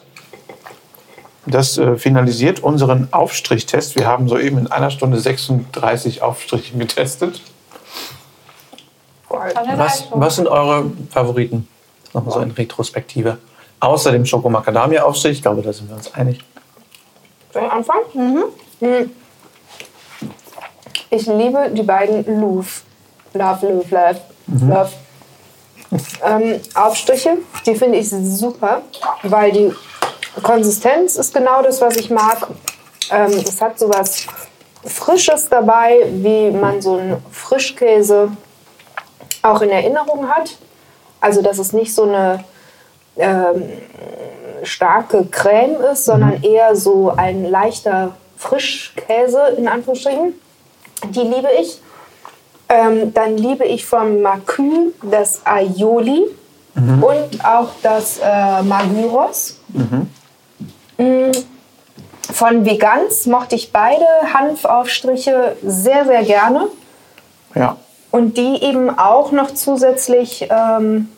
das 1.51 1.79
äh, 1.79 1.97
finalisiert 1.97 2.61
unseren 2.61 3.09
Aufstrichtest. 3.13 3.97
Wir 3.97 4.07
haben 4.07 4.29
soeben 4.29 4.59
in 4.59 4.67
einer 4.67 4.91
Stunde 4.91 5.19
36 5.19 6.23
Aufstriche 6.23 6.77
getestet. 6.77 7.41
Was, 9.29 10.09
was 10.13 10.37
sind 10.37 10.49
eure 10.49 10.91
Favoriten? 11.11 11.69
Nochmal 12.15 12.35
so 12.35 12.41
in 12.41 12.51
Retrospektive. 12.51 13.39
Außer 13.81 14.11
dem 14.13 14.25
Schoko-Macadamia-Aufstrich, 14.25 15.39
ich 15.39 15.43
glaube, 15.43 15.63
da 15.63 15.73
sind 15.73 15.89
wir 15.89 15.97
uns 15.97 16.13
einig. 16.15 16.41
Soll 17.53 17.63
ich 17.65 17.71
anfangen? 17.71 18.05
Mhm. 18.81 19.11
Ich 21.11 21.27
liebe 21.27 21.71
die 21.73 21.83
beiden 21.83 22.41
Love. 22.41 22.69
Love, 23.35 23.67
Love, 23.67 23.95
Love. 23.95 24.21
Love. 24.67 24.91
Ähm, 26.23 26.61
Aufstriche, 26.75 27.39
die 27.65 27.75
finde 27.75 27.99
ich 27.99 28.11
super, 28.11 28.83
weil 29.23 29.53
die 29.53 29.73
Konsistenz 30.43 31.17
ist 31.17 31.35
genau 31.35 31.63
das, 31.63 31.81
was 31.81 31.97
ich 31.97 32.11
mag. 32.11 32.49
Ähm, 33.11 33.33
es 33.33 33.61
hat 33.61 33.79
so 33.79 33.89
was 33.89 34.27
Frisches 34.85 35.49
dabei, 35.49 36.07
wie 36.11 36.51
man 36.51 36.81
so 36.81 36.97
einen 36.97 37.23
Frischkäse 37.31 38.31
auch 39.43 39.61
in 39.61 39.71
Erinnerung 39.71 40.29
hat. 40.29 40.57
Also, 41.21 41.43
dass 41.43 41.59
es 41.59 41.73
nicht 41.73 41.95
so 41.95 42.05
eine 42.05 42.45
ähm, 43.17 43.65
starke 44.63 45.27
Creme 45.27 45.81
ist, 45.93 46.05
sondern 46.05 46.43
eher 46.43 46.77
so 46.77 47.13
ein 47.17 47.45
leichter 47.45 48.15
Frischkäse 48.37 49.55
in 49.57 49.69
Anführungsstrichen. 49.69 50.35
Die 51.11 51.21
liebe 51.21 51.49
ich. 51.61 51.81
Ähm, 52.69 53.15
dann 53.15 53.39
liebe 53.39 53.65
ich 53.65 53.87
vom 53.87 54.21
Macü 54.21 54.93
das 55.03 55.41
Aioli 55.45 56.27
und 56.77 57.45
auch 57.45 57.71
das 57.83 58.19
äh, 58.23 58.63
Magyros. 58.63 59.59
Mm, 59.69 60.03
Von 60.99 62.65
Vegans 62.65 63.27
mochte 63.27 63.55
ich 63.55 63.73
beide 63.73 64.05
Hanfaufstriche 64.35 65.57
sehr, 65.65 66.05
sehr 66.05 66.23
gerne. 66.25 66.69
Ja. 67.55 67.77
Und 68.11 68.37
die 68.37 68.63
eben 68.63 68.97
auch 68.99 69.33
noch 69.33 69.53
zusätzlich 69.53 70.49
ähm, 70.51 71.09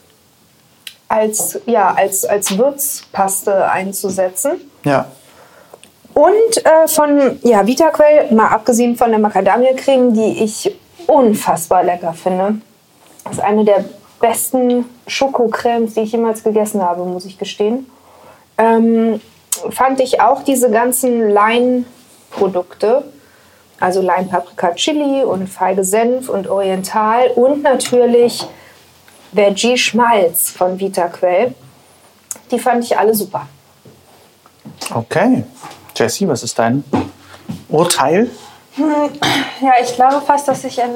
als, 1.09 1.61
ja, 1.67 1.93
als, 1.93 2.25
als 2.25 2.57
Würzpaste 2.57 3.71
einzusetzen. 3.71 4.53
Ja. 4.85 5.07
Und 6.15 6.65
äh, 6.65 6.87
von 6.87 7.41
ja, 7.43 7.67
Vitaquell, 7.67 8.33
mal 8.33 8.49
abgesehen 8.49 8.97
von 8.97 9.11
der 9.11 9.19
Macadamia-Creme, 9.19 10.13
die 10.13 10.45
ich 10.45 10.77
unfassbar 11.07 11.83
lecker 11.83 12.13
finde. 12.13 12.61
Das 13.25 13.35
ist 13.35 13.41
eine 13.41 13.65
der 13.65 13.85
besten 14.21 14.85
Schokocremes, 15.07 15.95
die 15.95 16.01
ich 16.01 16.13
jemals 16.13 16.45
gegessen 16.45 16.83
habe, 16.83 17.05
muss 17.05 17.25
ich 17.25 17.39
gestehen. 17.39 17.87
Ähm, 18.59 19.21
fand 19.71 20.01
ich 20.01 20.21
auch 20.21 20.43
diese 20.43 20.71
ganzen 20.71 21.31
Line-Produkte, 21.31 23.05
also 23.79 24.01
Line 24.01 24.29
Paprika 24.31 24.75
Chili 24.75 25.23
und 25.25 25.49
Feige 25.49 25.85
Senf 25.85 26.29
und 26.29 26.49
Oriental 26.49 27.29
und 27.35 27.63
natürlich 27.63 28.47
Veggie 29.33 29.77
Schmalz 29.77 30.51
von 30.51 30.79
Vitaquell. 30.79 31.55
Die 32.51 32.59
fand 32.59 32.85
ich 32.85 32.99
alle 32.99 33.15
super. 33.15 33.47
Okay. 34.93 35.45
Jessie, 35.95 36.27
was 36.27 36.43
ist 36.43 36.59
dein 36.59 36.83
Urteil? 37.69 38.31
Ja, 38.77 39.73
ich 39.83 39.95
glaube 39.95 40.21
fast, 40.25 40.49
dass 40.49 40.63
sich 40.63 40.79
in 40.79 40.91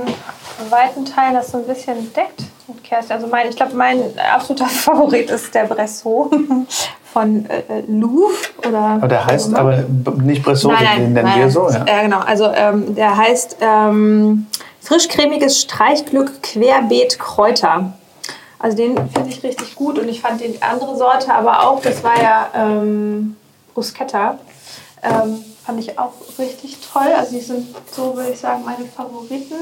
weiten 0.71 1.05
Teilen 1.05 1.35
das 1.35 1.51
so 1.51 1.59
ein 1.59 1.67
bisschen 1.67 2.13
deckt 2.15 2.45
mit 2.67 2.83
Kerstin. 2.83 3.17
Also 3.17 3.27
mein, 3.27 3.49
ich 3.49 3.57
glaube, 3.57 3.75
mein 3.75 4.19
absoluter 4.19 4.67
Favorit 4.69 5.31
ist 5.31 5.55
der 5.55 5.65
Bressot 5.65 6.33
von 7.15 7.49
äh, 7.49 7.61
äh, 7.61 7.85
Louvre. 7.87 8.35
Oder 8.67 8.79
Aber 8.79 9.09
der 9.09 9.25
heißt 9.25 9.55
aber 9.55 9.85
nicht 10.23 10.43
Bressot, 10.43 10.73
Nein, 10.73 10.85
nein, 10.85 11.01
den 11.01 11.13
nennen 11.13 11.29
nein, 11.29 11.39
wir 11.39 11.51
so. 11.51 11.71
Ja. 11.71 11.87
Ja, 11.87 12.03
genau. 12.03 12.19
Also 12.19 12.51
ähm, 12.53 12.95
der 12.97 13.17
heißt 13.17 13.59
ähm, 13.61 14.47
frischcremiges 14.81 15.63
Streichglück 15.63 16.43
Querbeet 16.43 17.21
Kräuter. 17.21 17.93
Also 18.59 18.77
den 18.77 18.97
finde 18.97 19.29
ich 19.29 19.43
richtig 19.45 19.77
gut 19.77 19.99
und 19.99 20.09
ich 20.09 20.21
fand 20.21 20.41
die 20.41 20.61
andere 20.61 20.97
Sorte 20.97 21.33
aber 21.33 21.69
auch, 21.69 21.81
das 21.81 22.03
war 22.03 22.21
ja 22.21 22.49
ähm, 22.55 23.37
Bruschetta, 23.75 24.39
ähm, 25.03 25.45
fand 25.65 25.79
ich 25.79 25.97
auch 25.99 26.15
richtig 26.39 26.79
toll. 26.93 27.13
Also 27.17 27.37
die 27.37 27.43
sind 27.43 27.69
so, 27.93 28.17
würde 28.17 28.31
ich 28.31 28.41
sagen, 28.41 28.65
meine 28.65 28.87
Favoriten. 28.87 29.55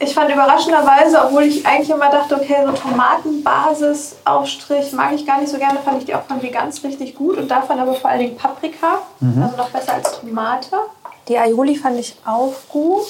Ich 0.00 0.14
fand 0.14 0.30
überraschenderweise, 0.30 1.20
obwohl 1.24 1.42
ich 1.42 1.66
eigentlich 1.66 1.90
immer 1.90 2.08
dachte, 2.08 2.36
okay, 2.36 2.58
so 2.64 2.70
Tomatenbasis-Aufstrich 2.72 4.92
mag 4.92 5.12
ich 5.12 5.26
gar 5.26 5.40
nicht 5.40 5.50
so 5.50 5.58
gerne, 5.58 5.80
fand 5.84 5.98
ich 5.98 6.04
die 6.04 6.14
auch 6.14 6.22
von 6.22 6.40
Vegans 6.40 6.84
richtig 6.84 7.16
gut 7.16 7.36
und 7.36 7.50
davon 7.50 7.80
aber 7.80 7.94
vor 7.94 8.10
allen 8.10 8.20
Dingen 8.20 8.36
Paprika, 8.36 9.00
also 9.20 9.56
noch 9.56 9.70
besser 9.70 9.94
als 9.94 10.20
Tomate. 10.20 10.76
Die 11.26 11.36
Aioli 11.36 11.74
fand 11.74 11.98
ich 11.98 12.14
auch 12.24 12.54
gut. 12.68 13.08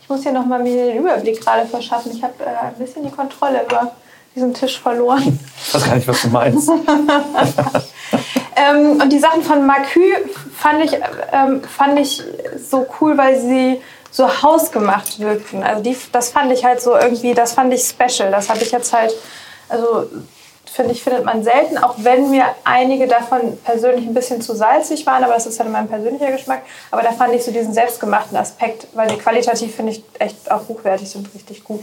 Ich 0.00 0.08
muss 0.08 0.22
hier 0.22 0.32
nochmal 0.32 0.62
mir 0.62 0.86
den 0.86 0.96
Überblick 0.98 1.42
gerade 1.42 1.66
verschaffen. 1.66 2.12
Ich 2.12 2.22
habe 2.22 2.32
äh, 2.40 2.68
ein 2.68 2.74
bisschen 2.78 3.04
die 3.04 3.10
Kontrolle 3.10 3.62
über 3.64 3.92
diesen 4.34 4.54
Tisch 4.54 4.80
verloren. 4.80 5.38
Ich 5.58 5.74
weiß 5.74 5.84
gar 5.84 5.94
nicht, 5.94 6.08
was 6.08 6.22
du 6.22 6.28
meinst. 6.28 6.70
Ähm, 8.54 9.00
und 9.00 9.10
die 9.10 9.18
Sachen 9.18 9.42
von 9.42 9.66
Macü 9.66 10.12
fand 10.54 10.84
ich, 10.84 10.92
ähm, 11.32 11.62
fand 11.62 11.98
ich 11.98 12.22
so 12.58 12.86
cool, 13.00 13.16
weil 13.16 13.40
sie 13.40 13.80
so 14.12 14.42
hausgemacht 14.42 15.18
wirkten. 15.18 15.64
Also 15.64 15.82
die, 15.82 15.96
das 16.12 16.28
fand 16.30 16.52
ich 16.52 16.64
halt 16.64 16.80
so 16.80 16.94
irgendwie, 16.94 17.34
das 17.34 17.54
fand 17.54 17.72
ich 17.72 17.82
special. 17.82 18.30
Das 18.30 18.48
habe 18.48 18.60
ich 18.60 18.70
jetzt 18.70 18.92
halt, 18.92 19.12
also 19.68 20.06
finde 20.66 20.92
ich, 20.92 21.02
findet 21.02 21.24
man 21.24 21.42
selten, 21.42 21.78
auch 21.78 21.94
wenn 21.98 22.30
mir 22.30 22.44
einige 22.64 23.08
davon 23.08 23.58
persönlich 23.64 24.06
ein 24.06 24.14
bisschen 24.14 24.40
zu 24.40 24.54
salzig 24.54 25.06
waren, 25.06 25.24
aber 25.24 25.34
das 25.34 25.46
ist 25.46 25.58
halt 25.58 25.70
mein 25.70 25.88
persönlicher 25.88 26.30
Geschmack. 26.30 26.62
Aber 26.90 27.02
da 27.02 27.12
fand 27.12 27.34
ich 27.34 27.42
so 27.42 27.50
diesen 27.50 27.72
selbstgemachten 27.72 28.36
Aspekt, 28.36 28.86
weil 28.94 29.08
die 29.08 29.16
qualitativ 29.16 29.74
finde 29.74 29.92
ich 29.92 30.04
echt 30.18 30.50
auch 30.50 30.68
hochwertig 30.68 31.10
sind, 31.10 31.28
richtig 31.34 31.64
gut. 31.64 31.82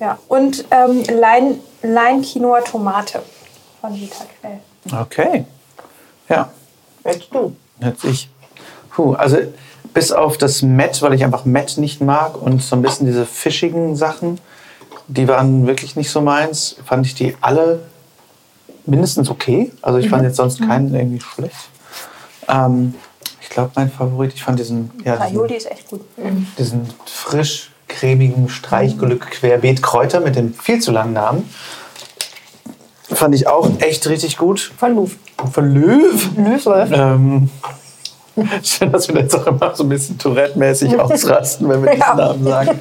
Ja, 0.00 0.18
und 0.28 0.64
ähm, 0.70 1.02
Lein, 1.04 1.60
Lein 1.82 2.22
Quinoa 2.22 2.60
Tomate 2.60 3.22
von 3.80 3.94
Vita 3.94 4.24
Quell. 4.40 4.60
Okay. 5.02 5.44
Ja, 6.28 6.50
Jetzt 7.04 7.28
du. 7.32 7.56
jetzt 7.80 8.04
ich. 8.04 8.28
Puh, 8.90 9.14
also 9.14 9.38
bis 9.98 10.12
auf 10.12 10.38
das 10.38 10.62
Met, 10.62 11.02
weil 11.02 11.12
ich 11.14 11.24
einfach 11.24 11.44
Met 11.44 11.76
nicht 11.76 12.00
mag 12.00 12.40
und 12.40 12.62
so 12.62 12.76
ein 12.76 12.82
bisschen 12.82 13.04
diese 13.04 13.26
fischigen 13.26 13.96
Sachen, 13.96 14.38
die 15.08 15.26
waren 15.26 15.66
wirklich 15.66 15.96
nicht 15.96 16.08
so 16.08 16.20
meins, 16.20 16.76
fand 16.84 17.04
ich 17.04 17.16
die 17.16 17.36
alle 17.40 17.80
mindestens 18.86 19.28
okay. 19.28 19.72
Also 19.82 19.98
ich 19.98 20.08
fand 20.08 20.22
jetzt 20.22 20.36
sonst 20.36 20.60
keinen 20.60 20.94
irgendwie 20.94 21.20
schlecht. 21.20 21.68
Ähm, 22.46 22.94
ich 23.40 23.48
glaube, 23.48 23.72
mein 23.74 23.90
Favorit, 23.90 24.34
ich 24.34 24.44
fand 24.44 24.60
diesen, 24.60 24.92
ja, 25.04 25.16
diesen, 25.16 25.36
Aioli 25.36 25.56
ist 25.56 25.68
echt 25.68 25.90
gut. 25.90 26.02
diesen 26.56 26.88
frisch 27.04 27.72
cremigen 27.88 28.48
Streichglück 28.48 29.28
Querbeet 29.32 29.82
Kräuter 29.82 30.20
mit 30.20 30.36
dem 30.36 30.54
viel 30.54 30.78
zu 30.80 30.92
langen 30.92 31.14
Namen. 31.14 31.52
Fand 33.02 33.34
ich 33.34 33.48
auch 33.48 33.68
echt 33.80 34.08
richtig 34.08 34.36
gut. 34.36 34.72
Von 34.76 34.94
Louvre. 34.94 35.16
Von 35.50 35.74
Löw. 35.74 36.30
Löwe. 36.36 36.88
Ähm, 36.92 37.50
schön, 38.62 38.92
dass 38.92 39.08
wir 39.08 39.20
jetzt 39.20 39.34
auch 39.34 39.46
immer 39.46 39.74
so 39.74 39.84
ein 39.84 39.88
bisschen 39.88 40.18
Tourette-mäßig 40.18 40.98
ausrasten, 40.98 41.68
wenn 41.68 41.82
wir 41.82 41.90
diesen 41.92 42.00
Ja. 42.06 42.14
Namen 42.14 42.44
sagen. 42.44 42.80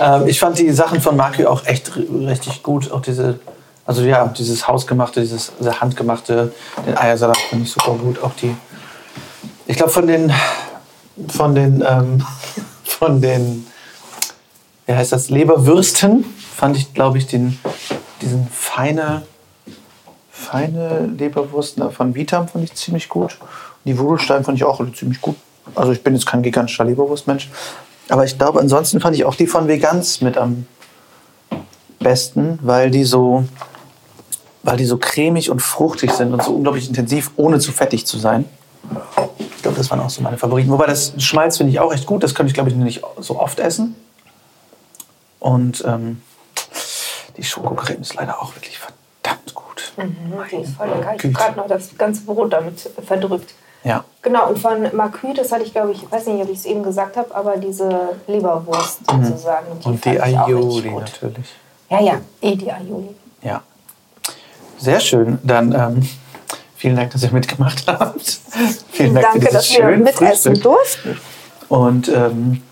Ähm, 0.00 0.26
ich 0.28 0.38
fand 0.40 0.58
die 0.58 0.70
Sachen 0.72 1.00
von 1.00 1.16
Marky 1.16 1.44
auch 1.46 1.64
echt 1.66 1.90
ri- 1.92 2.26
richtig 2.28 2.62
gut. 2.62 2.90
Auch 2.92 3.02
diese, 3.02 3.38
also 3.84 4.02
ja, 4.02 4.26
dieses 4.28 4.66
hausgemachte, 4.68 5.20
dieses 5.20 5.52
diese 5.58 5.80
handgemachte, 5.80 6.52
den 6.86 6.96
Eiersalat 6.96 7.36
fand 7.38 7.62
ich 7.62 7.70
super 7.72 7.92
gut. 7.94 8.22
Auch 8.22 8.32
die, 8.40 8.54
ich 9.66 9.76
glaube 9.76 9.92
von 9.92 10.06
den, 10.06 10.32
von 11.28 11.54
den, 11.54 11.84
ähm, 11.86 12.24
von 12.84 13.20
den, 13.20 13.66
wie 14.86 14.92
heißt 14.94 15.12
das, 15.12 15.30
Leberwürsten 15.30 16.24
fand 16.54 16.76
ich, 16.76 16.94
glaube 16.94 17.18
ich, 17.18 17.26
den, 17.26 17.58
diesen 18.22 18.48
feine, 18.50 19.22
feine 20.30 21.06
Leberwurst 21.18 21.78
von 21.96 22.14
Vitam 22.14 22.48
fand 22.48 22.64
ich 22.64 22.74
ziemlich 22.74 23.08
gut. 23.08 23.36
Die 23.86 23.94
Nudelstein 23.94 24.44
fand 24.44 24.58
ich 24.58 24.64
auch 24.64 24.80
ziemlich 24.92 25.20
gut. 25.20 25.36
Also 25.74 25.92
ich 25.92 26.02
bin 26.02 26.14
jetzt 26.14 26.26
kein 26.26 26.42
gigantischer 26.42 26.84
Leberwurstmensch. 26.84 27.48
Aber 28.08 28.24
ich 28.24 28.36
glaube, 28.36 28.60
ansonsten 28.60 29.00
fand 29.00 29.16
ich 29.16 29.24
auch 29.24 29.34
die 29.34 29.46
von 29.46 29.68
Vegans 29.68 30.20
mit 30.20 30.36
am 30.36 30.66
besten, 32.00 32.58
weil 32.62 32.90
die 32.90 33.04
so, 33.04 33.44
weil 34.62 34.76
die 34.76 34.84
so 34.84 34.98
cremig 34.98 35.50
und 35.50 35.60
fruchtig 35.60 36.12
sind 36.12 36.32
und 36.32 36.42
so 36.42 36.52
unglaublich 36.52 36.88
intensiv, 36.88 37.30
ohne 37.36 37.58
zu 37.58 37.72
fettig 37.72 38.06
zu 38.06 38.18
sein. 38.18 38.44
Ich 39.38 39.62
glaube, 39.62 39.76
das 39.76 39.90
waren 39.90 40.00
auch 40.00 40.10
so 40.10 40.20
meine 40.20 40.38
Favoriten. 40.38 40.70
Wobei 40.70 40.86
das 40.86 41.14
Schmalz 41.18 41.56
finde 41.56 41.72
ich 41.72 41.80
auch 41.80 41.92
echt 41.92 42.06
gut. 42.06 42.22
Das 42.22 42.34
könnte 42.34 42.48
ich, 42.48 42.54
glaube 42.54 42.70
ich, 42.70 42.76
nicht 42.76 43.02
so 43.18 43.40
oft 43.40 43.58
essen. 43.58 43.96
Und 45.40 45.84
ähm, 45.86 46.22
die 47.36 47.44
Schokocreme 47.44 48.00
ist 48.00 48.14
leider 48.14 48.40
auch 48.40 48.54
wirklich 48.54 48.78
verdammt 48.78 49.54
gut. 49.54 49.92
Mhm, 49.96 50.34
die 50.50 50.56
ist 50.56 50.74
voll 50.74 50.88
lecker. 50.88 51.14
Ich 51.16 51.24
habe 51.24 51.32
gerade 51.32 51.56
noch 51.56 51.68
das 51.68 51.96
ganze 51.96 52.22
Brot 52.22 52.52
damit 52.52 52.90
verdrückt. 53.04 53.54
Ja. 53.86 54.04
Genau, 54.20 54.48
und 54.48 54.58
von 54.58 54.88
Marquis, 54.96 55.34
das 55.36 55.52
hatte 55.52 55.62
ich, 55.62 55.72
glaube 55.72 55.92
ich, 55.92 56.10
weiß 56.10 56.26
nicht, 56.26 56.42
ob 56.42 56.50
ich 56.50 56.58
es 56.58 56.64
eben 56.64 56.82
gesagt 56.82 57.16
habe, 57.16 57.32
aber 57.32 57.56
diese 57.56 58.16
Leberwurst 58.26 58.98
sozusagen. 59.08 59.66
Die 59.80 59.88
und 59.88 60.04
die 60.04 60.20
Aioli 60.20 60.90
natürlich. 60.90 61.54
Ja, 61.88 62.00
ja, 62.00 62.20
eh 62.42 62.56
die 62.56 62.72
Aioli. 62.72 63.14
Ja. 63.42 63.62
Sehr 64.76 64.98
schön. 64.98 65.38
Dann 65.44 65.72
ähm, 65.72 66.08
vielen 66.74 66.96
Dank, 66.96 67.12
dass 67.12 67.22
ihr 67.22 67.30
mitgemacht 67.30 67.84
habt. 67.86 68.40
vielen 68.90 69.14
Dank 69.14 69.26
Danke, 69.26 69.46
für 69.46 69.52
dass 69.52 69.70
wir 69.70 69.86
mitessen 69.96 70.56
Frühstück. 70.56 70.62
durften. 70.64 71.20
Und 71.68 72.08
ähm, 72.08 72.62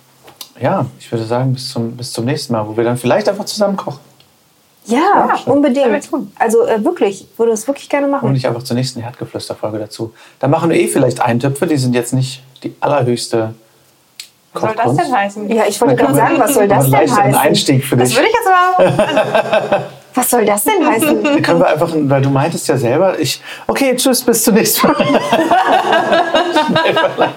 ja, 0.60 0.86
ich 0.98 1.12
würde 1.12 1.24
sagen, 1.26 1.52
bis 1.52 1.70
zum, 1.70 1.96
bis 1.96 2.12
zum 2.12 2.24
nächsten 2.24 2.54
Mal, 2.54 2.66
wo 2.66 2.76
wir 2.76 2.82
dann 2.82 2.96
vielleicht 2.96 3.28
einfach 3.28 3.44
zusammen 3.44 3.76
kochen. 3.76 4.00
Ja, 4.86 5.28
wir 5.44 5.52
unbedingt. 5.52 6.08
Also 6.38 6.66
äh, 6.66 6.84
wirklich, 6.84 7.22
ich 7.22 7.38
würde 7.38 7.52
es 7.52 7.66
wirklich 7.66 7.88
gerne 7.88 8.06
Und 8.06 8.12
machen. 8.12 8.32
nicht 8.32 8.46
einfach 8.46 8.62
zur 8.62 8.76
nächsten 8.76 9.00
Herdgeflüster-Folge 9.00 9.78
dazu. 9.78 10.12
Da 10.40 10.48
machen 10.48 10.70
wir 10.70 10.78
eh 10.78 10.88
vielleicht 10.88 11.20
Eintöpfe, 11.20 11.66
die 11.66 11.76
sind 11.76 11.94
jetzt 11.94 12.12
nicht 12.12 12.42
die 12.62 12.74
allerhöchste 12.80 13.54
Was 14.52 14.62
soll 14.62 14.74
das 14.76 14.96
denn 14.96 15.16
heißen? 15.16 15.48
Ja, 15.50 15.64
ich 15.66 15.80
wollte 15.80 15.96
gerade 15.96 16.14
sagen, 16.14 16.34
was 16.38 16.54
soll 16.54 16.68
das 16.68 16.90
denn 16.90 17.00
heißen? 17.00 17.34
Einstieg 17.34 17.84
für 17.84 17.96
Das 17.96 18.10
dich. 18.10 18.18
würde 18.18 18.28
ich 18.28 18.34
jetzt 18.34 18.48
aber. 18.48 19.84
Was 20.16 20.30
soll 20.30 20.44
das 20.44 20.62
denn 20.62 20.86
heißen? 20.86 21.24
Da 21.24 21.40
können 21.40 21.58
wir 21.58 21.66
einfach, 21.66 21.92
weil 21.92 22.22
du 22.22 22.30
meintest 22.30 22.68
ja 22.68 22.76
selber, 22.78 23.18
ich, 23.18 23.42
okay, 23.66 23.96
tschüss, 23.96 24.22
bis 24.22 24.44
zum 24.44 24.54
nächsten 24.54 24.86
Mal. 24.86 24.94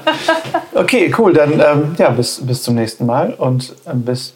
okay, 0.75 1.11
cool, 1.17 1.33
dann 1.33 1.53
ähm, 1.53 1.95
ja, 1.97 2.11
bis, 2.11 2.39
bis 2.45 2.61
zum 2.61 2.75
nächsten 2.75 3.07
Mal 3.07 3.33
und 3.33 3.73
ähm, 3.87 4.03
bis, 4.03 4.35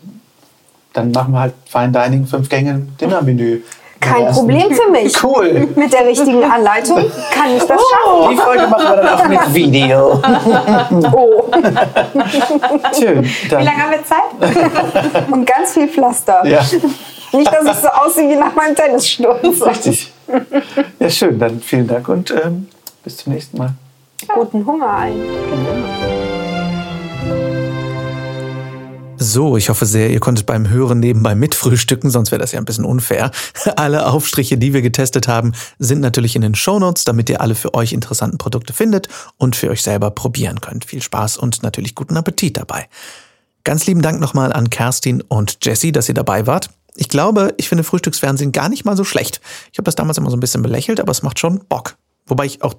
dann 0.93 1.11
machen 1.11 1.33
wir 1.33 1.39
halt 1.41 1.53
Fine 1.69 1.89
Dining, 1.91 2.25
fünf 2.27 2.49
Gänge 2.49 2.87
Dinnermenü. 2.99 3.61
Kein 3.99 4.23
Ersten- 4.23 4.39
Problem 4.47 4.71
für 4.73 4.89
mich. 4.89 5.23
Cool. 5.23 5.67
Mit 5.75 5.93
der 5.93 6.07
richtigen 6.07 6.43
Anleitung 6.43 6.97
kann 7.31 7.55
ich 7.55 7.61
das 7.63 7.79
schaffen. 7.79 8.31
Die 8.31 8.35
Folge 8.37 8.67
machen 8.67 8.83
wir 8.89 8.95
dann 8.97 9.09
auch 9.19 9.27
mit 9.27 9.39
Video. 9.53 10.19
Oh, 11.13 11.43
Schön. 12.99 13.23
Wie 13.23 13.47
Dann, 13.49 13.63
lange 13.63 13.77
haben 13.77 13.91
wir 13.91 14.03
Zeit? 14.03 15.25
und 15.31 15.45
ganz 15.45 15.73
viel 15.73 15.87
Pflaster. 15.87 16.43
ja, 16.47 16.61
Nicht, 17.31 17.53
dass 17.53 17.63
ich 17.65 17.73
so 17.81 17.87
aussehe 17.89 18.27
wie 18.29 18.35
nach 18.37 18.55
meinem 18.55 18.75
Tennissturz. 18.75 19.61
richtig. 19.67 20.11
Ja, 20.99 21.09
schön. 21.09 21.37
Dann 21.37 21.59
vielen 21.61 21.87
Dank 21.87 22.07
und 22.09 22.31
ähm, 22.31 22.69
bis 23.03 23.17
zum 23.17 23.33
nächsten 23.33 23.57
Mal. 23.59 23.69
Guten 24.33 24.65
Hunger 24.65 24.89
ein. 24.97 26.30
So, 29.23 29.55
ich 29.55 29.69
hoffe 29.69 29.85
sehr, 29.85 30.09
ihr 30.09 30.19
konntet 30.19 30.47
beim 30.47 30.67
Hören 30.67 30.99
nebenbei 30.99 31.35
mitfrühstücken, 31.35 32.09
sonst 32.09 32.31
wäre 32.31 32.41
das 32.41 32.53
ja 32.53 32.59
ein 32.59 32.65
bisschen 32.65 32.85
unfair. 32.85 33.29
Alle 33.75 34.07
Aufstriche, 34.07 34.57
die 34.57 34.73
wir 34.73 34.81
getestet 34.81 35.27
haben, 35.27 35.53
sind 35.77 36.01
natürlich 36.01 36.35
in 36.35 36.41
den 36.41 36.55
Shownotes, 36.55 37.03
damit 37.03 37.29
ihr 37.29 37.39
alle 37.39 37.53
für 37.53 37.75
euch 37.75 37.93
interessanten 37.93 38.39
Produkte 38.39 38.73
findet 38.73 39.09
und 39.37 39.55
für 39.55 39.69
euch 39.69 39.83
selber 39.83 40.09
probieren 40.09 40.59
könnt. 40.59 40.85
Viel 40.85 41.03
Spaß 41.03 41.37
und 41.37 41.61
natürlich 41.61 41.93
guten 41.93 42.17
Appetit 42.17 42.57
dabei. 42.57 42.89
Ganz 43.63 43.85
lieben 43.85 44.01
Dank 44.01 44.19
nochmal 44.19 44.51
an 44.51 44.71
Kerstin 44.71 45.21
und 45.21 45.59
Jessie, 45.61 45.91
dass 45.91 46.09
ihr 46.09 46.15
dabei 46.15 46.47
wart. 46.47 46.71
Ich 46.95 47.07
glaube, 47.07 47.53
ich 47.57 47.69
finde 47.69 47.83
Frühstücksfernsehen 47.83 48.51
gar 48.51 48.69
nicht 48.69 48.85
mal 48.85 48.97
so 48.97 49.03
schlecht. 49.03 49.39
Ich 49.71 49.77
habe 49.77 49.85
das 49.85 49.93
damals 49.93 50.17
immer 50.17 50.31
so 50.31 50.35
ein 50.37 50.39
bisschen 50.39 50.63
belächelt, 50.63 50.99
aber 50.99 51.11
es 51.11 51.21
macht 51.21 51.37
schon 51.37 51.59
Bock. 51.69 51.95
Wobei 52.25 52.47
ich 52.47 52.63
auch 52.63 52.73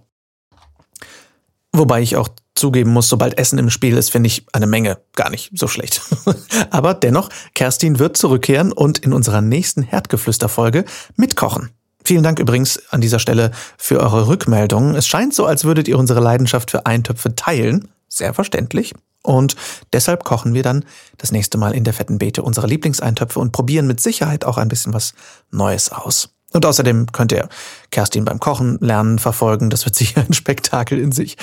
Wobei 1.72 2.02
ich 2.02 2.16
auch 2.16 2.28
zugeben 2.54 2.90
muss, 2.90 3.08
sobald 3.08 3.38
Essen 3.38 3.58
im 3.58 3.70
Spiel 3.70 3.96
ist, 3.96 4.10
finde 4.10 4.26
ich 4.28 4.46
eine 4.52 4.66
Menge 4.66 4.98
gar 5.14 5.30
nicht 5.30 5.50
so 5.54 5.68
schlecht. 5.68 6.02
Aber 6.70 6.94
dennoch, 6.94 7.28
Kerstin 7.54 7.98
wird 7.98 8.16
zurückkehren 8.16 8.72
und 8.72 8.98
in 8.98 9.12
unserer 9.12 9.40
nächsten 9.40 9.82
Herdgeflüster-Folge 9.82 10.84
mitkochen. 11.16 11.70
Vielen 12.04 12.24
Dank 12.24 12.38
übrigens 12.38 12.82
an 12.90 13.00
dieser 13.00 13.18
Stelle 13.18 13.52
für 13.78 14.00
eure 14.00 14.26
Rückmeldungen. 14.26 14.96
Es 14.96 15.06
scheint 15.06 15.34
so, 15.34 15.46
als 15.46 15.64
würdet 15.64 15.88
ihr 15.88 15.98
unsere 15.98 16.20
Leidenschaft 16.20 16.70
für 16.70 16.86
Eintöpfe 16.86 17.36
teilen. 17.36 17.88
Sehr 18.08 18.34
verständlich. 18.34 18.92
Und 19.22 19.54
deshalb 19.92 20.24
kochen 20.24 20.52
wir 20.52 20.64
dann 20.64 20.84
das 21.16 21.30
nächste 21.30 21.58
Mal 21.58 21.74
in 21.74 21.84
der 21.84 21.94
fetten 21.94 22.18
Beete 22.18 22.42
unsere 22.42 22.66
Lieblingseintöpfe 22.66 23.38
und 23.38 23.52
probieren 23.52 23.86
mit 23.86 24.00
Sicherheit 24.00 24.44
auch 24.44 24.58
ein 24.58 24.68
bisschen 24.68 24.92
was 24.92 25.14
Neues 25.50 25.92
aus. 25.92 26.31
Und 26.52 26.66
außerdem 26.66 27.06
könnt 27.12 27.32
ihr 27.32 27.48
Kerstin 27.90 28.24
beim 28.24 28.40
Kochen 28.40 28.78
lernen, 28.80 29.18
verfolgen. 29.18 29.70
Das 29.70 29.84
wird 29.84 29.94
sicher 29.94 30.20
ein 30.20 30.32
Spektakel 30.32 30.98
in 30.98 31.12
sich. 31.12 31.36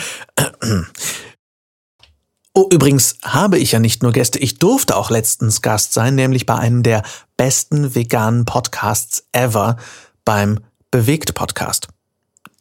Oh, 2.53 2.67
übrigens 2.71 3.15
habe 3.23 3.57
ich 3.59 3.71
ja 3.71 3.79
nicht 3.79 4.03
nur 4.03 4.11
Gäste, 4.11 4.39
ich 4.39 4.57
durfte 4.57 4.95
auch 4.95 5.11
letztens 5.11 5.61
Gast 5.61 5.93
sein, 5.93 6.15
nämlich 6.15 6.45
bei 6.45 6.55
einem 6.55 6.83
der 6.83 7.03
besten 7.37 7.95
veganen 7.95 8.45
Podcasts 8.45 9.23
ever, 9.31 9.77
beim 10.25 10.59
Bewegt 10.91 11.35
Podcast. 11.35 11.87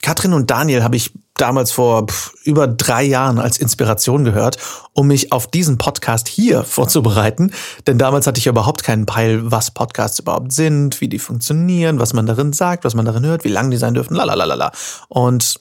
Katrin 0.02 0.32
und 0.32 0.50
Daniel 0.50 0.84
habe 0.84 0.96
ich 0.96 1.12
damals 1.34 1.72
vor 1.72 2.06
über 2.44 2.66
drei 2.66 3.04
Jahren 3.04 3.38
als 3.38 3.58
Inspiration 3.58 4.24
gehört, 4.24 4.58
um 4.92 5.08
mich 5.08 5.32
auf 5.32 5.46
diesen 5.46 5.78
Podcast 5.78 6.28
hier 6.28 6.64
vorzubereiten. 6.64 7.52
Denn 7.86 7.98
damals 7.98 8.26
hatte 8.26 8.38
ich 8.38 8.46
überhaupt 8.46 8.82
keinen 8.82 9.06
Peil, 9.06 9.50
was 9.50 9.70
Podcasts 9.70 10.18
überhaupt 10.18 10.52
sind, 10.52 11.00
wie 11.00 11.08
die 11.08 11.18
funktionieren, 11.18 11.98
was 11.98 12.12
man 12.12 12.26
darin 12.26 12.52
sagt, 12.52 12.84
was 12.84 12.94
man 12.94 13.04
darin 13.04 13.24
hört, 13.24 13.44
wie 13.44 13.48
lang 13.48 13.70
die 13.70 13.76
sein 13.76 13.94
dürfen, 13.94 14.14
lalalala. 14.14 14.72
Und 15.08 15.60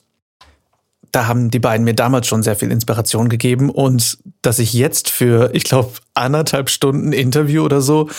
da 1.11 1.25
haben 1.27 1.49
die 1.49 1.59
beiden 1.59 1.85
mir 1.85 1.95
damals 1.95 2.27
schon 2.27 2.43
sehr 2.43 2.55
viel 2.55 2.71
Inspiration 2.71 3.29
gegeben 3.29 3.69
und 3.69 4.17
dass 4.41 4.59
ich 4.59 4.73
jetzt 4.73 5.09
für, 5.09 5.49
ich 5.53 5.63
glaube, 5.63 5.91
anderthalb 6.13 6.69
Stunden 6.69 7.13
Interview 7.13 7.63
oder 7.63 7.81
so 7.81 8.09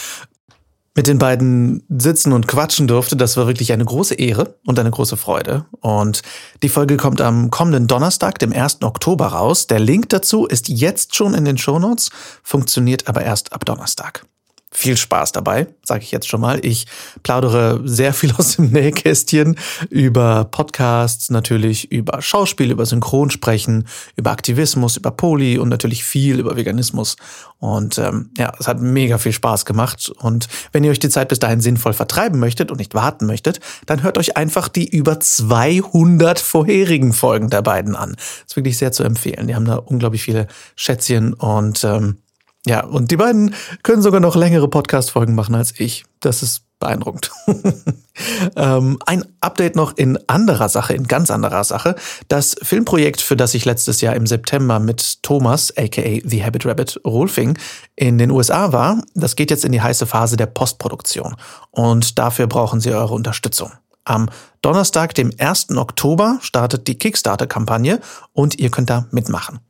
mit 0.95 1.07
den 1.07 1.19
beiden 1.19 1.85
sitzen 1.89 2.33
und 2.33 2.49
quatschen 2.49 2.89
durfte, 2.89 3.17
das 3.17 3.37
war 3.37 3.47
wirklich 3.47 3.73
eine 3.73 3.85
große 3.85 4.15
Ehre 4.15 4.57
und 4.67 4.79
eine 4.79 4.91
große 4.91 5.17
Freude. 5.17 5.67
Und 5.81 6.23
die 6.63 6.69
Folge 6.69 6.97
kommt 6.97 7.21
am 7.21 7.51
kommenden 7.51 7.87
Donnerstag, 7.87 8.39
dem 8.39 8.53
1. 8.53 8.83
Oktober 8.83 9.27
raus. 9.29 9.67
Der 9.67 9.79
Link 9.79 10.09
dazu 10.09 10.47
ist 10.47 10.69
jetzt 10.69 11.15
schon 11.15 11.35
in 11.35 11.45
den 11.45 11.59
Shownotes, 11.59 12.11
funktioniert 12.43 13.09
aber 13.09 13.23
erst 13.23 13.53
ab 13.53 13.65
Donnerstag. 13.65 14.25
Viel 14.71 14.99
Spaß 14.99 15.33
dabei, 15.33 15.67
sage 15.83 16.03
ich 16.03 16.13
jetzt 16.13 16.29
schon 16.29 16.43
mal. 16.43 16.63
Ich 16.63 16.87
plaudere 17.23 17.81
sehr 17.85 18.13
viel 18.13 18.33
aus 18.37 18.57
dem 18.57 18.71
Nähkästchen 18.71 19.59
über 19.89 20.45
Podcasts, 20.45 21.31
natürlich 21.31 21.91
über 21.91 22.21
Schauspiel, 22.21 22.71
über 22.71 22.85
Synchronsprechen, 22.85 23.89
über 24.17 24.31
Aktivismus, 24.31 24.99
über 24.99 25.11
Poli 25.11 25.57
und 25.57 25.71
natürlich 25.71 26.05
viel 26.05 26.39
über 26.39 26.55
Veganismus. 26.55 27.17
Und 27.59 27.97
ähm, 27.97 28.31
ja, 28.37 28.53
es 28.59 28.69
hat 28.69 28.81
mega 28.81 29.17
viel 29.17 29.33
Spaß 29.33 29.65
gemacht. 29.65 30.13
Und 30.19 30.49
wenn 30.73 30.85
ihr 30.85 30.91
euch 30.91 30.99
die 30.99 31.09
Zeit 31.09 31.29
bis 31.29 31.39
dahin 31.39 31.63
sinnvoll 31.63 31.95
vertreiben 31.95 32.39
möchtet 32.39 32.71
und 32.71 32.77
nicht 32.77 32.95
warten 32.95 33.25
möchtet, 33.25 33.61
dann 33.87 34.03
hört 34.03 34.19
euch 34.19 34.37
einfach 34.37 34.69
die 34.69 34.87
über 34.87 35.19
200 35.19 36.39
vorherigen 36.39 37.15
Folgen 37.15 37.49
der 37.49 37.63
beiden 37.63 37.97
an. 37.97 38.17
ist 38.47 38.55
wirklich 38.55 38.77
sehr 38.77 38.93
zu 38.93 39.03
empfehlen. 39.03 39.47
Die 39.47 39.55
haben 39.55 39.65
da 39.65 39.77
unglaublich 39.77 40.23
viele 40.23 40.47
Schätzchen 40.77 41.33
und 41.33 41.83
ähm, 41.85 42.19
ja, 42.67 42.85
und 42.85 43.11
die 43.11 43.17
beiden 43.17 43.55
können 43.83 44.03
sogar 44.03 44.21
noch 44.21 44.37
längere 44.37 44.69
Podcast-Folgen 44.69 45.35
machen 45.35 45.55
als 45.55 45.79
ich. 45.79 46.05
Das 46.21 46.43
ist 46.43 46.63
beeindruckend. 46.81 47.31
ähm, 48.57 48.99
ein 49.07 49.25
Update 49.41 49.75
noch 49.75 49.97
in 49.97 50.19
anderer 50.29 50.69
Sache, 50.69 50.95
in 50.95 51.09
ganz 51.09 51.31
anderer 51.31 51.65
Sache. 51.65 51.97
Das 52.29 52.57
Filmprojekt, 52.63 53.21
für 53.21 53.37
das 53.37 53.55
ich 53.55 53.65
letztes 53.65 54.01
Jahr 54.01 54.15
im 54.15 54.27
September 54.27 54.79
mit 54.79 55.23
Thomas, 55.23 55.77
aka 55.77 56.21
The 56.25 56.45
Habit 56.45 56.67
Rabbit 56.67 57.01
Rolfing, 57.05 57.59
in 57.97 58.19
den 58.19 58.31
USA 58.31 58.73
war, 58.73 59.03
das 59.15 59.35
geht 59.35 59.51
jetzt 59.51 59.65
in 59.65 59.73
die 59.73 59.81
heiße 59.81 60.07
Phase 60.07 60.37
der 60.37 60.47
Postproduktion. 60.47 61.37
Und 61.71 62.19
dafür 62.19 62.47
brauchen 62.47 62.81
Sie 62.81 62.93
eure 62.93 63.15
Unterstützung. 63.15 63.73
Am 64.09 64.31
Donnerstag, 64.63 65.15
dem 65.15 65.31
1. 65.37 65.77
Oktober, 65.77 66.39
startet 66.41 66.89
die 66.89 66.97
Kickstarter-Kampagne 66.97 68.01
und 68.33 68.59
ihr 68.59 68.71
könnt 68.71 68.89
da 68.89 69.07
mitmachen. 69.11 69.61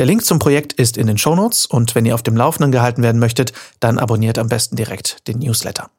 Der 0.00 0.06
Link 0.06 0.24
zum 0.24 0.40
Projekt 0.40 0.72
ist 0.72 0.96
in 0.96 1.06
den 1.06 1.16
Shownotes 1.16 1.64
und 1.66 1.94
wenn 1.94 2.04
ihr 2.04 2.16
auf 2.16 2.24
dem 2.24 2.36
Laufenden 2.36 2.72
gehalten 2.72 3.04
werden 3.04 3.20
möchtet, 3.20 3.52
dann 3.78 4.00
abonniert 4.00 4.38
am 4.38 4.48
besten 4.48 4.74
direkt 4.74 5.28
den 5.28 5.38
Newsletter. 5.38 5.90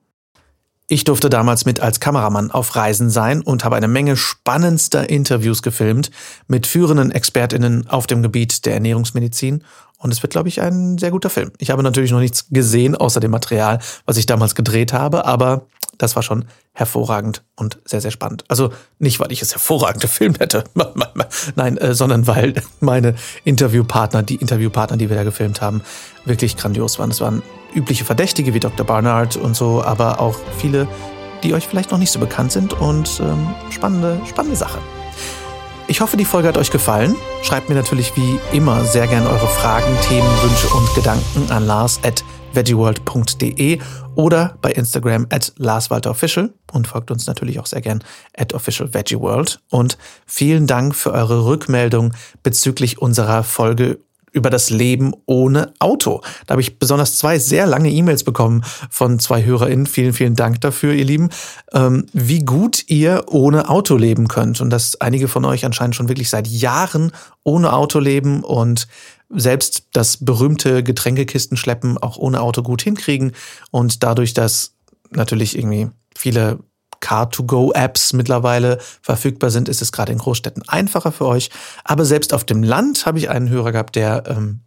Ich 0.87 1.05
durfte 1.05 1.29
damals 1.29 1.65
mit 1.65 1.79
als 1.79 1.99
Kameramann 1.99 2.51
auf 2.51 2.75
Reisen 2.75 3.09
sein 3.09 3.41
und 3.41 3.63
habe 3.63 3.77
eine 3.77 3.87
Menge 3.87 4.17
spannendster 4.17 5.09
Interviews 5.09 5.63
gefilmt 5.63 6.11
mit 6.47 6.67
führenden 6.67 7.11
ExpertInnen 7.11 7.87
auf 7.87 8.05
dem 8.05 8.21
Gebiet 8.21 8.65
der 8.65 8.75
Ernährungsmedizin. 8.75 9.63
Und 9.97 10.11
es 10.11 10.21
wird, 10.21 10.33
glaube 10.33 10.49
ich, 10.49 10.61
ein 10.61 10.99
sehr 10.99 11.09
guter 11.09 11.31
Film. 11.31 11.51
Ich 11.57 11.71
habe 11.71 11.81
natürlich 11.81 12.11
noch 12.11 12.19
nichts 12.19 12.47
gesehen, 12.51 12.95
außer 12.95 13.19
dem 13.19 13.31
Material, 13.31 13.79
was 14.05 14.17
ich 14.17 14.27
damals 14.27 14.53
gedreht 14.53 14.93
habe, 14.93 15.25
aber 15.25 15.65
das 15.97 16.15
war 16.15 16.23
schon 16.23 16.45
hervorragend 16.73 17.43
und 17.55 17.79
sehr, 17.85 18.01
sehr 18.01 18.11
spannend. 18.11 18.43
Also 18.47 18.71
nicht, 18.99 19.19
weil 19.19 19.31
ich 19.31 19.41
es 19.41 19.53
hervorragend 19.53 20.01
gefilmt 20.01 20.39
hätte, 20.41 20.63
nein, 21.55 21.77
äh, 21.77 21.93
sondern 21.93 22.27
weil 22.27 22.55
meine 22.79 23.15
Interviewpartner, 23.43 24.23
die 24.23 24.35
Interviewpartner, 24.35 24.97
die 24.97 25.09
wir 25.09 25.17
da 25.17 25.23
gefilmt 25.23 25.61
haben, 25.61 25.81
wirklich 26.25 26.57
grandios 26.57 26.99
waren. 26.99 27.11
Es 27.11 27.21
waren 27.21 27.41
übliche 27.73 28.05
Verdächtige 28.05 28.53
wie 28.53 28.59
Dr. 28.59 28.85
Barnard 28.85 29.35
und 29.35 29.55
so, 29.55 29.83
aber 29.83 30.19
auch 30.19 30.35
viele, 30.57 30.87
die 31.43 31.53
euch 31.53 31.67
vielleicht 31.67 31.91
noch 31.91 31.99
nicht 31.99 32.11
so 32.11 32.19
bekannt 32.19 32.51
sind 32.51 32.73
und 32.73 33.19
ähm, 33.19 33.53
spannende, 33.69 34.21
spannende 34.25 34.55
Sache. 34.55 34.79
Ich 35.87 36.01
hoffe, 36.01 36.17
die 36.17 36.25
Folge 36.25 36.47
hat 36.47 36.57
euch 36.57 36.71
gefallen. 36.71 37.15
Schreibt 37.43 37.69
mir 37.69 37.75
natürlich 37.75 38.15
wie 38.15 38.39
immer 38.51 38.83
sehr 38.85 39.05
gerne 39.05 39.29
eure 39.29 39.47
Fragen, 39.47 39.85
Themen, 40.07 40.27
Wünsche 40.41 40.67
und 40.69 40.95
Gedanken 40.95 41.51
an 41.51 41.67
lars 41.67 41.99
at 42.03 42.23
veggieworld.de 42.55 43.79
oder 44.15 44.57
bei 44.61 44.71
Instagram 44.71 45.27
at 45.29 45.53
larswalterofficial 45.57 46.53
und 46.71 46.87
folgt 46.87 47.11
uns 47.11 47.27
natürlich 47.27 47.59
auch 47.59 47.65
sehr 47.65 47.81
gern 47.81 48.03
at 48.35 48.53
officialveggieworld. 48.53 49.61
Und 49.69 49.97
vielen 50.25 50.67
Dank 50.67 50.95
für 50.95 51.11
eure 51.11 51.45
Rückmeldung 51.45 52.13
bezüglich 52.43 53.01
unserer 53.01 53.43
Folge 53.43 53.99
über 54.35 54.49
das 54.49 54.69
Leben 54.69 55.13
ohne 55.25 55.73
Auto. 55.79 56.21
Da 56.45 56.51
habe 56.51 56.61
ich 56.61 56.77
besonders 56.77 57.17
zwei 57.17 57.39
sehr 57.39 57.65
lange 57.65 57.89
E-Mails 57.89 58.25
bekommen 58.25 58.63
von 58.89 59.17
zwei 59.17 59.45
HörerInnen. 59.45 59.85
Vielen, 59.85 60.11
vielen 60.11 60.35
Dank 60.35 60.59
dafür, 60.59 60.93
ihr 60.93 61.05
Lieben. 61.05 61.29
Ähm, 61.73 62.05
wie 62.11 62.39
gut 62.39 62.83
ihr 62.87 63.23
ohne 63.27 63.69
Auto 63.69 63.95
leben 63.95 64.27
könnt 64.27 64.59
und 64.59 64.69
dass 64.69 64.99
einige 64.99 65.29
von 65.29 65.45
euch 65.45 65.65
anscheinend 65.65 65.95
schon 65.95 66.09
wirklich 66.09 66.29
seit 66.29 66.47
Jahren 66.47 67.13
ohne 67.43 67.71
Auto 67.71 67.99
leben 67.99 68.43
und 68.43 68.87
selbst 69.29 69.87
das 69.93 70.17
berühmte 70.17 70.83
Getränkekisten 70.83 71.57
schleppen 71.57 71.97
auch 71.97 72.17
ohne 72.17 72.41
Auto 72.41 72.61
gut 72.61 72.81
hinkriegen 72.81 73.33
und 73.71 74.03
dadurch, 74.03 74.33
dass 74.33 74.73
natürlich 75.11 75.57
irgendwie 75.57 75.89
viele 76.15 76.59
Car-to-Go-Apps 76.99 78.13
mittlerweile 78.13 78.79
verfügbar 79.01 79.51
sind, 79.51 79.69
ist 79.69 79.81
es 79.81 79.91
gerade 79.91 80.11
in 80.11 80.17
Großstädten 80.17 80.67
einfacher 80.67 81.11
für 81.11 81.27
euch. 81.27 81.51
Aber 81.83 82.05
selbst 82.05 82.33
auf 82.33 82.43
dem 82.43 82.63
Land 82.63 83.05
habe 83.05 83.19
ich 83.19 83.29
einen 83.29 83.49
Hörer 83.49 83.71
gehabt, 83.71 83.95
der, 83.95 84.23
ähm, 84.27 84.61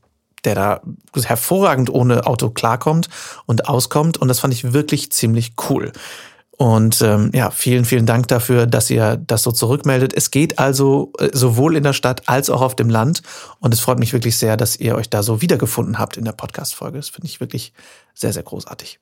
der 0.45 0.55
da 0.55 0.81
hervorragend 1.21 1.91
ohne 1.91 2.27
Auto 2.27 2.51
klarkommt 2.51 3.09
und 3.47 3.69
auskommt. 3.69 4.19
Und 4.19 4.29
das 4.29 4.39
fand 4.39 4.55
ich 4.55 4.73
wirklich 4.73 5.11
ziemlich 5.11 5.55
cool. 5.69 5.93
Und 6.59 7.03
ähm, 7.03 7.31
ja, 7.33 7.53
vielen, 7.53 7.85
vielen 7.85 8.05
Dank 8.05 8.27
dafür, 8.27 8.67
dass 8.67 8.91
ihr 8.91 9.17
das 9.17 9.45
so 9.45 9.53
zurückmeldet. 9.53 10.13
Es 10.13 10.33
geht 10.33 10.59
also 10.59 11.13
äh, 11.19 11.29
sowohl 11.33 11.77
in 11.77 11.85
der 11.85 11.93
Stadt 11.93 12.29
als 12.29 12.51
auch 12.51 12.63
auf 12.63 12.75
dem 12.75 12.91
Land. 12.91 13.23
Und 13.61 13.73
es 13.73 13.79
freut 13.79 14.01
mich 14.01 14.13
wirklich 14.13 14.37
sehr, 14.37 14.57
dass 14.57 14.75
ihr 14.75 14.97
euch 14.97 15.09
da 15.09 15.23
so 15.23 15.41
wiedergefunden 15.41 16.01
habt 16.01 16.17
in 16.17 16.25
der 16.25 16.33
Podcast-Folge. 16.33 16.99
Das 16.99 17.11
finde 17.11 17.29
ich 17.29 17.39
wirklich 17.39 17.73
sehr, 18.13 18.33
sehr 18.33 18.43
großartig. 18.43 18.99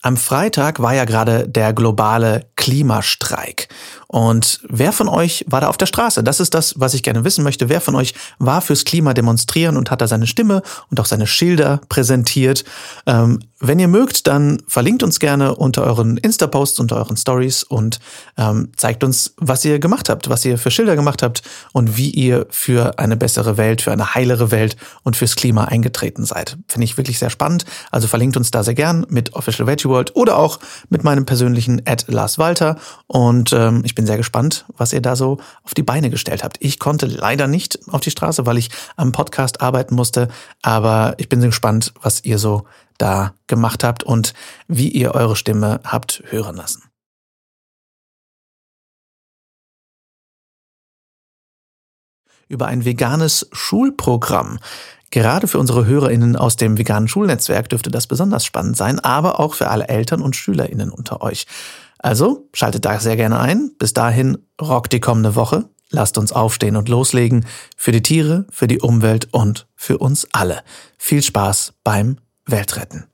Am 0.00 0.16
Freitag 0.16 0.80
war 0.80 0.94
ja 0.94 1.04
gerade 1.04 1.48
der 1.48 1.72
globale 1.72 2.48
Klimastreik. 2.54 3.66
Und 4.08 4.60
wer 4.66 4.92
von 4.92 5.06
euch 5.06 5.44
war 5.48 5.60
da 5.60 5.68
auf 5.68 5.76
der 5.76 5.86
Straße? 5.86 6.24
Das 6.24 6.40
ist 6.40 6.54
das, 6.54 6.74
was 6.80 6.94
ich 6.94 7.02
gerne 7.02 7.24
wissen 7.24 7.44
möchte. 7.44 7.68
Wer 7.68 7.82
von 7.82 7.94
euch 7.94 8.14
war 8.38 8.62
fürs 8.62 8.84
Klima 8.84 9.12
demonstrieren 9.12 9.76
und 9.76 9.90
hat 9.90 10.00
da 10.00 10.08
seine 10.08 10.26
Stimme 10.26 10.62
und 10.90 10.98
auch 10.98 11.04
seine 11.04 11.26
Schilder 11.26 11.82
präsentiert? 11.90 12.64
Ähm, 13.06 13.40
wenn 13.60 13.78
ihr 13.78 13.88
mögt, 13.88 14.26
dann 14.28 14.62
verlinkt 14.68 15.02
uns 15.02 15.18
gerne 15.18 15.54
unter 15.54 15.82
euren 15.82 16.16
Insta-Posts, 16.16 16.78
unter 16.78 16.96
euren 16.96 17.16
Stories 17.16 17.64
und 17.64 17.98
ähm, 18.36 18.70
zeigt 18.76 19.02
uns, 19.02 19.34
was 19.36 19.64
ihr 19.64 19.80
gemacht 19.80 20.08
habt, 20.08 20.30
was 20.30 20.44
ihr 20.44 20.58
für 20.58 20.70
Schilder 20.70 20.94
gemacht 20.94 21.22
habt 21.22 21.42
und 21.72 21.96
wie 21.96 22.10
ihr 22.10 22.46
für 22.50 22.98
eine 22.98 23.16
bessere 23.16 23.56
Welt, 23.56 23.82
für 23.82 23.90
eine 23.90 24.14
heilere 24.14 24.52
Welt 24.52 24.76
und 25.02 25.16
fürs 25.16 25.34
Klima 25.34 25.64
eingetreten 25.64 26.24
seid. 26.24 26.56
Finde 26.68 26.84
ich 26.84 26.96
wirklich 26.96 27.18
sehr 27.18 27.30
spannend. 27.30 27.64
Also 27.90 28.06
verlinkt 28.06 28.36
uns 28.36 28.52
da 28.52 28.62
sehr 28.62 28.74
gern 28.74 29.04
mit 29.08 29.34
Official 29.34 29.66
Veggie 29.66 29.88
World 29.88 30.14
oder 30.14 30.38
auch 30.38 30.60
mit 30.88 31.02
meinem 31.02 31.26
persönlichen 31.26 31.82
Ad 31.84 32.04
Lars 32.06 32.38
Walter. 32.38 32.76
Und 33.08 33.52
ähm, 33.52 33.82
ich 33.84 33.96
bin 33.98 34.06
sehr 34.06 34.16
gespannt, 34.16 34.64
was 34.76 34.92
ihr 34.92 35.02
da 35.02 35.16
so 35.16 35.38
auf 35.64 35.74
die 35.74 35.82
Beine 35.82 36.08
gestellt 36.08 36.44
habt. 36.44 36.58
Ich 36.60 36.78
konnte 36.78 37.06
leider 37.06 37.48
nicht 37.48 37.80
auf 37.88 38.00
die 38.00 38.12
Straße, 38.12 38.46
weil 38.46 38.56
ich 38.56 38.70
am 38.94 39.10
Podcast 39.10 39.60
arbeiten 39.60 39.96
musste, 39.96 40.28
aber 40.62 41.16
ich 41.18 41.28
bin 41.28 41.40
sehr 41.40 41.48
gespannt, 41.48 41.92
was 42.00 42.22
ihr 42.22 42.38
so 42.38 42.64
da 42.96 43.34
gemacht 43.48 43.82
habt 43.82 44.04
und 44.04 44.34
wie 44.68 44.88
ihr 44.88 45.16
eure 45.16 45.34
Stimme 45.34 45.80
habt 45.82 46.22
hören 46.28 46.54
lassen. 46.54 46.84
Über 52.46 52.68
ein 52.68 52.84
veganes 52.84 53.48
Schulprogramm. 53.50 54.60
Gerade 55.10 55.48
für 55.48 55.58
unsere 55.58 55.86
HörerInnen 55.86 56.36
aus 56.36 56.54
dem 56.54 56.78
veganen 56.78 57.08
Schulnetzwerk 57.08 57.68
dürfte 57.68 57.90
das 57.90 58.06
besonders 58.06 58.44
spannend 58.44 58.76
sein, 58.76 59.00
aber 59.00 59.40
auch 59.40 59.54
für 59.54 59.70
alle 59.70 59.88
Eltern 59.88 60.22
und 60.22 60.36
SchülerInnen 60.36 60.90
unter 60.90 61.20
euch. 61.20 61.48
Also 61.98 62.48
schaltet 62.52 62.84
da 62.84 62.98
sehr 63.00 63.16
gerne 63.16 63.40
ein. 63.40 63.72
Bis 63.78 63.92
dahin 63.92 64.38
rockt 64.60 64.92
die 64.92 65.00
kommende 65.00 65.34
Woche. 65.34 65.68
Lasst 65.90 66.18
uns 66.18 66.32
aufstehen 66.32 66.76
und 66.76 66.88
loslegen. 66.88 67.46
Für 67.76 67.92
die 67.92 68.02
Tiere, 68.02 68.46
für 68.50 68.68
die 68.68 68.80
Umwelt 68.80 69.28
und 69.32 69.66
für 69.74 69.98
uns 69.98 70.26
alle. 70.32 70.62
Viel 70.98 71.22
Spaß 71.22 71.74
beim 71.82 72.18
Welt 72.46 72.76
retten. 72.76 73.07